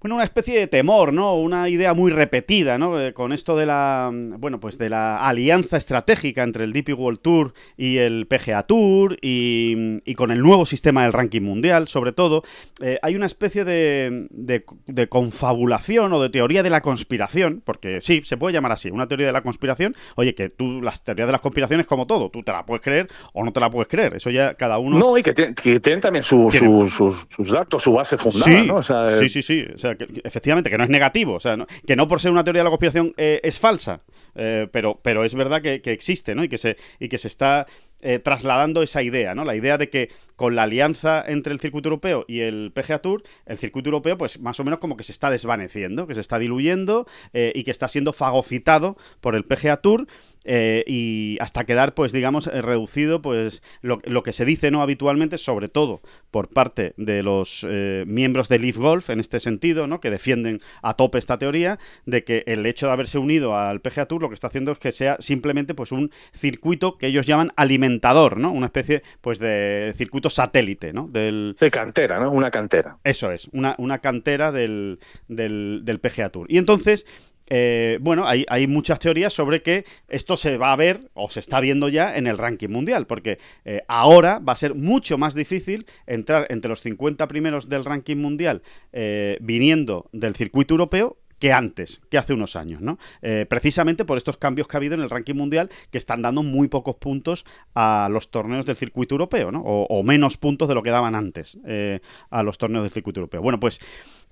bueno, 0.00 0.14
una 0.14 0.24
especie 0.24 0.58
de 0.58 0.66
temor, 0.66 1.12
¿no? 1.12 1.34
Una 1.34 1.68
idea 1.68 1.92
muy 1.92 2.10
repetida, 2.10 2.78
¿no? 2.78 2.98
Eh, 2.98 3.12
con 3.12 3.32
esto 3.32 3.54
de 3.56 3.66
la, 3.66 4.10
bueno, 4.12 4.58
pues 4.58 4.78
de 4.78 4.88
la 4.88 5.18
alianza 5.18 5.76
estratégica 5.76 6.42
entre 6.42 6.64
el 6.64 6.72
DP 6.72 6.98
World 6.98 7.20
Tour 7.20 7.52
y 7.76 7.98
el 7.98 8.26
PGA 8.26 8.62
Tour 8.62 9.18
y, 9.20 10.00
y 10.06 10.14
con 10.14 10.30
el 10.30 10.40
nuevo 10.40 10.64
sistema 10.64 11.02
del 11.02 11.12
ranking 11.12 11.42
mundial, 11.42 11.86
sobre 11.88 12.12
todo, 12.12 12.42
eh, 12.80 12.98
hay 13.02 13.14
una 13.14 13.26
especie 13.26 13.64
de, 13.64 14.26
de, 14.30 14.64
de, 14.86 15.08
confabulación 15.08 16.14
o 16.14 16.22
de 16.22 16.30
teoría 16.30 16.62
de 16.62 16.70
la 16.70 16.80
conspiración, 16.80 17.62
porque 17.62 18.00
sí, 18.00 18.22
se 18.24 18.38
puede 18.38 18.54
llamar 18.54 18.72
así, 18.72 18.90
una 18.90 19.06
teoría 19.06 19.26
de 19.26 19.32
la 19.32 19.42
conspiración. 19.42 19.94
Oye, 20.16 20.34
que 20.34 20.48
tú, 20.48 20.80
las 20.80 21.04
teorías 21.04 21.28
de 21.28 21.32
las 21.32 21.42
conspiraciones, 21.42 21.86
como 21.86 22.06
todo, 22.06 22.30
tú 22.30 22.42
te 22.42 22.52
la 22.52 22.64
puedes 22.64 22.82
creer 22.82 23.08
o 23.34 23.44
no 23.44 23.52
te 23.52 23.60
la 23.60 23.68
puedes 23.68 23.88
creer, 23.88 24.14
eso 24.14 24.30
ya 24.30 24.54
cada 24.54 24.78
uno... 24.78 24.98
No, 24.98 25.18
y 25.18 25.22
que, 25.22 25.34
tienen 25.34 26.00
también 26.00 26.22
su, 26.22 26.50
su, 26.50 26.88
sus, 26.88 27.26
sus, 27.28 27.50
datos, 27.50 27.82
su 27.82 27.92
base 27.92 28.16
fundada, 28.16 28.60
sí, 28.60 28.66
¿no? 28.66 28.76
O 28.76 28.82
sea, 28.82 29.10
sí, 29.18 29.28
sí, 29.28 29.42
sí. 29.42 29.66
O 29.74 29.78
sea, 29.78 29.89
efectivamente, 30.24 30.70
que 30.70 30.78
no 30.78 30.84
es 30.84 30.90
negativo, 30.90 31.34
o 31.34 31.40
sea, 31.40 31.56
que 31.86 31.96
no 31.96 32.08
por 32.08 32.20
ser 32.20 32.30
una 32.30 32.44
teoría 32.44 32.60
de 32.60 32.64
la 32.64 32.70
conspiración 32.70 33.14
eh, 33.16 33.40
es 33.42 33.58
falsa, 33.58 34.02
eh, 34.34 34.68
pero, 34.72 35.00
pero 35.02 35.24
es 35.24 35.34
verdad 35.34 35.62
que, 35.62 35.80
que, 35.80 35.92
existe, 35.92 36.34
¿no? 36.34 36.44
Y 36.44 36.48
que 36.48 36.58
se, 36.58 36.76
y 36.98 37.08
que 37.08 37.18
se 37.18 37.28
está 37.28 37.66
eh, 38.00 38.18
trasladando 38.18 38.82
esa 38.82 39.02
idea, 39.02 39.34
¿no? 39.34 39.44
La 39.44 39.56
idea 39.56 39.78
de 39.78 39.90
que 39.90 40.10
con 40.36 40.56
la 40.56 40.64
alianza 40.64 41.22
entre 41.26 41.52
el 41.52 41.60
circuito 41.60 41.88
europeo 41.88 42.24
y 42.26 42.40
el 42.40 42.72
PGA 42.74 43.00
Tour, 43.00 43.22
el 43.46 43.58
circuito 43.58 43.88
europeo, 43.88 44.16
pues 44.16 44.40
más 44.40 44.58
o 44.60 44.64
menos 44.64 44.78
como 44.78 44.96
que 44.96 45.04
se 45.04 45.12
está 45.12 45.30
desvaneciendo, 45.30 46.06
que 46.06 46.14
se 46.14 46.20
está 46.20 46.38
diluyendo 46.38 47.06
y 47.32 47.62
que 47.62 47.70
está 47.70 47.88
siendo 47.88 48.14
fagocitado 48.14 48.96
por 49.20 49.34
el 49.34 49.44
PGA 49.44 49.76
Tour. 49.76 50.06
Eh, 50.44 50.84
y 50.86 51.36
hasta 51.40 51.64
quedar, 51.64 51.94
pues 51.94 52.12
digamos, 52.12 52.46
eh, 52.46 52.62
reducido, 52.62 53.20
pues 53.20 53.62
lo, 53.82 53.98
lo, 54.04 54.22
que 54.22 54.32
se 54.32 54.44
dice 54.44 54.70
no 54.70 54.80
habitualmente, 54.80 55.36
sobre 55.36 55.68
todo 55.68 56.00
por 56.30 56.48
parte 56.48 56.94
de 56.96 57.22
los 57.22 57.66
eh, 57.68 58.04
miembros 58.06 58.48
de 58.48 58.58
Leaf 58.58 58.78
Golf, 58.78 59.10
en 59.10 59.20
este 59.20 59.40
sentido, 59.40 59.86
¿no? 59.86 60.00
que 60.00 60.10
defienden 60.10 60.60
a 60.82 60.94
tope 60.94 61.18
esta 61.18 61.38
teoría, 61.38 61.78
de 62.06 62.24
que 62.24 62.42
el 62.46 62.64
hecho 62.64 62.86
de 62.86 62.92
haberse 62.92 63.18
unido 63.18 63.56
al 63.56 63.80
PGA 63.80 64.06
Tour 64.06 64.22
lo 64.22 64.28
que 64.28 64.34
está 64.34 64.46
haciendo 64.46 64.72
es 64.72 64.78
que 64.78 64.92
sea 64.92 65.16
simplemente 65.20 65.74
pues 65.74 65.92
un 65.92 66.10
circuito 66.32 66.96
que 66.96 67.08
ellos 67.08 67.26
llaman 67.26 67.52
alimentador, 67.56 68.38
¿no? 68.38 68.50
Una 68.52 68.66
especie 68.66 69.02
pues 69.20 69.38
de 69.38 69.92
circuito 69.96 70.30
satélite, 70.30 70.92
¿no? 70.92 71.08
Del... 71.08 71.56
De 71.60 71.70
cantera, 71.70 72.18
¿no? 72.18 72.30
Una 72.30 72.50
cantera. 72.50 72.98
Eso 73.04 73.30
es, 73.30 73.48
una, 73.52 73.74
una 73.78 73.98
cantera 73.98 74.52
del, 74.52 75.00
del, 75.28 75.80
del 75.84 76.00
PGA 76.00 76.30
Tour. 76.30 76.46
Y 76.50 76.58
entonces 76.58 77.06
eh, 77.50 77.98
bueno, 78.00 78.24
hay, 78.26 78.66
muchas 78.68 79.00
teorías 79.00 79.32
sobre 79.32 79.60
que 79.60 79.84
esto 80.08 80.36
se 80.36 80.56
va 80.56 80.72
a 80.72 80.76
ver 80.76 81.10
o 81.14 81.28
se 81.28 81.40
está 81.40 81.60
viendo 81.60 81.88
ya 81.88 82.16
en 82.16 82.28
el 82.28 82.38
ranking 82.38 82.68
mundial, 82.68 83.06
porque 83.06 83.38
eh, 83.64 83.82
ahora 83.88 84.38
va 84.38 84.52
a 84.52 84.56
ser 84.56 84.74
mucho 84.74 85.18
más 85.18 85.34
difícil 85.34 85.86
entrar 86.06 86.46
entre 86.50 86.68
los 86.68 86.80
50 86.80 87.26
primeros 87.26 87.68
del 87.68 87.84
ranking 87.84 88.16
mundial 88.16 88.62
eh, 88.92 89.36
viniendo 89.40 90.08
del 90.12 90.36
circuito 90.36 90.74
europeo 90.74 91.18
que 91.40 91.52
antes, 91.52 92.02
que 92.10 92.18
hace 92.18 92.34
unos 92.34 92.54
años, 92.54 92.82
¿no? 92.82 92.98
Eh, 93.22 93.46
precisamente 93.48 94.04
por 94.04 94.18
estos 94.18 94.36
cambios 94.36 94.68
que 94.68 94.76
ha 94.76 94.78
habido 94.78 94.94
en 94.94 95.00
el 95.00 95.10
ranking 95.10 95.34
mundial 95.34 95.70
que 95.90 95.98
están 95.98 96.22
dando 96.22 96.42
muy 96.42 96.68
pocos 96.68 96.96
puntos 96.96 97.46
a 97.74 98.08
los 98.12 98.30
torneos 98.30 98.66
del 98.66 98.76
circuito 98.76 99.14
europeo, 99.14 99.50
¿no? 99.50 99.62
O, 99.62 99.86
o 99.86 100.02
menos 100.02 100.36
puntos 100.36 100.68
de 100.68 100.74
lo 100.74 100.82
que 100.82 100.90
daban 100.90 101.14
antes 101.14 101.58
eh, 101.66 102.00
a 102.28 102.42
los 102.42 102.58
torneos 102.58 102.84
del 102.84 102.92
circuito 102.92 103.20
europeo. 103.20 103.40
Bueno, 103.40 103.58
pues 103.58 103.80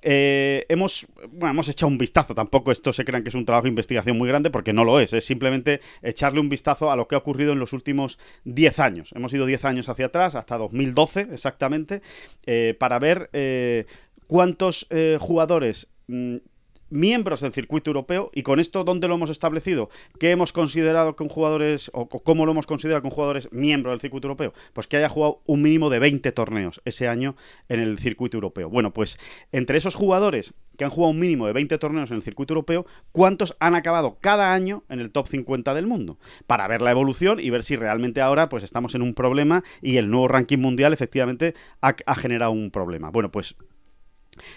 eh, 0.03 0.65
hemos, 0.69 1.07
hemos 1.41 1.69
echado 1.69 1.89
un 1.89 1.99
vistazo, 1.99 2.35
tampoco 2.35 2.71
esto 2.71 2.93
se 2.93 3.05
crean 3.05 3.23
que 3.23 3.31
es 3.31 3.35
un 3.35 3.45
trabajo 3.45 3.65
de 3.65 3.71
investigación 3.71 4.17
muy 4.17 4.29
grande 4.29 4.51
porque 4.51 4.73
no 4.73 4.85
lo 4.85 5.01
es, 5.01 5.13
es 5.13 5.25
simplemente 5.25 5.81
echarle 6.03 6.41
un 6.41 6.49
vistazo 6.49 6.91
a 6.91 6.97
lo 6.97 7.09
que 7.09 7.17
ha 7.17 7.19
ocurrido 7.19 7.53
en 7.53 7.59
los 7.59 7.73
últimos 7.73 8.19
10 8.45 8.79
años. 8.79 9.13
Hemos 9.15 9.33
ido 9.35 9.47
10 9.47 9.65
años 9.65 9.89
hacia 9.89 10.07
atrás, 10.07 10.35
hasta 10.35 10.57
2012 10.57 11.29
exactamente, 11.33 12.03
eh, 12.47 12.77
para 12.79 12.99
ver 12.99 13.29
eh, 13.33 13.87
cuántos 14.27 14.87
jugadores 15.19 15.89
mm, 16.07 16.37
miembros 16.91 17.41
del 17.41 17.53
circuito 17.53 17.91
europeo 17.91 18.31
y 18.35 18.43
con 18.43 18.61
esto 18.61 18.85
dónde 18.85 19.09
lo 19.09 19.15
hemos 19.15 19.31
establecido 19.31 19.91
qué 20.19 20.31
hemos 20.31 20.53
considerado 20.53 21.17
con 21.17 21.29
jugadores 21.29 21.91
o 21.95 22.09
cómo 22.09 22.47
lo 22.47 22.53
hemos 22.53 22.67
considerado 22.67 23.03
con 23.03 23.11
jugadores 23.11 23.49
miembros 23.53 23.93
del 23.93 24.01
circuito 24.01 24.29
europeo 24.29 24.53
pues 24.73 24.87
que 24.87 24.97
haya 24.97 25.09
jugado 25.09 25.41
un 25.47 25.63
mínimo 25.63 25.91
de 25.91 25.99
20 25.99 26.33
torneos 26.33 26.81
ese 26.85 27.09
año 27.09 27.37
en 27.69 27.81
el 27.81 27.99
circuito 27.99 28.37
europeo 28.37 28.69
bueno 28.69 28.93
pues 28.93 29.19
entre 29.53 29.79
esos 29.79 29.95
jugadores 29.95 30.55
que 30.79 30.85
han 30.85 30.91
jugado 30.91 31.11
un 31.11 31.19
mínimo 31.19 31.47
de 31.47 31.53
20 31.53 31.77
torneos 31.79 32.11
en 32.11 32.17
el 32.17 32.23
circuito 32.23 32.55
europeo, 32.55 32.87
¿cuántos 33.13 33.57
han 33.59 33.75
acabado 33.75 34.19
cada 34.21 34.55
año 34.55 34.85
en 34.89 35.01
el 35.01 35.11
top 35.11 35.27
50 35.27 35.75
del 35.75 35.87
mundo? 35.87 36.19
Para 36.47 36.69
ver 36.69 36.81
la 36.81 36.93
evolución 36.93 37.41
y 37.41 37.51
ver 37.51 37.65
si 37.65 37.77
realmente 37.77 38.21
ahora 38.21 38.49
pues 38.49 38.63
estamos 38.63 38.95
en 38.95 39.03
un 39.03 39.13
problema 39.13 39.65
y 39.83 39.97
el 39.97 40.09
nuevo 40.09 40.29
ranking 40.29 40.59
mundial 40.59 40.93
efectivamente 40.93 41.55
ha, 41.83 41.97
ha 42.07 42.15
generado 42.15 42.53
un 42.53 42.71
problema. 42.71 43.11
Bueno, 43.11 43.31
pues 43.33 43.57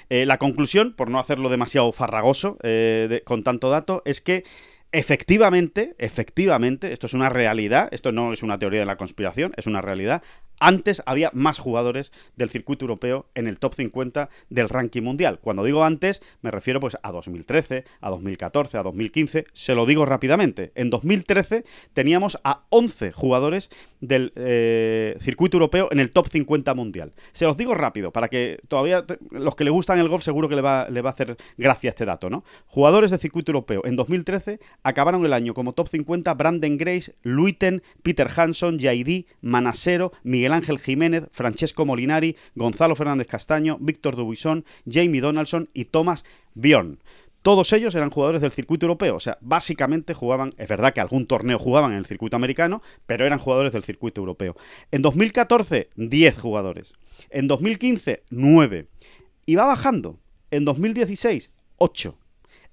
eh, 0.10 0.26
la 0.26 0.38
conclusión, 0.38 0.94
por 0.94 1.10
no 1.10 1.20
hacerlo 1.20 1.50
demasiado 1.50 1.92
farragoso 1.92 2.58
eh, 2.64 3.22
con 3.26 3.44
tanto 3.44 3.70
dato, 3.70 4.02
es 4.06 4.22
que 4.22 4.44
efectivamente, 4.92 5.96
efectivamente, 5.98 6.92
esto 6.92 7.08
es 7.08 7.14
una 7.14 7.30
realidad, 7.30 7.90
esto 7.92 8.12
no 8.12 8.34
es 8.34 8.44
una 8.44 8.60
teoría 8.60 8.82
de 8.82 8.86
la 8.86 8.98
conspiración, 8.98 9.54
es 9.58 9.68
una 9.68 9.82
realidad, 9.82 10.22
antes 10.62 11.02
había 11.06 11.32
más 11.34 11.60
jugadores 11.60 12.14
del 12.38 12.50
circuito 12.50 12.86
europeo 12.86 13.26
en 13.36 13.48
el 13.48 13.60
top 13.60 13.74
50 13.74 14.30
del 14.50 14.70
ranking 14.70 15.02
mundial. 15.02 15.40
Cuando 15.42 15.64
digo 15.64 15.84
antes, 15.84 16.22
me 16.42 16.52
refiero 16.52 16.80
pues 16.80 16.98
a 17.02 17.12
2013, 17.12 17.84
a 18.00 18.10
2014, 18.12 18.78
a 18.78 18.84
2015. 18.84 19.46
Se 19.54 19.76
lo 19.76 19.86
digo 19.86 20.06
rápidamente. 20.06 20.72
En 20.76 20.90
2013 20.92 21.66
teníamos 21.94 22.40
a 22.44 22.64
11 22.70 23.12
jugadores 23.12 23.70
del 24.00 24.32
eh, 24.36 25.18
circuito 25.20 25.58
europeo 25.58 25.90
en 25.92 26.00
el 26.00 26.12
top 26.12 26.28
50 26.28 26.74
mundial. 26.76 27.14
Se 27.32 27.46
los 27.46 27.58
digo 27.58 27.74
rápido, 27.74 28.12
para 28.12 28.28
que 28.30 28.60
todavía 28.68 29.04
los 29.32 29.56
que 29.56 29.64
le 29.64 29.72
gustan 29.72 29.98
el 29.98 30.10
golf 30.10 30.24
seguro 30.24 30.48
que 30.48 30.56
le 30.56 30.62
va, 30.62 30.88
le 30.90 31.02
va 31.02 31.10
a 31.10 31.14
hacer 31.14 31.38
gracia 31.58 31.90
este 31.90 32.06
dato, 32.06 32.30
¿no? 32.30 32.44
Jugadores 32.68 33.10
del 33.10 33.20
circuito 33.20 33.52
europeo 33.52 33.82
en 33.86 33.96
2013 33.96 34.60
acabaron 34.84 35.26
el 35.26 35.34
año 35.34 35.56
como 35.56 35.74
top 35.74 35.88
50 35.88 36.32
Brandon 36.36 36.78
Grace, 36.78 37.14
Luiten, 37.24 37.82
Peter 38.04 38.28
Hanson, 38.36 38.80
Jaidi, 38.80 39.26
Manasero, 39.42 40.12
Miguel 40.24 40.51
Ángel 40.54 40.80
Jiménez, 40.80 41.26
Francesco 41.32 41.86
Molinari, 41.86 42.36
Gonzalo 42.56 42.96
Fernández 42.96 43.28
Castaño, 43.28 43.78
Víctor 43.80 44.16
Dubuisson, 44.16 44.66
Jamie 44.90 45.22
Donaldson 45.22 45.68
y 45.74 45.86
Thomas 45.86 46.24
Bion. 46.54 47.00
Todos 47.42 47.74
ellos 47.74 47.96
eran 47.96 48.12
jugadores 48.12 48.42
del 48.42 48.52
circuito 48.52 48.86
europeo, 48.86 49.16
o 49.16 49.20
sea, 49.20 49.40
básicamente 49.42 50.14
jugaban, 50.14 50.52
es 50.58 50.68
verdad 50.68 50.94
que 50.94 51.02
algún 51.02 51.26
torneo 51.26 51.58
jugaban 51.58 51.92
en 51.92 51.98
el 51.98 52.06
circuito 52.06 52.36
americano, 52.36 52.84
pero 53.08 53.26
eran 53.26 53.40
jugadores 53.40 53.72
del 53.72 53.84
circuito 53.84 54.22
europeo. 54.22 54.56
En 54.92 55.02
2014, 55.02 55.90
10 55.96 56.38
jugadores. 56.38 56.94
En 57.32 57.48
2015, 57.48 58.24
9. 58.30 58.88
Y 59.48 59.56
va 59.56 59.66
bajando. 59.66 60.20
En 60.52 60.66
2016, 60.66 61.50
8. 61.78 62.18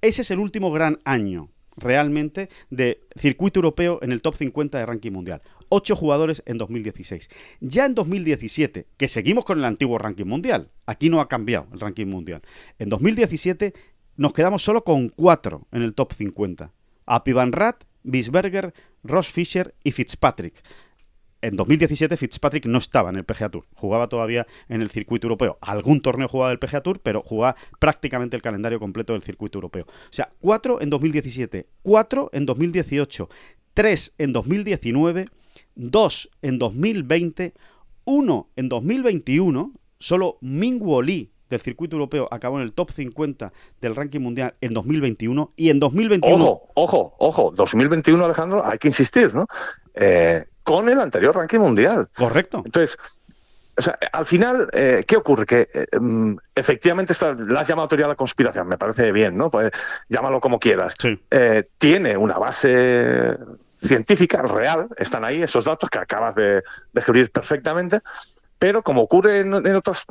Ese 0.02 0.22
es 0.22 0.30
el 0.30 0.38
último 0.38 0.70
gran 0.70 0.98
año 1.04 1.48
realmente 1.78 2.48
de 2.70 3.00
circuito 3.16 3.58
europeo 3.58 3.98
en 4.02 4.12
el 4.12 4.22
top 4.22 4.36
50 4.36 4.78
de 4.78 4.86
ranking 4.86 5.12
mundial. 5.12 5.42
8 5.68 5.96
jugadores 5.96 6.42
en 6.46 6.58
2016. 6.58 7.28
Ya 7.60 7.86
en 7.86 7.94
2017, 7.94 8.86
que 8.96 9.08
seguimos 9.08 9.44
con 9.44 9.58
el 9.58 9.64
antiguo 9.64 9.98
ranking 9.98 10.26
mundial, 10.26 10.70
aquí 10.86 11.08
no 11.08 11.20
ha 11.20 11.28
cambiado 11.28 11.66
el 11.72 11.80
ranking 11.80 12.06
mundial. 12.06 12.42
En 12.78 12.88
2017 12.88 13.74
nos 14.16 14.32
quedamos 14.32 14.62
solo 14.62 14.84
con 14.84 15.10
4 15.10 15.66
en 15.72 15.82
el 15.82 15.94
top 15.94 16.12
50. 16.12 16.72
Api 17.06 17.32
Van 17.32 17.52
Rat, 17.52 17.84
Bisberger, 18.02 18.74
Ross 19.02 19.28
Fisher 19.28 19.74
y 19.84 19.92
Fitzpatrick. 19.92 20.62
En 21.40 21.56
2017 21.56 22.16
Fitzpatrick 22.16 22.66
no 22.66 22.78
estaba 22.78 23.10
en 23.10 23.16
el 23.16 23.24
PGA 23.24 23.48
Tour, 23.48 23.64
jugaba 23.74 24.08
todavía 24.08 24.46
en 24.68 24.82
el 24.82 24.90
circuito 24.90 25.26
europeo. 25.26 25.58
Algún 25.60 26.00
torneo 26.00 26.28
jugaba 26.28 26.50
del 26.50 26.58
PGA 26.58 26.80
Tour, 26.80 27.00
pero 27.00 27.22
jugaba 27.22 27.56
prácticamente 27.78 28.36
el 28.36 28.42
calendario 28.42 28.80
completo 28.80 29.12
del 29.12 29.22
circuito 29.22 29.58
europeo. 29.58 29.84
O 29.86 30.12
sea, 30.12 30.30
4 30.40 30.80
en 30.80 30.90
2017, 30.90 31.66
4 31.82 32.30
en 32.32 32.46
2018, 32.46 33.28
3 33.74 34.14
en 34.18 34.32
2019 34.32 35.26
dos 35.78 36.28
en 36.42 36.58
2020, 36.58 37.54
uno 38.04 38.48
en 38.56 38.68
2021, 38.68 39.72
solo 39.98 40.38
Mingwo 40.40 41.00
Lee 41.00 41.32
del 41.48 41.60
circuito 41.60 41.96
europeo 41.96 42.28
acabó 42.30 42.58
en 42.58 42.64
el 42.64 42.74
top 42.74 42.90
50 42.90 43.52
del 43.80 43.96
ranking 43.96 44.20
mundial 44.20 44.52
en 44.60 44.74
2021 44.74 45.48
y 45.56 45.70
en 45.70 45.80
2021... 45.80 46.44
Ojo, 46.44 46.68
ojo, 46.74 47.14
ojo, 47.18 47.52
2021 47.56 48.22
Alejandro, 48.22 48.62
hay 48.62 48.76
que 48.76 48.88
insistir, 48.88 49.34
¿no? 49.34 49.46
Eh, 49.94 50.44
con 50.68 50.86
el 50.90 51.00
anterior 51.00 51.34
ranking 51.34 51.60
mundial. 51.60 52.08
Correcto. 52.14 52.60
Entonces, 52.62 52.98
o 53.78 53.80
sea, 53.80 53.98
al 54.12 54.26
final, 54.26 54.68
eh, 54.74 55.02
¿qué 55.06 55.16
ocurre? 55.16 55.46
Que 55.46 55.66
eh, 55.72 55.98
mm, 55.98 56.36
efectivamente 56.54 57.14
está, 57.14 57.32
la 57.32 57.60
has 57.60 57.68
llamado 57.68 57.88
teoría 57.88 58.04
de 58.04 58.10
la 58.10 58.16
conspiración, 58.16 58.68
me 58.68 58.76
parece 58.76 59.10
bien, 59.10 59.34
¿no? 59.34 59.50
Pues 59.50 59.70
llámalo 60.10 60.42
como 60.42 60.60
quieras. 60.60 60.94
tiene 61.78 62.18
una 62.18 62.36
base 62.36 63.34
científica, 63.82 64.42
real, 64.42 64.88
están 64.98 65.24
ahí 65.24 65.42
esos 65.42 65.64
datos 65.64 65.88
que 65.88 66.00
acabas 66.00 66.34
de 66.34 66.62
describir 66.92 67.30
perfectamente, 67.30 68.02
pero 68.58 68.82
como 68.82 69.00
ocurre 69.00 69.38
en, 69.38 69.54
otras 69.54 70.04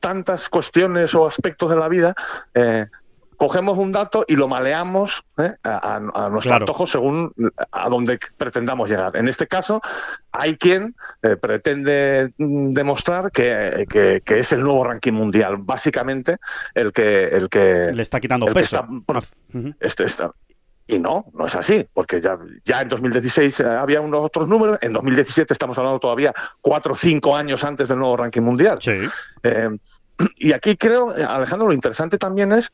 tantas 0.00 0.48
cuestiones 0.48 1.14
o 1.14 1.24
aspectos 1.24 1.70
de 1.70 1.76
la 1.76 1.88
vida, 1.88 2.16
eh, 2.54 2.86
cogemos 3.40 3.78
un 3.78 3.90
dato 3.90 4.22
y 4.28 4.36
lo 4.36 4.48
maleamos 4.48 5.24
eh, 5.38 5.54
a, 5.62 6.28
nuestro 6.30 6.56
antojo 6.56 6.86
según 6.86 7.32
a 7.72 7.88
donde 7.88 8.18
pretendamos 8.36 8.90
llegar. 8.90 9.16
En 9.16 9.28
este 9.28 9.46
caso, 9.46 9.80
hay 10.30 10.58
quien 10.58 10.94
eh, 11.22 11.36
pretende 11.36 12.34
demostrar 12.36 13.32
que, 13.32 13.86
es 14.26 14.52
el 14.52 14.60
nuevo 14.60 14.84
ranking 14.84 15.14
mundial, 15.14 15.56
básicamente 15.56 16.36
el 16.74 16.92
que... 16.92 17.28
El 17.28 17.48
que 17.48 17.90
Le 17.94 18.02
está 18.02 18.20
quitando 18.20 18.44
peso. 18.44 18.76
Está, 18.76 18.86
ah, 19.14 19.20
este, 19.80 20.04
está, 20.04 20.32
y 20.86 20.98
no, 20.98 21.24
no 21.32 21.46
es 21.46 21.56
así, 21.56 21.88
porque 21.94 22.20
ya, 22.20 22.38
ya 22.62 22.82
en 22.82 22.88
2016 22.88 23.60
eh, 23.60 23.64
había 23.64 24.02
unos 24.02 24.22
otros 24.22 24.48
números, 24.48 24.78
en 24.82 24.92
2017 24.92 25.50
estamos 25.50 25.78
hablando 25.78 25.98
todavía 25.98 26.34
cuatro 26.60 26.92
o 26.92 26.96
cinco 26.96 27.34
años 27.34 27.64
antes 27.64 27.88
del 27.88 28.00
nuevo 28.00 28.18
ranking 28.18 28.42
mundial. 28.42 28.78
Eh, 29.42 29.70
y 30.36 30.52
aquí 30.52 30.76
creo, 30.76 31.08
Alejandro, 31.08 31.68
lo 31.68 31.72
interesante 31.72 32.18
también 32.18 32.52
es 32.52 32.70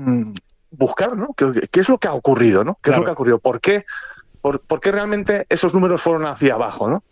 mm, 0.00 0.32
buscar, 0.70 1.16
¿no? 1.16 1.28
¿Qué, 1.34 1.80
es 1.80 1.88
lo 1.88 1.98
que 1.98 2.08
ha 2.08 2.14
ocurrido, 2.14 2.64
¿no? 2.64 2.78
¿Qué 2.82 2.90
es 2.90 2.96
lo 2.96 3.04
que 3.04 3.10
ha 3.10 3.14
ocurrido? 3.14 3.38
¿Por 3.38 3.60
qué? 3.60 3.84
Por, 4.40 4.62
qué 4.80 4.90
realmente 4.90 5.44
esos 5.50 5.74
números 5.74 6.00
fueron 6.00 6.24
hacia 6.24 6.54
abajo, 6.54 6.88
¿no? 6.88 7.04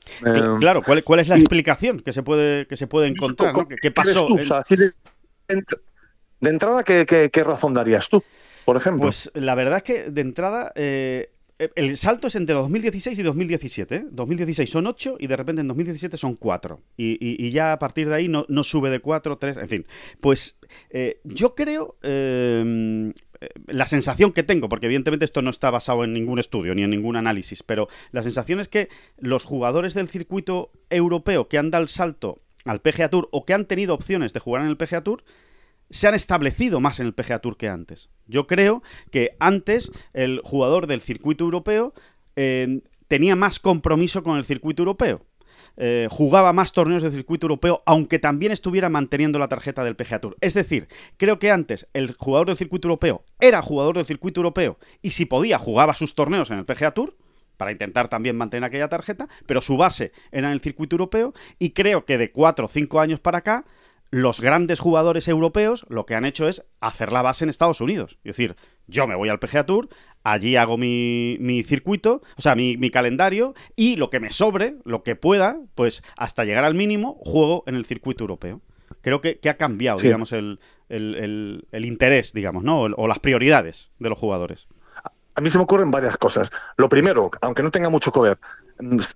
claro, 0.58 0.82
¿cuál, 0.82 1.04
¿cuál, 1.04 1.20
es 1.20 1.28
la 1.28 1.36
explicación 1.36 2.00
que 2.00 2.14
se 2.14 2.22
puede, 2.22 2.66
que 2.66 2.76
se 2.76 2.86
puede 2.86 3.08
encontrar? 3.08 3.54
¿Qué, 3.82 3.90
pasó? 3.90 4.26
de, 4.30 4.94
entrada, 6.40 6.82
¿qué, 6.84 7.30
qué 7.30 7.42
razón 7.42 7.74
darías 7.74 8.08
tú? 8.08 8.22
por 8.68 8.76
ejemplo? 8.76 9.04
Pues 9.04 9.30
la 9.32 9.54
verdad 9.54 9.78
es 9.78 9.82
que 9.82 10.10
de 10.10 10.20
entrada 10.20 10.72
eh, 10.74 11.30
el 11.58 11.96
salto 11.96 12.28
es 12.28 12.34
entre 12.34 12.54
2016 12.54 13.18
y 13.18 13.22
2017. 13.22 14.06
2016 14.10 14.68
¿eh? 14.68 14.72
son 14.72 14.86
8 14.86 15.16
y 15.18 15.26
de 15.26 15.36
repente 15.36 15.60
en 15.60 15.68
2017 15.68 16.16
son 16.16 16.36
4. 16.36 16.80
Y, 16.96 17.50
ya 17.50 17.72
a 17.72 17.78
partir 17.78 18.08
de 18.08 18.14
ahí 18.14 18.28
no, 18.28 18.44
sube 18.62 18.90
de 18.90 19.00
4, 19.00 19.38
3, 19.38 19.56
en 19.56 19.68
fin. 19.68 19.86
Pues 20.20 20.56
eh, 20.90 21.20
yo 21.24 21.54
creo... 21.54 21.96
la 23.68 23.86
sensación 23.86 24.32
que 24.32 24.42
tengo, 24.42 24.68
porque 24.68 24.86
evidentemente 24.86 25.24
esto 25.24 25.42
no 25.42 25.50
está 25.50 25.70
basado 25.70 26.04
en 26.04 26.12
ningún 26.12 26.38
estudio 26.38 26.74
ni 26.74 26.82
en 26.82 26.90
ningún 26.90 27.16
análisis, 27.16 27.62
pero 27.62 27.88
la 28.10 28.22
sensación 28.22 28.60
es 28.60 28.68
que 28.68 28.88
los 29.18 29.44
jugadores 29.44 29.94
del 29.94 30.08
circuito 30.08 30.72
europeo 30.90 31.48
que 31.48 31.58
han 31.58 31.70
dado 31.70 31.82
el 31.82 31.88
salto 31.88 32.40
al 32.64 32.80
PGA 32.80 33.08
Tour 33.08 33.28
o 33.32 33.44
que 33.44 33.54
han 33.54 33.66
tenido 33.66 33.94
opciones 33.94 34.32
de 34.32 34.40
jugar 34.40 34.62
en 34.62 34.68
el 34.68 34.76
PGA 34.76 35.02
Tour 35.02 35.22
se 35.90 36.08
han 36.08 36.14
establecido 36.14 36.80
más 36.80 37.00
en 37.00 37.06
el 37.06 37.14
PGA 37.14 37.38
Tour 37.38 37.56
que 37.56 37.68
antes. 37.68 38.10
Yo 38.26 38.46
creo 38.46 38.82
que 39.10 39.36
antes 39.40 39.90
el 40.12 40.40
jugador 40.44 40.86
del 40.86 41.00
circuito 41.00 41.44
europeo 41.44 41.94
eh, 42.36 42.80
tenía 43.08 43.36
más 43.36 43.58
compromiso 43.58 44.22
con 44.22 44.36
el 44.38 44.44
circuito 44.44 44.82
europeo. 44.82 45.24
Eh, 45.80 46.08
jugaba 46.10 46.52
más 46.52 46.72
torneos 46.72 47.02
del 47.02 47.12
circuito 47.12 47.46
europeo, 47.46 47.82
aunque 47.86 48.18
también 48.18 48.50
estuviera 48.50 48.88
manteniendo 48.88 49.38
la 49.38 49.46
tarjeta 49.46 49.84
del 49.84 49.94
PGA 49.94 50.20
Tour. 50.20 50.36
Es 50.40 50.54
decir, 50.54 50.88
creo 51.16 51.38
que 51.38 51.52
antes 51.52 51.86
el 51.92 52.14
jugador 52.18 52.48
del 52.48 52.56
circuito 52.56 52.88
europeo 52.88 53.22
era 53.38 53.62
jugador 53.62 53.96
del 53.96 54.04
circuito 54.04 54.40
europeo 54.40 54.78
y 55.02 55.12
si 55.12 55.24
podía 55.24 55.58
jugaba 55.58 55.94
sus 55.94 56.16
torneos 56.16 56.50
en 56.50 56.58
el 56.58 56.64
PGA 56.64 56.90
Tour 56.90 57.16
para 57.56 57.70
intentar 57.70 58.08
también 58.08 58.36
mantener 58.36 58.64
aquella 58.64 58.88
tarjeta, 58.88 59.28
pero 59.46 59.60
su 59.60 59.76
base 59.76 60.12
era 60.32 60.48
en 60.48 60.54
el 60.54 60.60
circuito 60.60 60.94
europeo 60.96 61.32
y 61.60 61.70
creo 61.70 62.04
que 62.04 62.18
de 62.18 62.32
4 62.32 62.64
o 62.64 62.68
5 62.68 63.00
años 63.00 63.20
para 63.20 63.38
acá 63.38 63.64
los 64.10 64.40
grandes 64.40 64.80
jugadores 64.80 65.28
europeos 65.28 65.86
lo 65.88 66.06
que 66.06 66.14
han 66.14 66.24
hecho 66.24 66.48
es 66.48 66.64
hacer 66.80 67.12
la 67.12 67.22
base 67.22 67.44
en 67.44 67.50
Estados 67.50 67.80
Unidos. 67.80 68.18
Es 68.24 68.36
decir, 68.36 68.56
yo 68.86 69.06
me 69.06 69.14
voy 69.14 69.28
al 69.28 69.38
PGA 69.38 69.66
Tour, 69.66 69.88
allí 70.24 70.56
hago 70.56 70.78
mi, 70.78 71.36
mi 71.40 71.62
circuito, 71.62 72.22
o 72.36 72.40
sea, 72.40 72.54
mi, 72.54 72.90
calendario, 72.90 73.54
y 73.76 73.96
lo 73.96 74.10
que 74.10 74.20
me 74.20 74.30
sobre, 74.30 74.76
lo 74.84 75.02
que 75.02 75.16
pueda, 75.16 75.60
pues 75.74 76.02
hasta 76.16 76.44
llegar 76.44 76.64
al 76.64 76.74
mínimo, 76.74 77.18
juego 77.22 77.64
en 77.66 77.74
el 77.74 77.84
circuito 77.84 78.24
europeo. 78.24 78.62
Creo 79.02 79.20
que, 79.20 79.38
ha 79.48 79.54
cambiado, 79.54 79.98
digamos, 79.98 80.32
el, 80.32 80.58
interés, 81.72 82.32
digamos, 82.32 82.64
¿no? 82.64 82.80
O, 82.80 83.06
las 83.06 83.18
prioridades 83.18 83.92
de 83.98 84.08
los 84.08 84.18
jugadores. 84.18 84.68
A 85.34 85.40
mí 85.40 85.50
se 85.50 85.58
me 85.58 85.64
ocurren 85.64 85.90
varias 85.90 86.16
cosas. 86.16 86.50
Lo 86.76 86.88
primero, 86.88 87.30
aunque 87.42 87.62
no 87.62 87.70
tenga 87.70 87.90
mucho 87.90 88.10
que 88.10 88.20
ver, 88.20 88.38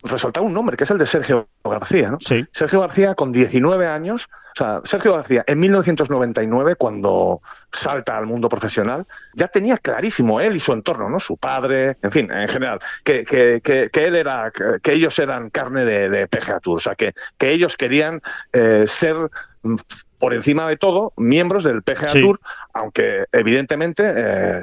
resaltar 0.03 0.43
un 0.43 0.53
nombre, 0.53 0.77
que 0.77 0.85
es 0.85 0.91
el 0.91 0.99
de 0.99 1.07
Sergio 1.07 1.49
García. 1.65 2.11
¿no? 2.11 2.19
Sí. 2.21 2.45
Sergio 2.53 2.81
García, 2.81 3.15
con 3.15 3.33
19 3.33 3.87
años, 3.87 4.29
o 4.55 4.57
sea, 4.57 4.81
Sergio 4.85 5.15
García 5.15 5.45
en 5.47 5.61
1999, 5.61 6.77
cuando 6.77 7.41
salta 7.73 8.17
al 8.19 8.27
mundo 8.27 8.49
profesional, 8.49 9.07
ya 9.35 9.49
tenía 9.49 9.79
clarísimo 9.79 10.41
él 10.41 10.57
y 10.57 10.61
su 10.61 10.73
entorno, 10.73 11.09
¿no? 11.09 11.21
Su 11.21 11.37
padre, 11.37 11.97
en 12.03 12.13
fin, 12.13 12.31
en 12.31 12.49
general, 12.49 12.79
que, 13.05 13.25
que, 13.25 13.61
que, 13.63 13.89
que 13.91 14.07
él 14.07 14.17
era, 14.17 14.51
que 14.83 14.93
ellos 14.93 15.19
eran 15.19 15.49
carne 15.51 15.85
de, 15.85 16.09
de 16.11 16.27
PGA 16.29 16.61
Tour, 16.61 16.77
o 16.77 16.81
sea, 16.81 16.95
que, 16.95 17.13
que 17.39 17.51
ellos 17.53 17.77
querían 17.77 18.21
eh, 18.53 18.85
ser 18.87 19.17
mm, 19.63 19.77
por 20.19 20.35
encima 20.35 20.69
de 20.69 20.77
todo, 20.77 21.13
miembros 21.17 21.65
del 21.65 21.83
PGA 21.83 22.09
Sí. 22.09 22.21
Tour, 22.21 22.39
aunque 22.75 23.25
evidentemente 23.33 24.05
eh, 24.15 24.63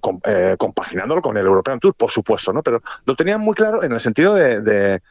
com- 0.00 0.20
eh, 0.24 0.54
compaginándolo 0.58 1.20
con 1.20 1.36
el 1.36 1.44
European 1.44 1.78
Tour, 1.80 1.94
por 1.94 2.10
supuesto, 2.10 2.52
¿no? 2.52 2.62
Pero 2.62 2.80
lo 3.04 3.14
tenían 3.16 3.40
muy 3.40 3.54
claro 3.54 3.82
en 3.86 3.92
el 3.92 4.00
sentido 4.00 4.34
de. 4.34 4.60
de- 4.60 5.02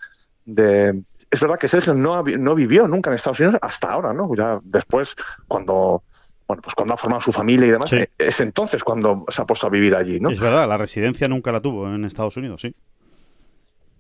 de- 0.46 1.02
es 1.32 1.40
verdad 1.42 1.58
que 1.58 1.68
Sergio 1.68 1.94
no, 1.96 2.22
no 2.24 2.56
vivió 2.56 2.88
nunca 2.88 3.10
en 3.10 3.16
Estados 3.16 3.40
Unidos 3.40 3.60
hasta 3.62 3.92
ahora, 3.92 4.14
¿no? 4.14 4.34
Ya 4.36 4.60
después, 4.64 5.16
cuando. 5.48 6.04
Bueno, 6.48 6.62
pues 6.62 6.76
cuando 6.76 6.94
ha 6.94 6.98
formado 6.98 7.22
su 7.22 7.32
familia 7.32 7.66
y 7.68 7.72
demás, 7.72 7.90
Sí. 7.90 7.96
eh, 7.98 8.10
es 8.20 8.40
entonces 8.40 8.84
cuando 8.84 9.26
se 9.30 9.42
ha 9.42 9.46
puesto 9.46 9.66
a 9.66 9.72
vivir 9.72 9.96
allí, 9.96 10.20
¿no? 10.20 10.30
Es 10.30 10.40
verdad, 10.40 10.68
la 10.70 10.78
residencia 10.78 11.28
nunca 11.28 11.52
la 11.52 11.60
tuvo 11.60 11.88
en 11.92 12.06
Estados 12.06 12.38
Unidos, 12.38 12.62
sí. 12.62 12.76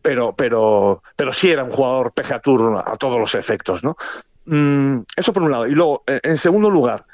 pero, 0.03 0.36
pero, 0.36 1.01
pero 1.15 1.34
sí 1.34 1.49
era 1.49 1.63
un 1.63 1.71
jugador 1.71 2.11
PGA 2.13 2.39
Tour 2.39 2.84
a 2.86 2.95
todos 2.97 3.19
los 3.19 3.34
efectos, 3.34 3.84
¿no? 3.84 3.97
Mm, 4.45 4.99
eso 5.17 5.34
por 5.34 5.41
un 5.41 5.49
lado. 5.49 5.65
Y 5.65 5.71
luego, 5.71 6.03
en, 6.05 6.19
en 6.21 6.38
segundo 6.38 6.69
lugar, 6.69 7.05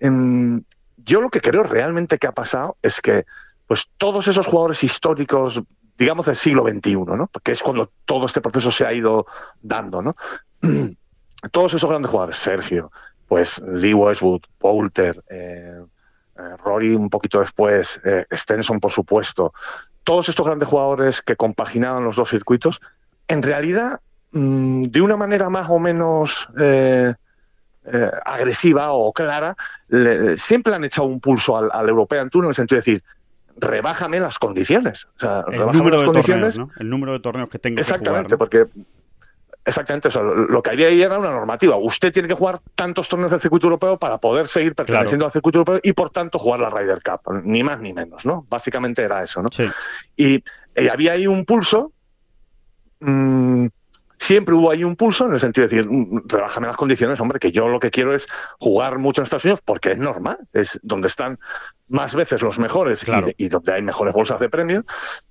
yo 0.00 1.20
lo 1.22 1.30
que 1.30 1.40
creo 1.40 1.62
realmente 1.62 2.18
que 2.18 2.26
ha 2.26 2.32
pasado 2.32 2.76
es 2.82 3.00
que 3.00 3.24
pues 3.66 3.88
todos 3.96 4.28
esos 4.28 4.46
jugadores 4.46 4.84
históricos, 4.84 5.62
digamos 5.98 6.26
del 6.26 6.36
siglo 6.36 6.64
XXI, 6.68 6.94
¿no? 6.94 7.28
Porque 7.28 7.52
es 7.52 7.62
cuando 7.62 7.90
todo 8.04 8.26
este 8.26 8.40
proceso 8.40 8.70
se 8.70 8.86
ha 8.86 8.92
ido 8.92 9.26
dando, 9.62 10.02
¿no? 10.02 10.16
Todos 11.52 11.74
esos 11.74 11.88
grandes 11.88 12.10
jugadores, 12.10 12.38
Sergio, 12.38 12.90
pues 13.28 13.60
Lee 13.60 13.94
Westwood, 13.94 14.42
Poulter, 14.58 15.22
eh, 15.28 15.80
eh, 16.38 16.56
Rory 16.64 16.94
un 16.94 17.10
poquito 17.10 17.40
después, 17.40 18.00
eh, 18.04 18.24
Stenson 18.32 18.80
por 18.80 18.90
supuesto, 18.90 19.52
todos 20.04 20.28
estos 20.28 20.46
grandes 20.46 20.68
jugadores 20.68 21.22
que 21.22 21.36
compaginaban 21.36 22.04
los 22.04 22.16
dos 22.16 22.30
circuitos, 22.30 22.80
en 23.28 23.42
realidad, 23.42 24.00
mm, 24.32 24.84
de 24.84 25.00
una 25.00 25.16
manera 25.16 25.48
más 25.50 25.68
o 25.70 25.78
menos 25.78 26.48
agresiva 28.24 28.92
o 28.92 29.12
clara, 29.12 29.56
siempre 30.36 30.74
han 30.74 30.84
echado 30.84 31.06
un 31.06 31.20
pulso 31.20 31.56
al, 31.56 31.70
al 31.70 31.88
European 31.88 32.30
Tour 32.30 32.44
en 32.44 32.48
el 32.48 32.54
sentido 32.54 32.76
de 32.76 32.80
decir, 32.80 33.04
rebájame 33.56 34.20
las 34.20 34.38
condiciones. 34.38 35.06
O 35.16 35.18
sea, 35.18 35.44
El 35.48 35.52
rebájame 35.54 35.78
número 35.78 35.96
las 35.96 36.00
de 36.02 36.06
condiciones. 36.06 36.54
torneos, 36.54 36.74
¿no? 36.76 36.82
El 36.82 36.90
número 36.90 37.12
de 37.12 37.20
torneos 37.20 37.48
que 37.48 37.58
tengo 37.58 37.78
Exactamente, 37.80 38.36
que 38.36 38.36
jugar. 38.36 38.50
¿no? 38.52 38.66
porque 38.66 38.66
exactamente, 39.66 40.08
o 40.08 40.10
sea, 40.10 40.22
lo 40.22 40.62
que 40.62 40.70
había 40.70 40.88
ahí 40.88 41.00
era 41.00 41.18
una 41.18 41.30
normativa. 41.30 41.76
Usted 41.76 42.12
tiene 42.12 42.28
que 42.28 42.34
jugar 42.34 42.58
tantos 42.74 43.08
torneos 43.08 43.30
del 43.30 43.40
circuito 43.40 43.66
europeo 43.66 43.98
para 43.98 44.18
poder 44.18 44.46
seguir 44.48 44.74
perteneciendo 44.74 45.24
al 45.24 45.32
circuito 45.32 45.58
europeo 45.60 45.80
y 45.82 45.92
por 45.94 46.10
tanto 46.10 46.38
jugar 46.38 46.60
la 46.60 46.68
Ryder 46.68 47.00
Cup, 47.02 47.42
ni 47.44 47.62
más 47.62 47.80
ni 47.80 47.92
menos, 47.94 48.26
¿no? 48.26 48.46
Básicamente 48.50 49.02
era 49.02 49.22
eso, 49.22 49.40
¿no? 49.42 49.48
Sí. 49.50 49.64
Y, 50.16 50.44
y 50.76 50.88
había 50.88 51.12
ahí 51.12 51.26
un 51.26 51.44
pulso. 51.46 51.92
mm, 53.00 53.66
siempre 54.18 54.54
hubo 54.54 54.70
ahí 54.70 54.84
un 54.84 54.96
pulso 54.96 55.26
en 55.26 55.34
el 55.34 55.40
sentido 55.40 55.66
de 55.68 55.76
decir, 55.76 55.90
mm, 55.90 56.28
rebájame 56.28 56.66
las 56.66 56.76
condiciones, 56.76 57.20
hombre, 57.20 57.38
que 57.38 57.52
yo 57.52 57.68
lo 57.68 57.80
que 57.80 57.90
quiero 57.90 58.14
es 58.14 58.26
jugar 58.58 58.98
mucho 58.98 59.20
en 59.20 59.24
Estados 59.24 59.44
Unidos 59.44 59.60
porque 59.64 59.92
es 59.92 59.98
normal, 59.98 60.38
es 60.52 60.78
donde 60.82 61.08
están 61.08 61.38
más 61.88 62.14
veces 62.14 62.40
los 62.42 62.58
mejores 62.58 63.02
y- 63.02 63.06
Claro. 63.06 63.28
y, 63.36 63.48
donde 63.48 63.72
hay 63.74 63.82
mejores 63.82 64.14
bolsas 64.14 64.40
de 64.40 64.48
premio. 64.48 64.84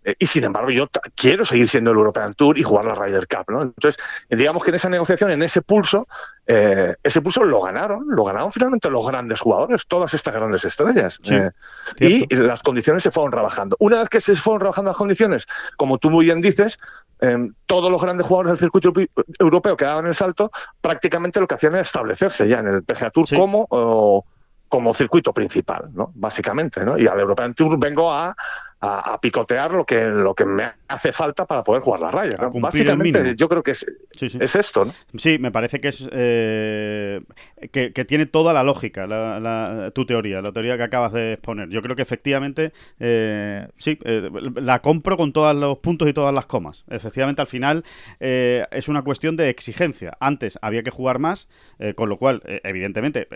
Eh, 0.04 0.14
y 0.20 0.28
sin 0.28 0.44
embargo, 0.44 0.70
yo 0.70 0.88
quiero 1.16 1.46
seguir 1.46 1.68
siendo 1.68 1.92
el 1.92 1.98
European 1.98 2.34
Tour 2.36 2.58
y 2.60 2.64
jugar 2.64 2.86
la 2.86 2.94
Ryder 2.94 3.28
Cup, 3.28 3.46
¿no? 3.52 3.62
Entonces, 3.64 4.02
digamos 4.30 4.64
que 4.64 4.70
en 4.70 4.76
esa 4.76 4.90
negociación, 4.90 5.32
en 5.32 5.42
ese 5.42 5.62
pulso, 5.64 6.08
eh, 6.46 6.96
ese 7.02 7.22
pulso 7.22 7.44
lo 7.44 7.62
ganaron, 7.62 8.04
lo 8.08 8.24
ganaron 8.24 8.52
finalmente 8.52 8.90
los 8.90 9.06
grandes 9.08 9.40
jugadores, 9.42 9.86
todas 9.88 10.14
estas 10.14 10.34
grandes 10.36 10.64
estrellas. 10.66 11.18
Sí, 11.24 11.34
Eh, 11.36 11.52
y 12.30 12.36
las 12.36 12.62
condiciones 12.62 13.02
se 13.04 13.12
fueron 13.12 13.32
rebajando. 13.32 13.76
Una 13.80 14.00
vez 14.00 14.10
que 14.10 14.22
se 14.22 14.36
fueron 14.36 14.62
rebajando 14.62 14.92
las 14.92 14.98
condiciones, 14.98 15.46
como 15.78 15.98
tú 15.98 16.10
muy 16.12 16.26
bien 16.26 16.40
dices, 16.42 16.78
eh, 17.22 17.50
todos 17.66 17.90
los 17.92 18.02
grandes 18.02 18.28
jugadores 18.28 18.52
del 18.52 18.60
circuito 18.60 18.90
europe- 18.90 19.10
europeo 19.40 19.76
que 19.78 19.86
daban 19.86 20.06
el 20.06 20.14
salto, 20.16 20.52
prácticamente 20.82 21.40
lo 21.40 21.48
que 21.48 21.56
hacían 21.56 21.74
era 21.74 21.82
establecerse 21.82 22.48
ya 22.48 22.60
en 22.60 22.68
el 22.68 22.84
PGA 22.84 23.10
Tour 23.10 23.28
Sí. 23.28 23.36
como, 23.36 23.66
o- 23.70 24.26
como 24.74 24.92
circuito 24.92 25.32
principal, 25.32 25.92
¿no? 25.94 26.12
Básicamente, 26.16 26.84
¿no? 26.84 26.98
Y 26.98 27.06
al 27.06 27.20
European 27.20 27.54
Tour 27.54 27.78
vengo 27.78 28.12
a, 28.12 28.36
a- 28.86 29.14
a 29.14 29.22
picotear 29.22 29.72
lo 29.72 29.86
que, 29.86 30.06
lo 30.06 30.34
que 30.36 30.46
me 30.46 30.66
hace 30.90 31.14
falta 31.14 31.46
para 31.46 31.64
poder 31.64 31.82
jugar 31.82 32.02
la 32.02 32.12
raya. 32.12 32.36
Básicamente, 32.54 33.34
yo 33.36 33.48
creo 33.48 33.64
que 33.64 33.72
es, 33.72 33.86
Sí, 34.18 34.28
sí. 34.30 34.38
es 34.42 34.56
esto, 34.56 34.86
¿no? 34.86 34.94
Sí, 35.18 35.38
me 35.40 35.52
parece 35.52 35.80
que 35.80 35.88
es 35.88 36.08
eh, 36.12 37.22
que, 37.72 37.94
que 37.94 38.06
tiene 38.06 38.26
toda 38.26 38.52
la 38.54 38.64
lógica 38.64 39.08
la, 39.08 39.40
la- 39.40 39.92
tu 39.92 40.06
teoría, 40.06 40.42
la 40.42 40.52
teoría 40.52 40.76
que 40.78 40.84
acabas 40.84 41.14
de 41.14 41.34
exponer. 41.34 41.70
Yo 41.70 41.82
creo 41.82 41.96
que 41.96 42.02
efectivamente 42.02 42.74
eh, 43.00 43.68
sí, 43.78 43.98
eh, 44.04 44.30
la 44.56 44.80
compro 44.80 45.16
con 45.18 45.32
todos 45.34 45.56
los 45.56 45.78
puntos 45.80 46.08
y 46.10 46.14
todas 46.14 46.34
las 46.34 46.46
comas. 46.46 46.84
Efectivamente, 46.90 47.42
al 47.42 47.48
final 47.48 47.84
eh, 48.20 48.66
es 48.72 48.88
una 48.90 49.02
cuestión 49.02 49.36
de 49.38 49.50
exigencia. 49.50 50.18
Antes 50.20 50.60
había 50.62 50.84
que 50.84 50.92
jugar 50.92 51.20
más, 51.20 51.48
eh, 51.80 51.94
con 51.94 52.10
lo 52.10 52.18
cual, 52.18 52.42
evidentemente, 52.64 53.28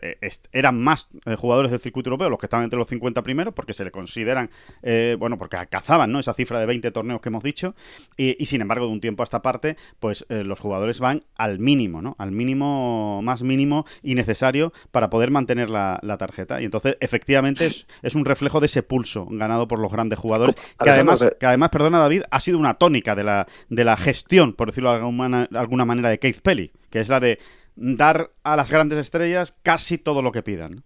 eran 0.51 0.81
más 0.81 1.07
jugadores 1.37 1.71
del 1.71 1.79
circuito 1.79 2.09
europeo 2.09 2.29
los 2.29 2.39
que 2.39 2.45
estaban 2.47 2.63
entre 2.65 2.77
los 2.79 2.87
50 2.87 3.21
primeros, 3.21 3.53
porque 3.53 3.73
se 3.73 3.83
le 3.83 3.91
consideran, 3.91 4.49
eh, 4.83 5.15
bueno, 5.37 5.49
porque 5.49 5.57
cazaban 5.69 6.11
¿no? 6.11 6.19
esa 6.19 6.33
cifra 6.33 6.59
de 6.59 6.65
20 6.65 6.91
torneos 6.91 7.21
que 7.21 7.29
hemos 7.29 7.43
dicho, 7.43 7.75
y, 8.17 8.35
y 8.41 8.45
sin 8.47 8.61
embargo, 8.61 8.85
de 8.87 8.91
un 8.91 8.99
tiempo 8.99 9.23
a 9.23 9.25
esta 9.25 9.41
parte, 9.41 9.77
pues 9.99 10.25
eh, 10.29 10.43
los 10.43 10.59
jugadores 10.59 10.99
van 10.99 11.21
al 11.35 11.59
mínimo, 11.59 12.01
¿no? 12.01 12.15
Al 12.19 12.31
mínimo, 12.31 13.21
más 13.23 13.43
mínimo 13.43 13.85
y 14.03 14.15
necesario 14.15 14.73
para 14.91 15.09
poder 15.09 15.31
mantener 15.31 15.69
la, 15.69 15.99
la 16.01 16.17
tarjeta. 16.17 16.61
Y 16.61 16.65
entonces, 16.65 16.97
efectivamente, 16.99 17.65
es, 17.65 17.87
es 18.01 18.15
un 18.15 18.25
reflejo 18.25 18.59
de 18.59 18.65
ese 18.65 18.83
pulso 18.83 19.27
ganado 19.29 19.67
por 19.67 19.79
los 19.79 19.91
grandes 19.91 20.19
jugadores, 20.19 20.55
que 20.55 20.89
además, 20.89 21.19
de- 21.19 21.35
que 21.39 21.45
además, 21.45 21.69
perdona 21.69 21.99
David, 21.99 22.23
ha 22.31 22.39
sido 22.39 22.57
una 22.57 22.73
tónica 22.75 23.15
de 23.15 23.23
la, 23.23 23.47
de 23.69 23.83
la 23.83 23.97
gestión, 23.97 24.53
por 24.53 24.67
decirlo 24.69 24.91
de 24.91 24.97
alguna, 24.97 25.47
de 25.49 25.57
alguna 25.59 25.85
manera, 25.85 26.09
de 26.09 26.19
Keith 26.19 26.41
Pelly, 26.41 26.71
que 26.89 26.99
es 26.99 27.09
la 27.09 27.19
de 27.19 27.39
dar 27.75 28.31
a 28.43 28.55
las 28.55 28.69
grandes 28.69 28.97
estrellas 28.97 29.53
casi 29.61 29.97
todo 29.97 30.21
lo 30.21 30.31
que 30.31 30.41
pidan. 30.41 30.83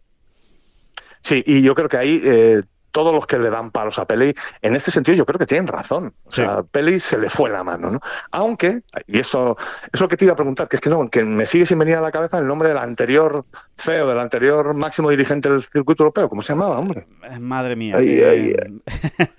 Sí, 1.23 1.43
y 1.45 1.61
yo 1.61 1.75
creo 1.75 1.87
que 1.87 1.97
ahí 1.97 2.19
eh, 2.23 2.63
todos 2.91 3.13
los 3.13 3.25
que 3.25 3.37
le 3.39 3.49
dan 3.49 3.71
palos 3.71 3.97
a 3.99 4.05
Pele, 4.05 4.33
en 4.61 4.75
este 4.75 4.91
sentido 4.91 5.15
yo 5.17 5.25
creo 5.25 5.39
que 5.39 5.45
tienen 5.45 5.67
razón. 5.67 6.13
O 6.25 6.31
Sí. 6.31 6.41
sea, 6.41 6.63
Pele 6.63 6.99
se 6.99 7.17
le 7.17 7.29
fue 7.29 7.49
la 7.49 7.63
mano, 7.63 7.91
¿no? 7.91 7.99
Aunque, 8.31 8.81
y 9.07 9.19
esto 9.19 9.57
es 9.91 9.99
lo 10.01 10.07
que 10.07 10.17
te 10.17 10.25
iba 10.25 10.33
a 10.33 10.35
preguntar, 10.37 10.67
que 10.67 10.75
es 10.75 10.81
que 10.81 10.89
no, 10.89 11.09
que 11.09 11.23
me 11.23 11.45
sigue 11.45 11.65
sin 11.65 11.79
venir 11.79 11.95
a 11.95 12.01
la 12.01 12.11
cabeza 12.11 12.37
el 12.39 12.47
nombre 12.47 12.69
del 12.69 12.77
anterior 12.77 13.45
CEO, 13.77 14.07
del 14.07 14.19
anterior 14.19 14.75
máximo 14.75 15.09
dirigente 15.09 15.49
del 15.49 15.61
circuito 15.61 16.03
europeo. 16.03 16.29
¿Cómo 16.29 16.41
se 16.41 16.53
llamaba, 16.53 16.77
hombre? 16.79 17.07
Eh, 17.29 17.39
Madre 17.39 17.75
mía. 17.75 17.95
Ay, 17.97 18.09
eh, 18.09 18.27
ay, 18.29 18.55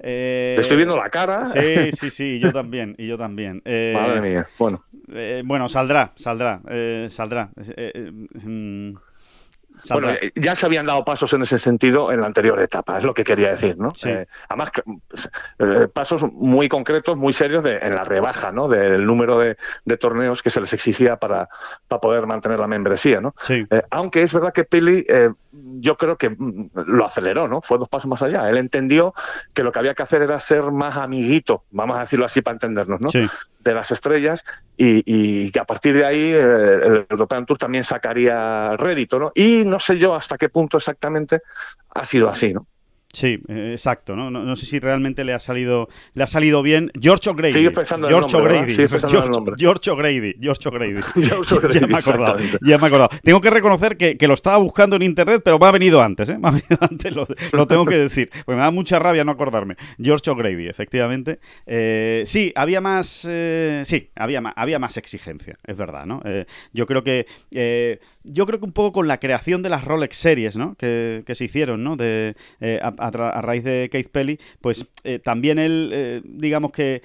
eh, 0.00 0.52
Te 0.56 0.60
estoy 0.62 0.76
viendo 0.76 0.96
la 0.96 1.10
cara. 1.10 1.46
Sí, 1.46 1.92
sí, 1.92 2.10
sí, 2.10 2.38
yo 2.40 2.52
también, 2.52 2.94
y 2.98 3.06
yo 3.06 3.18
también. 3.18 3.62
Eh, 3.74 3.92
Madre 3.94 4.20
mía. 4.20 4.48
Bueno, 4.58 4.82
bueno, 5.44 5.68
saldrá, 5.68 6.12
saldrá, 6.16 6.60
saldrá. 7.08 7.50
Mm, 7.54 8.94
saldrá. 8.94 9.11
Bueno, 9.90 10.10
eh, 10.10 10.32
ya 10.34 10.54
se 10.54 10.66
habían 10.66 10.86
dado 10.86 11.04
pasos 11.04 11.32
en 11.32 11.42
ese 11.42 11.58
sentido 11.58 12.12
en 12.12 12.20
la 12.20 12.26
anterior 12.26 12.60
etapa, 12.60 12.98
es 12.98 13.04
lo 13.04 13.14
que 13.14 13.24
quería 13.24 13.50
decir, 13.50 13.76
¿no? 13.78 13.92
Sí. 13.96 14.08
Eh, 14.08 14.26
además, 14.48 14.70
pues, 15.08 15.30
eh, 15.58 15.88
pasos 15.92 16.22
muy 16.32 16.68
concretos, 16.68 17.16
muy 17.16 17.32
serios 17.32 17.62
de, 17.62 17.78
en 17.78 17.94
la 17.94 18.04
rebaja, 18.04 18.52
¿no? 18.52 18.68
Del 18.68 19.04
número 19.04 19.38
de, 19.38 19.56
de 19.84 19.96
torneos 19.96 20.42
que 20.42 20.50
se 20.50 20.60
les 20.60 20.72
exigía 20.72 21.16
para, 21.16 21.48
para 21.88 22.00
poder 22.00 22.26
mantener 22.26 22.58
la 22.58 22.66
membresía, 22.66 23.20
¿no? 23.20 23.34
sí, 23.46 23.66
Eh, 23.70 23.82
aunque 23.90 24.22
es 24.22 24.32
verdad 24.32 24.52
que 24.52 24.64
Pili, 24.64 25.04
yo 25.52 25.96
creo 25.96 26.16
que 26.16 26.30
mm, 26.30 26.70
lo 26.74 27.04
aceleró, 27.04 27.48
¿no? 27.48 27.60
Fue 27.60 27.78
dos 27.78 27.88
pasos 27.88 28.08
más 28.08 28.22
allá. 28.22 28.48
Él 28.48 28.56
entendió 28.56 29.14
que 29.54 29.62
lo 29.62 29.72
que 29.72 29.78
había 29.78 29.94
que 29.94 30.02
hacer 30.02 30.22
era 30.22 30.38
ser 30.40 30.70
más 30.70 30.96
amiguito, 30.96 31.64
vamos 31.70 31.96
a 31.96 32.00
decirlo 32.00 32.24
así 32.24 32.40
para 32.42 32.54
entendernos, 32.54 33.00
¿no? 33.00 33.10
sí. 33.10 33.26
De 33.62 33.74
las 33.74 33.90
estrellas 33.90 34.44
y, 34.76 35.02
y 35.06 35.50
que 35.52 35.60
a 35.60 35.64
partir 35.64 35.94
de 35.94 36.04
ahí 36.04 36.32
eh, 36.32 36.80
el 36.84 37.06
European 37.08 37.46
Tour 37.46 37.58
también 37.58 37.84
sacaría 37.84 38.76
rédito, 38.76 39.18
¿no? 39.18 39.32
Y 39.34 39.64
no 39.64 39.78
sé 39.78 39.98
yo 39.98 40.14
hasta 40.14 40.36
qué 40.36 40.48
punto 40.48 40.76
exactamente 40.76 41.40
ha 41.94 42.04
sido 42.04 42.28
así, 42.28 42.52
¿no? 42.52 42.66
Sí, 43.12 43.38
eh, 43.48 43.72
exacto, 43.72 44.16
¿no? 44.16 44.30
¿no? 44.30 44.42
no 44.42 44.56
sé 44.56 44.64
si 44.64 44.78
realmente 44.78 45.22
le 45.22 45.34
ha 45.34 45.38
salido 45.38 45.88
le 46.14 46.22
ha 46.22 46.26
salido 46.26 46.62
bien 46.62 46.90
George 46.98 47.28
O'Grady. 47.28 47.52
Sigues 47.52 47.72
pensando 47.72 48.08
George. 48.08 48.34
O'Grady. 48.36 48.74
George, 48.74 49.28
nombre. 49.30 49.54
George 49.58 49.90
O'Grady. 49.90 50.34
George 50.40 50.68
O'Grady. 50.68 51.00
Ya 51.80 51.86
me 51.86 51.92
he 51.92 51.96
acordado. 51.96 52.38
Ya 52.62 52.78
me 52.78 52.84
he 52.84 52.86
acordado. 52.86 53.10
Tengo 53.22 53.40
que 53.42 53.50
reconocer 53.50 53.98
que, 53.98 54.16
que 54.16 54.26
lo 54.26 54.32
estaba 54.34 54.56
buscando 54.56 54.96
en 54.96 55.02
internet, 55.02 55.42
pero 55.44 55.58
me 55.58 55.66
ha 55.66 55.72
venido 55.72 56.00
antes, 56.02 56.30
¿eh? 56.30 56.38
Me 56.42 56.48
ha 56.48 56.50
venido 56.52 56.78
antes, 56.80 57.14
lo, 57.14 57.26
lo 57.52 57.66
tengo 57.66 57.84
que 57.84 57.96
decir. 57.96 58.30
Porque 58.46 58.56
me 58.56 58.62
da 58.62 58.70
mucha 58.70 58.98
rabia 58.98 59.24
no 59.24 59.32
acordarme. 59.32 59.76
George 60.02 60.30
O'Grady, 60.30 60.68
efectivamente. 60.68 61.38
Eh, 61.66 62.22
sí, 62.24 62.50
había 62.56 62.80
más. 62.80 63.26
eh, 63.28 63.82
sí, 63.84 64.10
había 64.16 64.40
más, 64.40 64.54
había 64.56 64.78
más 64.78 64.96
exigencia, 64.96 65.56
es 65.66 65.76
verdad, 65.76 66.06
¿no? 66.06 66.22
Eh, 66.24 66.46
yo 66.72 66.86
creo 66.86 67.02
que. 67.04 67.26
Eh, 68.24 68.30
yo 68.32 68.46
creo 68.46 68.58
que 68.58 68.66
un 68.66 68.72
poco 68.72 68.92
con 68.92 69.08
la 69.08 69.18
creación 69.18 69.62
de 69.62 69.68
las 69.68 69.84
Rolex 69.84 70.16
series, 70.16 70.56
¿no? 70.56 70.74
Que, 70.76 71.22
que 71.26 71.34
se 71.34 71.44
hicieron, 71.44 71.82
¿no? 71.84 71.96
De, 71.96 72.36
eh, 72.60 72.80
a, 72.82 72.88
a, 72.98 73.40
raíz 73.40 73.64
de 73.64 73.88
Keith 73.90 74.10
Pelly, 74.10 74.38
pues 74.60 74.86
eh, 75.04 75.18
también 75.18 75.58
él, 75.58 75.90
eh, 75.92 76.22
digamos 76.24 76.72
que 76.72 77.02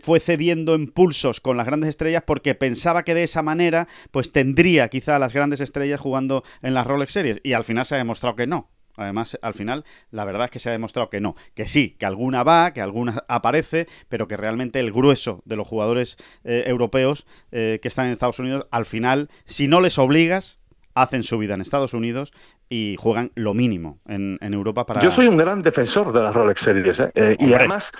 fue 0.00 0.18
cediendo 0.18 0.74
impulsos 0.74 1.40
con 1.40 1.58
las 1.58 1.66
grandes 1.66 1.90
estrellas 1.90 2.22
porque 2.26 2.54
pensaba 2.54 3.02
que 3.02 3.14
de 3.14 3.24
esa 3.24 3.42
manera 3.42 3.86
pues 4.10 4.32
tendría 4.32 4.88
quizá 4.88 5.18
las 5.18 5.34
grandes 5.34 5.60
estrellas 5.60 6.00
jugando 6.00 6.42
en 6.62 6.72
las 6.72 6.86
Rolex 6.86 7.12
Series 7.12 7.40
y 7.42 7.52
al 7.52 7.64
final 7.64 7.84
se 7.84 7.94
ha 7.94 7.98
demostrado 7.98 8.34
que 8.34 8.46
no. 8.46 8.70
Además, 8.98 9.38
al 9.42 9.54
final, 9.54 9.84
la 10.10 10.24
verdad 10.24 10.46
es 10.46 10.50
que 10.50 10.58
se 10.58 10.68
ha 10.68 10.72
demostrado 10.72 11.08
que 11.08 11.20
no, 11.20 11.36
que 11.54 11.66
sí, 11.66 11.96
que 11.98 12.06
alguna 12.06 12.42
va, 12.42 12.72
que 12.72 12.80
alguna 12.80 13.24
aparece, 13.28 13.86
pero 14.08 14.28
que 14.28 14.36
realmente 14.36 14.80
el 14.80 14.92
grueso 14.92 15.42
de 15.44 15.56
los 15.56 15.66
jugadores 15.66 16.16
eh, 16.44 16.64
europeos 16.66 17.26
eh, 17.52 17.78
que 17.80 17.88
están 17.88 18.06
en 18.06 18.12
Estados 18.12 18.38
Unidos, 18.38 18.66
al 18.70 18.84
final, 18.84 19.30
si 19.44 19.68
no 19.68 19.80
les 19.80 19.98
obligas, 19.98 20.58
hacen 20.94 21.22
su 21.22 21.38
vida 21.38 21.54
en 21.54 21.60
Estados 21.60 21.94
Unidos 21.94 22.32
y 22.68 22.96
juegan 22.98 23.30
lo 23.34 23.54
mínimo 23.54 24.00
en, 24.06 24.38
Europa 24.40 24.84
para... 24.84 25.00
Yo 25.00 25.10
soy 25.10 25.28
un 25.28 25.36
gran 25.36 25.62
defensor 25.62 26.12
de 26.12 26.20
las 26.20 26.34
Rolex 26.34 26.60
Series, 26.60 27.00
¿eh? 27.00 27.36
y 27.38 27.52
además 27.52 27.92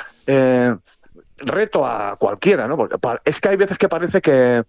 reto 1.38 1.86
a 1.86 2.16
cualquiera, 2.16 2.66
¿no? 2.66 2.76
Porque 2.76 2.96
es 3.24 3.40
que 3.40 3.48
hay 3.48 3.56
veces 3.56 3.78
que 3.78 3.88
parece 3.88 4.20
que 4.20 4.64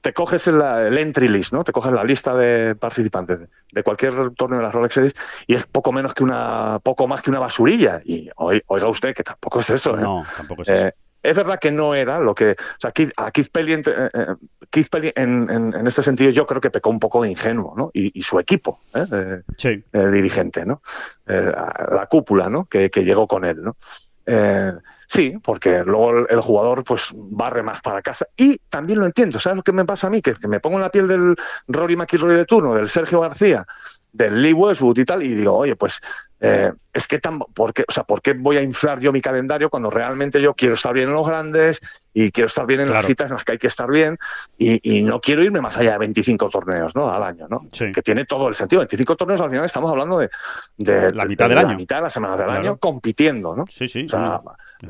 te 0.00 0.12
coges 0.12 0.46
el, 0.46 0.60
el, 0.60 0.98
entry 0.98 1.28
list, 1.28 1.52
¿no? 1.52 1.64
Te 1.64 1.72
coges 1.72 1.92
la 1.92 2.04
lista 2.04 2.34
de 2.34 2.74
participantes 2.74 3.40
de 3.72 3.82
cualquier 3.82 4.30
torneo 4.30 4.58
de 4.58 4.64
las 4.64 4.74
Rolex 4.74 4.94
Series 4.94 5.14
y 5.46 5.54
es 5.54 5.66
poco 5.66 5.92
menos 5.92 6.14
que 6.14 6.22
una, 6.22 6.78
poco 6.82 7.08
más 7.08 7.22
que 7.22 7.30
una 7.30 7.40
basurilla. 7.40 8.00
Y 8.04 8.30
oiga 8.36 8.88
usted 8.88 9.14
que 9.14 9.22
tampoco 9.22 9.60
es 9.60 9.70
eso. 9.70 9.96
¿eh? 9.98 10.02
No, 10.02 10.24
tampoco 10.36 10.62
es 10.62 10.68
eso. 10.68 10.86
Eh, 10.86 10.92
es 11.22 11.34
verdad 11.34 11.58
que 11.58 11.72
no 11.72 11.94
era 11.94 12.20
lo 12.20 12.34
que. 12.34 12.52
O 12.52 12.80
sea, 12.80 12.92
Keith, 12.92 13.10
a 13.16 13.32
Keith 13.32 13.50
Pelly, 13.50 13.72
eh, 13.72 15.12
en, 15.16 15.86
este 15.86 16.02
sentido, 16.02 16.30
yo 16.30 16.46
creo 16.46 16.60
que 16.60 16.70
pecó 16.70 16.88
un 16.88 17.00
poco 17.00 17.22
de 17.22 17.30
ingenuo, 17.30 17.74
¿no? 17.76 17.90
Y, 17.92 18.22
su 18.22 18.38
equipo, 18.38 18.78
¿eh? 18.94 19.42
sí. 19.56 19.82
dirigente, 19.92 20.64
¿no? 20.64 20.82
la 21.26 22.06
cúpula, 22.08 22.48
¿no? 22.48 22.66
Que, 22.66 22.90
que, 22.90 23.02
llegó 23.02 23.26
con 23.26 23.44
él, 23.44 23.62
¿no? 23.62 23.76
Sí, 25.08 25.34
porque 25.44 25.84
luego 25.84 26.26
el, 26.28 26.40
jugador 26.40 26.82
pues 26.82 27.10
barre 27.14 27.62
más 27.62 27.80
para 27.80 28.02
casa. 28.02 28.26
Y 28.36 28.58
también 28.68 28.98
lo 28.98 29.06
entiendo, 29.06 29.38
¿sabes 29.38 29.56
lo 29.56 29.62
que 29.62 29.72
me 29.72 29.84
pasa 29.84 30.08
a 30.08 30.10
mí? 30.10 30.20
Que, 30.20 30.34
me 30.48 30.60
pongo 30.60 30.76
en 30.76 30.82
la 30.82 30.90
piel 30.90 31.06
del 31.06 31.36
Rory 31.68 31.96
McIlroy 31.96 32.36
de 32.36 32.44
turno, 32.44 32.74
del 32.74 32.88
Sergio 32.88 33.20
García, 33.20 33.66
del 34.16 34.42
Lee 34.42 34.52
Westwood 34.52 34.98
y 34.98 35.04
tal, 35.04 35.22
y 35.22 35.34
digo, 35.34 35.54
oye, 35.54 35.76
pues 35.76 36.00
eh, 36.40 36.72
es 36.92 37.08
que 37.08 37.18
tan, 37.18 37.38
¿por 37.38 37.72
qué, 37.72 37.84
o 37.88 37.92
sea, 37.92 38.04
¿por 38.04 38.20
qué 38.20 38.34
voy 38.34 38.56
a 38.56 38.62
inflar 38.62 39.00
yo 39.00 39.10
mi 39.12 39.20
calendario 39.20 39.70
cuando 39.70 39.90
realmente 39.90 40.40
yo 40.40 40.54
quiero 40.54 40.74
estar 40.74 40.92
bien 40.92 41.08
en 41.08 41.14
los 41.14 41.26
grandes 41.26 41.80
y 42.12 42.30
quiero 42.30 42.46
estar 42.46 42.66
bien 42.66 42.80
en 42.80 42.90
las 42.90 43.06
citas 43.06 43.30
en 43.30 43.34
las 43.34 43.44
que 43.44 43.52
hay 43.52 43.58
que 43.58 43.66
estar 43.66 43.90
bien 43.90 44.18
y, 44.58 45.02
no 45.02 45.20
quiero 45.20 45.42
irme 45.42 45.60
más 45.60 45.76
allá 45.76 45.92
de 45.92 45.98
25 45.98 46.48
torneos 46.50 46.94
¿no? 46.96 47.12
al 47.12 47.22
año, 47.22 47.46
¿no? 47.48 47.68
Que 47.70 48.02
tiene 48.02 48.24
todo 48.24 48.48
el 48.48 48.54
sentido. 48.54 48.80
25 48.80 49.16
torneos 49.16 49.40
al 49.40 49.50
final 49.50 49.64
estamos 49.64 49.90
hablando 49.90 50.18
de, 50.18 50.30
la 51.12 51.24
mitad 51.26 51.48
del 51.48 51.58
año. 51.58 51.68
La 51.68 51.76
mitad 51.76 51.96
de 51.96 52.02
las 52.02 52.12
semanas 52.12 52.38
del 52.38 52.50
año 52.50 52.76
compitiendo, 52.78 53.54
¿no? 53.54 53.64
Sí, 53.68 53.88
sí. 53.88 54.06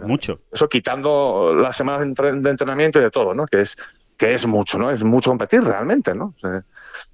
mucho. 0.03 0.41
Eso 0.51 0.69
quitando 0.69 1.55
las 1.55 1.77
semanas 1.77 2.03
de 2.03 2.51
entrenamiento 2.51 2.99
y 3.01 3.03
de 3.03 3.11
todo, 3.11 3.35
¿no? 3.35 3.47
Que 3.47 3.61
es, 3.61 3.77
que 4.17 4.35
es 4.35 4.47
mucho, 4.47 4.79
¿no? 4.79 4.91
Es 4.91 5.05
mucho 5.05 5.31
competir 5.31 5.63
realmente, 5.63 6.15
¿no? 6.15 6.35
Mm, 6.43 6.59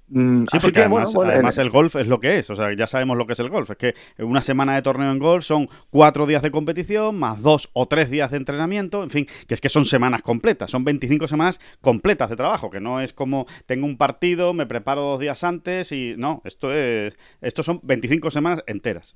sí, 0.07 0.57
porque 0.61 0.81
además, 0.81 1.57
el 1.57 1.69
golf 1.69 1.95
es 1.95 2.07
lo 2.07 2.19
que 2.19 2.39
es, 2.39 2.49
o 2.49 2.55
sea, 2.55 2.73
ya 2.75 2.87
sabemos 2.87 3.17
lo 3.17 3.25
que 3.25 3.33
es 3.33 3.39
el 3.39 3.49
golf, 3.49 3.71
es 3.71 3.77
que 3.77 3.95
una 4.19 4.41
semana 4.41 4.75
de 4.75 4.81
torneo 4.81 5.11
en 5.11 5.19
golf 5.19 5.43
son 5.43 5.69
cuatro 5.89 6.25
días 6.25 6.41
de 6.41 6.51
competición, 6.51 7.17
más 7.17 7.41
dos 7.41 7.69
o 7.73 7.87
tres 7.87 8.09
días 8.09 8.31
de 8.31 8.37
entrenamiento, 8.37 9.03
en 9.03 9.09
fin, 9.09 9.27
que 9.47 9.53
es 9.53 9.61
que 9.61 9.69
son 9.69 9.85
semanas 9.85 10.21
completas, 10.21 10.71
son 10.71 10.83
25 10.83 11.27
semanas 11.27 11.59
completas 11.81 12.29
de 12.29 12.35
trabajo, 12.35 12.69
que 12.69 12.79
no 12.79 13.01
es 13.01 13.13
como 13.13 13.45
tengo 13.65 13.85
un 13.85 13.97
partido, 13.97 14.53
me 14.53 14.65
preparo 14.65 15.01
dos 15.01 15.19
días 15.19 15.43
antes 15.43 15.91
y 15.91 16.15
no, 16.17 16.41
esto 16.45 16.73
es, 16.73 17.17
esto 17.41 17.63
son 17.63 17.79
25 17.83 18.31
semanas 18.31 18.63
enteras 18.67 19.15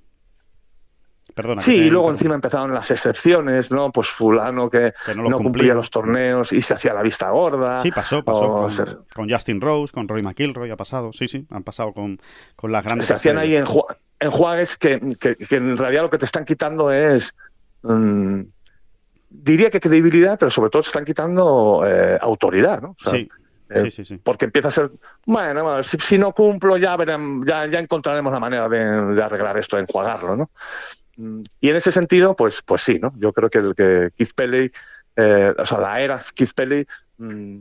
sí, 1.60 1.76
y 1.76 1.90
luego 1.90 2.10
encima 2.10 2.36
empezaron 2.36 2.74
las 2.74 2.90
excepciones, 2.92 3.72
¿no? 3.72 3.92
Pues 3.92 4.08
fulano 4.08 4.70
que, 4.70 4.94
no, 5.16 5.38
cumplía 5.38 5.74
los 5.74 5.90
torneos 5.90 6.52
y 6.54 6.62
se 6.62 6.74
hacía 6.74 6.94
la 6.94 7.02
vista 7.02 7.30
gorda. 7.30 7.82
Sí, 7.82 7.92
pasó, 7.92 8.24
pasó 8.24 8.68
con, 9.14 9.30
Justin 9.30 9.62
Rose, 9.62 9.94
con 9.94 10.08
Roy 10.08 10.22
McIlroy, 10.22 10.70
ha 10.72 10.78
pasado, 10.78 11.12
sí, 11.14 11.28
sí, 11.28 11.46
han 11.50 11.64
pasado 11.64 11.94
con, 11.94 12.20
las 12.64 12.84
grandes... 12.84 13.08
Se 13.08 13.14
hacían 13.14 13.38
ahí 13.38 13.56
en, 13.56 13.66
en 14.20 14.32
juegues 14.32 14.78
que, 14.78 14.94
en 14.94 15.78
realidad 15.78 16.04
lo 16.04 16.10
que 16.10 16.18
te 16.18 16.26
están 16.26 16.46
quitando 16.46 16.92
es... 16.92 17.36
Mm, 17.84 18.42
diría 19.30 19.70
que 19.70 19.80
credibilidad, 19.80 20.38
pero 20.40 20.50
sobre 20.50 20.70
todo 20.70 20.82
te 20.82 20.88
están 20.88 21.06
quitando 21.06 21.84
eh, 21.86 22.18
autoridad, 22.22 22.82
¿no? 22.82 22.96
sí. 22.98 23.28
Eh, 23.70 23.82
sí, 23.82 23.92
sí, 23.92 24.06
sí. 24.06 24.18
Porque 24.24 24.46
empieza 24.46 24.70
a 24.70 24.72
ser, 24.72 24.92
bueno, 25.26 25.84
si, 25.84 26.18
no 26.18 26.32
cumplo 26.32 26.78
ya, 26.78 26.96
verán, 26.96 27.46
ya, 27.46 27.66
ya 27.66 27.80
encontraremos 27.80 28.32
la 28.32 28.40
manera 28.40 28.70
de, 28.70 29.14
de 29.14 29.22
arreglar 29.22 29.58
esto, 29.58 29.76
de 29.76 29.84
enjuagarlo, 29.84 30.38
¿no? 30.38 30.50
Mm, 31.18 31.42
y 31.60 31.70
en 31.70 31.76
ese 31.76 31.92
sentido, 31.92 32.36
pues, 32.36 32.62
pues 32.62 32.84
sí, 32.84 33.00
¿no? 33.00 33.12
Yo 33.18 33.34
creo 33.34 33.50
que 33.50 33.58
el 33.58 33.76
que 33.76 34.12
Keith 34.16 34.34
Pelly, 34.36 34.72
eh, 35.16 35.54
o 35.58 35.66
sea, 35.66 35.80
la 35.80 36.02
era 36.02 36.22
Keith 36.36 36.54
Pelly, 36.56 36.86
mm, 37.18 37.58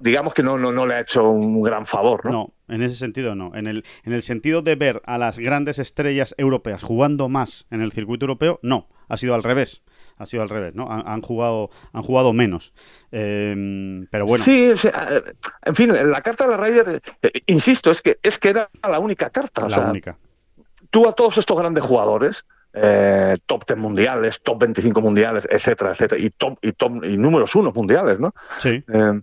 digamos 0.00 0.32
que 0.34 0.42
no, 0.42 0.56
no, 0.56 0.72
no 0.72 0.86
le 0.86 0.94
ha 0.94 1.00
hecho 1.00 1.28
un 1.28 1.62
gran 1.62 1.86
favor, 1.86 2.24
¿no? 2.24 2.30
No, 2.30 2.54
en 2.68 2.82
ese 2.82 2.96
sentido 2.96 3.34
no. 3.34 3.54
En 3.54 3.66
el, 3.66 3.84
en 4.04 4.12
el 4.12 4.22
sentido 4.22 4.62
de 4.62 4.76
ver 4.76 5.02
a 5.04 5.18
las 5.18 5.38
grandes 5.38 5.78
estrellas 5.78 6.34
europeas 6.38 6.82
jugando 6.82 7.28
más 7.28 7.66
en 7.70 7.82
el 7.82 7.92
circuito 7.92 8.24
europeo, 8.24 8.58
no. 8.62 8.88
Ha 9.08 9.16
sido 9.16 9.34
al 9.34 9.42
revés. 9.42 9.82
Ha 10.16 10.26
sido 10.26 10.42
al 10.42 10.48
revés, 10.48 10.74
¿no? 10.74 10.88
Han, 10.90 11.20
jugado, 11.22 11.70
han 11.92 12.02
jugado 12.02 12.32
menos. 12.32 12.72
Em, 13.10 14.06
pero 14.10 14.24
bueno. 14.24 14.44
Sí, 14.44 14.72
en 15.62 15.74
fin, 15.74 15.92
la 16.10 16.20
carta 16.20 16.44
de 16.44 16.50
la 16.50 16.56
Ryder, 16.56 17.02
eh, 17.22 17.30
insisto, 17.46 17.90
es 17.90 18.02
que, 18.02 18.18
es 18.22 18.38
que 18.38 18.50
era 18.50 18.70
la 18.88 19.00
única 19.00 19.30
carta. 19.30 19.68
La 19.68 19.90
única 19.90 20.16
tú 20.92 21.08
a 21.08 21.12
todos 21.12 21.38
estos 21.38 21.58
grandes 21.58 21.82
jugadores, 21.82 22.44
eh, 22.74 23.38
top 23.46 23.64
10 23.66 23.78
mundiales, 23.80 24.42
top 24.42 24.60
25 24.60 25.00
mundiales, 25.00 25.48
etcétera, 25.50 25.92
etcétera, 25.92 26.20
y 26.20 26.30
top 26.30 26.58
y 26.62 26.72
top 26.72 27.02
y 27.04 27.16
números 27.16 27.56
uno 27.56 27.72
mundiales, 27.72 28.20
¿no? 28.20 28.34
Sí. 28.58 28.84
Eh, 28.92 29.20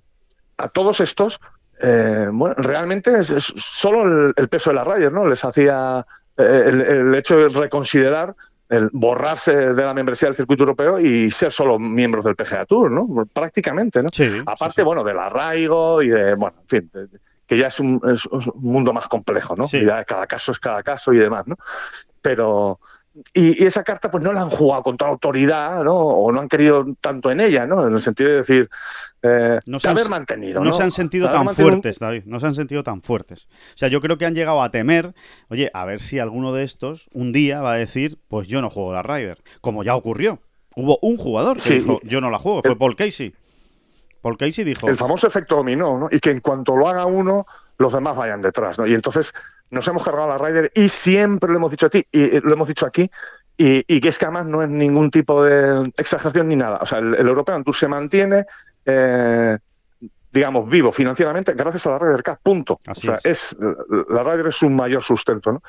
a 0.58 0.68
todos 0.68 1.00
estos, 1.00 1.40
eh, 1.80 2.28
bueno, 2.32 2.56
realmente 2.58 3.20
es, 3.20 3.54
solo 3.56 4.34
el, 4.36 4.50
peso 4.50 4.72
de 4.72 4.76
la 4.78 4.84
Ryder, 4.84 5.14
¿no? 5.14 5.28
Les 5.28 5.46
hacía 5.46 6.06
el, 6.38 7.14
hecho 7.16 7.38
de 7.38 7.50
reconsiderar 7.50 8.36
el 8.68 8.90
borrarse 8.92 9.74
de 9.74 9.84
la 9.84 9.94
membresía 9.94 10.28
del 10.28 10.36
circuito 10.36 10.64
europeo 10.64 11.00
y 11.00 11.30
ser 11.30 11.52
solo 11.52 11.78
miembros 11.78 12.26
del 12.26 12.36
PGA 12.36 12.66
Tour, 12.66 12.92
¿no? 12.92 13.26
Prácticamente, 13.32 14.02
¿no? 14.02 14.10
Sí, 14.12 14.42
Aparte, 14.46 14.82
bueno, 14.84 15.04
del 15.04 15.20
arraigo 15.20 16.02
y 16.02 16.10
de, 16.10 16.34
bueno, 16.34 16.58
en 16.62 16.68
fin, 16.68 16.92
que 17.50 17.58
ya 17.58 17.68
es 17.68 17.80
un, 17.80 18.00
mundo 18.56 18.94
más 18.94 19.08
complejo, 19.08 19.56
¿no? 19.56 19.66
Ya 19.66 20.04
cada 20.06 20.28
caso 20.28 20.52
es 20.52 20.60
cada 20.60 20.84
caso 20.84 21.12
y 21.14 21.18
demás, 21.18 21.48
¿no? 21.48 21.58
Pero, 22.22 22.80
y, 23.34 23.66
esa 23.66 23.84
carta 23.84 24.12
pues 24.12 24.24
no 24.24 24.32
la 24.32 24.42
han 24.42 24.52
jugado 24.52 24.84
con 24.84 24.98
toda 24.98 25.10
autoridad, 25.10 25.84
¿no? 25.84 25.96
O 25.96 26.32
no 26.32 26.42
han 26.42 26.48
querido 26.48 26.86
tanto 27.02 27.32
en 27.32 27.40
ella, 27.40 27.66
¿no? 27.66 27.88
En 27.88 27.94
el 27.94 28.02
sentido 28.02 28.30
de 28.30 28.36
decir, 28.36 28.70
eh, 29.24 29.60
no 29.66 29.80
se 29.80 29.88
haber 29.90 30.10
mantenido, 30.10 30.64
¿no? 30.64 30.72
se 30.72 30.84
han 30.84 30.92
sentido 30.92 31.32
tan 31.32 31.50
fuertes, 31.50 31.98
David, 31.98 32.22
no 32.28 32.40
se 32.40 32.46
han 32.46 32.54
sentido 32.54 32.84
tan 32.84 33.02
fuertes. 33.02 33.48
O 33.74 33.78
sea, 33.78 33.88
yo 33.88 34.00
creo 34.00 34.20
que 34.20 34.28
han 34.28 34.36
llegado 34.36 34.62
a 34.62 34.70
temer, 34.70 35.16
oye, 35.48 35.72
a 35.74 35.86
ver 35.86 36.02
si 36.02 36.20
alguno 36.20 36.54
de 36.54 36.64
estos 36.64 37.10
un 37.14 37.32
día 37.32 37.62
va 37.62 37.74
a 37.74 37.78
decir, 37.78 38.20
pues 38.28 38.48
yo 38.48 38.62
no 38.62 38.70
juego 38.70 38.94
la 38.94 39.02
Ryder, 39.02 39.40
como 39.60 39.84
ya 39.84 39.96
ocurrió. 39.96 40.40
Hubo 40.76 41.00
un 41.02 41.18
jugador 41.18 41.58
que 41.60 41.74
dijo, 41.74 42.00
yo 42.04 42.22
no 42.22 42.30
la 42.30 42.38
juego, 42.38 42.62
fue 42.62 42.78
Paul 42.78 42.96
Casey. 42.96 43.34
Paul 44.22 44.38
Casey 44.38 44.64
dijo. 44.64 44.88
El 44.88 44.98
famoso 44.98 45.28
efecto 45.28 45.56
dominó, 45.56 45.98
¿no? 45.98 46.08
Y 46.12 46.20
que 46.20 46.32
en 46.32 46.42
cuanto 46.42 46.76
lo 46.76 46.88
haga 46.88 47.06
uno, 47.06 47.46
los 47.78 47.94
demás 47.94 48.16
vayan 48.16 48.42
detrás, 48.42 48.78
¿no? 48.78 48.86
Y 48.86 48.94
entonces 48.94 49.34
nos 49.72 49.88
hemos 49.88 50.04
cargado 50.04 50.28
la 50.28 50.38
Ryder 50.38 50.72
y 50.76 50.90
siempre 50.90 51.50
lo 51.50 51.58
hemos 51.58 51.72
dicho 51.72 51.86
a 51.86 51.90
ti, 51.90 52.06
y 52.12 52.40
lo 52.40 52.54
hemos 52.54 52.68
dicho 52.68 52.86
aquí, 52.86 53.10
y, 53.62 54.00
que 54.00 54.08
es 54.08 54.18
que 54.18 54.26
además 54.26 54.46
no 54.46 54.64
es 54.64 54.70
ningún 54.70 55.12
tipo 55.12 55.44
de 55.44 55.92
exageración 55.98 56.48
ni 56.48 56.56
nada. 56.56 56.78
O 56.82 56.86
sea, 56.86 57.00
el, 57.00 57.16
European 57.16 57.64
Tour 57.64 57.76
se 57.76 57.90
mantiene, 57.90 58.46
eh, 58.86 59.58
digamos, 60.32 60.70
vivo 60.70 60.94
financieramente 60.94 61.54
gracias 61.54 61.86
a 61.86 61.92
la 61.92 62.00
Ryder 62.00 62.24
Cup, 62.24 62.38
punto. 62.42 62.80
o 62.88 62.96
sea, 62.96 63.20
es. 63.24 63.56
la 64.10 64.24
Ryder 64.24 64.48
es 64.48 64.56
su 64.56 64.70
mayor 64.70 65.04
sustento, 65.04 65.52
¿no? 65.52 65.62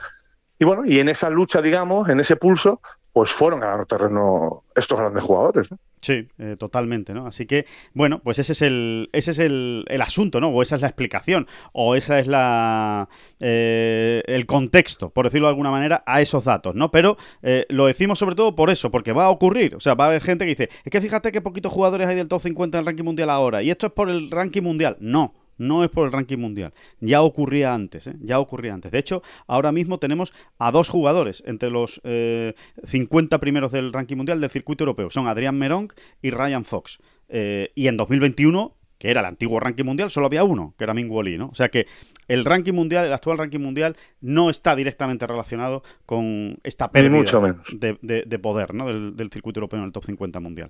Y 0.57 0.65
bueno, 0.65 0.85
y 0.85 1.01
en 1.01 1.09
esa 1.09 1.31
lucha, 1.31 1.61
digamos, 1.61 2.09
en 2.09 2.21
ese 2.21 2.37
pulso, 2.37 2.81
pues 3.13 3.31
fueron 3.31 3.63
a 3.65 3.85
terreno 3.85 4.65
estos 4.75 4.99
grandes 4.99 5.23
jugadores. 5.23 5.71
¿no? 5.71 5.79
Sí, 6.03 6.29
eh, 6.39 6.57
totalmente, 6.59 7.13
¿no? 7.13 7.27
Así 7.27 7.45
que, 7.45 7.67
bueno, 7.93 8.23
pues 8.23 8.39
ese 8.39 8.53
es 8.53 8.63
el, 8.63 9.11
ese 9.13 9.33
es 9.33 9.39
el, 9.39 9.85
el, 9.89 10.01
asunto, 10.01 10.41
¿no? 10.41 10.49
O 10.49 10.63
esa 10.63 10.77
es 10.77 10.81
la 10.81 10.89
explicación, 10.89 11.47
o 11.73 11.95
esa 11.95 12.19
es 12.19 12.27
la 12.27 13.11
eh, 13.39 14.23
el 14.27 14.47
contexto, 14.47 15.11
por 15.11 15.27
decirlo 15.27 15.49
de 15.49 15.51
alguna 15.51 15.71
manera, 15.71 16.03
a 16.07 16.23
esos 16.23 16.45
datos, 16.45 16.75
¿no? 16.75 16.91
Pero 16.91 17.19
eh, 17.43 17.67
lo 17.69 17.87
decimos 17.87 18.19
sobre 18.19 18.35
todo 18.35 18.57
por 18.57 18.71
eso, 18.71 18.91
porque 18.91 19.13
va 19.13 19.27
a 19.27 19.31
ocurrir. 19.31 19.75
O 19.75 19.81
sea, 19.81 19.95
va 19.95 20.05
a 20.07 20.09
haber 20.09 20.23
gente 20.23 20.47
que 20.47 20.51
dice, 20.51 20.71
es 20.85 20.91
que 20.91 21.01
fíjate 21.03 21.33
qué 21.33 21.43
poquitos 21.43 21.71
jugadores 21.71 22.07
hay 22.09 22.17
del 22.17 22.29
top 22.29 22.41
50 22.41 22.79
en 22.79 22.81
el 22.81 22.87
ranking 22.87 23.05
mundial 23.05 23.29
ahora, 23.29 23.63
y 23.63 23.71
esto 23.71 23.87
es 23.87 23.93
por 23.93 24.09
el 24.09 24.31
ranking 24.31 24.63
mundial. 24.63 24.97
No, 25.01 25.35
no 25.61 25.85
es 25.85 25.91
por 25.91 26.07
el 26.07 26.13
ranking 26.13 26.39
mundial. 26.39 26.73
Ya 27.01 27.23
ocurría 27.23 27.75
antes, 27.75 28.07
¿eh? 28.07 28.15
ya 28.21 28.41
ocurría 28.41 28.75
antes. 28.75 28.91
De 28.91 28.99
hecho, 28.99 29.23
ahora 29.47 29.71
mismo 29.73 29.99
tenemos 29.99 30.33
a 30.59 30.73
dos 30.73 30.89
jugadores 30.89 31.43
entre 31.47 31.71
los 31.71 32.01
50 32.03 33.37
eh, 33.37 33.39
primeros 33.39 33.71
del 33.71 33.93
ranking 33.93 34.17
mundial 34.17 34.41
del 34.41 34.51
circuito 34.51 34.85
europeo. 34.85 35.11
Son 35.11 35.29
Adrián 35.29 35.59
Merong 35.59 35.93
y 36.23 36.31
Ryan 36.31 36.65
Fox. 36.65 36.99
Eh, 37.29 37.71
y 37.75 37.87
en 37.87 37.97
2021 37.97 38.75
que 38.99 39.11
era 39.11 39.21
el 39.21 39.27
antiguo 39.27 39.59
ranking 39.59 39.85
mundial, 39.85 40.11
solo 40.11 40.27
había 40.27 40.45
uno, 40.45 40.75
que 40.77 40.85
era 40.85 40.93
Ming 40.93 41.11
Woli, 41.11 41.39
¿no? 41.39 41.49
O 41.49 41.55
sea 41.55 41.71
que 41.71 41.87
el 42.29 42.45
ranking 42.45 42.75
mundial, 42.75 43.07
el 43.07 43.15
actual 43.15 43.39
ranking 43.39 43.59
mundial, 43.59 43.97
no 44.21 44.51
está 44.51 44.77
directamente 44.77 45.27
relacionado 45.27 45.83
con 46.05 46.59
esta 46.65 46.91
pérdida 46.91 47.17
mucho 47.17 47.41
menos. 47.41 47.67
De, 47.81 48.39
poder, 48.39 48.75
¿no? 48.75 48.87
Del, 48.87 49.17
del 49.17 49.31
circuito 49.31 49.59
europeo 49.59 49.79
en 49.79 49.87
el 49.87 49.93
top 49.93 50.05
50 50.05 50.41
mundial. 50.41 50.69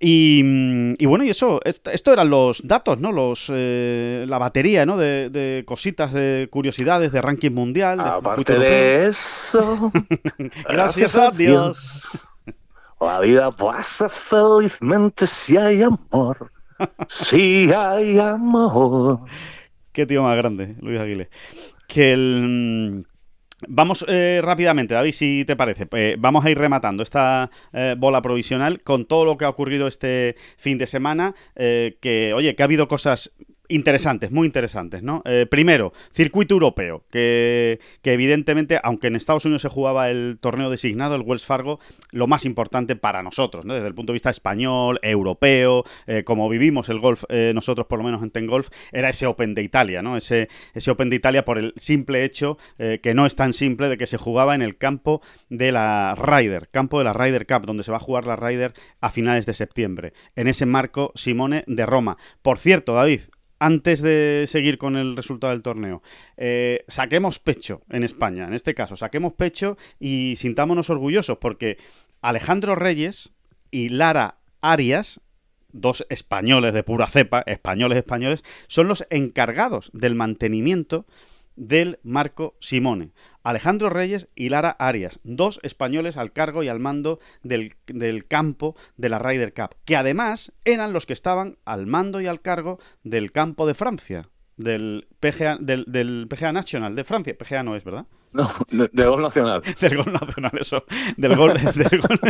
Y, 0.00 1.06
bueno, 1.06 1.24
y 1.24 1.30
eso, 1.30 1.60
esto, 1.64 2.12
eran 2.12 2.28
los 2.28 2.66
datos, 2.66 2.98
¿no? 2.98 3.12
Los, 3.12 3.50
eh, 3.54 4.24
la 4.28 4.38
batería, 4.38 4.84
¿no? 4.84 4.96
De, 4.96 5.62
cositas, 5.66 6.12
de 6.12 6.48
curiosidades, 6.50 7.12
de 7.12 7.22
ranking 7.22 7.52
mundial. 7.52 8.00
Aparte 8.00 8.58
de 8.58 9.06
eso, 9.06 9.92
gracias, 10.68 11.16
a 11.16 11.30
Dios. 11.30 12.26
La 13.00 13.20
vida 13.20 13.50
pasa 13.50 14.08
felizmente 14.08 15.26
si 15.26 15.56
hay 15.56 15.82
amor. 15.82 16.50
Si 17.08 17.72
hay 17.72 18.18
amor. 18.18 19.20
Qué 19.92 20.06
tío 20.06 20.22
más 20.22 20.36
grande, 20.36 20.74
Luis 20.80 20.98
Aguilé. 20.98 21.28
Que 21.86 22.12
el 22.12 23.06
Vamos 23.68 24.04
eh, 24.08 24.40
rápidamente, 24.42 24.94
David, 24.94 25.12
si 25.12 25.44
te 25.46 25.56
parece. 25.56 25.86
Eh, 25.92 26.16
vamos 26.18 26.44
a 26.44 26.50
ir 26.50 26.58
rematando 26.58 27.02
esta 27.02 27.50
eh, 27.72 27.94
bola 27.98 28.22
provisional 28.22 28.82
con 28.82 29.06
todo 29.06 29.24
lo 29.24 29.36
que 29.36 29.44
ha 29.44 29.48
ocurrido 29.48 29.86
este 29.86 30.36
fin 30.56 30.78
de 30.78 30.86
semana. 30.86 31.34
que, 31.54 32.32
oye, 32.34 32.54
que 32.54 32.62
ha 32.62 32.66
habido 32.66 32.88
cosas 32.88 33.32
interesantes, 33.68 34.30
muy 34.30 34.46
interesantes, 34.46 35.02
¿no? 35.02 35.22
Eh, 35.24 35.46
primero, 35.50 35.92
circuito 36.12 36.54
europeo, 36.54 37.02
que, 37.10 37.78
evidentemente, 38.02 38.78
aunque 38.82 39.06
en 39.06 39.16
Estados 39.16 39.44
Unidos 39.44 39.62
se 39.62 39.68
jugaba 39.68 40.10
el 40.10 40.38
torneo 40.40 40.70
designado, 40.70 41.14
el 41.14 41.22
Wells 41.22 41.44
Fargo, 41.44 41.80
lo 42.12 42.26
más 42.26 42.44
importante 42.44 42.96
para 42.96 43.22
nosotros, 43.22 43.64
¿no? 43.64 43.74
Desde 43.74 43.88
el 43.88 43.94
punto 43.94 44.12
de 44.12 44.14
vista 44.14 44.30
español, 44.30 44.98
europeo, 45.02 45.84
eh, 46.06 46.24
como 46.24 46.48
vivimos 46.48 46.88
el 46.88 47.00
golf, 47.00 47.24
eh, 47.28 47.52
nosotros 47.54 47.86
por 47.86 47.98
lo 47.98 48.04
menos 48.04 48.22
en 48.22 48.30
Ten 48.30 48.46
Golf, 48.46 48.68
era 48.92 49.08
ese 49.08 49.26
Open 49.26 49.54
de 49.54 49.62
Italia, 49.62 50.02
¿no? 50.02 50.16
Ese, 50.16 50.48
ese 50.74 50.90
Open 50.90 51.10
de 51.10 51.16
Italia 51.16 51.44
por 51.44 51.58
el 51.58 51.72
simple 51.76 52.24
hecho, 52.24 52.58
que 52.76 53.14
no 53.14 53.26
es 53.26 53.36
tan 53.36 53.52
simple, 53.52 53.88
de 53.88 53.96
que 53.96 54.06
se 54.06 54.18
jugaba 54.18 54.54
en 54.54 54.62
el 54.62 54.76
campo 54.76 55.22
de 55.48 55.72
la 55.72 56.14
Ryder, 56.16 56.68
campo 56.70 56.98
de 56.98 57.04
la 57.04 57.12
Ryder 57.12 57.46
Cup, 57.46 57.66
donde 57.66 57.82
se 57.82 57.90
va 57.90 57.96
a 57.96 58.00
jugar 58.00 58.26
la 58.26 58.36
Ryder 58.36 58.72
a 59.00 59.10
finales 59.10 59.46
de 59.46 59.54
septiembre, 59.54 60.12
en 60.36 60.48
ese 60.48 60.66
marco 60.66 61.12
Simone 61.14 61.64
de 61.66 61.86
Roma. 61.86 62.16
Por 62.42 62.58
cierto, 62.58 62.94
David, 62.94 63.22
antes 63.64 64.02
de 64.02 64.44
seguir 64.46 64.76
con 64.76 64.94
el 64.94 65.16
resultado 65.16 65.54
del 65.54 65.62
torneo, 65.62 66.02
eh, 66.36 66.84
saquemos 66.86 67.38
pecho 67.38 67.80
en 67.88 68.04
España, 68.04 68.44
en 68.44 68.52
este 68.52 68.74
caso, 68.74 68.94
saquemos 68.94 69.32
pecho 69.32 69.78
y 69.98 70.34
sintámonos 70.36 70.90
orgullosos 70.90 71.38
porque 71.38 71.78
Alejandro 72.20 72.74
Reyes 72.74 73.32
y 73.70 73.88
Lara 73.88 74.36
Arias, 74.60 75.22
dos 75.72 76.04
españoles 76.10 76.74
de 76.74 76.82
pura 76.82 77.06
cepa, 77.06 77.42
españoles 77.46 77.96
españoles, 77.96 78.44
son 78.66 78.86
los 78.86 79.06
encargados 79.08 79.90
del 79.94 80.14
mantenimiento 80.14 81.06
del 81.56 82.00
Marco 82.02 82.56
Simone. 82.60 83.12
Alejandro 83.44 83.90
Reyes 83.90 84.28
y 84.34 84.48
Lara 84.48 84.70
Arias, 84.70 85.20
dos 85.22 85.60
españoles 85.62 86.16
al 86.16 86.32
cargo 86.32 86.62
y 86.62 86.68
al 86.68 86.80
mando 86.80 87.20
del, 87.42 87.76
campo 88.26 88.74
de 88.96 89.08
la 89.08 89.18
Ryder 89.18 89.54
Cup, 89.54 89.76
que 89.84 89.96
además 89.96 90.52
eran 90.64 90.92
los 90.92 91.06
que 91.06 91.12
estaban 91.12 91.58
al 91.64 91.86
mando 91.86 92.20
y 92.20 92.26
al 92.26 92.40
cargo 92.40 92.80
del 93.04 93.30
campo 93.30 93.66
de 93.66 93.74
Francia, 93.74 94.28
del 94.56 95.06
PGA, 95.20 95.58
del, 95.60 95.84
del 95.86 96.26
PGA 96.28 96.52
National 96.52 96.96
de 96.96 97.04
Francia. 97.04 97.36
PGA 97.38 97.62
no 97.62 97.76
es, 97.76 97.84
¿verdad? 97.84 98.06
No, 98.32 98.50
del 98.92 99.08
gol 99.08 99.22
nacional. 99.22 99.62
del 99.80 99.96
gol 99.96 100.12
nacional, 100.12 100.52
eso. 100.60 100.84
Del 101.16 101.36
gol. 101.36 101.54
del 101.74 102.00
gol. 102.00 102.20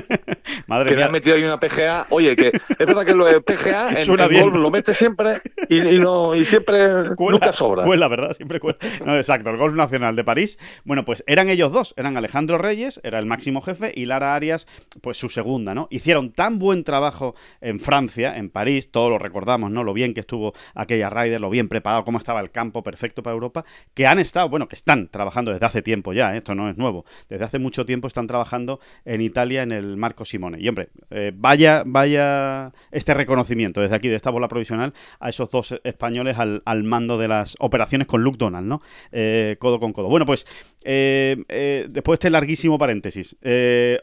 Madre 0.67 0.87
que 0.87 0.95
mía. 0.95 0.99
le 1.01 1.05
han 1.07 1.13
metido 1.13 1.37
ahí 1.37 1.45
una 1.45 1.59
PGA. 1.59 2.07
Oye, 2.11 2.37
que 2.37 2.49
es 2.49 2.87
verdad 2.87 3.05
que 3.05 3.15
lo 3.15 3.25
de 3.25 3.41
PGA 3.41 3.91
en 4.03 4.11
el 4.11 4.41
gol 4.43 4.63
lo 4.63 4.71
mete 4.71 4.93
siempre 4.93 5.41
y, 5.69 5.99
no, 5.99 6.35
y 6.35 6.45
siempre 6.45 6.77
nunca 7.19 7.53
sobra. 7.53 7.85
Cuela, 7.85 8.09
¿verdad? 8.09 8.35
Siempre 8.37 8.61
cuela. 8.61 8.79
No, 9.05 9.17
exacto, 9.17 9.51
el 9.51 9.57
gol 9.57 9.75
nacional 9.77 10.15
de 10.17 10.25
París. 10.25 10.59
Bueno, 10.85 11.05
pues 11.05 11.25
eran 11.27 11.49
ellos 11.49 11.73
dos. 11.73 11.95
Eran 11.97 12.17
Alejandro 12.17 12.59
Reyes, 12.59 13.01
era 13.03 13.19
el 13.19 13.27
máximo 13.27 13.61
jefe, 13.61 13.93
y 13.95 14.05
Lara 14.05 14.35
Arias, 14.35 14.67
pues 15.01 15.17
su 15.17 15.29
segunda, 15.29 15.75
¿no? 15.75 15.89
Hicieron 15.91 16.33
tan 16.33 16.59
buen 16.59 16.85
trabajo 16.85 17.35
en 17.61 17.81
Francia, 17.81 18.37
en 18.37 18.51
París, 18.51 18.91
todos 18.91 19.11
lo 19.11 19.19
recordamos, 19.19 19.71
¿no? 19.71 19.85
Lo 19.85 19.95
bien 19.95 20.13
que 20.13 20.21
estuvo 20.21 20.53
aquella 20.75 21.09
Ryder, 21.09 21.41
lo 21.41 21.51
bien 21.51 21.69
preparado, 21.69 22.05
cómo 22.05 22.19
estaba 22.19 22.41
el 22.41 22.51
campo 22.51 22.83
perfecto 22.83 23.23
para 23.23 23.35
Europa, 23.35 23.65
que 23.95 24.07
han 24.07 24.19
estado, 24.19 24.49
bueno, 24.49 24.69
que 24.69 24.77
están 24.77 25.09
trabajando 25.09 25.53
desde 25.53 25.67
hace 25.67 25.83
tiempo 25.83 25.95
tiempo 25.95 26.13
ya, 26.13 26.35
¿eh? 26.35 26.39
esto 26.39 26.57
no 26.57 26.69
es 26.69 26.77
nuevo. 26.77 27.05
Desde 27.29 27.45
hace 27.45 27.61
mucho 27.61 27.87
tiempo 27.87 28.09
están 28.09 28.27
trabajando 28.27 28.81
en 29.05 29.21
Italia 29.21 29.63
en 29.63 29.71
el 29.71 29.97
Marco 29.97 30.25
Simone. 30.35 30.59
Y 30.61 30.69
hombre, 30.69 30.89
eh, 31.11 31.33
vaya, 31.35 31.83
vaya 31.87 32.73
este 32.91 33.15
reconocimiento 33.15 33.81
desde 33.81 33.95
aquí, 33.95 34.09
de 34.09 34.17
esta 34.17 34.31
bola 34.31 34.49
provisional, 34.49 34.93
a 35.21 35.29
esos 35.29 35.49
dos 35.51 35.81
españoles 35.85 36.37
al, 36.39 36.85
mando 36.85 37.19
de 37.19 37.29
las 37.29 37.57
operaciones 37.61 38.07
con 38.07 38.23
Luke 38.23 38.37
Donald, 38.39 38.67
¿no? 38.67 38.81
Eh, 39.13 39.57
codo 39.61 39.79
con 39.79 39.93
codo. 39.93 40.09
Bueno, 40.09 40.27
pues 40.27 40.47
después 40.85 41.89
de 41.89 42.13
este 42.15 42.31
larguísimo 42.31 42.79
paréntesis, 42.79 43.37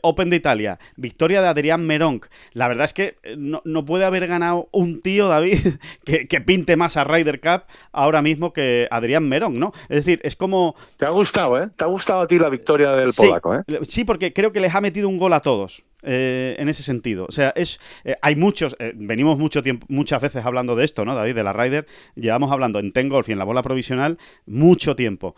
Open 0.01 0.29
de 0.29 0.35
Italia, 0.37 0.79
victoria 0.95 1.41
de 1.41 1.47
Adrián 1.47 1.85
Meronk. 1.85 2.27
La 2.53 2.67
verdad 2.67 2.85
es 2.85 2.93
que 2.93 3.17
no, 3.37 3.85
puede 3.85 4.05
haber 4.05 4.27
ganado 4.27 4.69
un 4.71 5.01
tío, 5.01 5.27
David, 5.27 5.59
que, 6.05 6.27
que, 6.27 6.41
pinte 6.41 6.77
más 6.77 6.97
a 6.97 7.03
Ryder 7.03 7.39
Cup 7.39 7.63
ahora 7.91 8.21
mismo 8.21 8.53
que 8.53 8.87
Adrián 8.89 9.27
Meronk, 9.27 9.55
¿no? 9.55 9.71
Es 9.89 10.05
decir, 10.05 10.21
es 10.23 10.35
como... 10.35 10.75
Te 10.97 11.05
ha 11.05 11.09
gustado, 11.09 11.61
¿eh? 11.61 11.69
¿Te 11.75 11.83
ha 11.83 11.87
gustado 11.87 12.21
a 12.21 12.27
ti 12.27 12.39
la 12.39 12.49
victoria 12.49 12.91
del 12.93 13.11
polaco? 13.15 13.55
¿eh? 13.55 13.63
Sí, 13.83 14.03
porque 14.03 14.33
creo 14.33 14.51
que 14.51 14.59
les 14.59 14.73
ha 14.73 14.81
metido 14.81 15.09
un 15.09 15.17
gol 15.17 15.33
a 15.33 15.41
todos. 15.41 15.83
Eh, 16.03 16.55
en 16.57 16.67
ese 16.67 16.81
sentido. 16.81 17.25
O 17.29 17.31
sea, 17.31 17.53
es 17.55 17.79
eh, 18.03 18.15
hay 18.21 18.35
muchos, 18.35 18.75
eh, 18.79 18.93
venimos 18.95 19.37
mucho 19.37 19.61
tiempo, 19.61 19.85
muchas 19.87 20.19
veces 20.21 20.43
hablando 20.43 20.75
de 20.75 20.83
esto, 20.83 21.05
¿no, 21.05 21.13
David? 21.13 21.35
De 21.35 21.43
la 21.43 21.53
Ryder, 21.53 21.85
llevamos 22.15 22.51
hablando 22.51 22.79
en 22.79 22.91
Ten 22.91 23.07
Golf 23.07 23.29
y 23.29 23.33
en 23.33 23.37
la 23.37 23.45
bola 23.45 23.61
provisional 23.61 24.17
mucho 24.45 24.95
tiempo. 24.95 25.35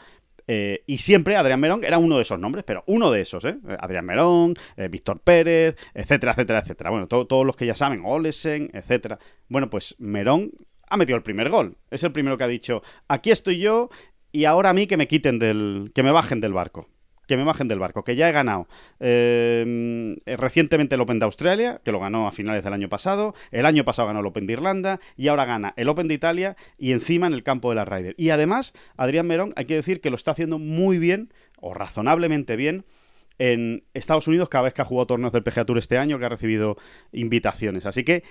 y 0.48 0.98
siempre 0.98 1.36
Adrián 1.38 1.60
Merón 1.60 1.84
era 1.84 1.98
uno 1.98 2.18
de 2.18 2.24
esos 2.24 2.40
nombres, 2.40 2.64
pero 2.66 2.84
uno 2.88 3.12
de 3.12 3.22
esos, 3.22 3.46
¿eh? 3.46 3.58
Adrián 3.80 4.06
Merón, 4.06 4.54
Víctor 4.90 5.20
Pérez, 5.22 5.76
etcétera, 5.94 6.34
etcétera, 6.34 6.60
etcétera. 6.60 6.90
Bueno, 6.90 7.08
todos 7.08 7.46
los 7.46 7.56
que 7.56 7.66
ya 7.66 7.76
saben, 7.76 8.02
Olesen, 8.04 8.70
etcétera. 8.74 9.20
Bueno, 9.48 9.70
pues 9.70 9.96
Merón 10.00 10.52
ha 10.90 10.98
metido 10.98 11.16
el 11.18 11.24
primer 11.24 11.50
gol. 11.50 11.78
Es 11.92 12.04
el 12.04 12.12
primero 12.12 12.38
que 12.38 12.44
ha 12.44 12.48
dicho, 12.48 12.84
aquí 13.08 13.32
estoy 13.32 13.58
yo 13.60 13.90
y 14.34 14.46
ahora 14.46 14.72
a 14.72 14.74
mí 14.74 14.86
que 14.88 14.98
me 14.98 15.08
quiten 15.08 15.40
del. 15.40 15.92
que 15.94 16.04
me 16.04 16.12
bajen 16.12 16.42
del 16.42 16.54
barco. 16.54 16.90
Que 17.28 17.38
me 17.38 17.44
bajen 17.44 17.68
del 17.68 17.80
barco, 17.80 18.04
que 18.04 18.16
ya 18.16 18.28
he 18.28 18.32
ganado 18.32 18.68
eh, 19.00 20.16
recientemente 20.26 20.96
el 20.96 21.02
Open 21.02 21.20
de 21.20 21.26
Australia, 21.26 21.80
que 21.84 21.92
lo 21.92 22.00
ganó 22.00 22.28
a 22.28 22.32
finales 22.32 22.64
del 22.64 22.74
año 22.74 22.90
pasado, 22.90 23.34
el 23.52 23.66
año 23.66 23.86
pasado 23.86 24.08
ganó 24.08 24.20
el 24.20 24.26
Open 24.26 24.46
de 24.46 24.54
Irlanda 24.54 25.00
y 25.16 25.30
ahora 25.30 25.46
gana 25.46 25.74
el 25.78 25.88
Open 25.88 26.08
de 26.08 26.16
Italia 26.16 26.58
y 26.78 26.92
encima 26.92 27.28
en 27.28 27.34
el 27.34 27.44
campo 27.44 27.70
de 27.70 27.76
la 27.76 27.86
Ryder. 27.86 28.16
Y 28.18 28.30
además, 28.32 28.74
Adrián 28.98 29.28
Merón, 29.28 29.54
hay 29.56 29.66
que 29.66 29.76
decir 29.76 30.02
que 30.02 30.10
lo 30.10 30.16
está 30.16 30.32
haciendo 30.32 30.60
muy 30.60 31.00
bien, 31.00 31.34
o 31.60 31.74
razonablemente 31.74 32.56
bien, 32.56 32.86
en 33.40 33.84
Estados 33.94 34.28
Unidos 34.28 34.50
cada 34.50 34.66
vez 34.66 34.74
que 34.74 34.82
ha 34.82 34.86
jugado 34.86 35.08
torneos 35.08 35.34
del 35.34 35.44
PGA 35.44 35.66
Tour 35.66 35.78
este 35.78 35.98
año, 35.98 36.20
que 36.20 36.26
ha 36.26 36.30
recibido 36.30 36.78
invitaciones. 37.12 37.86
Así 37.86 38.04
que 38.04 38.24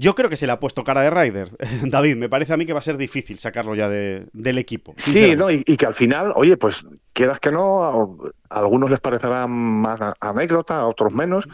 yo 0.00 0.14
creo 0.14 0.30
que 0.30 0.38
se 0.38 0.46
le 0.46 0.52
ha 0.52 0.58
puesto 0.58 0.82
cara 0.82 1.02
de 1.02 1.10
Ryder. 1.10 1.50
David, 1.84 2.16
me 2.16 2.30
parece 2.30 2.54
a 2.54 2.56
mí 2.56 2.64
que 2.64 2.72
va 2.72 2.78
a 2.78 2.82
ser 2.82 2.96
difícil 2.96 3.38
sacarlo 3.38 3.74
ya 3.74 3.88
del 3.90 4.58
equipo. 4.58 4.94
Sí, 4.96 5.36
no, 5.36 5.50
y, 5.50 5.62
que 5.62 5.86
al 5.86 5.94
final, 5.94 6.32
oye, 6.34 6.56
pues 6.56 6.86
quieras 7.12 7.38
que 7.38 7.52
no, 7.52 7.84
a 7.84 8.58
algunos 8.58 8.90
les 8.90 9.00
parecerá 9.00 9.46
más 9.46 10.00
anécdota, 10.20 10.78
a 10.78 10.86
otros 10.86 11.12
menos, 11.12 11.46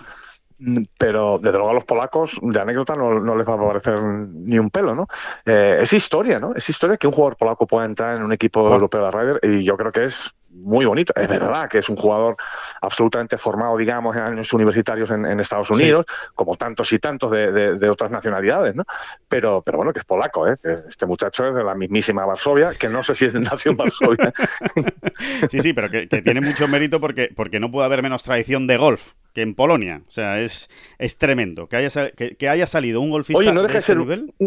pero 0.97 1.39
desde 1.39 1.59
luego 1.59 1.71
a 1.71 1.75
los 1.75 1.85
polacos 1.85 2.39
de 2.41 2.61
anécdota 2.61 2.95
no, 2.95 3.35
les 3.35 3.49
va 3.49 3.55
a 3.55 3.67
parecer 3.67 4.01
ni 4.01 4.61
un 4.61 4.71
pelo, 4.71 4.95
¿no? 4.95 5.09
Eh, 5.45 5.79
es 5.81 5.93
historia, 5.93 6.39
¿no? 6.39 6.55
Es 6.55 6.69
historia 6.69 6.97
que 6.99 7.09
un 7.09 7.13
jugador 7.13 7.37
polaco 7.37 7.67
pueda 7.67 7.85
entrar 7.85 8.17
en 8.17 8.23
un 8.23 8.33
equipo 8.33 8.73
europeo 8.73 9.05
de 9.07 9.11
Ryder 9.11 9.41
y 9.43 9.65
yo 9.65 9.77
creo 9.77 9.91
que 9.91 10.05
es 10.05 10.36
muy 10.57 10.85
bonito. 10.85 11.13
Es 11.17 11.29
verdad 11.29 11.69
que 11.69 11.79
es 11.79 11.89
un 11.89 11.97
jugador 11.97 12.37
absolutamente 12.81 13.37
formado, 13.39 13.77
digamos, 13.77 14.17
en 14.17 14.23
años 14.23 14.53
universitarios 14.53 15.11
en, 15.11 15.41
Estados 15.41 15.71
Unidos, 15.71 16.07
como 16.35 16.57
tantos 16.57 16.93
y 16.93 16.99
tantos 16.99 17.31
de, 17.31 17.89
otras 17.91 18.11
nacionalidades, 18.11 18.75
¿no? 18.75 18.85
Pero, 19.29 19.63
pero 19.63 19.79
bueno, 19.79 19.93
que 19.93 20.01
es 20.01 20.05
polaco, 20.05 20.49
¿eh? 20.49 20.57
este 20.89 21.07
muchacho 21.07 21.47
es 21.47 21.55
de 21.55 21.63
la 21.63 21.75
mismísima 21.75 22.25
Varsovia, 22.25 22.73
que 22.75 22.89
no 22.89 23.03
sé 23.03 23.15
si 23.15 23.27
es 23.27 23.33
de 23.33 23.41
nación 23.41 23.77
Varsovia. 23.77 24.33
sí, 25.51 25.61
sí, 25.61 25.73
pero 25.73 25.89
que, 25.89 26.07
tiene 26.07 26.41
mucho 26.41 26.67
mérito 26.69 27.01
porque, 27.01 27.31
porque 27.35 27.61
no 27.61 27.71
puede 27.71 27.87
haber 27.87 28.03
menos 28.03 28.23
tradición 28.23 28.67
de 28.67 28.77
golf 28.77 29.13
que 29.37 29.43
en 29.43 29.55
Polonia. 29.55 30.01
O 30.09 30.11
sea, 30.11 30.41
es, 30.41 30.71
es 30.97 31.19
tremendo 31.19 31.67
que 31.67 31.77
haya, 31.77 32.11
que, 32.11 32.49
haya 32.49 32.67
salido 32.67 33.03
un 33.03 33.11
golfista. 33.11 33.39
Oye, 33.39 33.53
no 33.53 33.61
deja 33.61 33.75
de 33.75 33.79
este 33.81 33.93
ser 33.93 33.99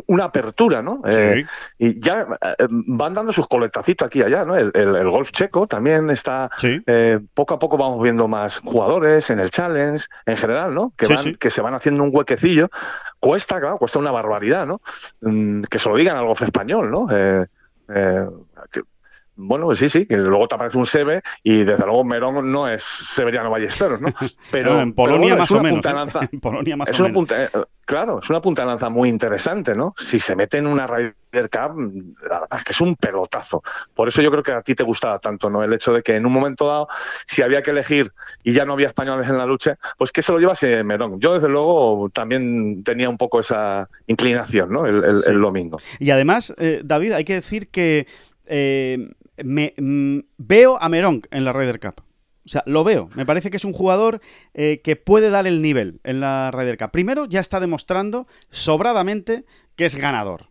una 0.07 0.23
apertura, 0.23 0.81
¿no? 0.81 1.03
Eh, 1.05 1.45
y 1.77 1.99
ya 1.99 2.25
eh, 2.41 2.65
van 2.69 3.13
dando 3.13 3.31
sus 3.31 3.47
coletacitos 3.47 4.07
aquí 4.07 4.17
y 4.17 4.23
allá, 4.23 4.45
¿no? 4.45 4.57
El, 4.57 5.09
golf 5.11 5.29
checo 5.29 5.67
también 5.67 6.09
está. 6.09 6.49
Eh, 6.63 7.19
poco 7.35 7.53
a 7.53 7.59
poco 7.59 7.77
vamos 7.77 8.01
viendo 8.01 8.27
más 8.27 8.61
jugadores 8.65 9.29
en 9.29 9.39
el 9.39 9.51
Challenge, 9.51 10.07
en 10.25 10.37
general, 10.37 10.73
¿no? 10.73 10.91
Que, 10.97 11.05
van, 11.05 11.35
que 11.35 11.51
se 11.51 11.61
van 11.61 11.75
haciendo 11.75 12.01
un 12.01 12.09
huequecillo. 12.11 12.71
Cuesta, 13.19 13.59
claro, 13.59 13.77
cuesta 13.77 13.99
una 13.99 14.09
barbaridad, 14.09 14.65
¿no? 14.65 14.81
Mm, 15.21 15.65
que 15.69 15.77
se 15.77 15.87
lo 15.87 15.97
digan 15.97 16.17
al 16.17 16.25
golf 16.25 16.41
español, 16.41 16.89
¿no? 16.89 17.05
Eh, 17.11 17.45
bueno, 19.41 19.73
sí, 19.73 19.87
sí, 19.87 20.05
que 20.05 20.17
luego 20.17 20.47
te 20.47 20.55
aparece 20.55 20.77
un 20.77 20.85
Sebe 20.85 21.21
y 21.43 21.63
desde 21.63 21.85
luego 21.85 22.03
Merón 22.03 22.51
no 22.51 22.67
es 22.67 22.83
Severiano 22.83 23.49
Ballesteros, 23.49 24.01
¿no? 24.01 24.13
Pero 24.51 24.81
en 24.81 24.93
Polonia 24.93 25.35
más 25.37 25.49
o 25.51 25.61
menos. 25.61 25.85
¿eh? 25.85 25.89
En 26.31 26.39
Polonia 26.41 26.75
más 26.75 26.89
es 26.89 26.99
o 26.99 27.03
una 27.03 27.09
menos. 27.09 27.19
Punta, 27.19 27.43
eh, 27.43 27.49
claro, 27.85 28.19
es 28.19 28.29
una 28.29 28.41
punta 28.41 28.63
de 28.63 28.67
lanza 28.67 28.89
muy 28.89 29.07
interesante, 29.07 29.73
¿no? 29.75 29.93
Si 29.97 30.19
se 30.19 30.35
mete 30.35 30.57
en 30.57 30.67
una 30.67 30.85
Ryder 30.85 31.49
Cup, 31.49 31.93
la 32.29 32.41
verdad 32.41 32.59
es 32.59 32.63
que 32.65 32.71
es 32.73 32.81
un 32.81 32.95
pelotazo. 32.97 33.63
Por 33.93 34.09
eso 34.09 34.21
yo 34.21 34.29
creo 34.29 34.43
que 34.43 34.51
a 34.51 34.61
ti 34.61 34.75
te 34.75 34.83
gustaba 34.83 35.19
tanto, 35.19 35.49
¿no? 35.49 35.63
El 35.63 35.71
hecho 35.71 35.93
de 35.93 36.03
que 36.03 36.17
en 36.17 36.25
un 36.25 36.33
momento 36.33 36.67
dado, 36.67 36.87
si 37.25 37.41
había 37.41 37.61
que 37.61 37.71
elegir 37.71 38.11
y 38.43 38.51
ya 38.51 38.65
no 38.65 38.73
había 38.73 38.87
españoles 38.87 39.29
en 39.29 39.37
la 39.37 39.45
lucha, 39.45 39.77
pues 39.97 40.11
que 40.11 40.21
se 40.21 40.33
lo 40.33 40.39
llevase 40.39 40.83
Merón. 40.83 41.17
Yo, 41.19 41.33
desde 41.33 41.47
luego, 41.47 42.09
también 42.13 42.83
tenía 42.83 43.09
un 43.09 43.17
poco 43.17 43.39
esa 43.39 43.89
inclinación, 44.07 44.69
¿no? 44.69 44.85
El, 44.85 45.39
domingo. 45.39 45.79
Y 45.99 46.11
además, 46.11 46.53
eh, 46.57 46.81
David, 46.83 47.13
hay 47.13 47.23
que 47.23 47.35
decir 47.35 47.69
que 47.69 48.05
eh, 48.45 49.07
me, 49.43 49.73
mm, 49.77 50.19
veo 50.37 50.81
a 50.81 50.89
Merón 50.89 51.21
en 51.31 51.45
la 51.45 51.53
Ryder 51.53 51.79
Cup. 51.79 52.03
O 52.45 52.49
sea, 52.49 52.63
lo 52.65 52.83
veo. 52.83 53.09
Me 53.15 53.25
parece 53.25 53.49
que 53.51 53.57
es 53.57 53.65
un 53.65 53.73
jugador 53.73 54.21
eh, 54.53 54.81
que 54.83 54.95
puede 54.95 55.29
dar 55.29 55.45
el 55.45 55.61
nivel 55.61 55.99
en 56.03 56.19
la 56.19 56.51
Ryder 56.51 56.77
Cup. 56.77 56.91
Primero, 56.91 57.25
ya 57.25 57.41
está 57.41 57.59
demostrando 57.59 58.27
sobradamente 58.49 59.45
que 59.75 59.85
es 59.85 59.95
ganador. 59.95 60.49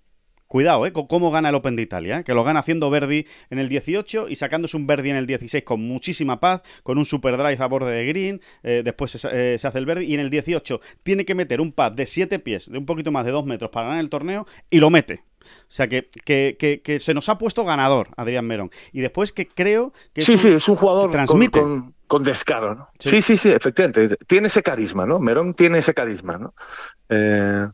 Cuidado, 0.48 0.86
¿eh? 0.86 0.92
cómo 0.92 1.30
gana 1.30 1.50
el 1.50 1.54
Open 1.54 1.76
de 1.76 1.82
Italia, 1.82 2.20
¿eh? 2.20 2.24
que 2.24 2.32
lo 2.32 2.42
gana 2.42 2.60
haciendo 2.60 2.88
Verdi 2.88 3.26
en 3.50 3.58
el 3.58 3.68
18 3.68 4.30
y 4.30 4.36
sacándose 4.36 4.78
un 4.78 4.86
Verdi 4.86 5.10
en 5.10 5.16
el 5.16 5.26
16 5.26 5.62
con 5.62 5.82
muchísima 5.82 6.40
paz, 6.40 6.62
con 6.82 6.96
un 6.96 7.04
super 7.04 7.36
drive 7.36 7.62
a 7.62 7.66
borde 7.66 7.92
de 7.92 8.06
green, 8.06 8.40
eh, 8.62 8.80
después 8.82 9.10
se, 9.10 9.58
hace 9.62 9.78
el 9.78 9.84
Verdi 9.84 10.06
y 10.06 10.14
en 10.14 10.20
el 10.20 10.30
18 10.30 10.80
tiene 11.02 11.26
que 11.26 11.34
meter 11.34 11.60
un 11.60 11.72
pad 11.72 11.92
de 11.92 12.06
7 12.06 12.38
pies, 12.38 12.70
de 12.70 12.78
un 12.78 12.86
poquito 12.86 13.12
más 13.12 13.26
de 13.26 13.32
2 13.32 13.44
metros 13.44 13.70
para 13.70 13.88
ganar 13.88 14.00
el 14.00 14.08
torneo 14.08 14.46
y 14.70 14.80
lo 14.80 14.88
mete. 14.88 15.22
O 15.62 15.72
sea, 15.72 15.88
que, 15.88 16.08
que, 16.24 17.00
se 17.00 17.14
nos 17.14 17.28
ha 17.28 17.38
puesto 17.38 17.64
ganador 17.64 18.08
Adrián 18.16 18.46
Merón. 18.46 18.70
Y 18.92 19.00
después 19.00 19.32
que 19.32 19.46
creo 19.46 19.92
que... 20.12 20.22
Sí, 20.22 20.36
sí, 20.36 20.48
es 20.48 20.68
un 20.68 20.76
jugador 20.76 21.10
transmite. 21.10 21.60
Con, 22.06 22.24
descaro, 22.24 22.74
¿no? 22.74 22.88
Sí. 22.98 23.20
sí. 23.20 23.36
sí, 23.36 23.50
efectivamente. 23.50 24.16
Tiene 24.26 24.46
ese 24.46 24.62
carisma, 24.62 25.04
¿no? 25.04 25.18
Merón 25.18 25.52
tiene 25.54 25.78
ese 25.78 25.92
carisma, 25.92 26.38
¿no? 26.38 26.54
Eh, 27.10 27.68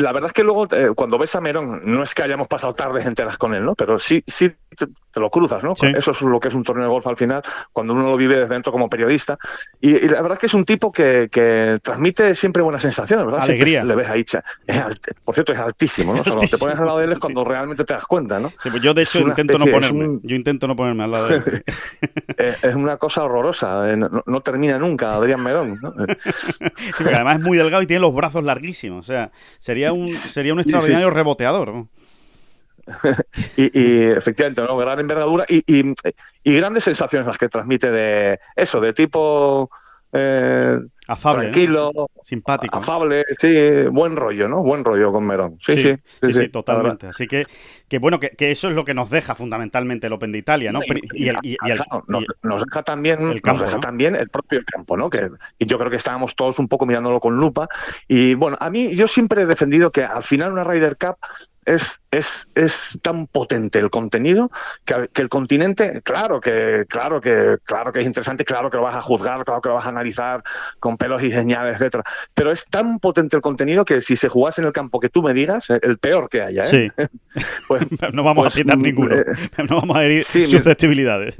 la 0.00 0.12
verdad 0.12 0.28
es 0.28 0.32
que 0.32 0.42
luego, 0.42 0.66
eh, 0.72 0.90
cuando 0.94 1.18
ves 1.18 1.34
a 1.34 1.40
Merón, 1.40 1.82
no 1.84 2.02
es 2.02 2.14
que 2.14 2.22
hayamos 2.22 2.48
pasado 2.48 2.74
tardes 2.74 3.06
enteras 3.06 3.38
con 3.38 3.54
él, 3.54 3.64
¿no? 3.64 3.74
Pero 3.74 3.98
sí, 3.98 4.22
sí 4.26 4.50
te, 4.76 5.20
lo 5.20 5.30
cruzas, 5.30 5.62
¿no? 5.64 5.74
Eso 5.96 6.10
es 6.10 6.22
lo 6.22 6.40
que 6.40 6.48
es 6.48 6.54
un 6.54 6.62
torneo 6.62 6.84
de 6.84 6.90
golf 6.90 7.06
al 7.06 7.16
final, 7.16 7.42
cuando 7.72 7.94
uno 7.94 8.04
lo 8.04 8.16
vive 8.16 8.36
desde 8.36 8.54
dentro 8.54 8.72
como 8.72 8.88
periodista. 8.88 9.38
Y, 9.80 10.08
la 10.08 10.22
verdad 10.22 10.32
es 10.32 10.38
que 10.38 10.46
es 10.46 10.54
un 10.54 10.64
tipo 10.64 10.92
que, 10.92 11.28
transmite 11.82 12.34
siempre 12.34 12.62
buenas 12.62 12.82
sensaciones, 12.82 13.26
¿verdad? 13.26 13.42
Alegría. 13.42 13.84
le 13.84 13.94
ves 13.94 14.08
ahí. 14.08 14.24
por 15.24 15.34
cierto, 15.34 15.52
es 15.52 15.58
altísimo, 15.58 16.14
¿no? 16.14 16.22
cuando 16.22 16.46
te 16.46 16.58
pones 16.58 16.78
al 16.78 16.86
lado 16.86 16.98
de 16.98 17.04
él 17.04 17.12
es 17.12 17.18
cuando 17.18 17.44
realmente 17.44 17.84
te 17.84 17.94
das 17.94 18.06
cuenta, 18.06 18.38
¿no? 18.38 18.52
Pues 18.62 18.82
yo, 18.82 18.94
de 18.94 19.02
hecho, 19.02 19.20
intento 19.20 19.58
no 19.58 19.66
ponerme. 19.66 20.20
Yo 20.22 20.36
intento 20.36 20.66
no 20.66 20.76
ponerme 20.76 21.04
al 21.04 21.10
lado 21.10 21.28
de 21.28 21.36
él. 21.36 21.64
es 22.62 22.74
una 22.74 22.96
cosa 22.96 23.22
horrorosa. 23.22 23.90
Eh, 23.90 23.96
no, 23.96 24.40
termina 24.40 24.78
nunca, 24.78 25.14
Adrián 25.14 25.42
Merón. 25.42 25.78
¿no? 25.80 25.92
además 27.06 27.38
es 27.38 27.42
muy 27.42 27.56
delgado 27.56 27.82
y 27.82 27.86
tiene 27.86 28.00
los 28.00 28.14
brazos 28.14 28.44
larguísimos. 28.44 29.08
O 29.08 29.12
sea, 29.12 29.30
sería 29.58 29.89
un, 29.92 30.08
sería 30.08 30.52
un 30.52 30.60
extraordinario 30.60 31.10
reboteador. 31.10 31.86
y, 33.56 34.02
efectivamente, 34.04 34.62
¿no? 34.62 34.76
gran 34.76 34.98
envergadura 34.98 35.44
y, 35.48 35.62
y, 35.66 36.56
grandes 36.56 36.84
sensaciones 36.84 37.26
las 37.26 37.38
que 37.38 37.48
transmite 37.48 37.90
de 37.90 38.40
eso, 38.56 38.80
de 38.80 38.92
tipo 38.92 39.70
eh, 40.12 40.78
afable, 41.10 41.50
tranquilo, 41.50 42.10
simpático, 42.22 42.78
afable, 42.78 43.24
sí, 43.38 43.84
buen 43.90 44.14
rollo, 44.14 44.48
¿no? 44.48 44.62
Buen 44.62 44.84
rollo 44.84 45.10
con 45.12 45.26
Merón. 45.26 45.56
Sí, 45.60 45.76
sí, 45.76 45.96
sí, 46.22 46.48
totalmente. 46.48 47.08
Así 47.08 47.26
que, 47.26 47.44
que 47.88 47.98
bueno, 47.98 48.20
que, 48.20 48.34
eso 48.38 48.68
es 48.68 48.74
lo 48.74 48.84
que 48.84 48.94
nos 48.94 49.10
deja 49.10 49.34
fundamentalmente 49.34 50.06
el 50.06 50.12
Open 50.12 50.32
de 50.32 50.38
Italia, 50.38 50.72
¿no? 50.72 50.80
Y, 51.12 51.28
el, 51.28 51.36
nos, 52.42 52.64
deja 52.64 52.82
también 52.82 53.28
el 53.28 53.42
campo, 53.42 53.62
nos 53.62 53.70
deja 53.70 53.80
también 53.80 54.14
el 54.14 54.28
propio 54.28 54.60
campo, 54.64 54.96
¿no? 54.96 55.10
Que 55.10 55.30
y 55.58 55.66
yo 55.66 55.78
creo 55.78 55.90
que 55.90 55.96
estábamos 55.96 56.36
todos 56.36 56.58
un 56.58 56.68
poco 56.68 56.86
mirándolo 56.86 57.18
con 57.18 57.36
lupa. 57.36 57.68
Y 58.06 58.34
bueno, 58.34 58.56
a 58.60 58.70
mí 58.70 58.94
yo 58.94 59.08
siempre 59.08 59.42
he 59.42 59.46
defendido 59.46 59.90
que 59.90 60.04
al 60.04 60.22
final 60.22 60.52
una 60.52 60.64
Ryder 60.64 60.96
Cup 60.96 61.16
es, 61.64 62.00
es, 62.10 62.48
es 62.54 62.98
tan 63.02 63.26
potente 63.26 63.78
el 63.78 63.90
contenido 63.90 64.50
que, 64.84 65.08
el 65.14 65.28
continente, 65.28 66.00
claro 66.02 66.40
que, 66.40 66.84
claro 66.88 67.20
que, 67.20 67.58
claro 67.64 67.92
que 67.92 68.00
es 68.00 68.06
interesante, 68.06 68.44
claro 68.44 68.70
que 68.70 68.76
lo 68.76 68.82
vas 68.82 68.96
a 68.96 69.02
juzgar, 69.02 69.44
claro 69.44 69.60
que 69.60 69.68
lo 69.68 69.76
vas 69.76 69.86
a 69.86 69.90
analizar 69.90 70.42
con 70.78 70.96
pelos 71.00 71.22
y 71.22 71.30
señales, 71.30 71.76
etcétera. 71.76 72.04
Pero 72.34 72.52
es 72.52 72.66
tan 72.66 72.98
potente 72.98 73.34
el 73.34 73.42
conteniento 73.42 73.86
que 73.86 74.02
si 74.02 74.16
se 74.16 74.28
jugase 74.28 74.60
en 74.60 74.66
el 74.66 74.72
campo 74.72 75.00
que 75.00 75.08
tú 75.08 75.22
me 75.22 75.32
digas, 75.32 75.70
el 75.70 75.98
peor 75.98 76.28
que 76.28 76.42
haya, 76.42 76.64
¿eh? 76.70 76.90
pues, 77.68 77.86
no 78.12 78.22
vamos 78.22 78.42
a 78.42 78.48
pues, 78.48 78.54
citar 78.54 78.76
ninguno, 78.76 79.16
eh, 79.16 79.24
no 79.68 79.80
vamos 79.80 79.96
a 79.96 80.04
herir 80.04 80.22
susceptibilidades. 80.22 81.36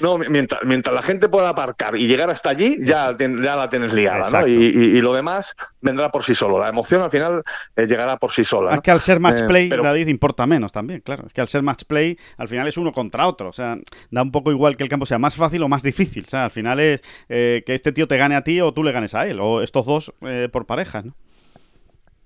no, 0.00 0.18
mientras, 0.18 0.62
mientras 0.64 0.94
la 0.94 1.02
gente 1.02 1.28
pueda 1.28 1.48
aparcar 1.48 1.96
y 1.96 2.06
llegar 2.06 2.30
hasta 2.30 2.50
allí, 2.50 2.76
ya, 2.80 3.14
ya 3.18 3.56
la 3.56 3.68
tienes 3.68 3.92
liada, 3.92 4.30
¿no? 4.30 4.46
Y, 4.46 5.00
lo 5.00 5.12
demás 5.12 5.54
vendrá 5.80 6.10
por 6.10 6.24
sí 6.24 6.34
solo. 6.34 6.58
La 6.58 6.68
emoción 6.68 7.02
al 7.02 7.10
final 7.10 7.42
eh, 7.76 7.86
llegará 7.86 8.16
por 8.16 8.32
sí 8.32 8.44
sola. 8.44 8.74
Es 8.74 8.80
que 8.80 8.90
al 8.90 9.00
ser 9.00 9.20
match 9.20 9.42
play, 9.46 9.68
David, 9.68 10.08
importa 10.08 10.46
menos 10.46 10.72
también, 10.72 11.00
claro. 11.00 11.24
Es 11.26 11.32
que 11.32 11.40
al 11.40 11.48
ser 11.48 11.62
match 11.62 11.84
play, 11.86 12.18
al 12.38 12.48
final 12.48 12.66
es 12.66 12.76
uno 12.76 12.92
contra 12.92 13.26
otro. 13.26 13.48
O 13.48 13.52
sea, 13.52 13.76
da 14.10 14.22
un 14.22 14.30
poco 14.30 14.50
igual 14.50 14.76
que 14.76 14.82
el 14.84 14.88
campo 14.88 15.06
sea 15.06 15.18
más 15.18 15.34
fácil 15.34 15.62
o 15.62 15.68
más 15.68 15.82
difícil. 15.82 16.24
O 16.26 16.30
sea, 16.30 16.44
al 16.44 16.50
final 16.50 16.80
es 16.80 17.00
que 17.28 17.62
este 17.66 17.92
tío 17.92 18.06
te 18.08 18.16
gane 18.16 18.36
a 18.36 18.42
ti 18.42 18.60
o 18.60 18.65
tú 18.72 18.84
le 18.84 18.92
ganes 18.92 19.14
a 19.14 19.26
él, 19.26 19.40
o 19.40 19.62
estos 19.62 19.86
dos 19.86 20.12
eh, 20.22 20.48
por 20.50 20.66
parejas, 20.66 21.04
¿no? 21.04 21.14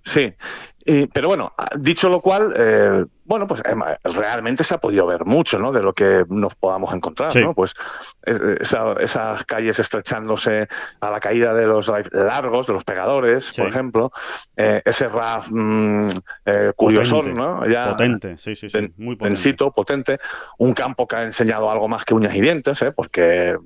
Sí, 0.02 0.32
pero 1.12 1.28
bueno, 1.28 1.52
dicho 1.78 2.08
lo 2.08 2.22
cual, 2.22 2.54
eh, 2.56 3.04
bueno, 3.26 3.46
pues 3.46 3.60
eh, 3.60 3.74
realmente 4.02 4.64
se 4.64 4.74
ha 4.74 4.78
podido 4.78 5.06
ver 5.06 5.26
mucho, 5.26 5.58
¿no? 5.58 5.72
De 5.72 5.82
lo 5.82 5.92
que 5.92 6.24
nos 6.30 6.54
podamos 6.54 6.94
encontrar, 6.94 7.36
¿no? 7.36 7.52
Pues 7.54 7.74
esas 8.22 9.44
calles 9.44 9.78
estrechándose 9.78 10.68
a 11.00 11.10
la 11.10 11.20
caída 11.20 11.52
de 11.52 11.66
los 11.66 11.92
largos, 12.12 12.66
de 12.66 12.72
los 12.72 12.84
pegadores, 12.84 13.52
por 13.52 13.68
ejemplo, 13.68 14.10
ese 14.56 15.06
RAF 15.06 15.48
mm, 15.50 16.06
curioso, 16.74 17.22
¿no? 17.22 17.68
Ya, 17.68 17.90
potente, 17.90 18.38
sí, 18.38 18.56
sí, 18.56 18.70
sí, 18.70 18.92
muy 18.96 19.16
potente. 19.16 19.54
potente, 19.74 20.18
un 20.56 20.72
campo 20.72 21.06
que 21.06 21.16
ha 21.16 21.24
enseñado 21.24 21.70
algo 21.70 21.88
más 21.88 22.06
que 22.06 22.14
uñas 22.14 22.34
y 22.34 22.40
dientes, 22.40 22.80
¿eh? 22.80 22.90
Porque 22.90 23.58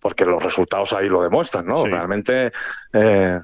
porque 0.00 0.24
los 0.24 0.42
resultados 0.42 0.92
ahí 0.92 1.08
lo 1.08 1.22
demuestran, 1.22 1.66
¿no? 1.66 1.84
Realmente 1.84 2.52
eh, 2.92 3.40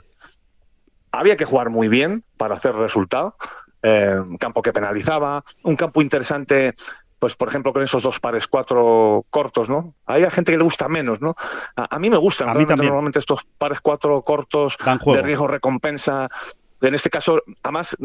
había 1.12 1.36
que 1.36 1.44
jugar 1.44 1.70
muy 1.70 1.88
bien 1.88 2.24
para 2.36 2.56
hacer 2.56 2.74
resultado. 2.74 3.36
Eh, 3.82 4.16
un 4.18 4.38
campo 4.38 4.62
que 4.62 4.72
penalizaba, 4.72 5.44
un 5.62 5.76
campo 5.76 6.00
interesante 6.00 6.74
pues 7.24 7.36
por 7.36 7.48
ejemplo 7.48 7.72
con 7.72 7.82
esos 7.82 8.02
dos 8.02 8.20
pares 8.20 8.46
cuatro 8.46 9.24
cortos, 9.30 9.70
¿no? 9.70 9.94
Hay 10.04 10.28
gente 10.30 10.52
que 10.52 10.58
le 10.58 10.64
gusta 10.64 10.88
menos, 10.88 11.22
¿no? 11.22 11.34
A, 11.74 11.98
mí 11.98 12.10
me 12.10 12.18
gustan 12.18 12.50
a 12.50 12.54
mí 12.54 12.66
normalmente 12.66 13.18
estos 13.18 13.46
pares 13.56 13.80
cuatro 13.80 14.20
cortos 14.20 14.76
de 15.06 15.22
riesgo 15.22 15.46
recompensa. 15.46 16.28
En 16.82 16.94
este 16.94 17.08
caso, 17.08 17.42
además 17.62 17.96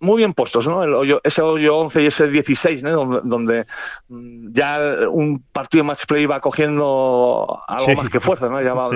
muy 0.00 0.18
bien 0.18 0.34
puestos, 0.34 0.66
¿no? 0.66 0.82
El 0.82 0.94
hoyo, 0.94 1.20
ese 1.24 1.42
hoyo 1.42 1.76
11 1.78 2.02
y 2.02 2.06
ese 2.06 2.28
16, 2.28 2.82
¿no? 2.82 3.20
Donde, 3.22 3.66
mm, 4.08 4.52
ya 4.52 4.78
un 5.10 5.40
partido 5.52 5.84
match 5.84 6.06
play 6.06 6.26
va 6.26 6.40
cogiendo 6.40 7.62
algo 7.66 7.94
más 7.94 8.10
que 8.10 8.20
fuerza, 8.20 8.48
¿no? 8.48 8.62
Ya 8.62 8.74
va, 8.74 8.90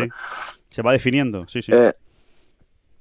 Se 0.71 0.83
va 0.83 0.93
definiendo, 0.93 1.45
sí, 1.49 1.63
sí. 1.63 1.73
Eh, 1.73 1.93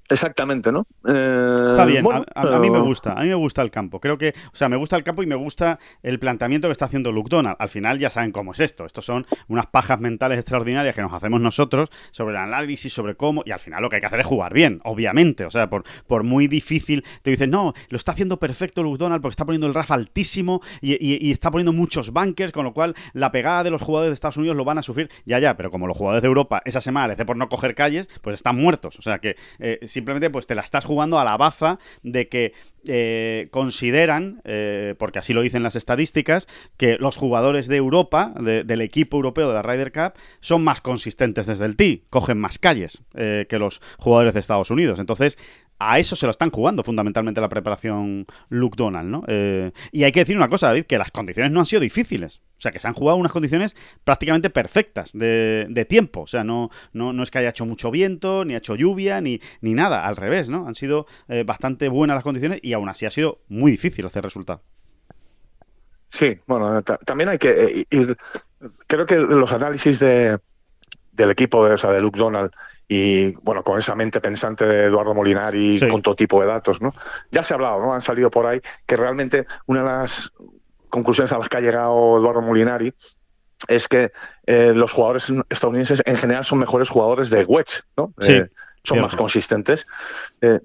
Exactamente, 0.08 0.72
¿no? 0.72 0.86
Eh, 1.08 1.66
está 1.68 1.84
bien, 1.86 2.06
a, 2.36 2.60
mí 2.60 2.70
me 2.70 2.80
gusta, 2.80 3.14
a 3.14 3.24
mí 3.24 3.30
me 3.30 3.36
gusta 3.36 3.64
el 3.64 3.72
campo. 3.72 4.00
Creo 4.00 4.18
que, 4.20 4.36
o 4.54 4.56
sea, 4.56 4.70
me 4.70 4.76
gusta 4.76 4.96
el 4.96 5.04
campo 5.04 5.24
y 5.24 5.26
me 5.26 5.36
gusta 5.36 5.80
el 6.04 6.20
planteamiento 6.20 6.68
que 6.68 6.74
está 6.74 6.86
haciendo 6.86 7.12
Luke 7.12 7.30
Donald. 7.30 7.56
Al 7.58 7.70
final 7.70 7.98
ya 7.98 8.12
saben 8.12 8.32
cómo 8.32 8.52
es 8.52 8.60
esto. 8.60 8.86
Estos 8.86 9.04
son 9.04 9.26
unas 9.48 9.66
pajas 9.66 10.00
mentales 10.00 10.38
extraordinarias 10.38 10.96
que 10.96 11.02
nos 11.02 11.12
hacemos 11.12 11.42
nosotros 11.42 11.90
sobre 12.12 12.36
el 12.36 12.42
análisis, 12.42 12.94
sobre 12.94 13.16
cómo, 13.16 13.42
y 13.46 13.52
al 13.52 13.60
final 13.60 13.82
lo 13.82 13.90
que 13.90 13.96
hay 13.96 14.00
que 14.00 14.06
hacer 14.06 14.20
es 14.20 14.28
jugar 14.28 14.54
bien, 14.54 14.80
obviamente. 14.84 15.46
O 15.46 15.50
sea, 15.50 15.70
por, 15.70 15.84
por 16.06 16.24
muy 16.24 16.48
difícil, 16.48 17.04
te 17.24 17.32
dicen, 17.32 17.50
no, 17.50 17.74
lo 17.90 17.98
está 17.98 18.12
haciendo 18.12 18.38
perfecto 18.38 18.84
Luke 18.84 19.00
Donald 19.00 19.24
porque 19.24 19.34
está 19.34 19.46
poniendo 19.46 19.66
el 19.66 19.74
RAF 19.74 19.90
altísimo 19.90 20.62
y, 20.82 21.32
está 21.32 21.50
poniendo 21.50 21.74
muchos 21.74 22.12
bunkers, 22.12 22.52
con 22.52 22.64
lo 22.64 22.74
cual 22.74 22.94
la 23.14 23.32
pegada 23.32 23.64
de 23.64 23.72
los 23.72 23.82
jugadores 23.82 24.12
de 24.12 24.14
Estados 24.14 24.38
Unidos 24.38 24.56
lo 24.56 24.66
van 24.66 24.78
a 24.78 24.84
sufrir. 24.84 25.10
Ya, 25.26 25.40
ya, 25.40 25.58
pero 25.58 25.72
como 25.72 25.88
los 25.88 25.98
jugadores 25.98 26.22
de 26.22 26.28
Europa 26.28 26.62
esa 26.66 26.82
semana 26.82 27.08
les 27.08 27.26
por 27.26 27.38
no 27.38 27.50
coger 27.50 27.74
calles, 27.74 28.08
pues 28.22 28.36
están 28.36 28.56
muertos. 28.56 29.00
O 29.00 29.02
sea 29.02 29.18
que 29.18 29.36
eh, 29.58 29.80
simplemente 29.96 30.30
pues 30.30 30.46
te 30.46 30.56
la 30.56 30.62
estás 30.62 30.86
jugando 30.86 31.20
a 31.20 31.24
la 31.24 31.38
baza 31.38 31.80
de 32.04 32.28
que 32.28 32.54
eh, 32.86 33.48
consideran, 33.50 34.42
eh, 34.44 34.94
porque 35.00 35.20
así 35.20 35.34
lo 35.34 35.42
dicen 35.42 35.64
las 35.64 35.76
estadísticas, 35.76 36.48
que 36.78 36.98
los 37.00 37.18
jugadores 37.18 37.68
de 37.68 37.78
Europa, 37.78 38.34
del 38.36 38.82
equipo 38.82 39.18
europeo 39.18 39.48
de 39.48 39.54
la 39.56 39.64
Ryder 39.64 39.92
Cup, 39.92 40.14
son 40.40 40.64
más 40.64 40.82
consistentes 40.82 41.48
desde 41.48 41.66
el 41.66 41.76
tee, 41.76 42.04
cogen 42.10 42.38
más 42.38 42.60
calles 42.60 43.02
eh, 43.16 43.46
que 43.50 43.58
los 43.58 43.82
jugadores 43.98 44.34
de 44.34 44.42
Estados 44.42 44.70
Unidos. 44.70 45.00
Entonces, 45.00 45.38
a 45.80 46.00
eso 46.00 46.16
se 46.16 46.26
lo 46.26 46.32
están 46.32 46.52
jugando 46.52 46.84
fundamentalmente 46.84 47.42
la 47.42 47.50
preparación 47.50 48.26
Luke 48.50 48.76
Donald, 48.78 49.10
¿no? 49.10 49.24
Eh, 49.28 49.72
y 49.92 50.04
hay 50.04 50.12
que 50.12 50.22
decir 50.22 50.38
una 50.38 50.48
cosa, 50.48 50.68
David, 50.68 50.86
que 50.86 50.98
las 50.98 51.12
condiciones 51.12 51.52
no 51.52 51.60
han 51.60 51.66
sido 51.66 51.82
difíciles. 51.82 52.42
O 52.58 52.62
sea, 52.62 52.72
que 52.72 52.80
se 52.80 52.88
han 52.88 52.94
jugado 52.94 53.18
unas 53.18 53.34
condiciones 53.34 53.76
prácticamente 54.04 54.50
perfectas 54.50 55.12
de, 55.14 55.86
tiempo. 55.90 56.22
O 56.22 56.28
sea, 56.28 56.44
no, 56.44 56.70
no, 56.94 57.22
es 57.22 57.30
que 57.30 57.40
haya 57.40 57.50
hecho 57.50 57.66
mucho 57.66 57.92
viento, 57.92 58.46
ni 58.46 58.54
ha 58.54 58.58
hecho 58.58 58.76
lluvia, 58.76 59.20
ni, 59.20 59.42
ni 59.62 59.74
nada. 59.74 60.06
Al 60.06 60.16
revés, 60.16 60.50
¿no? 60.50 60.68
Han 60.68 60.76
sido 60.76 61.06
eh, 61.28 61.44
bastante 61.46 61.90
buenas 61.90 62.16
las 62.16 62.24
condiciones 62.24 62.60
y 62.64 62.74
aún 62.74 62.88
así 62.88 63.06
ha 63.06 63.12
sido 63.12 63.42
muy 63.50 63.72
difícil 63.72 64.06
hacer 64.06 64.24
resultado. 64.24 64.62
Sí, 66.10 66.40
bueno, 66.48 66.82
también 66.82 67.30
hay 67.30 67.38
que 67.38 67.50
eh, 67.50 67.86
ir. 67.90 68.18
Creo 68.88 69.06
que 69.06 69.18
los 69.18 69.52
análisis 69.52 70.00
de, 70.00 70.40
del 71.12 71.32
equipo, 71.32 71.60
o 71.60 71.78
sea, 71.78 71.92
de 71.92 72.00
Luke 72.00 72.18
Donald 72.18 72.52
y 72.88 73.34
bueno, 73.42 73.64
con 73.64 73.78
esa 73.78 73.96
mente 73.96 74.22
pensante 74.22 74.66
de 74.66 74.86
Eduardo 74.86 75.14
Molinari 75.14 75.80
con 75.90 76.02
todo 76.02 76.16
tipo 76.16 76.42
de 76.42 76.48
datos, 76.48 76.82
¿no? 76.82 76.94
Ya 77.32 77.44
se 77.44 77.54
ha 77.54 77.56
hablado, 77.56 77.82
¿no? 77.82 77.94
Han 77.94 78.02
salido 78.02 78.30
por 78.30 78.46
ahí 78.46 78.62
que 78.86 78.96
realmente 78.96 79.46
una 79.66 79.82
de 79.82 79.88
las 79.88 80.32
conclusiones 80.90 81.32
a 81.32 81.38
las 81.38 81.50
que 81.50 81.58
ha 81.58 81.62
llegado 81.62 82.18
Eduardo 82.18 82.42
Molinari 82.42 82.94
es 83.68 83.88
que 83.88 84.12
eh, 84.46 84.74
los 84.76 84.92
jugadores 84.92 85.32
estadounidenses 85.50 86.04
en 86.06 86.18
general 86.18 86.46
son 86.46 86.60
mejores 86.60 86.90
jugadores 86.90 87.30
de 87.30 87.44
wedge, 87.46 87.82
¿no? 87.98 88.14
Eh, 88.22 88.48
son 88.84 89.02
más 89.02 89.16
consistentes. 89.16 89.88
Eh, 90.42 90.60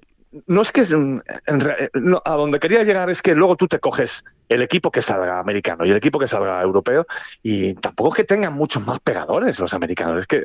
no 0.47 0.61
es 0.61 0.71
que 0.71 0.81
a 0.81 2.31
donde 2.35 2.59
quería 2.59 2.83
llegar 2.83 3.09
es 3.09 3.21
que 3.21 3.35
luego 3.35 3.55
tú 3.55 3.67
te 3.67 3.79
coges 3.79 4.23
el 4.47 4.61
equipo 4.61 4.91
que 4.91 5.01
salga 5.01 5.39
americano 5.39 5.85
y 5.85 5.91
el 5.91 5.97
equipo 5.97 6.19
que 6.19 6.27
salga 6.27 6.61
europeo 6.61 7.05
y 7.43 7.73
tampoco 7.75 8.09
es 8.09 8.15
que 8.15 8.23
tengan 8.23 8.53
muchos 8.53 8.85
más 8.85 8.99
pegadores 8.99 9.59
los 9.59 9.73
americanos. 9.73 10.21
Es 10.21 10.27
que 10.27 10.43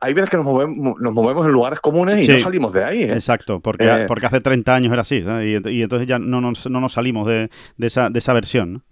hay 0.00 0.14
veces 0.14 0.30
que 0.30 0.36
nos 0.36 0.46
movemos, 0.46 1.46
en 1.46 1.52
lugares 1.52 1.80
comunes 1.80 2.26
y 2.26 2.32
no 2.32 2.38
salimos 2.38 2.72
de 2.72 2.84
ahí. 2.84 3.02
Exacto, 3.04 3.60
porque, 3.60 4.04
porque 4.08 4.26
hace 4.26 4.40
30 4.40 4.74
años 4.74 4.92
era 4.92 5.02
así 5.02 5.16
y, 5.18 5.82
entonces 5.82 6.08
ya 6.08 6.18
no, 6.18 6.40
no, 6.40 6.52
nos 6.80 6.92
salimos 6.92 7.26
de, 7.26 7.50
de, 7.76 7.86
esa, 7.86 8.10
de 8.10 8.18
esa 8.18 8.32
versión. 8.32 8.72
¿no? 8.72 8.82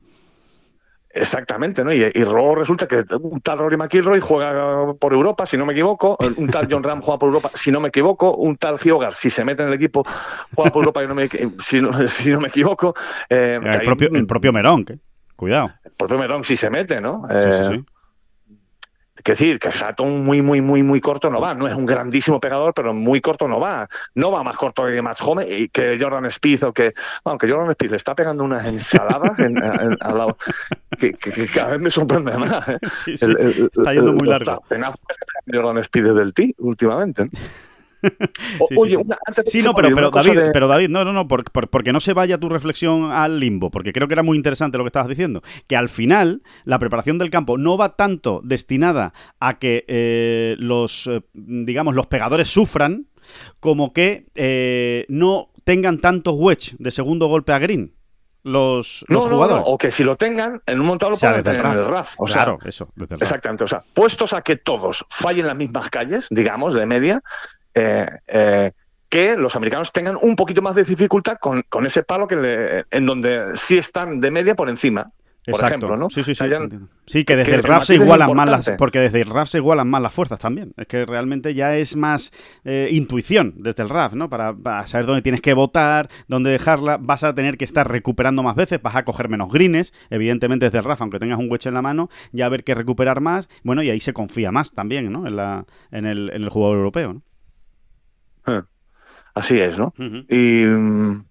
Exactamente, 1.16 1.82
¿no? 1.82 1.92
Y, 1.92 2.10
luego 2.12 2.54
resulta 2.54 2.86
que 2.86 3.04
un 3.20 3.40
tal 3.40 3.58
Rory 3.58 3.76
McIlroy 3.76 4.20
juega 4.20 4.94
por 4.94 5.12
Europa, 5.12 5.46
si 5.46 5.56
no 5.56 5.64
me 5.64 5.72
equivoco, 5.72 6.16
un 6.36 6.48
tal 6.48 6.68
John 6.70 6.82
Ram 6.82 7.00
juega 7.00 7.18
por 7.18 7.28
Europa, 7.28 7.50
si 7.54 7.72
no 7.72 7.80
me 7.80 7.88
equivoco, 7.88 8.36
un 8.36 8.56
tal 8.56 8.78
Giogar, 8.78 9.14
si 9.14 9.30
se 9.30 9.44
mete 9.44 9.62
en 9.62 9.68
el 9.68 9.74
equipo, 9.74 10.04
juega 10.54 10.70
por 10.70 10.84
Europa, 10.84 11.00
si, 11.58 11.80
no, 11.80 11.90
si 12.08 12.30
no 12.30 12.40
me 12.40 12.48
equivoco. 12.48 12.94
Eh, 13.30 13.58
el, 13.62 13.84
propio, 13.84 14.10
el 14.12 14.26
propio 14.26 14.52
Merón, 14.52 14.84
cuidado. 15.36 15.72
El 15.84 15.92
propio 15.92 16.18
Merón 16.18 16.44
si 16.44 16.56
se 16.56 16.70
mete, 16.70 17.00
¿no? 17.00 17.26
sí, 17.30 17.52
sí, 17.52 17.74
sí. 17.74 17.84
Eh, 19.16 19.22
que 19.22 19.32
decir, 19.32 19.58
que 19.58 19.68
Hatton 19.68 20.24
muy, 20.24 20.42
muy, 20.42 20.60
muy, 20.60 20.82
muy 20.82 21.00
corto 21.00 21.30
no 21.30 21.40
va. 21.40 21.54
No 21.54 21.66
es 21.66 21.74
un 21.74 21.86
grandísimo 21.86 22.40
pegador, 22.40 22.74
pero 22.74 22.94
muy 22.94 23.20
corto 23.20 23.48
no 23.48 23.60
va. 23.60 23.88
No 24.14 24.30
va 24.30 24.42
más 24.42 24.56
corto 24.56 24.86
que 24.86 25.02
Max 25.02 25.20
Home 25.22 25.46
y 25.48 25.68
que 25.68 25.98
Jordan 26.00 26.30
Spieth 26.30 26.64
o 26.64 26.72
que. 26.72 26.94
Aunque 27.24 27.48
Jordan 27.48 27.72
Spieth 27.72 27.90
le 27.90 27.96
está 27.96 28.14
pegando 28.14 28.44
unas 28.44 28.66
ensaladas 28.66 29.38
en, 29.38 29.62
al 29.62 30.18
lado, 30.18 30.36
que, 30.98 31.14
cada 31.52 31.72
vez 31.72 31.80
me 31.80 31.90
sorprende 31.90 32.36
más. 32.36 32.68
¿eh? 32.68 32.78
está 33.06 33.92
yendo 33.92 34.12
muy 34.12 34.28
largo. 34.28 34.62
Jordan 35.52 35.84
Spieth 35.84 36.06
del 36.06 36.32
T 36.32 36.54
últimamente. 36.58 37.30
Oye, 38.76 38.96
sí, 39.46 39.60
no, 39.62 39.74
pero, 39.74 39.94
pero 39.94 40.10
David, 40.10 40.38
pero 40.52 40.68
David, 40.68 40.88
no, 40.88 41.04
no, 41.04 41.12
no, 41.12 41.28
porque 41.28 41.92
no 41.92 42.00
se 42.00 42.12
vaya 42.12 42.38
tu 42.38 42.48
reflexión 42.48 43.10
al 43.10 43.40
limbo, 43.40 43.70
porque 43.70 43.92
creo 43.92 44.08
que 44.08 44.14
era 44.14 44.22
muy 44.22 44.36
interesante 44.36 44.78
lo 44.78 44.84
que 44.84 44.88
estabas 44.88 45.08
diciendo, 45.08 45.42
que 45.68 45.76
al 45.76 45.88
final 45.88 46.42
la 46.64 46.78
preparación 46.78 47.18
del 47.18 47.30
campo 47.30 47.58
no 47.58 47.76
va 47.76 47.96
tanto 47.96 48.40
destinada 48.44 49.12
a 49.40 49.58
que 49.58 49.84
eh, 49.88 50.56
los, 50.58 51.06
eh, 51.06 51.22
digamos, 51.34 51.94
los 51.94 52.06
pegadores 52.06 52.48
sufran, 52.48 53.06
como 53.60 53.92
que 53.92 54.26
eh, 54.34 55.04
no 55.08 55.50
tengan 55.64 56.00
tantos 56.00 56.34
wedge 56.36 56.76
de 56.78 56.90
segundo 56.90 57.26
golpe 57.26 57.52
a 57.52 57.58
green 57.58 57.96
los, 58.46 59.04
jugadores. 59.08 59.64
o 59.66 59.76
que 59.76 59.90
si 59.90 60.04
lo 60.04 60.16
tengan, 60.16 60.62
en 60.66 60.80
un 60.80 60.86
montado 60.86 61.10
lo 61.12 61.18
pueden 61.18 61.42
tener 61.42 61.66
en 61.66 61.72
el 61.72 61.84
RAF. 61.84 62.14
O 62.16 62.26
claro, 62.26 62.58
eso. 62.64 62.88
Exactamente. 63.18 63.64
O 63.64 63.68
sea, 63.68 63.82
puestos 63.92 64.32
a 64.32 64.42
que 64.42 64.56
todos 64.56 65.04
fallen 65.08 65.48
las 65.48 65.56
mismas 65.56 65.90
calles, 65.90 66.28
digamos, 66.30 66.74
de 66.74 66.86
media, 66.86 67.22
eh, 67.76 68.08
eh, 68.26 68.72
que 69.08 69.36
los 69.36 69.54
americanos 69.54 69.92
tengan 69.92 70.16
un 70.20 70.34
poquito 70.34 70.62
más 70.62 70.74
de 70.74 70.82
dificultad 70.82 71.36
con, 71.38 71.62
ese 71.84 72.02
palo 72.02 72.26
que 72.26 72.84
en 72.90 73.06
donde 73.06 73.56
sí 73.56 73.78
están 73.78 74.18
de 74.18 74.30
media 74.30 74.56
por 74.56 74.68
encima. 74.68 75.06
Por 75.46 75.64
ejemplo, 75.64 75.96
¿no? 75.96 76.10
Sí, 76.10 76.24
sí, 76.24 76.34
sí. 76.34 76.44
sí, 77.06 77.24
que 77.24 77.36
desde 77.36 77.54
el 77.54 77.62
RAF 77.62 77.84
se 77.84 77.94
igualan 77.94 78.34
más 78.34 78.50
las, 78.50 78.70
porque 78.76 78.98
desde 78.98 79.20
el 79.20 79.28
RAF 79.28 79.48
se 79.48 79.58
igualan 79.58 79.88
más 79.88 80.02
las 80.02 80.12
fuerzas 80.12 80.40
también. 80.40 80.72
Es 80.76 80.88
que 80.88 81.06
realmente 81.06 81.54
ya 81.54 81.76
es 81.76 81.94
más 81.94 82.32
eh, 82.64 82.88
intuición 82.90 83.54
desde 83.58 83.84
el 83.84 83.88
RAF, 83.88 84.14
¿no? 84.14 84.28
Para, 84.28 84.56
saber 84.88 85.06
dónde 85.06 85.22
tienes 85.22 85.40
que 85.40 85.54
votar, 85.54 86.08
dónde 86.26 86.50
dejarla. 86.50 86.98
Vas 87.00 87.22
a 87.22 87.32
tener 87.32 87.56
que 87.58 87.64
estar 87.64 87.88
recuperando 87.88 88.42
más 88.42 88.56
veces, 88.56 88.82
vas 88.82 88.96
a 88.96 89.04
coger 89.04 89.28
menos 89.28 89.52
greens, 89.52 89.92
evidentemente 90.10 90.66
desde 90.66 90.78
el 90.78 90.84
RAF, 90.84 91.00
aunque 91.02 91.20
tengas 91.20 91.38
un 91.38 91.48
hueche 91.48 91.68
en 91.68 91.74
la 91.76 91.82
mano, 91.82 92.08
ya 92.32 92.46
a 92.46 92.48
ver 92.48 92.64
que 92.64 92.74
recuperar 92.74 93.20
más. 93.20 93.48
Bueno, 93.62 93.84
y 93.84 93.90
ahí 93.90 94.00
se 94.00 94.12
confía 94.12 94.50
más 94.50 94.72
también, 94.72 95.12
¿no? 95.12 95.28
En, 95.28 95.36
la, 95.36 95.64
en, 95.92 96.06
el, 96.06 96.30
en 96.34 96.42
el 96.42 96.48
jugador 96.48 96.78
europeo, 96.78 97.14
¿no? 97.14 97.22
Así 99.34 99.60
es, 99.60 99.78
¿no? 99.78 99.92
Y 99.98 100.64
mm, 100.64 101.24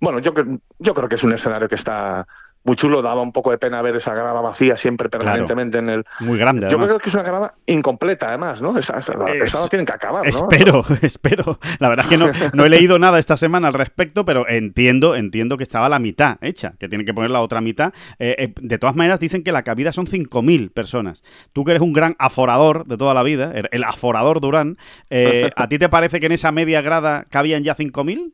bueno, 0.00 0.18
yo, 0.18 0.32
yo 0.78 0.94
creo 0.94 1.08
que 1.08 1.14
es 1.14 1.24
un 1.24 1.32
escenario 1.32 1.68
que 1.68 1.74
está 1.76 2.26
muy 2.66 2.74
chulo, 2.74 3.00
daba 3.00 3.22
un 3.22 3.32
poco 3.32 3.52
de 3.52 3.58
pena 3.58 3.80
ver 3.80 3.94
esa 3.94 4.12
grada 4.12 4.40
vacía 4.40 4.76
siempre 4.76 5.08
permanentemente 5.08 5.78
en 5.78 5.88
el. 5.88 6.04
Muy 6.20 6.36
grande. 6.36 6.66
Yo 6.68 6.78
creo 6.78 6.98
que 6.98 7.08
es 7.08 7.14
una 7.14 7.22
grada 7.22 7.54
incompleta, 7.66 8.28
además, 8.28 8.60
¿no? 8.60 8.76
Esa, 8.76 8.98
esa, 8.98 9.14
no 9.14 9.68
tienen 9.68 9.86
que 9.86 9.92
acabar. 9.92 10.24
¿no? 10.24 10.28
Espero, 10.28 10.84
espero. 11.02 11.60
La 11.78 11.88
verdad 11.88 12.06
es 12.06 12.10
que 12.10 12.18
no, 12.18 12.30
no, 12.54 12.64
he 12.64 12.68
leído 12.68 12.98
nada 12.98 13.20
esta 13.20 13.36
semana 13.36 13.68
al 13.68 13.74
respecto, 13.74 14.24
pero 14.24 14.48
entiendo, 14.48 15.14
entiendo 15.14 15.56
que 15.56 15.62
estaba 15.62 15.88
la 15.88 16.00
mitad 16.00 16.38
hecha, 16.40 16.74
que 16.78 16.88
tienen 16.88 17.06
que 17.06 17.14
poner 17.14 17.30
la 17.30 17.40
otra 17.40 17.60
mitad. 17.60 17.92
Eh, 18.18 18.34
eh, 18.38 18.54
de 18.60 18.78
todas 18.78 18.96
maneras, 18.96 19.20
dicen 19.20 19.44
que 19.44 19.52
la 19.52 19.62
cabida 19.62 19.92
son 19.92 20.06
5.000 20.06 20.72
personas. 20.72 21.22
Tú 21.52 21.64
que 21.64 21.70
eres 21.70 21.82
un 21.82 21.92
gran 21.92 22.16
aforador 22.18 22.84
de 22.86 22.96
toda 22.96 23.14
la 23.14 23.22
vida, 23.22 23.52
el 23.70 23.84
aforador 23.84 24.40
Durán, 24.40 24.76
eh, 25.08 25.50
¿a 25.56 25.68
ti 25.68 25.78
te 25.78 25.88
parece 25.88 26.18
que 26.18 26.26
en 26.26 26.32
esa 26.32 26.50
media 26.50 26.82
grada 26.82 27.24
cabían 27.30 27.62
ya 27.62 27.76
5.000? 27.76 28.32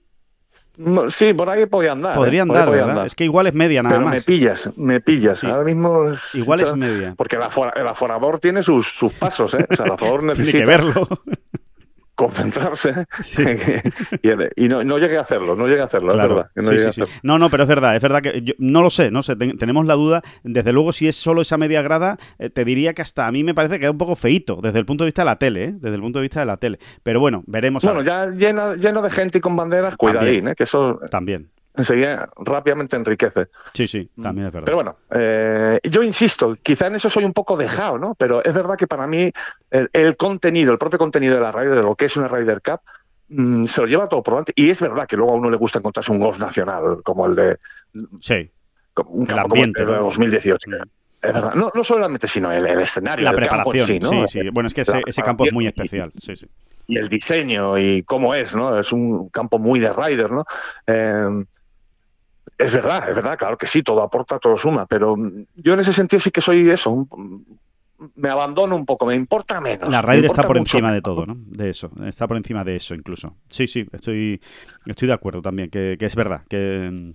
Sí, 1.09 1.35
por 1.35 1.51
ahí 1.51 1.67
podía 1.67 1.93
andar. 1.93 2.17
Podría 2.17 2.43
andar, 2.43 2.71
¿verdad? 2.71 3.07
Es 3.07 3.15
que 3.15 3.25
igual 3.25 3.47
es 3.47 3.55
media 3.55 3.83
nada 3.83 3.97
Pero 3.97 4.07
más. 4.07 4.15
me 4.15 4.23
pillas, 4.23 4.71
me 4.77 5.01
pillas. 5.01 5.45
Ahora 5.45 5.65
mismo. 5.65 6.15
igual 6.35 6.61
es 6.61 6.75
media. 6.75 7.15
Porque 7.17 7.37
el, 7.37 7.43
aforador 7.89 8.39
tiene 8.39 8.63
sus, 8.63 8.87
sus 8.87 9.13
pasos, 9.13 9.55
¿eh? 9.55 9.67
O 9.69 9.77
sea, 9.77 9.87
el 9.87 9.93
aforador 9.93 10.25
necesita. 10.25 10.65
Tiene 10.65 10.65
que 10.65 10.71
verlo 10.71 11.09
concentrarse 12.23 13.07
y, 14.57 14.69
no, 14.69 14.85
no, 14.85 14.99
llegué 14.99 15.19
a 15.19 15.23
hacerlo, 15.23 15.57
no 15.57 15.67
llegué 15.67 15.83
a 15.83 15.87
hacerlo, 15.87 16.13
es 16.13 16.19
verdad. 16.19 16.51
no, 17.23 17.39
no, 17.39 17.51
pero 17.51 17.65
es 17.65 17.69
verdad, 17.69 17.97
es 17.97 18.03
verdad 18.03 18.23
que 18.23 18.55
no 18.59 18.81
lo 18.81 18.91
sé, 18.91 19.11
no 19.11 19.23
sé, 19.23 19.35
tenemos 19.35 19.87
la 19.87 19.95
duda, 19.95 20.23
desde 20.45 20.73
luego 20.73 20.93
si 20.93 21.09
es 21.09 21.17
solo 21.17 21.43
esa 21.43 21.59
media 21.59 21.83
grada, 21.83 22.19
eh, 22.39 22.49
te 22.49 22.65
diría 22.65 22.95
que 22.95 23.03
hasta 23.03 23.27
a 23.27 23.33
mí 23.33 23.43
me 23.43 23.55
parece 23.55 23.81
que 23.81 23.87
es 23.87 23.91
un 23.91 23.99
poco 23.99 24.15
feito 24.15 24.61
desde 24.63 24.79
el 24.79 24.87
punto 24.87 25.03
de 25.05 25.09
vista 25.09 25.23
de 25.23 25.27
la 25.27 25.37
tele, 25.37 25.65
¿eh? 25.65 25.75
desde 25.75 25.97
el 25.97 26.01
punto 26.01 26.21
de 26.21 26.23
vista 26.23 26.41
de 26.41 26.47
la 26.47 26.57
tele, 26.59 26.79
pero 27.03 27.19
bueno, 27.19 27.43
veremos. 27.47 27.83
Bueno, 27.83 28.03
ya 28.03 28.29
lleno, 28.31 28.77
lleno 28.77 29.03
de 29.03 29.11
gente 29.11 29.39
y 29.39 29.41
con 29.41 29.57
banderas, 29.57 29.97
cuidadín, 29.97 30.49
¿eh? 30.49 30.55
que 30.55 30.65
eso... 30.65 31.01
También 31.11 31.51
enseguida 31.75 32.29
rápidamente 32.37 32.97
enriquece. 32.97 33.49
Sí, 33.73 33.87
sí, 33.87 34.11
también 34.21 34.49
es 34.49 34.53
verdad. 34.53 34.67
Pero 34.67 34.77
bueno, 34.77 34.97
eh, 35.11 35.79
yo 35.85 36.03
insisto, 36.03 36.57
quizá 36.63 36.87
en 36.87 36.97
eso 36.97 37.09
soy 37.09 37.25
un 37.25 37.33
poco 37.33 37.57
dejado, 37.57 37.99
¿no? 37.99 38.15
Pero 38.15 38.45
es 38.45 38.53
verdad 38.53 38.77
que 38.77 38.87
para 38.87 39.07
mí 39.07 39.33
el, 39.71 40.17
contenido, 40.17 40.73
el 40.73 40.79
propio 40.79 40.99
contenido 40.99 41.35
de 41.35 41.41
la 41.41 41.51
radio, 41.51 41.75
de 41.75 41.83
lo 41.83 41.95
que 41.95 42.07
es 42.07 42.17
una 42.17 42.29
Ryder 42.29 42.61
Cup, 42.61 42.81
mm, 43.29 43.65
se 43.65 43.81
lo 43.81 43.87
lleva 43.87 44.09
todo 44.09 44.23
por 44.23 44.35
delante. 44.35 44.53
Y 44.55 44.71
es 44.71 44.83
verdad 44.83 45.07
que 45.07 45.17
luego 45.17 45.33
a 45.33 45.37
uno 45.37 45.51
le 45.51 45.57
gusta 45.57 45.79
encontrarse 45.79 46.13
un 46.13 46.21
golf 46.21 46.39
nacional 46.39 47.03
como 47.03 47.27
el 47.27 47.35
de... 47.35 47.59
Sí. 48.21 48.51
un 49.07 49.31
el 49.31 49.39
ambiente, 49.39 49.85
de 49.85 49.95
2018. 49.95 50.71
Es 51.23 51.33
verdad. 51.33 51.55
No, 51.55 51.71
no 51.73 51.85
solamente, 51.85 52.27
sino 52.27 52.53
el, 52.53 52.67
escenario, 52.81 53.25
la 53.25 53.33
preparación. 53.33 53.87
sí, 53.87 54.01
¿no? 54.01 54.27
sí, 54.27 54.41
sí. 54.41 54.49
Bueno, 54.53 54.67
es 54.67 54.75
que 54.75 54.83
ese, 54.83 55.23
campo 55.23 55.47
es 55.47 55.53
muy 55.53 55.67
especial. 55.67 56.13
Sí, 56.19 56.35
sí. 56.37 56.47
Y 56.89 56.99
el 56.99 57.09
diseño 57.09 57.79
y 57.79 58.03
cómo 58.03 58.35
es, 58.35 58.57
¿no? 58.57 58.77
Es 58.77 58.93
un 58.93 59.29
campo 59.29 59.61
muy 59.61 59.79
de 59.79 59.93
Ryder, 59.93 60.33
¿no? 60.33 60.45
Eh, 60.87 61.45
es 62.59 62.75
verdad, 62.75 63.09
es 63.09 63.17
verdad, 63.17 63.39
claro 63.39 63.57
que 63.57 63.67
sí, 63.67 63.83
todo 63.83 64.03
aporta, 64.03 64.39
todo 64.39 64.57
suma, 64.57 64.87
pero 64.87 65.17
yo 65.55 65.75
en 65.75 65.81
ese 65.81 65.93
sentido 65.93 66.21
sí 66.21 66.31
que 66.31 66.41
soy 66.41 66.71
eso, 66.71 67.09
me 68.17 68.29
abandono 68.29 68.77
un 68.77 68.85
poco, 68.85 69.07
me 69.07 69.15
importa 69.15 69.61
menos. 69.61 69.91
La 69.91 70.03
Ryder 70.03 70.27
está 70.27 70.43
por 70.43 70.57
encima 70.57 70.93
de 70.93 71.03
todo, 71.03 71.25
¿no? 71.27 71.37
De 71.37 71.71
eso, 71.71 71.91
está 72.05 72.27
por 72.27 72.37
encima 72.37 72.65
de 72.65 72.77
eso 72.77 72.95
incluso. 72.95 73.37
Sí, 73.49 73.67
sí, 73.67 73.87
estoy, 73.93 74.41
estoy 74.87 75.09
de 75.09 75.15
acuerdo 75.15 75.43
también, 75.43 75.71
que 75.71 75.97
es 75.99 76.17
verdad, 76.17 76.43
que 76.49 77.15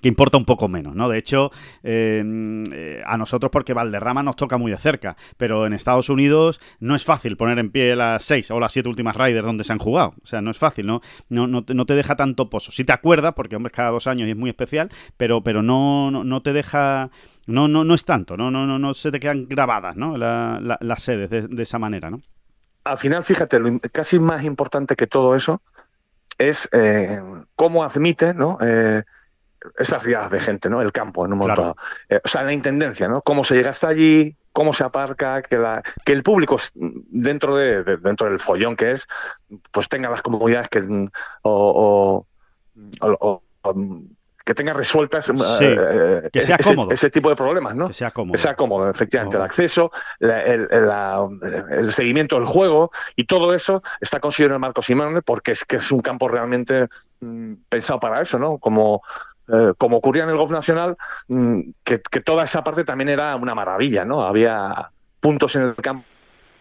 que 0.00 0.08
importa 0.08 0.36
un 0.36 0.44
poco 0.44 0.68
menos, 0.68 0.94
¿no? 0.94 1.08
De 1.08 1.18
hecho, 1.18 1.50
eh, 1.82 3.02
a 3.04 3.16
nosotros 3.16 3.50
porque 3.50 3.72
Valderrama 3.72 4.22
nos 4.22 4.36
toca 4.36 4.58
muy 4.58 4.70
de 4.70 4.78
cerca, 4.78 5.16
pero 5.36 5.66
en 5.66 5.72
Estados 5.72 6.08
Unidos 6.08 6.60
no 6.80 6.94
es 6.94 7.04
fácil 7.04 7.36
poner 7.36 7.58
en 7.58 7.70
pie 7.70 7.96
las 7.96 8.24
seis 8.24 8.50
o 8.50 8.60
las 8.60 8.72
siete 8.72 8.88
últimas 8.88 9.16
Riders 9.16 9.44
donde 9.44 9.64
se 9.64 9.72
han 9.72 9.78
jugado, 9.78 10.14
o 10.22 10.26
sea, 10.26 10.40
no 10.40 10.50
es 10.50 10.58
fácil, 10.58 10.86
¿no? 10.86 11.00
No, 11.28 11.46
no, 11.46 11.62
te 11.62 11.94
deja 11.94 12.16
tanto 12.16 12.50
pozo. 12.50 12.72
Si 12.72 12.84
te 12.84 12.92
acuerdas, 12.92 13.34
porque 13.34 13.56
hombre, 13.56 13.70
cada 13.70 13.90
dos 13.90 14.06
años 14.06 14.28
y 14.28 14.30
es 14.30 14.36
muy 14.36 14.50
especial, 14.50 14.90
pero, 15.16 15.42
pero 15.42 15.62
no, 15.62 16.10
no, 16.10 16.42
te 16.42 16.52
deja, 16.52 17.10
no, 17.46 17.68
no, 17.68 17.84
no 17.84 17.94
es 17.94 18.04
tanto, 18.04 18.36
no, 18.36 18.50
no, 18.50 18.66
no, 18.66 18.78
no 18.78 18.94
se 18.94 19.10
te 19.10 19.20
quedan 19.20 19.46
grabadas, 19.48 19.96
¿no? 19.96 20.16
las 20.16 21.02
sedes 21.02 21.30
de, 21.30 21.62
esa 21.62 21.78
manera, 21.78 22.10
¿no? 22.10 22.20
Al 22.84 22.96
final, 22.96 23.22
fíjate, 23.22 23.58
lo 23.58 23.78
casi 23.92 24.18
más 24.18 24.44
importante 24.44 24.96
que 24.96 25.06
todo 25.06 25.34
eso 25.34 25.60
es 26.38 26.68
eh, 26.72 27.20
cómo 27.54 27.84
admite, 27.84 28.32
¿no? 28.32 28.56
Eh, 28.62 29.02
esas 29.78 30.02
riadas 30.02 30.30
de 30.30 30.40
gente, 30.40 30.68
¿no? 30.70 30.80
El 30.82 30.92
campo 30.92 31.24
en 31.26 31.32
un 31.32 31.38
momento 31.38 31.76
eh, 32.08 32.20
o 32.24 32.28
sea, 32.28 32.42
la 32.42 32.52
intendencia, 32.52 33.08
¿no? 33.08 33.20
Cómo 33.22 33.44
se 33.44 33.54
llega 33.54 33.70
hasta 33.70 33.88
allí, 33.88 34.36
cómo 34.52 34.72
se 34.72 34.84
aparca, 34.84 35.42
que, 35.42 35.56
la, 35.58 35.82
que 36.04 36.12
el 36.12 36.22
público 36.22 36.58
dentro 36.74 37.54
de, 37.56 37.82
dentro 37.98 38.28
del 38.28 38.38
follón 38.38 38.74
que 38.76 38.92
es, 38.92 39.06
pues 39.70 39.88
tenga 39.88 40.08
las 40.10 40.22
comodidades 40.22 40.68
que 40.68 41.08
o, 41.42 42.26
que 44.44 44.54
tenga 44.54 44.72
resueltas 44.72 45.26
Sí, 45.26 45.32
eh, 45.60 46.28
que 46.32 46.40
sea 46.40 46.56
ese, 46.56 46.74
cómodo. 46.74 46.90
ese 46.92 47.10
tipo 47.10 47.28
de 47.28 47.36
problemas, 47.36 47.76
¿no? 47.76 47.88
Que 47.88 47.94
sea 47.94 48.10
cómodo. 48.10 48.32
Que 48.32 48.38
sea 48.38 48.56
cómodo, 48.56 48.90
efectivamente. 48.90 49.36
El 49.36 49.42
acceso, 49.42 49.92
la- 50.18 50.42
el, 50.42 50.66
el- 50.70 50.86
la- 50.88 51.28
el 51.70 51.92
seguimiento 51.92 52.36
del 52.36 52.46
juego 52.46 52.90
y 53.16 53.24
todo 53.26 53.54
eso 53.54 53.82
está 54.00 54.18
conseguido 54.18 54.48
en 54.48 54.54
el 54.54 54.60
Marco 54.60 54.82
Simone 54.82 55.22
porque 55.22 55.52
es 55.52 55.64
que 55.64 55.76
es 55.76 55.92
un 55.92 56.00
campo 56.00 56.26
realmente 56.26 56.88
mm, 57.20 57.52
pensado 57.68 58.00
para 58.00 58.20
eso, 58.22 58.38
¿no? 58.38 58.58
Como, 58.58 59.02
eh, 59.52 59.72
como 59.78 59.96
ocurría 59.98 60.24
en 60.24 60.30
el 60.30 60.36
Golf 60.36 60.52
Nacional, 60.52 60.96
mm, 61.28 61.60
que, 61.84 62.00
que 62.10 62.20
toda 62.20 62.44
esa 62.44 62.62
parte 62.64 62.84
también 62.84 63.08
era 63.08 63.36
una 63.36 63.54
maravilla, 63.54 64.04
¿no? 64.04 64.22
Había 64.22 64.86
puntos 65.20 65.56
en 65.56 65.62
el 65.62 65.74
campo 65.74 66.04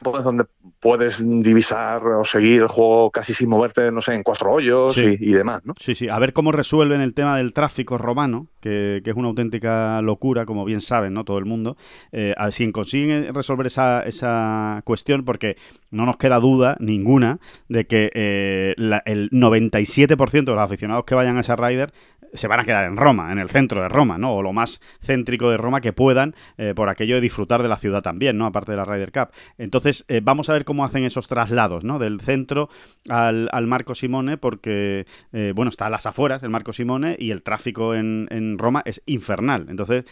donde 0.01 0.45
puedes 0.79 1.21
divisar 1.43 2.01
o 2.07 2.23
seguir 2.23 2.61
el 2.61 2.67
juego 2.69 3.11
casi 3.11 3.33
sin 3.33 3.49
moverte, 3.49 3.91
no 3.91 3.99
sé, 3.99 4.13
en 4.13 4.23
cuatro 4.23 4.49
hoyos 4.49 4.95
Sí. 4.95 5.17
y, 5.19 5.31
y 5.31 5.33
demás, 5.33 5.61
¿no? 5.65 5.73
Sí, 5.77 5.93
sí, 5.93 6.07
a 6.07 6.17
ver 6.19 6.31
cómo 6.31 6.53
resuelven 6.53 7.01
el 7.01 7.13
tema 7.13 7.35
del 7.37 7.51
tráfico 7.51 7.97
romano, 7.97 8.47
que, 8.61 9.01
que 9.03 9.09
es 9.09 9.15
una 9.17 9.27
auténtica 9.27 10.01
locura, 10.01 10.45
como 10.45 10.63
bien 10.63 10.79
saben, 10.79 11.13
¿no? 11.13 11.25
Todo 11.25 11.37
el 11.37 11.43
mundo. 11.43 11.75
Eh, 12.13 12.33
a 12.37 12.45
ver 12.45 12.53
si 12.53 12.71
consiguen 12.71 13.33
resolver 13.35 13.67
esa, 13.67 14.03
esa 14.03 14.81
cuestión, 14.85 15.25
porque 15.25 15.57
no 15.91 16.05
nos 16.05 16.15
queda 16.15 16.39
duda 16.39 16.77
ninguna 16.79 17.39
de 17.67 17.85
que 17.85 18.09
eh, 18.13 18.75
la- 18.77 19.03
el 19.05 19.29
97% 19.31 20.51
de 20.51 20.55
los 20.55 20.63
aficionados 20.63 21.03
que 21.03 21.15
vayan 21.15 21.35
a 21.35 21.41
esa 21.41 21.57
Ryder 21.57 21.91
se 22.33 22.47
van 22.47 22.59
a 22.59 22.65
quedar 22.65 22.85
en 22.85 22.97
Roma, 22.97 23.31
en 23.31 23.39
el 23.39 23.49
centro 23.49 23.81
de 23.81 23.89
Roma, 23.89 24.17
¿no? 24.17 24.33
O 24.35 24.41
lo 24.41 24.53
más 24.53 24.81
céntrico 25.01 25.49
de 25.49 25.57
Roma 25.57 25.81
que 25.81 25.93
puedan, 25.93 26.35
eh, 26.57 26.73
por 26.75 26.89
aquello 26.89 27.15
de 27.15 27.21
disfrutar 27.21 27.61
de 27.63 27.69
la 27.69 27.77
ciudad 27.77 28.01
también, 28.01 28.37
¿no? 28.37 28.45
Aparte 28.45 28.71
de 28.71 28.77
la 28.77 28.85
Ryder 28.85 29.11
Cup. 29.11 29.29
Entonces, 29.57 30.05
eh, 30.07 30.21
vamos 30.23 30.49
a 30.49 30.53
ver 30.53 30.65
cómo 30.65 30.85
hacen 30.85 31.03
esos 31.03 31.27
traslados, 31.27 31.83
¿no? 31.83 31.99
Del 31.99 32.21
centro 32.21 32.69
al, 33.09 33.49
al 33.51 33.67
Marco 33.67 33.95
Simone, 33.95 34.37
porque, 34.37 35.05
eh, 35.33 35.53
bueno, 35.55 35.69
está 35.69 35.87
a 35.87 35.89
las 35.89 36.05
afueras 36.05 36.43
el 36.43 36.49
Marco 36.49 36.73
Simone 36.73 37.15
y 37.19 37.31
el 37.31 37.43
tráfico 37.43 37.93
en, 37.95 38.27
en 38.29 38.57
Roma 38.57 38.81
es 38.85 39.01
infernal. 39.05 39.67
Entonces, 39.69 40.05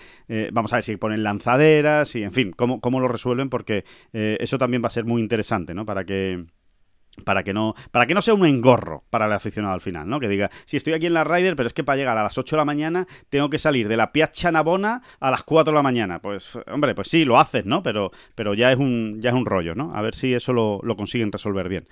vamos 0.52 0.74
a 0.74 0.78
ver 0.78 0.84
si 0.84 0.98
ponen 0.98 1.24
lanzaderas 1.24 2.16
y, 2.16 2.24
en 2.24 2.32
fin, 2.32 2.52
cómo, 2.52 2.82
cómo 2.82 3.00
lo 3.00 3.08
resuelven, 3.08 3.50
porque 3.50 3.86
eso 4.12 4.58
también 4.58 4.84
va 4.84 4.88
a 4.88 4.92
ser 4.92 5.06
muy 5.06 5.22
interesante, 5.22 5.74
¿no? 5.74 5.86
Para 5.86 6.04
que 6.04 6.46
para 7.24 7.44
que 7.44 7.54
no 7.54 7.74
para 7.92 8.06
que 8.06 8.14
no 8.14 8.22
sea 8.22 8.34
un 8.34 8.46
engorro 8.46 9.04
para 9.10 9.26
el 9.26 9.34
aficionado 9.34 9.74
al 9.74 9.82
final, 9.82 10.08
¿no? 10.08 10.20
Que 10.20 10.28
diga, 10.28 10.50
si 10.66 10.78
estoy 10.78 10.94
aquí 10.94 11.06
en 11.08 11.14
la 11.14 11.24
Ryder, 11.24 11.56
pero 11.56 11.68
es 11.68 11.74
que 11.74 11.84
para 11.84 11.98
llegar 11.98 12.18
a 12.18 12.24
las 12.24 12.38
8 12.38 12.56
de 12.56 12.58
la 12.62 12.66
mañana 12.66 13.08
tengo 13.30 13.50
que 13.50 13.60
salir 13.60 13.88
de 13.88 13.98
la 13.98 14.12
Piazza 14.12 14.52
Navona 14.52 15.02
a 15.20 15.32
las 15.32 15.44
4 15.44 15.72
de 15.72 15.76
la 15.76 15.84
mañana. 15.84 16.20
Pues, 16.20 16.58
hombre, 16.72 16.96
pues 16.96 17.10
sí, 17.10 17.26
lo 17.26 17.40
haces, 17.40 17.66
¿no? 17.66 17.82
Pero, 17.84 18.12
pero 18.36 18.54
ya 18.54 18.72
es 18.72 18.80
un 18.80 19.20
ya 19.22 19.30
es 19.32 19.36
un 19.36 19.46
rollo, 19.46 19.76
¿no? 19.76 19.94
A 19.96 20.02
ver 20.02 20.16
si 20.16 20.34
eso 20.34 20.54
lo, 20.54 20.80
lo 20.84 20.96
consiguen 20.96 21.32
resolver 21.32 21.68
bien. 21.70 21.88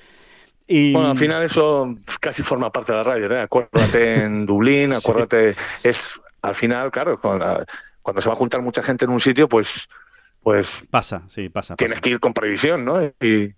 Y, 0.67 0.93
Bueno, 0.93 1.11
al 1.11 1.17
final 1.17 1.43
eso 1.43 1.95
casi 2.19 2.41
forma 2.41 2.71
parte 2.71 2.91
de 2.91 2.97
la 2.97 3.03
radio, 3.03 3.31
¿eh? 3.31 3.41
Acuérdate 3.41 4.15
en 4.23 4.45
Dublín, 4.45 4.91
Sí. 4.91 4.97
acuérdate, 4.97 5.55
es 5.83 6.19
al 6.41 6.55
final, 6.55 6.91
claro, 6.91 7.19
cuando 7.19 8.21
se 8.21 8.27
va 8.29 8.33
a 8.33 8.37
juntar 8.37 8.61
mucha 8.61 8.81
gente 8.83 9.05
en 9.05 9.11
un 9.11 9.19
sitio, 9.19 9.47
pues, 9.49 9.87
pues 10.41 10.83
pasa, 10.89 11.23
sí, 11.27 11.49
pasa. 11.49 11.75
tienes 11.75 11.95
pasa. 11.97 12.01
que 12.01 12.09
ir 12.11 12.19
con 12.19 12.33
previsión, 12.33 12.85
¿no? 12.85 13.03
Y... 13.03 13.53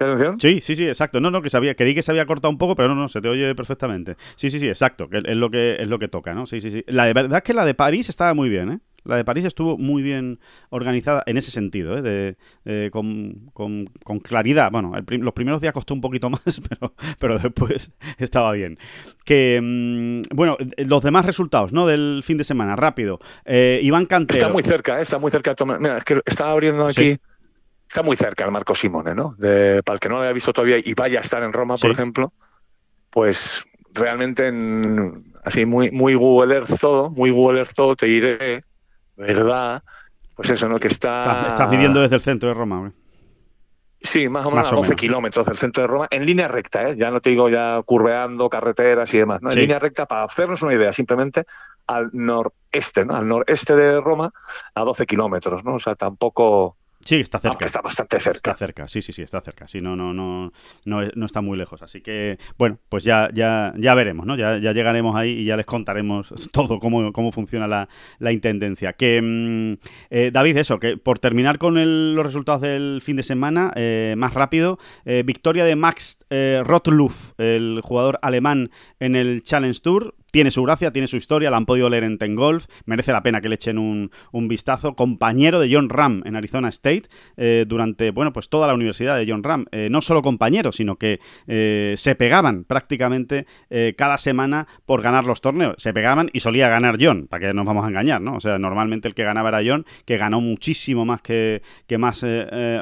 ¿Sí, 0.00 0.04
atención? 0.06 0.40
Sí, 0.40 0.60
sí, 0.62 0.74
sí, 0.76 0.88
exacto. 0.88 1.20
No, 1.20 1.30
no, 1.30 1.42
que 1.42 1.50
sabía, 1.50 1.74
creí 1.74 1.94
que 1.94 2.02
se 2.02 2.10
había 2.10 2.24
cortado 2.24 2.50
un 2.50 2.56
poco, 2.58 2.74
pero 2.74 2.88
no, 2.88 2.94
no, 2.94 3.08
se 3.08 3.20
te 3.20 3.28
oye 3.28 3.54
perfectamente. 3.54 4.16
Sí, 4.34 4.50
sí, 4.50 4.58
sí, 4.58 4.66
exacto, 4.66 5.08
que 5.10 5.18
es 5.18 5.36
lo 5.36 5.50
que 5.50 5.76
es 5.78 5.88
lo 5.88 5.98
que 5.98 6.08
toca, 6.08 6.32
¿no? 6.32 6.46
Sí, 6.46 6.60
sí, 6.62 6.70
sí. 6.70 6.82
La 6.86 7.04
de 7.04 7.12
verdad 7.12 7.38
es 7.38 7.42
que 7.44 7.52
la 7.52 7.66
de 7.66 7.74
París 7.74 8.08
estaba 8.08 8.32
muy 8.32 8.48
bien, 8.48 8.70
¿eh? 8.72 8.78
La 9.04 9.16
de 9.16 9.24
París 9.24 9.46
estuvo 9.46 9.78
muy 9.78 10.02
bien 10.02 10.40
organizada 10.68 11.22
en 11.26 11.36
ese 11.38 11.50
sentido, 11.50 11.96
¿eh? 11.98 12.02
De, 12.02 12.36
eh, 12.66 12.90
con, 12.92 13.50
con- 13.54 13.86
con 14.04 14.20
claridad. 14.20 14.70
Bueno, 14.70 14.94
el 14.94 15.04
prim- 15.04 15.22
los 15.22 15.32
primeros 15.34 15.60
días 15.60 15.72
costó 15.72 15.92
un 15.94 16.00
poquito 16.02 16.28
más, 16.30 16.42
pero, 16.68 16.94
pero 17.18 17.38
después 17.38 17.90
estaba 18.18 18.52
bien. 18.52 18.78
Que, 19.24 19.60
mm, 19.62 20.34
bueno, 20.34 20.56
eh, 20.76 20.84
los 20.86 21.02
demás 21.02 21.24
resultados, 21.26 21.72
¿no? 21.72 21.86
Del 21.86 22.22
fin 22.24 22.36
de 22.38 22.44
semana, 22.44 22.76
rápido. 22.76 23.18
Eh, 23.44 23.80
Iván 23.82 24.06
Cantero. 24.06 24.38
Está 24.40 24.52
muy 24.52 24.62
cerca, 24.62 24.98
¿eh? 24.98 25.02
está 25.02 25.18
muy 25.18 25.30
cerca. 25.30 25.54
Mira, 25.78 25.96
es 25.98 26.04
que 26.04 26.20
estaba 26.26 26.52
abriendo 26.52 26.86
aquí. 26.86 27.14
Sí. 27.14 27.18
Está 27.90 28.04
muy 28.04 28.16
cerca 28.16 28.44
el 28.44 28.52
Marco 28.52 28.72
Simone, 28.76 29.16
¿no? 29.16 29.34
De- 29.36 29.82
para 29.82 29.94
el 29.94 30.00
que 30.00 30.08
no 30.08 30.14
lo 30.18 30.22
haya 30.22 30.32
visto 30.32 30.52
todavía 30.52 30.76
y 30.78 30.94
vaya 30.94 31.18
a 31.18 31.22
estar 31.22 31.42
en 31.42 31.52
Roma, 31.52 31.74
por 31.76 31.90
ejemplo, 31.90 32.32
pues 33.10 33.64
realmente 33.92 34.46
en- 34.46 35.32
así 35.44 35.66
muy, 35.66 35.90
muy 35.90 36.14
Google 36.14 36.54
Earth 36.54 36.78
todo, 36.80 37.10
muy 37.10 37.30
Google 37.32 37.58
Earth 37.58 37.72
todo, 37.74 37.96
te 37.96 38.06
diré, 38.06 38.62
¿verdad? 39.16 39.82
Pues 40.36 40.50
eso, 40.50 40.68
¿no? 40.68 40.78
Que 40.78 40.86
está... 40.86 41.32
Estás, 41.32 41.48
estás 41.48 41.68
midiendo 41.68 42.00
desde 42.00 42.14
el 42.14 42.20
centro 42.22 42.48
de 42.50 42.54
Roma, 42.54 42.86
¿eh? 42.88 42.92
Sí, 44.02 44.28
más 44.28 44.46
o 44.46 44.50
menos 44.50 44.66
Más 44.66 44.72
a 44.72 44.74
o 44.76 44.78
12 44.78 44.90
menos. 44.90 45.00
kilómetros 45.00 45.46
del 45.46 45.56
centro 45.56 45.82
de 45.82 45.86
Roma, 45.88 46.06
en 46.12 46.24
línea 46.24 46.46
recta, 46.46 46.90
¿eh? 46.90 46.96
ya 46.96 47.10
no 47.10 47.20
te 47.20 47.30
digo 47.30 47.48
ya 47.48 47.82
curveando 47.84 48.48
carreteras 48.48 49.12
y 49.14 49.18
demás, 49.18 49.42
¿no? 49.42 49.48
En 49.50 49.54
Sí. 49.56 49.60
línea 49.62 49.80
recta, 49.80 50.06
para 50.06 50.22
hacernos 50.22 50.62
una 50.62 50.74
idea, 50.74 50.92
simplemente 50.92 51.42
al 51.88 52.08
noreste, 52.12 53.04
¿no? 53.04 53.16
Al 53.16 53.26
noreste 53.26 53.74
de 53.74 54.00
Roma, 54.00 54.30
a 54.76 54.84
12 54.84 55.06
kilómetros, 55.06 55.64
¿no? 55.64 55.74
O 55.74 55.80
sea, 55.80 55.96
tampoco... 55.96 56.76
Sí, 57.02 57.16
está 57.16 57.38
cerca. 57.38 57.52
Aunque 57.52 57.64
está 57.64 57.80
bastante 57.80 58.20
cerca. 58.20 58.36
Está 58.36 58.54
cerca, 58.54 58.86
sí, 58.86 59.00
sí, 59.00 59.12
sí, 59.12 59.22
está 59.22 59.40
cerca. 59.40 59.66
Sí, 59.66 59.80
no, 59.80 59.96
no, 59.96 60.12
no, 60.12 60.52
no, 60.84 61.00
no 61.14 61.26
está 61.26 61.40
muy 61.40 61.56
lejos. 61.56 61.82
Así 61.82 62.02
que, 62.02 62.38
bueno, 62.58 62.78
pues 62.90 63.04
ya, 63.04 63.30
ya, 63.32 63.72
ya 63.78 63.94
veremos, 63.94 64.26
¿no? 64.26 64.36
Ya, 64.36 64.58
ya 64.58 64.72
llegaremos 64.72 65.16
ahí 65.16 65.30
y 65.30 65.44
ya 65.46 65.56
les 65.56 65.64
contaremos 65.64 66.32
todo 66.52 66.78
cómo, 66.78 67.10
cómo 67.12 67.32
funciona 67.32 67.66
la, 67.66 67.88
la 68.18 68.32
intendencia. 68.32 68.92
Que 68.92 69.20
mm, 69.22 69.72
eh, 70.10 70.30
David, 70.30 70.58
eso, 70.58 70.78
que 70.78 70.98
por 70.98 71.18
terminar 71.18 71.56
con 71.58 71.78
el- 71.78 72.14
los 72.14 72.24
resultados 72.26 72.60
del 72.60 73.00
fin 73.02 73.16
de 73.16 73.22
semana, 73.22 73.72
eh, 73.76 74.14
más 74.18 74.34
rápido, 74.34 74.78
eh, 75.06 75.22
victoria 75.24 75.64
de 75.64 75.76
Max 75.76 76.18
eh, 76.28 76.60
Rottluff, 76.64 77.32
el 77.38 77.80
jugador 77.82 78.18
alemán 78.20 78.70
en 78.98 79.16
el 79.16 79.42
Challenge 79.42 79.80
Tour. 79.80 80.14
Tiene 80.30 80.50
su 80.50 80.62
gracia, 80.62 80.92
tiene 80.92 81.08
su 81.08 81.16
historia, 81.16 81.50
la 81.50 81.56
han 81.56 81.66
podido 81.66 81.88
leer 81.88 82.04
en 82.04 82.18
Ten 82.18 82.34
Golf, 82.34 82.66
merece 82.84 83.12
la 83.12 83.22
pena 83.22 83.40
que 83.40 83.48
le 83.48 83.56
echen 83.56 83.78
un, 83.78 84.10
vistazo. 84.48 84.94
Compañero 84.94 85.60
de 85.60 85.72
John 85.72 85.88
Ram 85.88 86.22
en 86.24 86.34
Arizona 86.34 86.68
State 86.68 87.04
eh, 87.36 87.64
durante, 87.66 88.10
bueno, 88.10 88.32
pues 88.32 88.48
toda 88.48 88.66
la 88.66 88.74
universidad 88.74 89.16
de 89.16 89.26
John 89.28 89.42
Ram. 89.42 89.66
Eh, 89.70 89.88
no 89.90 90.02
solo 90.02 90.22
compañeros, 90.22 90.76
sino 90.76 90.96
que 90.96 91.20
eh, 91.46 91.94
se 91.96 92.14
pegaban 92.14 92.64
prácticamente 92.64 93.46
cada 93.96 94.18
semana 94.18 94.66
por 94.84 95.02
ganar 95.02 95.24
los 95.24 95.40
torneos. 95.40 95.74
Se 95.78 95.92
pegaban 95.92 96.30
y 96.32 96.40
solía 96.40 96.68
ganar 96.68 96.96
John, 97.00 97.26
para 97.28 97.48
que 97.48 97.54
nos 97.54 97.66
vamos 97.66 97.84
a 97.84 97.88
engañar, 97.88 98.20
¿no? 98.20 98.34
O 98.34 98.40
sea, 98.40 98.58
normalmente 98.58 99.08
el 99.08 99.14
que 99.14 99.22
ganaba 99.22 99.48
era 99.50 99.62
John, 99.64 99.86
que 100.04 100.16
ganó 100.16 100.40
muchísimo 100.40 101.04
más 101.04 101.22
que, 101.22 101.62
que 101.86 101.98
más 101.98 102.24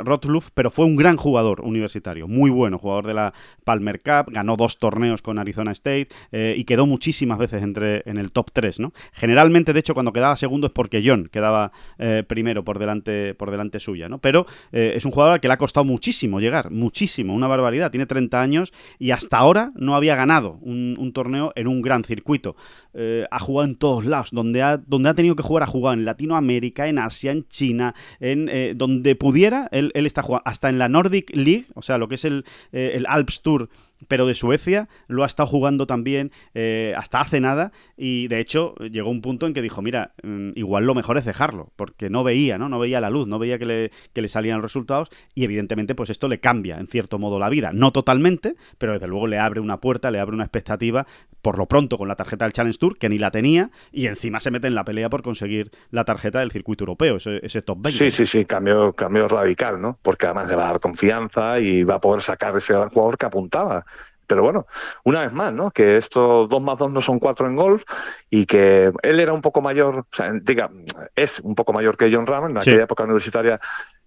Rottluff, 0.05 0.51
pero 0.55 0.70
fue 0.70 0.87
un 0.87 0.97
gran 0.97 1.16
jugador 1.16 1.61
universitario, 1.61 2.27
muy 2.27 2.51
bueno, 2.51 2.79
jugador 2.79 3.07
de 3.07 3.15
la 3.15 3.35
Palmer 3.65 4.01
Cup, 4.01 4.33
ganó 4.33 4.57
dos 4.57 4.79
torneos 4.79 5.23
con 5.23 5.39
Arizona 5.39 5.73
State 5.73 6.09
y 6.33 6.65
quedó 6.65 6.87
muchísimas 6.87 7.38
veces 7.39 7.62
entre 7.62 8.02
en 8.06 8.19
el 8.19 8.32
top 8.32 8.51
3, 8.52 8.81
¿no? 8.81 8.93
Generalmente, 9.12 9.73
de 9.73 9.81
hecho, 9.81 9.94
cuando 9.94 10.12
quedaba 10.12 10.36
segundo 10.36 10.66
es 10.66 10.73
porque 10.73 11.02
John 11.05 11.28
quedaba 11.31 11.73
eh, 11.98 12.24
primero 12.27 12.65
por 12.65 12.78
delante, 12.78 13.35
por 13.35 13.51
delante 13.51 13.81
suya, 13.81 14.09
¿no? 14.09 14.19
Pero 14.19 14.47
eh, 14.73 14.93
es 14.97 15.05
un 15.05 15.12
jugador 15.12 15.35
al 15.35 15.40
que 15.40 15.48
le 15.48 15.55
ha 15.55 15.59
costado 15.59 15.85
muchísimo 15.85 16.40
llegar, 16.40 16.70
muchísimo, 16.70 17.35
una 17.35 17.47
barbaridad. 17.47 17.90
Tiene 17.90 18.06
30 18.06 18.40
años 18.40 18.73
y 18.98 19.10
hasta 19.10 19.39
ahora 19.39 19.73
no 19.77 19.94
había 19.94 20.16
ganado 20.16 20.59
un, 20.60 21.12
torneo 21.15 21.52
en 21.55 21.66
un 21.69 21.81
gran 21.81 22.05
circuito. 22.05 22.55
Eh, 22.93 23.24
ha 23.31 23.39
jugado 23.39 23.69
en 23.69 23.77
todos 23.77 24.05
lados, 24.05 24.31
donde 24.31 24.62
ha, 24.62 24.77
donde 24.77 25.09
ha 25.09 25.15
tenido 25.15 25.36
que 25.36 25.43
jugar, 25.43 25.62
ha 25.62 25.66
jugado 25.66 25.94
en 25.94 26.05
Latinoamérica, 26.05 26.89
en 26.89 26.98
Asia, 26.98 27.32
en 27.32 27.48
China, 27.48 27.94
en 28.20 28.77
donde 28.77 29.16
pudiera, 29.16 29.69
él, 29.73 29.90
él 29.94 30.06
está 30.06 30.23
jugando, 30.23 30.43
hasta 30.44 30.69
en 30.69 30.78
la 30.78 30.89
Nordic 30.89 31.35
League, 31.35 31.66
o 31.74 31.82
sea, 31.82 31.98
lo 31.98 32.09
que 32.09 32.16
es 32.16 32.24
el, 32.24 32.44
el 32.73 33.06
Alps 33.06 33.43
Tour 33.43 33.69
pero 34.07 34.27
de 34.27 34.35
Suecia 34.35 34.89
lo 35.09 35.25
ha 35.25 35.27
estado 35.27 35.49
jugando 35.49 35.87
también 35.87 36.31
eh, 36.55 36.95
hasta 36.97 37.20
hace 37.20 37.41
nada 37.41 37.73
y 37.97 38.29
de 38.29 38.39
hecho 38.39 38.75
llegó 38.77 39.11
un 39.11 39.23
punto 39.23 39.47
en 39.47 39.55
que 39.55 39.62
dijo, 39.62 39.83
mira, 39.83 40.12
mm, 40.23 40.51
igual 40.55 40.85
lo 40.85 40.95
mejor 40.95 41.19
es 41.19 41.25
dejarlo, 41.25 41.73
porque 41.77 42.11
no 42.11 42.23
veía, 42.23 42.59
¿no? 42.59 42.69
No 42.69 42.79
veía 42.79 43.01
la 43.01 43.11
luz, 43.11 43.27
no 43.27 43.39
veía 43.39 43.59
que 43.59 43.66
le, 43.66 43.91
que 44.12 44.23
le 44.23 44.29
salían 44.29 44.59
los 44.59 44.65
resultados 44.65 45.09
y 45.35 45.45
evidentemente 45.45 45.95
pues 45.95 46.11
esto 46.11 46.29
le 46.29 46.39
cambia 46.39 46.79
en 46.79 46.87
cierto 46.87 47.19
modo 47.19 47.39
la 47.39 47.49
vida, 47.49 47.73
no 47.73 47.93
totalmente, 47.93 48.55
pero 48.79 48.93
desde 48.93 49.09
luego 49.09 49.27
le 49.27 49.39
abre 49.39 49.61
una 49.61 49.81
puerta, 49.81 50.11
le 50.11 50.20
abre 50.20 50.35
una 50.35 50.45
expectativa, 50.45 51.07
por 51.43 51.56
lo 51.59 51.66
pronto 51.66 51.98
con 51.98 52.09
la 52.09 52.16
tarjeta 52.16 52.44
del 52.44 52.52
Challenge 52.52 52.78
Tour, 52.78 52.98
que 52.98 53.09
ni 53.09 53.19
la 53.19 53.31
tenía, 53.31 53.70
y 53.93 54.06
encima 54.06 54.40
se 54.40 54.51
mete 54.51 54.66
en 54.66 54.74
la 54.74 54.85
pelea 54.85 55.09
por 55.09 55.23
conseguir 55.23 55.70
la 55.90 56.05
tarjeta 56.05 56.40
del 56.40 56.51
circuito 56.51 56.82
europeo, 56.85 57.16
ese, 57.16 57.40
ese 57.44 57.62
top 57.62 57.78
20. 57.82 57.90
Sí, 57.98 58.10
sí, 58.10 58.27
sí, 58.27 58.44
cambio, 58.44 58.93
cambio 58.93 59.28
radical, 59.28 59.81
¿no? 59.81 59.98
Porque 60.02 60.27
además 60.27 60.48
le 60.48 60.56
va 60.56 60.65
a 60.65 60.70
dar 60.73 60.81
confianza 60.81 61.59
y 61.60 61.85
va 61.85 61.94
a 61.97 62.01
poder 62.01 62.23
sacar 62.23 62.56
ese 62.56 62.74
gran 62.74 62.89
jugador 62.90 63.16
que 63.16 63.27
apuntaba. 63.27 63.85
Pero 64.27 64.43
bueno, 64.43 64.66
una 65.05 65.20
vez 65.20 65.32
más, 65.32 65.55
¿no? 65.55 65.70
Que 65.70 65.97
estos 65.97 66.51
dos 66.51 66.60
más 66.62 66.77
dos 66.77 66.90
no 66.93 67.01
son 67.01 67.19
cuatro 67.19 67.47
en 67.47 67.56
golf 67.56 67.85
y 68.28 68.44
que 68.44 68.93
él 69.02 69.20
era 69.20 69.32
un 69.32 69.40
poco 69.40 69.62
mayor, 69.62 70.01
o 70.01 70.06
sea, 70.15 70.31
diga, 70.43 70.70
es 71.16 71.40
un 71.40 71.55
poco 71.55 71.73
mayor 71.73 71.97
que 71.97 72.12
John 72.12 72.27
Ram 72.27 72.51
en 72.51 72.59
aquella 72.59 72.77
Sí. 72.77 72.82
época 72.82 73.05
universitaria. 73.05 73.59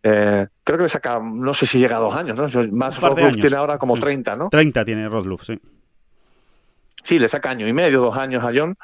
eh, 0.03 0.47
creo 0.63 0.77
que 0.77 0.83
le 0.83 0.89
saca, 0.89 1.19
no 1.23 1.53
sé 1.55 1.65
si 1.67 1.77
llega 1.79 1.97
a 1.97 1.99
dos 1.99 2.15
años, 2.15 2.35
¿no? 2.37 2.47
Más 2.71 3.01
años. 3.03 3.37
tiene 3.37 3.55
ahora 3.55 3.77
como 3.79 3.95
Sí. 3.95 4.01
30, 4.01 4.35
¿no? 4.35 4.49
30 4.49 4.83
tiene 4.85 5.07
Rodluff, 5.09 5.43
sí. 5.43 5.59
Sí, 7.03 7.19
le 7.19 7.28
saca 7.28 7.49
año 7.49 7.68
y 7.68 7.73
medio, 7.73 8.02
dos 8.02 8.18
años 8.18 8.44
a 8.44 8.52
John. 8.56 8.76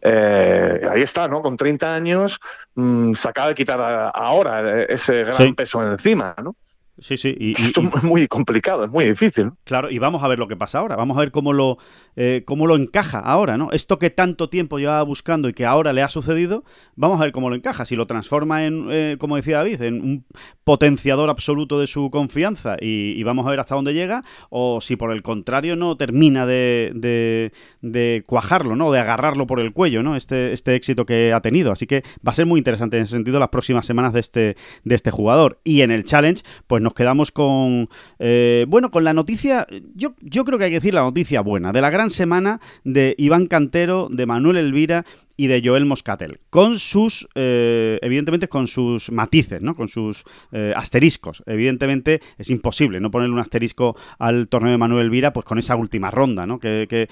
Eh, 0.00 0.80
ahí 0.90 1.02
está, 1.02 1.28
¿no? 1.28 1.40
Con 1.42 1.56
30 1.56 1.94
años, 1.94 2.40
mm, 2.74 3.12
se 3.14 3.28
acaba 3.28 3.48
de 3.48 3.54
quitar 3.54 3.80
a- 3.80 4.08
ahora 4.08 4.82
ese 4.82 5.22
gran 5.22 5.34
Sí. 5.36 5.52
peso 5.52 5.80
encima, 5.82 6.34
¿no? 6.42 6.56
Sí, 6.98 7.16
sí. 7.16 7.34
Y, 7.38 7.52
Esto 7.52 7.80
es 7.96 8.02
muy 8.02 8.28
complicado, 8.28 8.84
es 8.84 8.90
muy 8.90 9.06
difícil. 9.06 9.52
Claro, 9.64 9.90
y 9.90 9.98
vamos 9.98 10.22
a 10.22 10.28
ver 10.28 10.38
lo 10.38 10.46
que 10.46 10.56
pasa 10.56 10.78
ahora. 10.78 10.94
Vamos 10.94 11.16
a 11.16 11.20
ver 11.20 11.30
cómo 11.30 11.54
lo, 11.54 11.78
eh, 12.16 12.42
cómo 12.44 12.66
lo 12.66 12.76
encaja 12.76 13.18
ahora, 13.18 13.56
¿no? 13.56 13.70
Esto 13.72 13.98
que 13.98 14.10
tanto 14.10 14.50
tiempo 14.50 14.78
llevaba 14.78 15.02
buscando 15.02 15.48
y 15.48 15.54
que 15.54 15.64
ahora 15.64 15.94
le 15.94 16.02
ha 16.02 16.08
sucedido, 16.08 16.64
vamos 16.94 17.18
a 17.20 17.24
ver 17.24 17.32
cómo 17.32 17.48
lo 17.48 17.56
encaja. 17.56 17.86
Si 17.86 17.96
lo 17.96 18.06
transforma 18.06 18.66
en, 18.66 18.88
eh, 18.90 19.16
como 19.18 19.36
decía 19.36 19.58
David, 19.58 19.80
en 19.82 19.94
un 20.02 20.26
potenciador 20.64 21.30
absoluto 21.30 21.80
de 21.80 21.86
su 21.86 22.10
confianza 22.10 22.76
y, 22.80 23.22
vamos 23.22 23.46
a 23.46 23.50
ver 23.50 23.60
hasta 23.60 23.74
dónde 23.74 23.94
llega, 23.94 24.24
o 24.50 24.80
si 24.80 24.96
por 24.96 25.12
el 25.12 25.22
contrario 25.22 25.76
no 25.76 25.96
termina 25.96 26.44
de, 26.44 27.50
de, 27.80 28.24
cuajarlo, 28.26 28.76
¿no? 28.76 28.92
De 28.92 28.98
agarrarlo 28.98 29.46
por 29.46 29.60
el 29.60 29.72
cuello, 29.72 30.02
¿no? 30.02 30.16
Este, 30.16 30.52
este 30.52 30.74
éxito 30.74 31.06
que 31.06 31.32
ha 31.32 31.40
tenido. 31.40 31.72
Así 31.72 31.86
que 31.86 32.02
va 32.26 32.32
a 32.32 32.34
ser 32.34 32.46
muy 32.46 32.58
interesante 32.58 32.98
en 32.98 33.04
ese 33.04 33.12
sentido 33.12 33.38
las 33.38 33.48
próximas 33.48 33.86
semanas 33.86 34.12
de 34.12 34.20
este, 34.20 34.56
de 34.84 34.94
este 34.94 35.10
jugador. 35.10 35.60
Y 35.64 35.80
en 35.80 35.90
el 35.90 36.04
challenge, 36.04 36.42
pues 36.66 36.82
nos 36.82 36.91
quedamos 36.94 37.32
con, 37.32 37.88
eh, 38.18 38.66
bueno, 38.68 38.90
con 38.90 39.04
la 39.04 39.12
noticia, 39.12 39.66
yo, 39.94 40.14
yo 40.20 40.44
creo 40.44 40.58
que 40.58 40.66
hay 40.66 40.70
que 40.70 40.76
decir 40.76 40.94
la 40.94 41.02
noticia 41.02 41.40
buena, 41.40 41.72
de 41.72 41.80
la 41.80 41.90
gran 41.90 42.10
semana 42.10 42.60
de 42.84 43.14
Iván 43.18 43.46
Cantero, 43.46 44.08
de 44.10 44.26
Manuel 44.26 44.56
Elvira 44.56 45.04
y 45.42 45.48
de 45.48 45.60
Joel 45.64 45.86
Moscatel, 45.86 46.38
con 46.50 46.78
sus, 46.78 47.28
eh, 47.34 47.98
evidentemente, 48.00 48.46
con 48.46 48.68
sus 48.68 49.10
matices, 49.10 49.60
¿no? 49.60 49.74
Con 49.74 49.88
sus 49.88 50.22
eh, 50.52 50.72
asteriscos. 50.76 51.42
Evidentemente 51.46 52.20
es 52.38 52.48
imposible 52.48 53.00
no 53.00 53.10
ponerle 53.10 53.34
un 53.34 53.40
asterisco 53.40 53.96
al 54.20 54.46
torneo 54.46 54.70
de 54.70 54.78
Manuel 54.78 55.06
Elvira, 55.06 55.32
pues 55.32 55.44
con 55.44 55.58
esa 55.58 55.74
última 55.74 56.12
ronda, 56.12 56.46
¿no? 56.46 56.60
Que, 56.60 57.08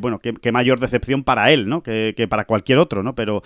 bueno, 0.00 0.20
que, 0.20 0.52
mayor 0.52 0.78
decepción 0.78 1.24
para 1.24 1.50
él, 1.50 1.68
¿no? 1.68 1.82
Que, 1.82 2.14
para 2.30 2.44
cualquier 2.44 2.78
otro, 2.78 3.02
¿no? 3.02 3.16
Pero 3.16 3.42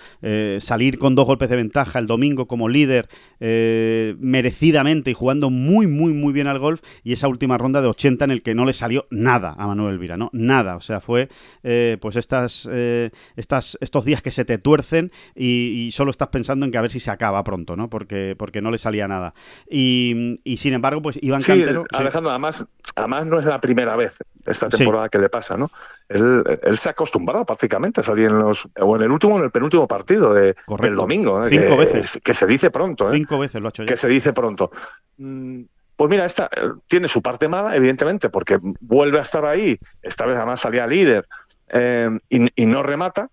salir 0.59 0.99
con 0.99 1.15
dos 1.15 1.25
golpes 1.25 1.49
de 1.49 1.55
ventaja 1.55 1.97
el 1.97 2.05
domingo 2.05 2.47
como 2.47 2.69
líder 2.69 3.09
merecidamente 3.39 5.09
y 5.09 5.13
jugando 5.15 5.49
muy, 5.49 5.87
muy, 5.87 6.13
muy 6.13 6.31
bien 6.31 6.45
al 6.45 6.59
golf 6.59 6.81
y 7.03 7.13
esa 7.13 7.27
última 7.27 7.57
ronda 7.57 7.81
de 7.81 7.87
80 7.87 8.25
en 8.25 8.31
el 8.31 8.43
que 8.43 8.53
no 8.53 8.65
le 8.65 8.73
salió 8.73 9.05
nada 9.09 9.55
a 9.57 9.65
Manuel 9.65 9.95
Elvira, 9.95 10.15
¿no? 10.15 10.29
Nada, 10.33 10.75
o 10.75 10.81
sea, 10.81 11.01
fue 11.01 11.29
eh, 11.63 11.97
pues 11.99 12.17
estas, 12.17 12.69
eh, 12.71 13.09
estas, 13.35 13.77
estos 13.81 14.05
días 14.05 14.21
que 14.21 14.26
se 14.31 14.45
te 14.45 14.57
tuercen 14.57 15.11
y, 15.35 15.89
solo 15.91 16.11
estás 16.11 16.27
pensando 16.29 16.65
en 16.65 16.71
que 16.71 16.77
a 16.77 16.81
ver 16.81 16.91
si 16.91 16.99
se 16.99 17.11
acaba 17.11 17.43
pronto, 17.43 17.75
¿no? 17.75 17.89
Porque, 17.89 18.35
porque 18.37 18.61
no 18.61 18.71
le 18.71 18.77
salía 18.77 19.07
nada. 19.07 19.33
Y, 19.69 20.39
sin 20.57 20.73
embargo, 20.73 21.01
pues 21.01 21.19
Iván 21.21 21.41
Cantero... 21.41 21.83
Alejandro, 21.91 22.31
Además, 22.31 22.65
además 22.95 23.25
no 23.25 23.39
es 23.39 23.45
la 23.45 23.61
primera 23.61 23.95
vez 23.95 24.13
esta 24.45 24.69
temporada 24.69 25.09
que 25.09 25.17
le 25.19 25.29
pasa, 25.29 25.57
¿no? 25.57 25.71
Él, 26.09 26.43
se 26.73 26.89
ha 26.89 26.91
acostumbrado 26.91 27.45
prácticamente 27.45 28.01
a 28.01 28.03
salir 28.03 28.29
en 28.29 28.39
los... 28.39 28.67
o 28.79 28.95
en 28.95 29.01
el 29.01 29.11
último 29.11 29.35
o 29.35 29.37
en 29.37 29.45
el 29.45 29.51
penúltimo 29.51 29.87
partido 29.87 30.33
de, 30.33 30.55
del 30.79 30.95
domingo. 30.95 31.45
¿eh? 31.45 31.49
Cinco 31.49 31.77
veces. 31.77 32.19
Que 32.23 32.33
se 32.33 32.45
dice 32.45 32.71
pronto, 32.71 33.11
Cinco 33.11 33.39
veces 33.39 33.61
lo 33.61 33.67
ha 33.67 33.69
hecho 33.69 33.83
ya. 33.83 33.87
Que 33.87 33.97
se 33.97 34.07
dice 34.07 34.33
pronto. 34.33 34.71
Mm, 35.17 35.63
pues 35.97 36.11
mira, 36.11 36.25
esta 36.25 36.45
eh, 36.45 36.69
tiene 36.87 37.07
su 37.07 37.21
parte 37.21 37.49
mala, 37.49 37.75
evidentemente, 37.75 38.29
porque 38.29 38.59
vuelve 38.79 39.17
a 39.19 39.23
estar 39.23 39.45
ahí, 39.45 39.77
esta 40.03 40.25
vez 40.25 40.37
además 40.37 40.61
salía 40.61 40.85
líder 40.85 41.27
eh, 41.69 42.09
y, 42.29 42.65
no 42.65 42.83
remata, 42.83 43.29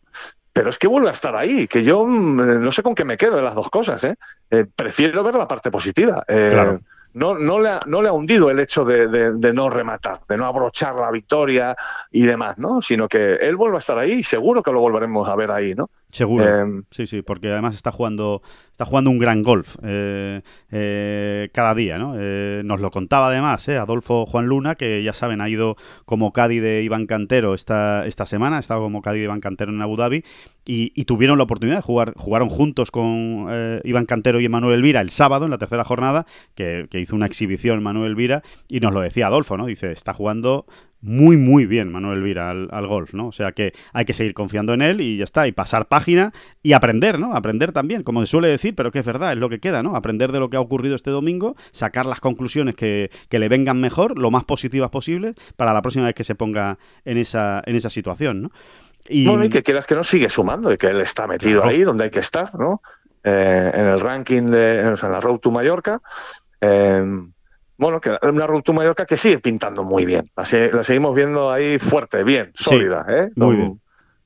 pero 0.55 0.71
es 0.71 0.79
que 0.79 0.87
vuelve 0.87 1.11
a 1.11 1.13
estar 1.13 1.35
ahí, 1.35 1.67
que 1.67 1.83
yo 1.83 2.07
mm, 2.07 2.63
no 2.63 2.71
sé 2.71 2.83
con 2.83 2.95
qué 2.95 3.05
me 3.05 3.17
quedo 3.17 3.37
de 3.37 3.43
las 3.43 3.57
dos 3.57 3.69
cosas. 3.69 4.03
¿eh? 4.05 4.17
prefiero 4.75 5.23
ver 5.25 5.35
la 5.35 5.49
parte 5.49 5.71
positiva. 5.71 6.25
No, 7.13 7.39
no, 7.39 7.61
le 7.61 7.69
ha, 7.69 7.81
no 7.87 8.03
le 8.03 8.09
ha 8.09 8.13
hundido 8.13 8.51
el 8.51 8.59
hecho 8.59 8.85
de, 8.85 9.07
de, 9.07 9.53
no 9.53 9.71
rematar, 9.71 10.21
de 10.29 10.37
no 10.37 10.47
abrochar 10.47 10.97
la 10.97 11.13
victoria 11.13 11.77
y 12.11 12.27
demás, 12.27 12.59
¿no? 12.59 12.83
Sino 12.83 13.09
que 13.09 13.35
él 13.35 13.55
vuelve 13.55 13.77
a 13.77 13.79
estar 13.79 13.97
ahí 13.99 14.15
y 14.15 14.23
seguro 14.25 14.65
que 14.65 14.73
lo 14.73 14.81
volveremos 14.81 15.29
a 15.29 15.37
ver 15.37 15.53
ahí, 15.53 15.77
¿no? 15.77 15.91
Seguro. 16.15 16.61
Em, 16.61 16.85
sí, 16.93 17.09
sí, 17.09 17.23
porque 17.23 17.51
además 17.51 17.75
está 17.75 17.91
jugando, 17.91 18.41
está 18.71 18.85
jugando 18.85 19.11
un 19.11 19.19
gran 19.19 19.43
golf 19.43 19.77
eh, 19.83 20.43
eh, 20.71 21.49
cada 21.53 21.75
día, 21.75 21.99
¿no? 21.99 22.15
Eh, 22.17 22.63
nos 22.65 22.81
lo 22.81 22.93
contaba 22.93 23.31
además 23.31 23.69
Adolfo 23.69 24.25
Juan 24.25 24.47
Luna, 24.47 24.77
que 24.77 25.03
ya 25.03 25.13
saben, 25.13 25.41
ha 25.41 25.49
ido 25.49 25.77
como 26.05 26.33
Cádiz 26.33 26.63
de 26.63 26.85
Iván 26.85 27.07
Cantero 27.07 27.53
esta, 27.53 28.07
esta 28.07 28.27
semana, 28.27 28.59
ha 28.59 28.61
estado 28.61 28.83
como 28.83 29.03
Cádiz 29.03 29.23
de 29.23 29.25
Iván 29.25 29.41
Cantero 29.41 29.73
en 29.73 29.83
Abu 29.83 29.97
Dhabi, 29.97 30.25
y, 30.65 31.05
tuvieron 31.05 31.37
la 31.37 31.45
oportunidad 31.45 31.79
de 31.79 31.83
jugar, 31.83 32.15
jugaron 32.17 32.49
juntos 32.49 32.91
con 32.91 33.49
Iván 33.83 34.07
Cantero 34.07 34.41
y 34.41 34.49
Manuel 34.49 34.79
Elvira 34.79 35.01
el 35.01 35.11
sábado, 35.11 35.45
en 35.47 35.51
la 35.51 35.59
tercera 35.59 35.85
jornada, 35.85 36.27
que, 36.55 36.87
que 36.91 37.01
hizo 37.01 37.17
una 37.17 37.27
exhibición 37.27 37.83
Manuel 37.83 38.13
Elvira, 38.13 38.43
y 38.69 38.79
nos 38.79 38.95
lo 38.95 39.01
decía 39.01 39.27
Adolfo, 39.27 39.57
¿no? 39.57 39.67
Dice, 39.67 39.91
está 39.91 40.15
jugando 40.15 40.65
muy, 41.05 41.37
muy 41.37 41.67
bien 41.67 41.93
Manuel 41.93 42.19
Elvira 42.19 42.49
al, 42.49 42.87
golf, 42.87 43.13
¿no? 43.13 43.29
O 43.29 43.33
sea 43.33 43.53
que 43.53 43.75
hay 43.93 44.07
que 44.07 44.15
seguir 44.15 44.33
confiando 44.33 44.73
en 44.73 44.81
él 44.81 45.03
y 45.03 45.19
ya 45.19 45.25
está, 45.25 45.47
y 45.47 45.53
pasar 45.53 45.87
página 45.87 46.33
y 46.63 46.73
aprender, 46.73 47.21
¿no? 47.21 47.37
Aprender 47.37 47.73
también, 47.73 48.03
como 48.03 48.21
se 48.21 48.27
suele 48.27 48.49
decir, 48.49 48.75
pero 48.75 48.91
que 48.91 49.01
es 49.01 49.05
verdad, 49.05 49.33
es 49.33 49.39
lo 49.39 49.51
que 49.51 49.61
queda, 49.61 49.83
¿no? 49.83 49.97
Aprender 49.97 50.33
de 50.33 50.41
lo 50.41 50.49
que 50.49 50.57
ha 50.57 50.61
ocurrido 50.61 50.97
este 50.97 51.11
domingo, 51.11 51.57
sacar 51.73 52.07
las 52.07 52.21
conclusiones 52.21 52.75
que, 52.75 53.11
le 53.31 53.49
vengan 53.51 53.81
mejor, 53.81 54.19
lo 54.19 54.31
más 54.31 54.45
positivas 54.45 54.89
posibles, 54.89 55.35
para 55.57 55.75
la 55.75 55.83
próxima 55.83 56.07
vez 56.07 56.15
que 56.15 56.25
se 56.25 56.35
ponga 56.35 56.79
en 57.05 57.19
esa, 57.19 57.63
en 57.67 57.77
esa 57.77 57.91
situación, 57.91 58.43
¿no? 58.43 58.51
Y... 59.07 59.27
Bueno, 59.27 59.45
y 59.45 59.51
que 59.51 59.63
quieras 59.63 59.87
que 59.87 59.95
no 59.95 60.05
sigue 60.05 60.31
sumando 60.31 60.73
y 60.73 60.79
que 60.79 60.87
él 60.87 61.01
está 61.03 61.27
metido 61.27 61.67
ahí 61.67 61.83
donde 61.83 62.05
hay 62.05 62.11
que 62.11 62.21
estar, 62.21 62.55
¿no? 62.59 62.81
Eh, 63.23 63.71
en 63.75 63.85
el 63.85 64.01
ranking 64.01 64.45
de, 64.45 64.87
o 64.87 64.97
sea, 64.97 65.09
en 65.09 65.13
la 65.13 65.21
Road 65.21 65.41
to 65.41 65.51
Mallorca. 65.51 66.01
Eh, 66.63 67.05
bueno, 67.77 68.01
que 68.01 68.17
una 68.23 68.47
Road 68.47 68.63
Mallorca 68.73 69.07
que 69.07 69.17
sigue 69.17 69.39
pintando 69.39 69.83
muy 69.85 70.05
bien. 70.05 70.31
La, 70.37 70.45
la 70.73 70.85
seguimos 70.85 71.15
viendo 71.15 71.51
ahí 71.51 71.79
fuerte, 71.79 72.25
bien, 72.25 72.51
sólida, 72.55 73.05
¿eh? 73.09 73.31
Muy 73.37 73.57
bien 73.57 73.81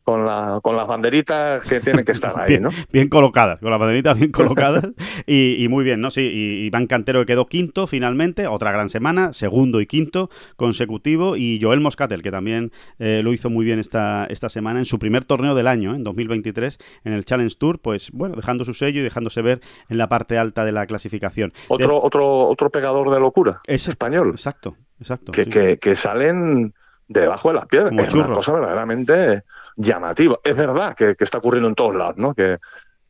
con, 0.09 0.25
la, 0.25 0.59
con 0.63 0.75
las 0.75 0.87
banderitas 0.87 1.63
que 1.67 1.81
tienen 1.81 2.03
que 2.03 2.13
estar 2.13 2.33
ahí, 2.41 2.59
¿no? 2.59 2.71
Bien 2.91 3.11
colocadas, 3.11 3.61
con 3.61 3.71
las 3.71 3.79
banderitas 3.79 4.17
bien 4.19 4.33
colocadas 4.33 4.87
y, 5.27 5.67
muy 5.69 5.85
bien, 5.85 6.01
¿no? 6.01 6.11
Sí, 6.11 6.23
y 6.23 6.65
Iván 6.65 6.87
Cantero 6.87 7.27
quedó 7.27 7.45
quinto 7.47 7.87
finalmente, 7.87 8.47
otra 8.47 8.73
gran 8.73 8.89
semana, 8.89 9.35
segundo 9.35 9.83
y 9.83 9.87
quinto 9.87 10.31
consecutivo, 10.57 11.37
y 11.37 11.61
Joel 11.61 11.81
Moscatel, 11.81 12.23
que 12.23 12.31
también 12.31 12.73
eh, 12.99 13.21
lo 13.23 13.35
hizo 13.35 13.51
muy 13.51 13.67
bien 13.67 13.81
esta, 13.81 14.25
esta 14.31 14.49
semana 14.49 14.79
en 14.79 14.87
su 14.87 14.99
primer 14.99 15.27
torneo 15.27 15.55
del 15.55 15.67
año, 15.67 15.95
en 15.95 16.05
2023, 16.05 16.79
en 17.05 17.13
el 17.13 17.27
Challenge 17.27 17.55
Tour, 17.59 17.79
pues 17.79 18.11
bueno, 18.13 18.35
dejando 18.35 18.65
su 18.65 18.73
sello 18.73 19.01
y 19.01 19.05
dejándose 19.05 19.43
ver 19.43 19.61
en 19.91 19.99
la 19.99 20.09
parte 20.09 20.39
alta 20.39 20.65
de 20.65 20.73
la 20.73 20.87
clasificación. 20.87 21.53
Otro, 21.69 22.03
otro, 22.03 22.49
otro 22.49 22.71
pegador 22.71 23.11
de 23.11 23.21
locura, 23.21 23.61
es 23.67 23.89
español. 23.89 24.31
Exacto, 24.31 24.75
exacto. 25.01 25.33
Que, 25.33 25.77
que, 25.79 25.95
salen 25.95 26.73
debajo 27.09 27.49
de 27.49 27.57
las 27.57 27.67
piedras. 27.67 27.93
es 28.09 28.15
una 28.15 28.33
cosa 28.33 28.53
verdaderamente 28.53 29.43
llamativo. 29.79 30.41
Es 30.45 30.57
verdad 30.57 30.95
que, 30.95 31.15
está 31.19 31.39
ocurriendo 31.39 31.69
en 31.69 31.75
todos 31.75 31.95
lados, 31.95 32.17
¿no? 32.19 32.35
Que, 32.35 32.59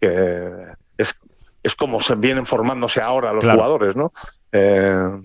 es, 0.01 1.21
es, 1.63 1.75
como 1.75 2.01
se 2.01 2.15
vienen 2.15 2.47
formándose 2.47 3.01
ahora 3.01 3.33
los 3.33 3.45
jugadores, 3.45 3.97
¿no? 3.97 4.13
Eh, 4.53 5.21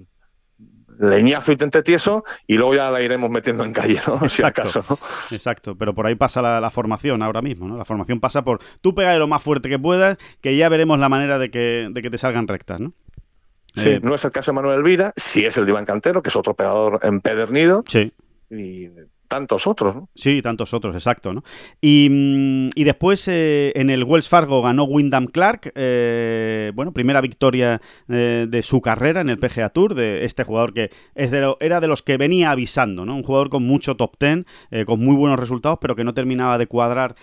leñazo 1.00 1.52
y 1.52 1.58
tente 1.58 1.84
tieso 1.84 2.24
y 2.48 2.56
luego 2.56 2.76
ya 2.76 2.90
la 2.90 3.02
iremos 3.02 3.30
metiendo 3.30 3.64
en 3.64 3.74
calle, 3.74 4.00
¿no? 4.08 4.28
si 4.30 4.44
acaso, 4.44 4.84
¿no? 4.90 4.98
Exacto, 5.32 5.76
pero 5.78 5.94
por 5.94 6.08
ahí 6.08 6.16
pasa 6.16 6.42
la, 6.42 6.72
formación 6.72 7.22
ahora 7.22 7.42
mismo, 7.42 7.68
¿no? 7.68 7.78
La 7.78 7.86
formación 7.86 8.20
pasa 8.20 8.44
por 8.44 8.60
tú 8.82 8.96
pega 8.96 9.16
lo 9.18 9.28
más 9.28 9.44
fuerte 9.44 9.70
que 9.70 9.78
puedas, 9.78 10.18
que 10.42 10.56
ya 10.56 10.70
veremos 10.70 11.00
la 11.00 11.10
manera 11.10 11.38
de 11.38 11.52
que, 11.52 11.90
de 11.92 12.02
que 12.02 12.10
te 12.10 12.18
salgan 12.18 12.48
rectas, 12.48 12.80
¿no? 12.80 12.94
Sí, 13.76 13.90
eh, 13.90 14.00
no 14.04 14.14
es 14.14 14.24
el 14.24 14.32
caso 14.32 14.52
de 14.52 14.56
Manuel 14.56 14.80
Elvira, 14.80 15.14
sí 15.16 15.46
es 15.46 15.58
el 15.58 15.66
de 15.66 15.72
Iván 15.72 15.86
Cantero, 15.86 16.22
que 16.22 16.30
es 16.30 16.36
otro 16.36 16.54
pegador 16.54 17.00
empedernido. 17.02 17.84
Sí. 17.88 18.14
Y 18.52 18.90
tantos 19.34 19.66
otros, 19.66 19.96
¿no? 19.96 20.10
Sí, 20.14 20.44
tantos 20.44 20.76
otros, 20.76 20.96
exacto, 20.96 21.34
¿no? 21.34 21.44
Y, 21.82 22.08
mm, 22.08 22.70
después 22.76 23.28
eh, 23.28 23.72
en 23.74 23.90
el 23.90 24.04
Wells 24.04 24.30
Fargo 24.30 24.62
ganó 24.62 24.84
Wyndham 24.84 25.26
Clark, 25.26 25.72
eh, 25.74 26.72
bueno, 26.76 26.94
primera 26.94 27.20
victoria 27.20 27.82
eh, 28.10 28.46
de 28.48 28.62
su 28.62 28.80
carrera 28.80 29.22
en 29.22 29.30
el 29.30 29.40
PGA 29.40 29.70
Tour, 29.70 29.96
de 29.96 30.24
este 30.24 30.44
jugador 30.44 30.74
que 30.74 30.92
es 31.16 31.32
de 31.32 31.56
era 31.62 31.80
de 31.80 31.88
los 31.88 32.04
que 32.04 32.18
venía 32.18 32.52
avisando, 32.52 33.06
¿no? 33.06 33.16
Un 33.16 33.24
jugador 33.24 33.50
con 33.50 33.64
mucho 33.64 33.96
top 33.96 34.18
ten, 34.18 34.46
con 34.86 35.00
muy 35.00 35.16
buenos 35.16 35.40
resultados, 35.40 35.80
pero 35.82 35.96
que 35.96 36.04
no 36.04 36.14
terminaba 36.14 36.58
de 36.58 36.68
cuadrar 36.68 37.16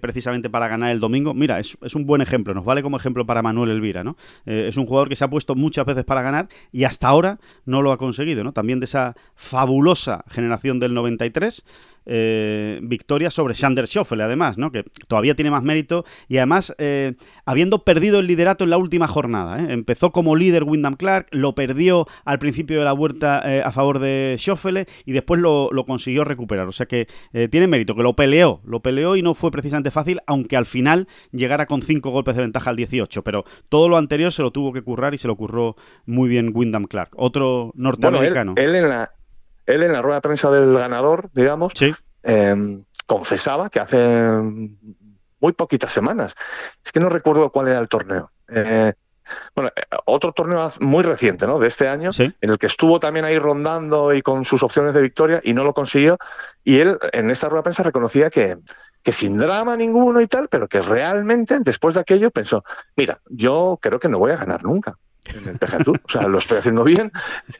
precisamente 0.00 0.48
para 0.50 0.66
ganar 0.66 0.90
el 0.90 0.98
domingo. 0.98 1.34
Mira, 1.34 1.60
es, 1.60 1.76
es, 1.82 1.94
un 1.94 2.06
buen 2.06 2.20
ejemplo, 2.20 2.54
nos 2.54 2.64
vale 2.64 2.82
como 2.82 2.96
ejemplo 2.96 3.26
para 3.26 3.42
Manuel 3.42 3.70
Elvira, 3.70 4.02
¿no? 4.02 4.16
es 4.46 4.76
un 4.76 4.86
jugador 4.86 5.08
que 5.08 5.16
se 5.16 5.24
ha 5.24 5.30
puesto 5.30 5.54
muchas 5.54 5.84
veces 5.84 6.04
para 6.04 6.22
ganar 6.22 6.48
y 6.72 6.84
hasta 6.84 7.08
ahora 7.08 7.38
no 7.64 7.82
lo 7.82 7.92
ha 7.92 7.98
conseguido, 7.98 8.42
¿no? 8.44 8.52
También 8.52 8.80
de 8.80 8.86
esa 8.86 9.14
fabulosa 9.34 10.24
generación 10.28 10.80
del 10.80 10.94
93 10.94 11.49
eh, 12.06 12.80
victoria 12.82 13.30
sobre 13.30 13.54
Sander 13.54 13.86
Schoffel, 13.86 14.20
además, 14.22 14.56
¿no? 14.58 14.72
que 14.72 14.84
todavía 15.06 15.34
tiene 15.34 15.50
más 15.50 15.62
mérito 15.62 16.04
y 16.28 16.38
además 16.38 16.74
eh, 16.78 17.14
habiendo 17.44 17.84
perdido 17.84 18.20
el 18.20 18.26
liderato 18.26 18.64
en 18.64 18.70
la 18.70 18.78
última 18.78 19.06
jornada. 19.06 19.62
¿eh? 19.62 19.72
Empezó 19.72 20.10
como 20.10 20.34
líder 20.34 20.64
Wyndham 20.64 20.96
Clark, 20.96 21.28
lo 21.30 21.54
perdió 21.54 22.06
al 22.24 22.38
principio 22.38 22.78
de 22.78 22.84
la 22.84 22.92
vuelta 22.92 23.38
a 23.38 23.70
favor 23.70 23.98
de 23.98 24.36
Schoffel 24.38 24.86
y 25.04 25.12
después 25.12 25.40
lo, 25.40 25.70
consiguió 25.86 26.24
recuperar. 26.24 26.66
O 26.68 26.72
sea 26.72 26.86
que 26.86 27.06
tiene 27.50 27.66
mérito, 27.66 27.94
que 27.94 28.02
lo 28.02 28.14
peleó, 28.14 28.60
lo 28.64 28.80
peleó 28.80 29.16
y 29.16 29.22
no 29.22 29.34
fue 29.34 29.50
precisamente 29.50 29.90
fácil, 29.90 30.20
aunque 30.26 30.56
al 30.56 30.66
final 30.66 31.06
llegara 31.32 31.66
con 31.66 31.82
cinco 31.82 32.10
golpes 32.10 32.34
de 32.34 32.42
ventaja 32.42 32.70
al 32.70 32.76
18. 32.76 33.22
Pero 33.22 33.44
todo 33.68 33.88
lo 33.88 33.96
anterior 33.96 34.32
se 34.32 34.42
lo 34.42 34.50
tuvo 34.50 34.72
que 34.72 34.82
currar 34.82 35.14
y 35.14 35.18
se 35.18 35.28
lo 35.28 35.36
curró 35.36 35.76
muy 36.06 36.28
bien 36.28 36.50
Wyndham 36.54 36.84
Clark, 36.84 37.10
otro 37.16 37.72
norteamericano. 37.74 38.54
él 38.56 38.74
en 38.74 38.88
la 38.88 39.12
él 39.74 39.82
en 39.82 39.92
la 39.92 40.02
rueda 40.02 40.16
de 40.16 40.22
prensa 40.22 40.50
del 40.50 40.74
ganador, 40.74 41.30
digamos, 41.32 41.72
em, 42.22 42.84
confesaba 43.06 43.70
que 43.70 43.80
hace 43.80 43.98
muy 45.40 45.52
poquitas 45.52 45.92
semanas, 45.92 46.34
es 46.84 46.92
que 46.92 47.00
no 47.00 47.08
recuerdo 47.08 47.50
cuál 47.50 47.68
era 47.68 47.78
el 47.78 47.88
torneo, 47.88 48.30
eh, 48.48 48.92
bueno, 49.54 49.70
eh, 49.74 49.82
otro 50.06 50.32
torneo 50.32 50.68
muy 50.80 51.02
reciente, 51.02 51.46
¿no? 51.46 51.58
De 51.58 51.68
este 51.68 51.88
año, 51.88 52.12
Sí. 52.12 52.32
en 52.40 52.50
el 52.50 52.58
que 52.58 52.66
estuvo 52.66 52.98
también 52.98 53.24
ahí 53.24 53.38
rondando 53.38 54.12
y 54.12 54.22
con 54.22 54.44
sus 54.44 54.62
opciones 54.62 54.92
de 54.94 55.00
victoria 55.00 55.40
y 55.44 55.54
no 55.54 55.64
lo 55.64 55.72
consiguió. 55.72 56.18
Y 56.64 56.80
él 56.80 56.98
en 57.12 57.30
esta 57.30 57.48
rueda 57.48 57.60
de 57.60 57.64
prensa 57.64 57.82
reconocía 57.82 58.28
que, 58.30 58.58
que 59.02 59.12
sin 59.12 59.36
drama 59.38 59.76
ninguno 59.76 60.20
y 60.20 60.26
tal, 60.26 60.48
pero 60.48 60.68
que 60.68 60.80
realmente 60.80 61.58
después 61.60 61.94
de 61.94 62.00
aquello 62.00 62.30
pensó, 62.30 62.64
mira, 62.96 63.20
yo 63.28 63.78
creo 63.80 64.00
que 64.00 64.08
no 64.08 64.18
voy 64.18 64.32
a 64.32 64.36
ganar 64.36 64.64
nunca 64.64 64.96
en 65.26 65.48
el. 65.48 65.58
O 66.04 66.08
sea, 66.08 66.22
lo 66.28 66.38
estoy 66.38 66.58
haciendo 66.58 66.82
bien. 66.84 67.12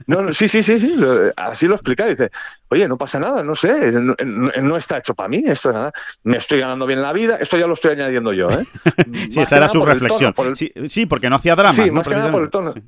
No, 0.06 0.22
no, 0.22 0.32
sí, 0.32 0.48
sí, 0.48 0.62
sí, 0.62 0.78
sí, 0.78 0.96
lo- 0.96 1.30
así 1.36 1.66
lo 1.66 1.74
explica. 1.74 2.06
Dice, 2.06 2.30
oye, 2.68 2.88
no 2.88 2.96
pasa 2.98 3.18
nada, 3.18 3.42
no 3.42 3.54
sé, 3.54 3.92
no, 3.92 4.76
está 4.76 4.98
hecho 4.98 5.14
para 5.14 5.28
mí, 5.28 5.42
esto 5.46 5.70
es 5.70 5.74
nada. 5.74 5.92
Me 6.24 6.36
estoy 6.38 6.60
ganando 6.60 6.86
bien 6.86 7.02
la 7.02 7.12
vida, 7.12 7.36
esto 7.36 7.56
ya 7.58 7.66
lo 7.66 7.74
estoy 7.74 7.92
añadiendo 7.92 8.32
yo, 8.32 8.48
¿eh? 8.50 8.64
Sí, 9.30 9.40
esa 9.40 9.56
era 9.58 9.68
su 9.68 9.78
tono, 9.78 9.92
reflexión. 9.92 10.32
por 10.32 10.46
el- 10.48 10.56
Sí, 10.56 10.72
sí, 10.88 11.06
porque 11.06 11.28
no 11.30 11.36
hacía 11.36 11.54
drama. 11.54 11.72
Sí, 11.72 11.86
¿no? 11.86 11.92
más 11.94 12.08
que 12.08 12.14
nada 12.14 12.30
por 12.30 12.42
el 12.42 12.50
tono. 12.50 12.72
Sí. 12.72 12.80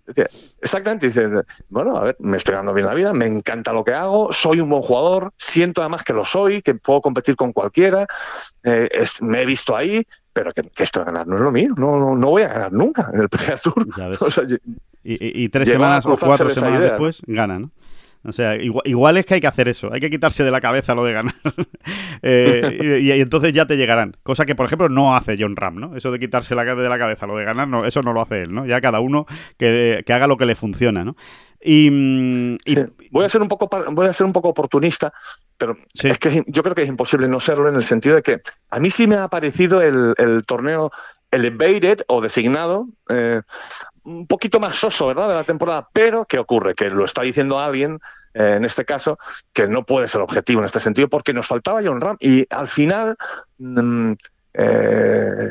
Exactamente, 0.61 1.07
dice, 1.07 1.29
bueno, 1.69 1.97
a 1.97 2.05
ver, 2.05 2.17
me 2.21 2.37
estoy 2.37 2.53
ganando 2.53 2.73
bien 2.75 2.87
la 2.87 2.95
vida, 2.95 3.13
me 3.13 3.27
encanta 3.27 3.73
lo 3.73 3.85
que 3.85 3.93
hago, 3.93 4.33
soy 4.33 4.61
un 4.61 4.69
buen 4.71 4.83
jugador, 4.83 5.33
siento 5.37 5.81
además 5.83 6.03
que 6.05 6.13
lo 6.13 6.25
soy, 6.25 6.63
que 6.63 6.75
puedo 6.75 7.01
competir 7.01 7.37
con 7.37 7.53
cualquiera, 7.53 8.07
eh, 8.65 8.89
es- 8.93 9.23
me 9.23 9.43
he 9.43 9.47
visto 9.47 9.77
ahí, 9.77 10.05
pero 10.33 10.51
que, 10.51 10.63
que 10.63 10.85
esto 10.85 11.01
de 11.01 11.07
ganar 11.07 11.27
no 11.27 11.37
es 11.37 11.41
lo 11.41 11.53
mío, 11.53 11.71
no, 11.77 11.99
no, 11.99 12.17
no 12.17 12.31
voy 12.31 12.43
a 12.43 12.49
ganar 12.49 12.73
nunca 12.73 13.11
en 13.13 13.21
el 13.21 13.29
PGA 13.29 13.57
Tour. 13.57 13.87
O 14.21 14.31
sea, 14.31 14.45
Y, 15.05 15.49
tres 15.49 15.69
semanas 15.69 16.07
o 16.07 16.17
cuatro 16.17 16.49
semanas 16.51 16.79
idea, 16.79 16.91
después 16.91 17.23
gana, 17.27 17.59
¿no? 17.59 17.71
O 18.25 18.31
sea, 18.31 18.55
igual, 18.55 18.83
igual 18.87 19.17
es 19.17 19.27
que 19.27 19.35
hay 19.35 19.41
que 19.41 19.49
hacer 19.49 19.69
eso, 19.69 19.93
hay 19.93 19.99
que 19.99 20.09
quitarse 20.09 20.45
de 20.45 20.53
la 20.53 20.61
cabeza 20.61 20.95
lo 20.95 21.05
de 21.05 21.13
ganar. 21.13 21.35
Eh, 22.25 23.01
y, 23.03 23.11
y 23.11 23.21
entonces 23.21 23.53
ya 23.53 23.67
te 23.67 23.77
llegarán. 23.77 24.17
Cosa 24.23 24.47
que, 24.47 24.55
por 24.55 24.67
ejemplo, 24.67 24.89
no 24.89 25.17
hace 25.17 25.35
John 25.37 25.57
Ram, 25.57 25.81
¿no? 25.81 25.97
Eso 25.97 26.13
de 26.13 26.21
quitarse 26.21 26.55
la, 26.55 26.65
de 26.65 26.89
la 26.89 26.97
cabeza 26.97 27.27
lo 27.27 27.37
de 27.37 27.45
ganar, 27.45 27.67
no, 27.67 27.85
eso 27.85 28.01
no 28.03 28.13
lo 28.13 28.23
hace 28.23 28.43
él, 28.43 28.55
¿no? 28.55 28.65
Ya 28.65 28.81
cada 28.81 29.01
uno 29.01 29.27
que, 29.59 30.05
que 30.07 30.13
haga 30.13 30.29
lo 30.29 30.37
que 30.37 30.47
le 30.47 30.55
funciona, 30.55 31.05
¿no? 31.05 31.17
Y, 31.61 31.91
mm, 31.91 32.55
y- 32.65 32.75
sí. 32.75 32.81
voy 33.11 33.25
a 33.25 33.29
ser 33.29 33.43
un 33.43 33.49
poco 33.49 33.69
voy 33.93 34.07
a 34.07 34.13
ser 34.13 34.27
un 34.27 34.33
poco 34.33 34.49
oportunista, 34.51 35.13
pero 35.63 35.77
Sí. 35.95 36.09
es 36.09 36.19
que 36.19 36.43
yo 36.49 36.63
creo 36.65 36.75
que 36.75 36.83
es 36.83 36.89
imposible 36.89 37.29
no 37.29 37.39
serlo 37.39 37.69
en 37.69 37.77
el 37.77 37.85
sentido 37.85 38.17
de 38.17 38.23
que 38.23 38.41
a 38.71 38.81
mí 38.81 38.91
sí 38.91 39.07
me 39.07 39.15
ha 39.15 39.29
parecido 39.29 39.81
el, 39.81 40.13
el 40.19 40.45
torneo 40.45 40.91
elevated 41.31 42.01
o 42.09 42.21
designado 42.21 42.89
eh, 43.09 43.43
un 44.03 44.27
poquito 44.27 44.59
más 44.59 44.75
soso, 44.75 45.07
¿verdad? 45.07 45.29
De 45.29 45.35
la 45.35 45.45
temporada, 45.45 45.89
pero 45.93 46.25
¿qué 46.25 46.41
ocurre? 46.41 46.75
Que 46.75 46.91
lo 46.91 47.05
está 47.05 47.23
diciendo 47.23 47.61
alguien, 47.61 48.01
eh, 48.35 48.55
en 48.57 48.65
este 48.65 48.85
caso, 48.85 49.19
que 49.53 49.69
no 49.69 49.85
puede 49.85 50.09
ser 50.09 50.21
objetivo 50.21 50.59
en 50.61 50.65
este 50.67 50.81
sentido 50.81 51.07
porque 51.09 51.33
nos 51.33 51.47
faltaba 51.47 51.81
John 51.85 52.01
Ram 52.01 52.17
y 52.19 52.45
al 52.53 52.67
final 52.67 53.17
mm, 53.59 54.15
eh, 54.55 55.51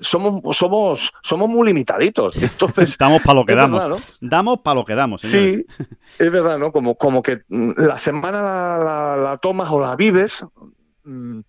somos, 0.00 0.56
somos, 0.56 1.12
somos 1.22 1.48
muy 1.48 1.66
limitaditos. 1.66 2.36
Entonces, 2.42 2.96
damos 2.98 3.22
para 3.22 3.40
lo 3.40 3.44
que 3.46 3.54
damos. 3.54 3.80
verdad, 3.80 3.96
¿no? 3.98 4.28
Damos 4.28 4.60
para 4.60 4.74
lo 4.76 4.84
que 4.84 4.94
damos. 4.94 5.20
señores. 5.22 5.66
Sí, 5.78 5.84
es 6.18 6.32
verdad, 6.32 6.58
¿no? 6.58 6.72
Como, 6.72 6.96
como 6.96 7.22
que 7.22 7.42
mm, 7.48 7.72
la 7.76 7.98
semana 7.98 8.42
la, 8.42 8.78
la- 8.78 9.16
la 9.16 9.38
tomas 9.38 9.70
o 9.70 9.80
la 9.80 9.96
vives 9.96 10.44
mm, 11.04 11.40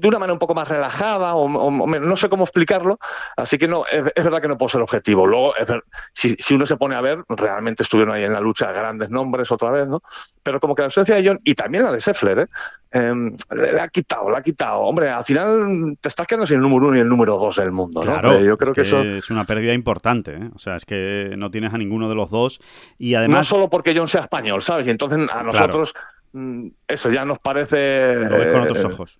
de 0.00 0.08
una 0.08 0.18
manera 0.20 0.32
un 0.34 0.38
poco 0.38 0.54
más 0.54 0.68
relajada, 0.68 1.34
o, 1.34 1.46
o- 1.46 1.86
no 1.86 2.16
sé 2.16 2.28
cómo 2.28 2.44
explicarlo, 2.44 2.98
así 3.36 3.58
que 3.58 3.66
no, 3.66 3.84
es, 3.90 4.04
es 4.14 4.24
verdad 4.24 4.40
que 4.40 4.46
no 4.48 4.56
puedo 4.56 4.68
ser 4.68 4.80
objetivo. 4.80 5.26
Luego, 5.26 5.56
es 5.56 5.66
ver- 5.66 5.82
si, 6.12 6.36
si 6.38 6.54
uno 6.54 6.66
se 6.66 6.76
pone 6.76 6.94
a 6.94 7.00
ver, 7.00 7.24
realmente 7.28 7.82
estuvieron 7.82 8.14
ahí 8.14 8.22
en 8.22 8.32
la 8.32 8.40
lucha 8.40 8.70
grandes 8.70 9.10
nombres 9.10 9.50
otra 9.50 9.70
vez, 9.72 9.88
¿no? 9.88 10.00
Pero 10.42 10.60
como 10.60 10.74
que 10.76 10.82
la 10.82 10.86
ausencia 10.86 11.16
de 11.16 11.26
John, 11.26 11.40
y 11.42 11.54
también 11.54 11.82
la 11.84 11.92
de 11.92 11.98
Seffler, 12.00 12.38
¿eh? 12.38 12.46
Le, 12.92 13.72
le 13.72 13.80
ha 13.80 13.88
quitado, 13.88 14.30
le 14.30 14.36
ha 14.38 14.42
quitado. 14.42 14.80
Hombre, 14.80 15.10
al 15.10 15.24
final 15.24 15.96
te 16.00 16.08
estás 16.08 16.26
quedando 16.26 16.46
sin 16.46 16.56
el 16.56 16.62
número 16.62 16.86
uno 16.88 16.96
y 16.96 17.00
el 17.00 17.08
número 17.08 17.36
dos 17.36 17.56
del 17.56 17.72
mundo, 17.72 18.04
¿no? 18.04 18.12
Claro, 18.12 18.32
Eh, 18.34 18.44
yo 18.44 18.56
creo 18.56 18.70
es 18.70 18.74
que 18.74 18.80
eso... 18.82 19.02
es 19.02 19.28
una 19.30 19.44
pérdida 19.44 19.74
importante. 19.74 20.34
¿eh? 20.34 20.50
O 20.54 20.58
sea, 20.58 20.76
es 20.76 20.84
que 20.86 21.34
no 21.36 21.50
tienes 21.50 21.74
a 21.74 21.78
ninguno 21.78 22.08
de 22.08 22.14
los 22.14 22.30
dos 22.30 22.60
y 22.98 23.12
no 23.12 23.18
además 23.18 23.46
solo 23.46 23.68
porque 23.68 23.94
John 23.96 24.06
sea 24.08 24.22
español, 24.22 24.62
¿sabes? 24.62 24.86
Y 24.86 24.90
entonces 24.90 25.18
a 25.30 25.42
nosotros 25.42 25.92
mm, 26.32 26.68
eso 26.86 27.10
ya 27.10 27.24
nos 27.24 27.38
parece. 27.40 28.14
lo 28.14 28.38
ves 28.38 28.52
con 28.52 28.62
otros 28.62 28.78
eh, 28.78 28.86
ojos. 28.86 29.18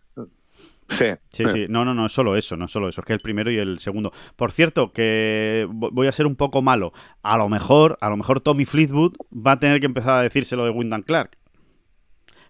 Sí. 0.89 1.07
Sí, 1.31 1.45
sí, 1.53 1.67
no, 1.69 1.85
no, 1.85 1.93
no 1.95 2.07
es 2.07 2.13
solo 2.13 2.35
eso, 2.37 2.57
no 2.57 2.65
es 2.65 2.71
solo 2.71 2.89
eso, 2.89 3.01
es 3.03 3.05
que 3.07 3.13
el 3.13 3.21
primero 3.21 3.51
y 3.51 3.59
el 3.59 3.79
segundo. 3.79 4.11
Por 4.37 4.51
cierto, 4.53 4.91
que 4.93 5.67
vo- 5.71 5.91
voy 5.93 6.07
a 6.07 6.13
ser 6.13 6.27
un 6.27 6.35
poco 6.35 6.63
malo. 6.63 6.93
A 7.23 7.37
lo 7.37 7.49
mejor, 7.49 7.99
a 8.01 8.09
lo 8.09 8.17
mejor 8.17 8.41
Tommy 8.41 8.65
Fleetwood 8.65 9.13
va 9.31 9.53
a 9.53 9.59
tener 9.59 9.81
que 9.81 9.87
empezar 9.87 10.19
a 10.19 10.23
decírselo 10.23 10.65
de 10.65 10.71
Wyndham 10.71 11.03
Clark. 11.03 11.37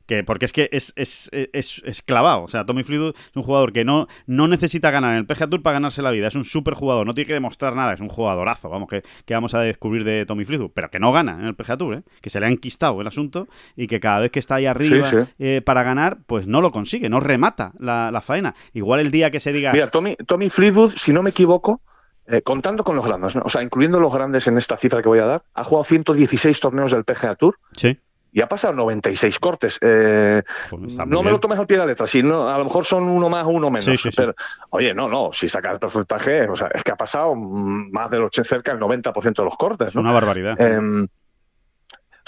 Que, 0.08 0.24
porque 0.24 0.46
es 0.46 0.52
que 0.52 0.68
es, 0.72 0.92
es, 0.96 1.28
es, 1.32 1.82
es 1.84 2.02
clavado. 2.02 2.42
O 2.42 2.48
sea, 2.48 2.64
Tommy 2.64 2.82
Fleetwood 2.82 3.14
es 3.14 3.36
un 3.36 3.42
jugador 3.42 3.72
que 3.72 3.84
no, 3.84 4.06
no 4.26 4.48
necesita 4.48 4.90
ganar 4.90 5.12
en 5.12 5.18
el 5.18 5.26
PGA 5.26 5.48
Tour 5.48 5.62
para 5.62 5.74
ganarse 5.74 6.00
la 6.02 6.10
vida. 6.10 6.26
Es 6.26 6.34
un 6.34 6.44
súper 6.46 6.72
jugador, 6.74 7.06
no 7.06 7.12
tiene 7.14 7.28
que 7.28 7.34
demostrar 7.34 7.76
nada. 7.76 7.92
Es 7.92 8.00
un 8.00 8.08
jugadorazo, 8.08 8.70
vamos, 8.70 8.88
que, 8.88 9.02
que 9.26 9.34
vamos 9.34 9.52
a 9.54 9.60
descubrir 9.60 10.04
de 10.04 10.24
Tommy 10.26 10.44
Fleetwood. 10.46 10.70
Pero 10.74 10.90
que 10.90 10.98
no 10.98 11.12
gana 11.12 11.34
en 11.38 11.44
el 11.44 11.54
PGA 11.54 11.76
Tour, 11.76 11.94
¿eh? 11.96 12.02
que 12.22 12.30
se 12.30 12.40
le 12.40 12.46
ha 12.46 12.48
enquistado 12.48 13.00
el 13.00 13.06
asunto 13.06 13.46
y 13.76 13.86
que 13.86 14.00
cada 14.00 14.20
vez 14.20 14.30
que 14.30 14.38
está 14.38 14.54
ahí 14.56 14.66
arriba 14.66 15.06
Sí, 15.06 15.16
sí. 15.20 15.30
eh, 15.38 15.60
para 15.62 15.82
ganar, 15.82 16.18
pues 16.26 16.46
no 16.46 16.60
lo 16.62 16.72
consigue, 16.72 17.08
no 17.10 17.20
remata 17.20 17.72
la, 17.78 18.10
la 18.10 18.22
faena. 18.22 18.54
Igual 18.72 19.00
el 19.00 19.10
día 19.10 19.30
que 19.30 19.40
se 19.40 19.52
diga. 19.52 19.72
Mira, 19.72 19.90
Tommy, 19.90 20.16
Tommy 20.26 20.48
Fleetwood, 20.48 20.92
si 20.96 21.12
no 21.12 21.22
me 21.22 21.28
equivoco, 21.30 21.82
eh, 22.26 22.40
contando 22.42 22.82
con 22.82 22.96
los 22.96 23.04
grandes, 23.04 23.36
¿no? 23.36 23.42
o 23.44 23.50
sea, 23.50 23.62
incluyendo 23.62 24.00
los 24.00 24.12
grandes 24.12 24.46
en 24.46 24.56
esta 24.56 24.76
cifra 24.78 25.02
que 25.02 25.08
voy 25.08 25.18
a 25.18 25.26
dar, 25.26 25.42
ha 25.54 25.64
jugado 25.64 25.84
116 25.84 26.60
torneos 26.60 26.92
del 26.92 27.04
PGA 27.04 27.34
Tour 27.34 27.58
Sí. 27.76 27.98
Y 28.32 28.40
ha 28.40 28.48
pasado 28.48 28.74
96 28.74 29.38
cortes. 29.38 29.78
Eh, 29.80 30.42
Pues 30.70 30.96
no 31.06 31.22
me 31.22 31.30
lo 31.30 31.40
tomes 31.40 31.58
al 31.58 31.66
pie 31.66 31.76
de 31.76 31.82
la 31.82 31.86
letra, 31.86 32.06
si 32.06 32.22
no, 32.22 32.48
a 32.48 32.58
lo 32.58 32.64
mejor 32.64 32.84
son 32.84 33.04
uno 33.04 33.28
más 33.28 33.44
uno 33.46 33.70
menos. 33.70 33.84
Sí, 33.86 33.96
sí, 33.96 34.10
sí. 34.10 34.16
Pero, 34.16 34.34
oye, 34.70 34.92
no, 34.94 35.08
no, 35.08 35.30
si 35.32 35.48
sacas 35.48 35.72
el 35.74 35.78
porcentaje, 35.78 36.48
o 36.48 36.56
sea, 36.56 36.68
es 36.74 36.82
que 36.82 36.92
ha 36.92 36.96
pasado 36.96 37.34
más 37.34 38.10
del 38.10 38.22
80, 38.22 38.48
cerca 38.48 38.72
del 38.72 38.80
90% 38.80 39.42
de 39.42 39.44
los 39.44 39.56
cortes. 39.56 39.88
Es 39.88 39.94
¿no? 39.94 40.02
una 40.02 40.12
barbaridad. 40.12 40.60
Em, 40.60 41.04
o 41.04 41.08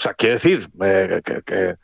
sea, 0.03 0.13
quiero 0.15 0.35
decir 0.35 0.67
eh, 0.83 1.21
que, 1.23 1.41
que 1.43 1.75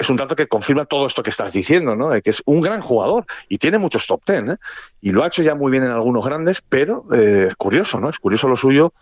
es- 0.00 0.10
un 0.10 0.16
dato 0.16 0.34
que 0.34 0.48
confirma 0.48 0.84
todo 0.86 1.06
esto 1.06 1.22
que 1.22 1.30
estás 1.30 1.52
diciendo, 1.52 1.94
¿no? 1.94 2.10
Que 2.22 2.30
es 2.30 2.42
un 2.46 2.60
gran 2.60 2.80
jugador 2.80 3.24
y 3.48 3.58
tiene 3.58 3.78
muchos 3.78 4.06
top 4.06 4.22
ten, 4.24 4.50
¿eh? 4.52 4.56
Y 5.00 5.12
lo 5.12 5.22
ha 5.22 5.26
hecho 5.28 5.42
ya 5.42 5.54
muy 5.54 5.70
bien 5.70 5.84
en 5.84 5.90
algunos 5.90 6.24
grandes, 6.24 6.60
pero 6.60 7.04
eh, 7.14 7.44
es 7.48 7.54
curioso, 7.56 8.00
¿no? 8.00 8.08
Es 8.08 8.18
curioso 8.18 8.48
lo 8.48 8.56
suyo 8.56 8.92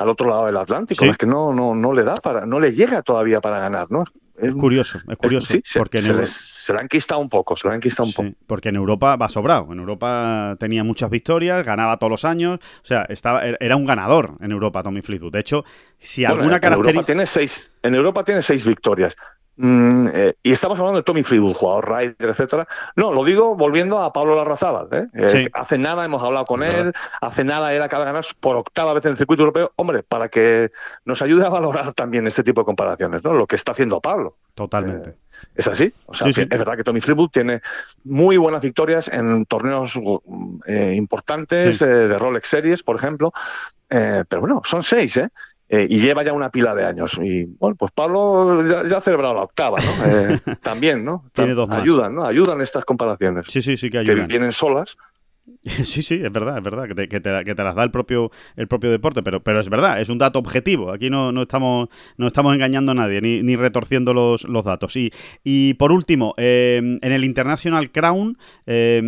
al 0.00 0.08
otro 0.08 0.28
lado 0.30 0.46
del 0.46 0.56
Atlántico. 0.56 1.04
Sí. 1.04 1.10
Es 1.10 1.18
que 1.18 1.26
no, 1.26 1.52
no, 1.52 1.74
no 1.74 1.92
le 1.92 2.02
da 2.04 2.14
para, 2.14 2.46
no 2.46 2.58
le 2.58 2.72
llega 2.72 3.02
todavía 3.02 3.40
para 3.42 3.60
ganar, 3.60 3.90
¿no? 3.90 4.04
Es 4.36 4.54
curioso, 4.54 4.98
es 5.06 5.16
curioso. 5.18 5.46
Sí, 5.48 5.62
porque 5.76 5.98
en 5.98 6.04
se 6.04 6.10
Euro- 6.12 6.20
les- 6.22 6.32
se 6.32 6.72
han 6.72 6.84
enquistado 6.84 7.20
un 7.20 7.28
poco, 7.28 7.54
se 7.56 7.68
le 7.68 7.72
han 7.72 7.76
enquistado 7.76 8.06
un 8.06 8.12
Sí, 8.12 8.16
poco. 8.16 8.28
porque 8.46 8.70
en 8.70 8.76
Europa 8.76 9.14
va 9.16 9.28
sobrado. 9.28 9.68
En 9.70 9.78
Europa 9.78 10.56
tenía 10.58 10.82
muchas 10.82 11.10
victorias, 11.10 11.62
ganaba 11.66 11.98
todos 11.98 12.10
los 12.10 12.24
años. 12.24 12.58
O 12.82 12.84
sea, 12.86 13.02
estaba, 13.10 13.42
era 13.44 13.76
un 13.76 13.84
ganador 13.84 14.36
en 14.40 14.50
Europa 14.52 14.82
Tommy 14.82 15.02
Fleetwood. 15.02 15.32
De 15.32 15.40
hecho, 15.40 15.64
si 15.98 16.22
Bueno, 16.22 16.36
alguna 16.36 16.56
en, 16.56 16.62
Europa 16.64 16.70
característica. 16.70 17.06
tiene 17.06 17.26
seis, 17.26 17.72
en 17.82 17.94
Europa 17.94 18.24
tiene 18.24 18.40
seis 18.40 18.64
victorias. 18.64 19.14
Mm, 19.62 20.08
eh, 20.14 20.34
y 20.42 20.52
estamos 20.52 20.78
hablando 20.78 21.00
de 21.00 21.02
Tommy 21.02 21.22
Fleetwood, 21.22 21.52
jugador 21.52 21.86
Ryder, 21.86 22.30
etcétera. 22.30 22.66
No, 22.96 23.12
lo 23.12 23.22
digo 23.24 23.54
volviendo 23.54 23.98
a 24.02 24.10
Pablo 24.10 24.34
Larrazábal. 24.34 24.88
¿eh? 24.90 25.06
Eh, 25.12 25.30
Sí. 25.30 25.50
hace 25.52 25.76
nada 25.76 26.02
hemos 26.02 26.22
hablado 26.22 26.46
con 26.46 26.62
él, 26.62 26.92
hace 27.20 27.44
nada 27.44 27.74
él 27.74 27.82
acaba 27.82 28.04
de 28.04 28.10
ganar 28.12 28.24
por 28.40 28.56
octava 28.56 28.94
vez 28.94 29.04
en 29.04 29.10
el 29.12 29.18
circuito 29.18 29.42
europeo. 29.42 29.72
Hombre, 29.76 30.02
para 30.02 30.30
que 30.30 30.70
nos 31.04 31.20
ayude 31.20 31.44
a 31.44 31.50
valorar 31.50 31.92
también 31.92 32.26
este 32.26 32.42
tipo 32.42 32.62
de 32.62 32.64
comparaciones, 32.64 33.22
¿no? 33.22 33.34
Lo 33.34 33.46
que 33.46 33.56
está 33.56 33.72
haciendo 33.72 34.00
Pablo. 34.00 34.38
Totalmente. 34.54 35.16
Es 35.54 35.68
así. 35.68 35.92
O 36.06 36.14
sea, 36.14 36.26
Sí, 36.28 36.32
sí. 36.32 36.48
que 36.48 36.54
es 36.54 36.58
verdad 36.58 36.76
que 36.78 36.84
Tommy 36.84 37.02
Fleetwood 37.02 37.28
tiene 37.28 37.60
muy 38.04 38.38
buenas 38.38 38.62
victorias 38.62 39.08
en 39.08 39.44
torneos 39.44 39.98
eh, 40.66 40.94
importantes, 40.96 41.82
eh, 41.82 41.86
de 41.86 42.18
Rolex 42.18 42.48
Series, 42.48 42.82
por 42.82 42.96
ejemplo. 42.96 43.30
Eh, 43.92 44.24
pero 44.28 44.40
bueno, 44.40 44.62
son 44.64 44.82
seis, 44.82 45.16
¿eh? 45.16 45.28
Eh, 45.72 45.86
y 45.88 46.00
lleva 46.00 46.24
ya 46.24 46.32
una 46.32 46.50
pila 46.50 46.74
de 46.74 46.84
años. 46.84 47.16
Y 47.22 47.44
bueno, 47.44 47.76
pues 47.76 47.92
Pablo 47.92 48.66
ya, 48.66 48.88
ya 48.88 48.96
ha 48.96 49.00
celebrado 49.00 49.34
la 49.34 49.42
octava, 49.42 49.78
¿no? 49.78 50.04
Eh, 50.04 50.40
también, 50.62 51.04
¿no? 51.04 51.30
Tiene 51.32 51.54
dos 51.54 51.68
más. 51.68 51.82
Ayudan, 51.82 52.12
¿no? 52.16 52.24
Ayudan 52.24 52.60
estas 52.60 52.84
comparaciones. 52.84 53.46
Sí, 53.46 53.62
sí, 53.62 53.76
sí 53.76 53.86
que 53.86 54.02
que 54.02 54.10
ayudan. 54.10 54.26
vienen 54.26 54.50
solas. 54.50 54.96
Sí, 55.84 56.02
sí, 56.02 56.14
es 56.22 56.32
verdad, 56.32 56.58
es 56.58 56.62
verdad, 56.64 56.86
que 56.88 56.94
te, 56.94 57.08
que 57.08 57.20
te- 57.20 57.44
que 57.44 57.54
te 57.54 57.62
las 57.64 57.74
da 57.74 57.82
el 57.82 57.90
propio, 57.90 58.30
el 58.56 58.68
propio 58.68 58.90
deporte, 58.90 59.22
pero, 59.22 59.42
pero 59.42 59.60
es 59.60 59.68
verdad, 59.68 60.00
es 60.00 60.08
un 60.08 60.18
dato 60.18 60.38
objetivo. 60.38 60.92
Aquí 60.92 61.10
no, 61.10 61.32
no 61.32 61.42
estamos, 61.42 61.88
no 62.16 62.26
estamos 62.28 62.54
engañando 62.54 62.92
a 62.92 62.94
nadie, 62.94 63.20
ni, 63.20 63.42
ni 63.42 63.56
retorciendo 63.56 64.14
los, 64.14 64.44
los 64.44 64.64
datos. 64.64 64.96
Y, 64.96 65.10
y 65.44 65.74
por 65.74 65.92
último, 65.92 66.34
eh, 66.36 66.80
en 67.00 67.12
el 67.12 67.24
International 67.24 67.90
Crown, 67.90 68.38
eh, 68.66 68.98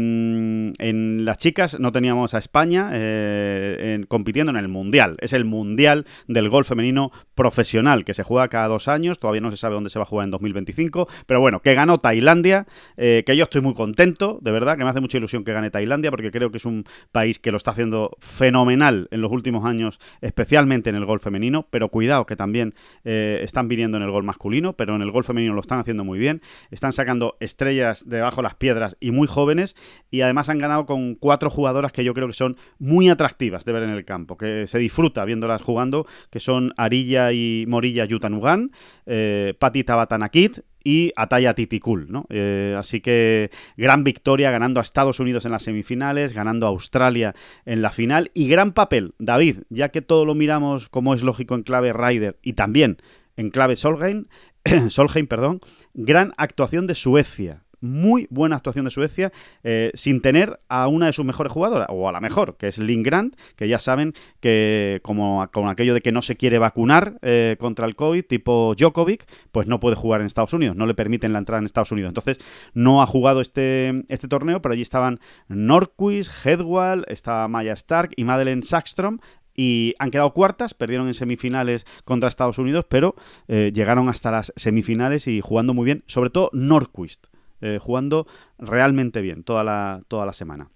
en 0.78 1.24
las 1.24 1.38
chicas 1.38 1.78
no 1.80 1.92
teníamos 1.92 2.34
a 2.34 2.38
España 2.38 2.90
eh, 2.92 3.94
en- 3.94 4.04
compitiendo 4.06 4.50
en 4.50 4.56
el 4.56 4.68
Mundial. 4.68 5.16
Es 5.20 5.32
el 5.32 5.44
Mundial 5.44 6.06
del 6.26 6.48
golf 6.48 6.68
femenino 6.68 7.12
profesional, 7.34 8.04
que 8.04 8.14
se 8.14 8.22
juega 8.22 8.48
cada 8.48 8.68
dos 8.68 8.88
años, 8.88 9.18
todavía 9.18 9.40
no 9.40 9.50
se 9.50 9.56
sabe 9.56 9.74
dónde 9.74 9.90
se 9.90 9.98
va 9.98 10.04
a 10.04 10.06
jugar 10.06 10.24
en 10.24 10.30
2025, 10.30 11.08
pero 11.26 11.40
bueno, 11.40 11.60
que 11.60 11.74
ganó 11.74 11.98
Tailandia, 11.98 12.66
eh, 12.96 13.22
que 13.26 13.36
yo 13.36 13.44
estoy 13.44 13.60
muy 13.62 13.74
contento, 13.74 14.38
de 14.42 14.50
verdad, 14.50 14.76
que 14.76 14.84
me 14.84 14.90
hace 14.90 15.00
mucha 15.00 15.18
ilusión 15.18 15.44
que 15.44 15.52
gane 15.52 15.70
Tailandia, 15.70 16.10
porque 16.10 16.21
porque 16.22 16.38
creo 16.38 16.52
que 16.52 16.58
es 16.58 16.64
un 16.64 16.84
país 17.10 17.40
que 17.40 17.50
lo 17.50 17.56
está 17.56 17.72
haciendo 17.72 18.16
fenomenal 18.20 19.08
en 19.10 19.20
los 19.20 19.32
últimos 19.32 19.64
años, 19.64 19.98
especialmente 20.20 20.88
en 20.88 20.94
el 20.94 21.04
golf 21.04 21.24
femenino, 21.24 21.66
pero 21.68 21.88
cuidado 21.88 22.26
que 22.26 22.36
también 22.36 22.74
eh, 23.04 23.40
están 23.42 23.66
viniendo 23.66 23.96
en 23.96 24.04
el 24.04 24.10
gol 24.12 24.22
masculino, 24.22 24.74
pero 24.74 24.94
en 24.94 25.02
el 25.02 25.10
gol 25.10 25.24
femenino 25.24 25.52
lo 25.52 25.60
están 25.60 25.80
haciendo 25.80 26.04
muy 26.04 26.20
bien, 26.20 26.40
están 26.70 26.92
sacando 26.92 27.36
estrellas 27.40 28.08
debajo 28.08 28.36
de 28.36 28.42
las 28.44 28.54
piedras 28.54 28.96
y 29.00 29.10
muy 29.10 29.26
jóvenes, 29.26 29.74
y 30.12 30.20
además 30.20 30.48
han 30.48 30.58
ganado 30.58 30.86
con 30.86 31.16
cuatro 31.16 31.50
jugadoras 31.50 31.90
que 31.90 32.04
yo 32.04 32.14
creo 32.14 32.28
que 32.28 32.34
son 32.34 32.56
muy 32.78 33.08
atractivas 33.08 33.64
de 33.64 33.72
ver 33.72 33.82
en 33.82 33.90
el 33.90 34.04
campo, 34.04 34.36
que 34.36 34.68
se 34.68 34.78
disfruta 34.78 35.24
viéndolas 35.24 35.60
jugando, 35.60 36.06
que 36.30 36.38
son 36.38 36.72
Arilla 36.76 37.32
y 37.32 37.64
Morilla 37.66 38.04
Yutanugan, 38.04 38.70
eh, 39.06 39.54
Pati 39.58 39.82
Tabatanakit 39.82 40.60
y 40.84 41.12
Ataya 41.16 41.54
Titicul, 41.54 42.10
¿no? 42.10 42.26
Eh, 42.30 42.74
así 42.78 43.00
que 43.00 43.50
gran 43.76 44.04
victoria 44.04 44.50
ganando 44.50 44.80
a 44.80 44.82
Estados 44.82 45.20
Unidos 45.20 45.44
en 45.44 45.52
las 45.52 45.64
semifinales, 45.64 46.32
ganando 46.32 46.66
a 46.66 46.70
Australia 46.70 47.34
en 47.64 47.82
la 47.82 47.90
final 47.90 48.30
y 48.34 48.48
gran 48.48 48.72
papel, 48.72 49.14
David, 49.18 49.60
ya 49.68 49.90
que 49.90 50.02
todo 50.02 50.24
lo 50.24 50.34
miramos 50.34 50.88
como 50.88 51.14
es 51.14 51.22
lógico 51.22 51.54
en 51.54 51.62
clave 51.62 51.92
Ryder 51.92 52.38
y 52.42 52.54
también 52.54 52.98
en 53.36 53.50
clave 53.50 53.76
Solheim, 53.76 54.24
Solheim, 54.88 55.26
perdón, 55.26 55.60
gran 55.94 56.32
actuación 56.36 56.86
de 56.86 56.94
Suecia 56.94 57.62
muy 57.82 58.26
buena 58.30 58.56
actuación 58.56 58.86
de 58.86 58.90
Suecia, 58.90 59.32
eh, 59.62 59.90
sin 59.94 60.22
tener 60.22 60.60
a 60.68 60.88
una 60.88 61.06
de 61.06 61.12
sus 61.12 61.26
mejores 61.26 61.52
jugadoras, 61.52 61.88
o 61.90 62.08
a 62.08 62.12
la 62.12 62.20
mejor, 62.20 62.56
que 62.56 62.68
es 62.68 62.78
Lynn 62.78 63.02
Grant, 63.02 63.36
que 63.56 63.68
ya 63.68 63.78
saben 63.78 64.14
que 64.40 65.00
como 65.02 65.46
con 65.52 65.68
aquello 65.68 65.92
de 65.92 66.00
que 66.00 66.12
no 66.12 66.22
se 66.22 66.36
quiere 66.36 66.58
vacunar 66.58 67.18
eh, 67.22 67.56
contra 67.58 67.86
el 67.86 67.96
COVID, 67.96 68.24
tipo 68.24 68.74
Djokovic, 68.78 69.26
pues 69.50 69.66
no 69.66 69.80
puede 69.80 69.96
jugar 69.96 70.20
en 70.20 70.26
Estados 70.26 70.54
Unidos, 70.54 70.76
no 70.76 70.86
le 70.86 70.94
permiten 70.94 71.32
la 71.32 71.40
entrada 71.40 71.58
en 71.58 71.66
Estados 71.66 71.92
Unidos. 71.92 72.10
Entonces, 72.10 72.38
no 72.72 73.02
ha 73.02 73.06
jugado 73.06 73.40
este, 73.40 73.92
este 74.08 74.28
torneo, 74.28 74.62
pero 74.62 74.72
allí 74.72 74.82
estaban 74.82 75.20
Norquist, 75.48 76.46
Headwall, 76.46 77.04
estaba 77.08 77.48
Maya 77.48 77.72
Stark 77.72 78.12
y 78.16 78.24
Madeleine 78.24 78.62
Sackstrom, 78.62 79.18
y 79.54 79.94
han 79.98 80.10
quedado 80.10 80.32
cuartas, 80.32 80.74
perdieron 80.74 81.08
en 81.08 81.14
semifinales 81.14 81.86
contra 82.04 82.28
Estados 82.28 82.58
Unidos, 82.58 82.86
pero 82.88 83.14
eh, 83.48 83.70
llegaron 83.74 84.08
hasta 84.08 84.30
las 84.30 84.52
semifinales 84.56 85.28
y 85.28 85.40
jugando 85.40 85.74
muy 85.74 85.84
bien, 85.84 86.04
sobre 86.06 86.30
todo 86.30 86.50
Norquist. 86.52 87.26
Eh, 87.62 87.78
jugando 87.80 88.26
realmente 88.58 89.20
bien 89.20 89.44
toda 89.44 89.62
la, 89.62 90.02
toda 90.08 90.26
la 90.26 90.32
semana. 90.32 90.68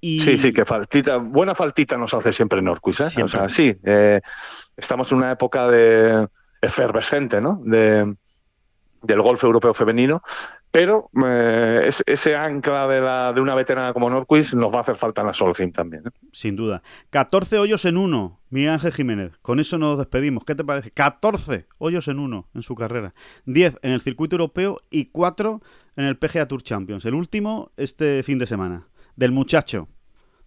Sí, 0.00 0.38
sí, 0.38 0.52
que 0.52 0.64
faltita, 0.64 1.16
buena 1.18 1.54
faltita 1.54 1.98
nos 1.98 2.14
hace 2.14 2.32
siempre 2.32 2.62
Norquist. 2.62 3.18
¿eh? 3.18 3.22
O 3.22 3.28
sea, 3.28 3.48
sí, 3.48 3.76
eh, 3.84 4.20
estamos 4.76 5.12
en 5.12 5.18
una 5.18 5.32
época 5.32 5.68
de 5.68 6.26
efervescente, 6.62 7.40
¿no? 7.40 7.60
De, 7.64 8.14
del 9.02 9.22
golf 9.22 9.42
europeo 9.44 9.74
femenino, 9.74 10.22
pero 10.70 11.10
eh, 11.24 11.90
ese 12.06 12.36
ancla 12.36 12.86
de, 12.86 13.00
la, 13.00 13.32
de 13.32 13.40
una 13.40 13.54
veterana 13.54 13.92
como 13.92 14.08
Norquist 14.08 14.54
nos 14.54 14.72
va 14.72 14.78
a 14.78 14.80
hacer 14.82 14.96
falta 14.96 15.22
en 15.22 15.26
la 15.28 15.34
Solheim 15.34 15.72
también. 15.72 16.04
¿eh? 16.06 16.10
Sin 16.32 16.54
duda. 16.54 16.82
14 17.10 17.58
hoyos 17.58 17.84
en 17.86 17.96
uno, 17.96 18.40
Miguel 18.50 18.70
Ángel 18.70 18.92
Jiménez. 18.92 19.32
Con 19.42 19.58
eso 19.58 19.78
nos 19.78 19.98
despedimos. 19.98 20.44
¿Qué 20.44 20.54
te 20.54 20.64
parece? 20.64 20.90
14 20.90 21.66
hoyos 21.78 22.08
en 22.08 22.18
uno 22.18 22.48
en 22.54 22.62
su 22.62 22.74
carrera. 22.74 23.14
10 23.46 23.78
en 23.82 23.90
el 23.90 24.00
circuito 24.00 24.36
europeo 24.36 24.80
y 24.90 25.06
4 25.06 25.60
en 25.96 26.04
el 26.04 26.16
PGA 26.18 26.46
Tour 26.46 26.62
Champions. 26.62 27.04
El 27.04 27.14
último 27.14 27.72
este 27.76 28.22
fin 28.22 28.38
de 28.38 28.46
semana. 28.46 28.86
Del 29.16 29.32
muchacho 29.32 29.88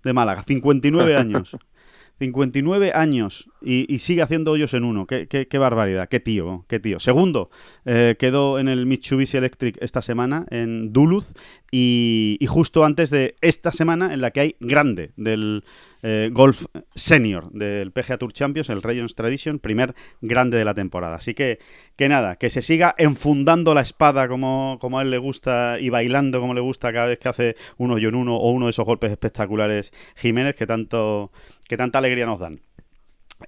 de 0.03 0.13
Málaga, 0.13 0.43
59 0.43 1.17
años. 1.17 1.57
59 2.19 2.91
años 2.93 3.49
y, 3.63 3.99
sigue 3.99 4.21
haciendo 4.21 4.51
hoyos 4.51 4.73
en 4.73 4.83
uno. 4.83 5.07
Qué, 5.07 5.57
barbaridad, 5.57 6.09
qué 6.09 6.19
tío, 6.19 6.65
qué 6.67 6.79
tío. 6.79 6.99
Segundo, 6.99 7.49
eh, 7.85 8.15
quedó 8.19 8.59
en 8.59 8.67
el 8.67 8.85
Mitsubishi 8.85 9.37
Electric 9.37 9.77
esta 9.81 10.01
semana 10.01 10.45
en 10.49 10.91
Duluth 10.91 11.37
y, 11.71 12.37
justo 12.47 12.85
antes 12.85 13.09
de 13.09 13.35
esta 13.41 13.71
semana 13.71 14.13
en 14.13 14.21
la 14.21 14.31
que 14.31 14.39
hay 14.41 14.55
grande 14.59 15.11
del 15.15 15.63
eh, 16.03 16.29
golf 16.33 16.65
senior 16.93 17.49
del 17.51 17.91
PGA 17.91 18.17
Tour 18.17 18.33
Champions, 18.33 18.69
el 18.69 18.81
Regions 18.81 19.15
Tradition, 19.15 19.59
primer 19.59 19.95
grande 20.21 20.57
de 20.57 20.65
la 20.65 20.73
temporada. 20.73 21.15
Así 21.15 21.33
que, 21.33 21.59
que 21.95 22.09
nada, 22.09 22.35
que 22.35 22.49
se 22.49 22.61
siga 22.61 22.93
enfundando 22.97 23.73
la 23.73 23.81
espada 23.81 24.27
como, 24.27 24.77
como 24.81 24.99
a 24.99 25.01
él 25.01 25.11
le 25.11 25.17
gusta 25.17 25.77
y 25.79 25.89
bailando 25.89 26.41
como 26.41 26.53
le 26.53 26.61
gusta 26.61 26.91
cada 26.91 27.07
vez 27.07 27.19
que 27.19 27.29
hace 27.29 27.55
un 27.77 27.91
hoyo 27.91 28.09
en 28.09 28.15
uno 28.15 28.35
o 28.35 28.51
uno 28.51 28.65
de 28.65 28.71
esos 28.71 28.85
golpes 28.85 29.11
espectaculares 29.11 29.93
Jiménez 30.15 30.55
que 30.55 30.67
tanto 30.67 31.31
que 31.67 31.77
tanta 31.77 31.99
alegría 31.99 32.25
nos 32.25 32.39
dan. 32.39 32.61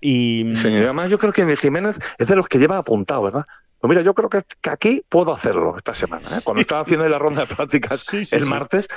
Y 0.01 0.53
además 0.65 1.09
yo 1.09 1.17
creo 1.17 1.33
que 1.33 1.55
Jiménez 1.55 1.97
es 2.17 2.27
de 2.27 2.35
los 2.35 2.47
que 2.47 2.59
lleva 2.59 2.77
apuntado, 2.77 3.23
¿verdad? 3.23 3.45
Pues 3.79 3.89
mira, 3.89 4.01
yo 4.01 4.13
creo 4.13 4.29
que, 4.29 4.43
aquí 4.69 5.03
puedo 5.07 5.33
hacerlo 5.33 5.75
esta 5.77 5.93
semana. 5.93 6.25
¿eh? 6.31 6.41
Cuando 6.43 6.61
estaba 6.61 6.81
haciendo 6.81 7.07
la 7.07 7.19
ronda 7.19 7.45
de 7.45 7.55
prácticas 7.55 8.07
el 8.31 8.45
martes, 8.45 8.87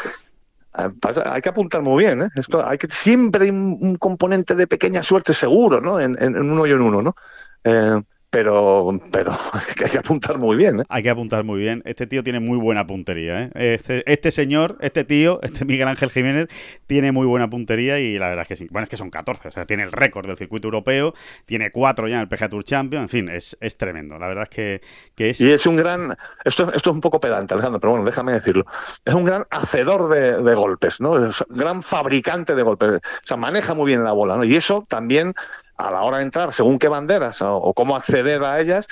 eh, 0.78 0.90
hay 1.26 1.40
que 1.40 1.48
apuntar 1.48 1.82
muy 1.82 2.04
bien. 2.04 2.22
¿eh? 2.22 2.28
Esto, 2.36 2.66
hay 2.66 2.78
que, 2.78 2.88
siempre 2.88 3.44
hay 3.44 3.50
un, 3.50 3.96
componente 3.96 4.54
de 4.54 4.66
pequeña 4.66 5.02
suerte 5.02 5.34
seguro 5.34 5.80
¿no? 5.80 6.00
en, 6.00 6.16
en, 6.22 6.36
uno 6.36 6.66
y 6.66 6.70
en 6.70 6.80
uno. 6.80 7.02
¿no? 7.02 7.16
Eh, 7.64 8.00
pero, 8.30 9.00
pero 9.10 9.32
hay 9.84 9.90
que 9.90 9.98
apuntar 9.98 10.38
muy 10.38 10.56
bien. 10.56 10.80
¿eh? 10.80 10.84
Hay 10.88 11.02
que 11.02 11.10
apuntar 11.10 11.44
muy 11.44 11.59
bien. 11.60 11.82
Este 11.86 12.06
tío 12.06 12.22
tiene 12.22 12.40
muy 12.40 12.59
buena 12.59 12.86
puntería. 12.86 13.44
¿eh? 13.44 13.50
Este, 13.55 14.10
este, 14.10 14.32
señor, 14.32 14.76
este 14.80 15.05
tío, 15.05 15.40
este 15.42 15.64
Miguel 15.64 15.88
Ángel 15.88 16.10
Jiménez, 16.10 16.48
tiene 16.86 17.12
muy 17.12 17.26
buena 17.26 17.48
puntería 17.48 17.98
y 17.98 18.18
la 18.18 18.28
verdad 18.28 18.46
es 18.48 18.59
que. 18.59 18.66
Bueno, 18.70 18.84
es 18.84 18.90
que 18.90 18.96
son 18.96 19.10
14. 19.10 19.48
O 19.48 19.50
sea, 19.50 19.66
tiene 19.66 19.82
el 19.84 19.92
récord 19.92 20.26
del 20.26 20.36
circuito 20.36 20.68
europeo, 20.68 21.14
tiene 21.46 21.70
4 21.70 22.09
ya 22.09 22.16
en 22.16 22.22
el 22.22 22.28
PGA 22.28 22.48
Tour 22.48 22.64
Champion. 22.64 23.02
En 23.02 23.09
fin, 23.09 23.28
es, 23.28 23.56
es 23.60 23.76
tremendo. 23.76 24.18
La 24.18 24.28
verdad 24.28 24.44
es 24.44 24.50
que, 24.50 24.80
que, 25.14 25.30
es. 25.30 25.40
Y 25.40 25.50
es 25.50 25.66
un 25.66 25.76
gran. 25.76 26.14
Esto, 26.44 26.72
esto 26.72 26.90
es 26.90 26.94
un 26.94 27.00
poco 27.00 27.20
pedante, 27.20 27.55
Alejandro, 27.55 27.80
pero 27.80 27.92
bueno, 27.92 28.05
déjame 28.05 28.32
decirlo. 28.32 28.66
Es 29.05 29.14
un 29.14 29.24
gran 29.24 29.46
hacedor 29.50 30.10
de, 30.10 30.42
de 30.42 30.55
golpes, 30.55 31.00
¿no? 31.00 31.28
Es 31.28 31.40
un 31.48 31.56
gran 31.56 31.82
fabricante 31.82 32.55
de 32.55 32.62
golpes. 32.62 32.96
O 32.96 33.00
sea, 33.24 33.36
maneja 33.36 33.72
muy 33.72 33.86
bien 33.86 34.05
la 34.05 34.12
bola, 34.12 34.36
¿no? 34.36 34.44
Y 34.44 34.55
eso 34.55 34.84
también 34.88 35.34
a 35.78 35.90
la 35.90 36.02
hora 36.02 36.18
de 36.18 36.24
entrar, 36.24 36.52
según 36.52 36.78
qué 36.78 36.88
banderas 36.88 37.40
o, 37.40 37.72
cómo 37.72 37.96
acceder 37.96 38.42
a 38.42 38.60
ellas, 38.60 38.86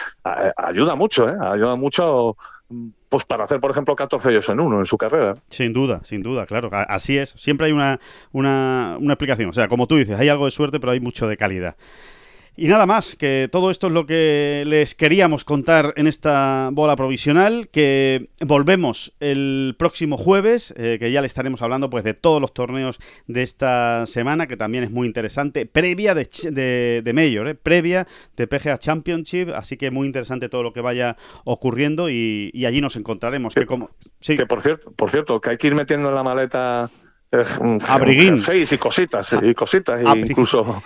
ayuda 0.56 0.94
mucho, 0.94 1.28
¿eh? 1.28 1.36
Ayuda 1.40 1.76
mucho 1.76 2.36
pues 3.08 3.24
para 3.24 3.44
hacer, 3.44 3.60
por 3.60 3.70
ejemplo, 3.70 3.94
14 3.94 4.28
hoyos 4.28 4.48
en 4.48 4.60
uno 4.60 4.78
en 4.80 4.86
su 4.86 4.98
carrera. 4.98 5.36
Sin 5.50 5.72
duda, 5.72 6.00
sin 6.04 6.22
duda, 6.22 6.46
claro. 6.46 6.70
Así 6.72 7.16
es. 7.16 7.30
Siempre 7.30 7.68
hay 7.68 7.72
una, 7.72 8.00
una, 8.32 8.96
una 8.98 9.12
explicación. 9.12 9.50
O 9.50 9.52
sea, 9.52 9.68
como 9.68 9.86
tú 9.86 9.96
dices, 9.96 10.18
hay 10.18 10.28
algo 10.28 10.46
de 10.46 10.50
suerte, 10.50 10.80
pero 10.80 10.92
hay 10.92 11.00
mucho 11.00 11.28
de 11.28 11.36
calidad. 11.36 11.76
Y 12.58 12.68
nada 12.68 12.86
más, 12.86 13.16
que 13.16 13.50
todo 13.52 13.70
esto 13.70 13.88
es 13.88 13.92
lo 13.92 14.06
que 14.06 14.64
les 14.66 14.94
queríamos 14.94 15.44
contar 15.44 15.92
en 15.96 16.06
esta 16.06 16.70
bola 16.72 16.96
provisional, 16.96 17.68
que 17.68 18.30
volvemos 18.40 19.12
el 19.20 19.74
próximo 19.78 20.16
jueves, 20.16 20.72
eh, 20.78 20.96
que 20.98 21.12
ya 21.12 21.20
le 21.20 21.26
estaremos 21.26 21.60
hablando 21.60 21.90
pues 21.90 22.02
de 22.02 22.14
todos 22.14 22.40
los 22.40 22.54
torneos 22.54 22.98
de 23.26 23.42
esta 23.42 24.06
semana, 24.06 24.46
que 24.46 24.56
también 24.56 24.84
es 24.84 24.90
muy 24.90 25.06
interesante, 25.06 25.66
previa 25.66 26.14
de, 26.14 27.02
de, 27.02 27.12
Major, 27.12 27.46
eh, 27.48 27.54
previa 27.54 28.06
de 28.38 28.46
PGA 28.46 28.78
Championship, 28.78 29.50
así 29.54 29.76
que 29.76 29.90
muy 29.90 30.06
interesante 30.06 30.48
todo 30.48 30.62
lo 30.62 30.72
que 30.72 30.80
vaya 30.80 31.18
ocurriendo 31.44 32.08
y, 32.08 32.64
allí 32.66 32.80
nos 32.80 32.96
encontraremos. 32.96 33.54
Que, 33.54 33.66
como... 33.66 33.90
sí. 34.20 34.34
que 34.34 34.46
por 34.46 34.62
cierto, 34.62 34.90
por 34.92 35.10
cierto, 35.10 35.42
que 35.42 35.50
hay 35.50 35.56
que 35.58 35.66
ir 35.66 35.74
metiendo 35.74 36.08
en 36.08 36.14
la 36.14 36.22
maleta... 36.22 36.90
Eh, 37.32 37.42
Abriguín. 37.88 38.40
Seis 38.40 38.72
y 38.72 38.78
cositas, 38.78 39.34
y 39.42 39.52
cositas, 39.52 40.00
incluso 40.16 40.82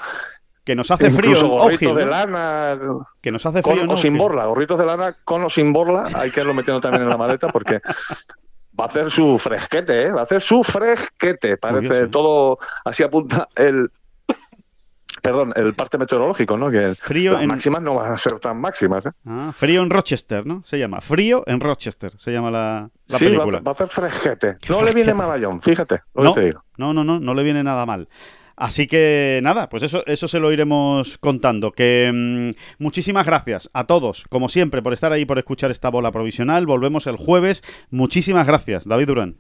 que 0.65 0.75
nos 0.75 0.91
hace 0.91 1.11
frío. 1.11 1.49
gorritos 1.49 1.97
de 1.97 2.07
lana. 2.07 2.79
Que 3.21 3.31
nos 3.31 3.45
hace 3.47 3.63
frío. 3.63 3.81
Con 3.81 3.91
o 3.91 3.97
sin 3.97 4.17
borla, 4.17 4.47
gorritos 4.47 4.79
de 4.79 4.87
lana 4.87 5.17
con 5.25 5.45
o 5.45 5.51
sin 5.51 5.73
borla. 5.73 6.09
Hay 6.15 6.31
que 6.31 6.41
irlo 6.41 6.55
metiendo 6.55 6.81
también 6.81 7.03
en 7.03 7.09
la 7.09 7.17
maleta 7.17 7.49
porque 7.49 7.81
va 8.79 8.85
a 8.85 8.89
hacer 8.89 9.11
su 9.11 9.39
fresquete, 9.39 10.03
¿eh? 10.03 10.11
Va 10.11 10.21
a 10.21 10.25
hacer 10.25 10.41
su 10.41 10.63
fresquete. 10.63 11.57
Parece 11.57 12.09
todo. 12.09 12.59
Así 12.85 13.03
apunta 13.03 13.49
el. 13.55 13.91
Perdón, 15.23 15.53
el 15.55 15.75
parte 15.75 15.99
meteorológico, 15.99 16.57
¿no? 16.57 16.71
Que 16.71 16.95
frío 16.95 17.33
las 17.33 17.45
máximas 17.45 17.83
no 17.83 17.97
van 17.97 18.13
a 18.13 18.17
ser 18.17 18.39
tan 18.39 18.59
máximas. 18.59 19.05
¿eh? 19.05 19.11
Ah, 19.27 19.53
frío 19.55 19.83
en 19.83 19.91
Rochester, 19.91 20.47
¿no? 20.47 20.63
Se 20.65 20.79
llama. 20.79 21.03
Frío 21.03 21.43
en 21.47 21.61
Rochester, 21.61 22.13
se 22.19 22.33
llama 22.33 22.51
la, 22.51 22.91
sí, 23.07 23.27
película. 23.27 23.59
Va, 23.59 23.65
va, 23.65 23.71
a 23.73 23.75
hacer 23.75 23.89
fresquete. 23.89 24.57
No 24.71 24.83
le 24.83 24.93
viene 24.95 25.13
mal 25.13 25.45
a 25.45 25.61
fíjate. 25.61 26.01
no, 26.15 26.33
no, 26.79 26.95
no, 26.95 27.05
no, 27.05 27.21
no 27.21 27.35
le 27.35 27.43
viene 27.43 27.63
nada 27.63 27.85
mal. 27.85 28.09
Así 28.61 28.87
que 28.87 29.41
nada, 29.43 29.71
pues 29.71 29.83
eso, 29.83 30.05
eso 30.05 30.29
se 30.29 30.39
lo 30.39 30.53
iremos 30.53 31.17
contando. 31.17 31.73
Que 31.73 32.11
mm, 32.13 32.51
muchísimas 32.79 33.25
gracias 33.25 33.71
a 33.73 33.87
todos, 33.87 34.27
como 34.29 34.51
siempre, 34.51 34.83
por 34.83 34.93
estar 34.93 35.13
ahí, 35.15 35.25
por 35.25 35.39
escuchar 35.39 35.71
esta 35.71 35.89
bola 35.89 36.13
provisional. 36.13 36.67
Volvemos 36.67 37.07
el 37.07 37.17
jueves. 37.17 37.63
Muchísimas 37.89 38.47
gracias, 38.47 38.87
David 38.87 39.07
Durán. 39.07 39.39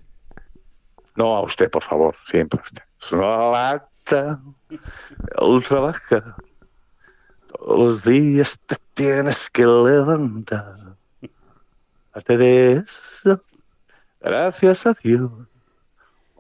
No, 1.16 1.36
a 1.36 1.42
usted, 1.42 1.70
por 1.70 1.82
favor, 1.82 2.16
siempre 2.24 2.60
a 2.60 2.62
usted. 2.62 2.82
trabaja. 5.68 6.36
Todos 7.48 7.78
los 7.78 8.04
días 8.04 8.58
te 8.64 8.76
tienes 8.94 9.50
que 9.50 9.66
levantar. 9.66 10.96
Aparte 12.08 12.38
de 12.38 12.72
eso, 12.72 13.44
gracias 14.22 14.86
a 14.86 14.94
Dios 15.04 15.49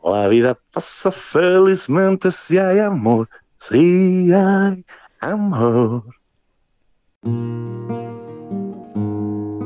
La 0.02 0.28
vida 0.28 0.58
pasa 0.72 1.10
felizmente 1.10 2.30
si 2.30 2.56
hay 2.58 2.78
amor, 2.78 3.28
si 3.58 4.32
hay 4.32 4.84
amor. 5.20 6.04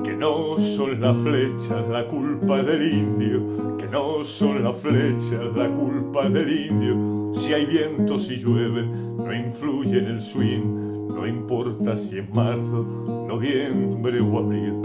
Que 0.05 0.15
que 0.15 0.21
no 0.21 0.57
son 0.59 1.01
las 1.01 1.17
flechas 1.17 1.89
la 1.89 2.07
culpa 2.07 2.63
del 2.63 2.93
indio, 2.93 3.77
que 3.77 3.87
no 3.89 4.25
son 4.25 4.63
las 4.63 4.77
flechas 4.79 5.41
la 5.57 5.69
culpa 5.73 6.29
del 6.29 6.53
indio. 6.71 7.35
Si 7.35 7.53
hay 7.53 7.67
viento, 7.67 8.19
si 8.19 8.37
llueve, 8.37 8.87
no 8.87 9.35
influye 9.35 9.99
en 9.99 10.05
el 10.05 10.23
swing, 10.23 11.09
no 11.09 11.27
importa 11.27 11.97
si 11.97 12.21
es 12.21 12.31
marzo, 12.33 13.27
noviembre 13.29 14.21
o 14.21 14.39
abril. 14.39 14.81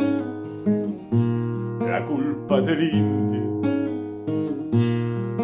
La 1.82 2.04
culpa 2.06 2.60
del 2.62 2.84
indio, 2.92 3.49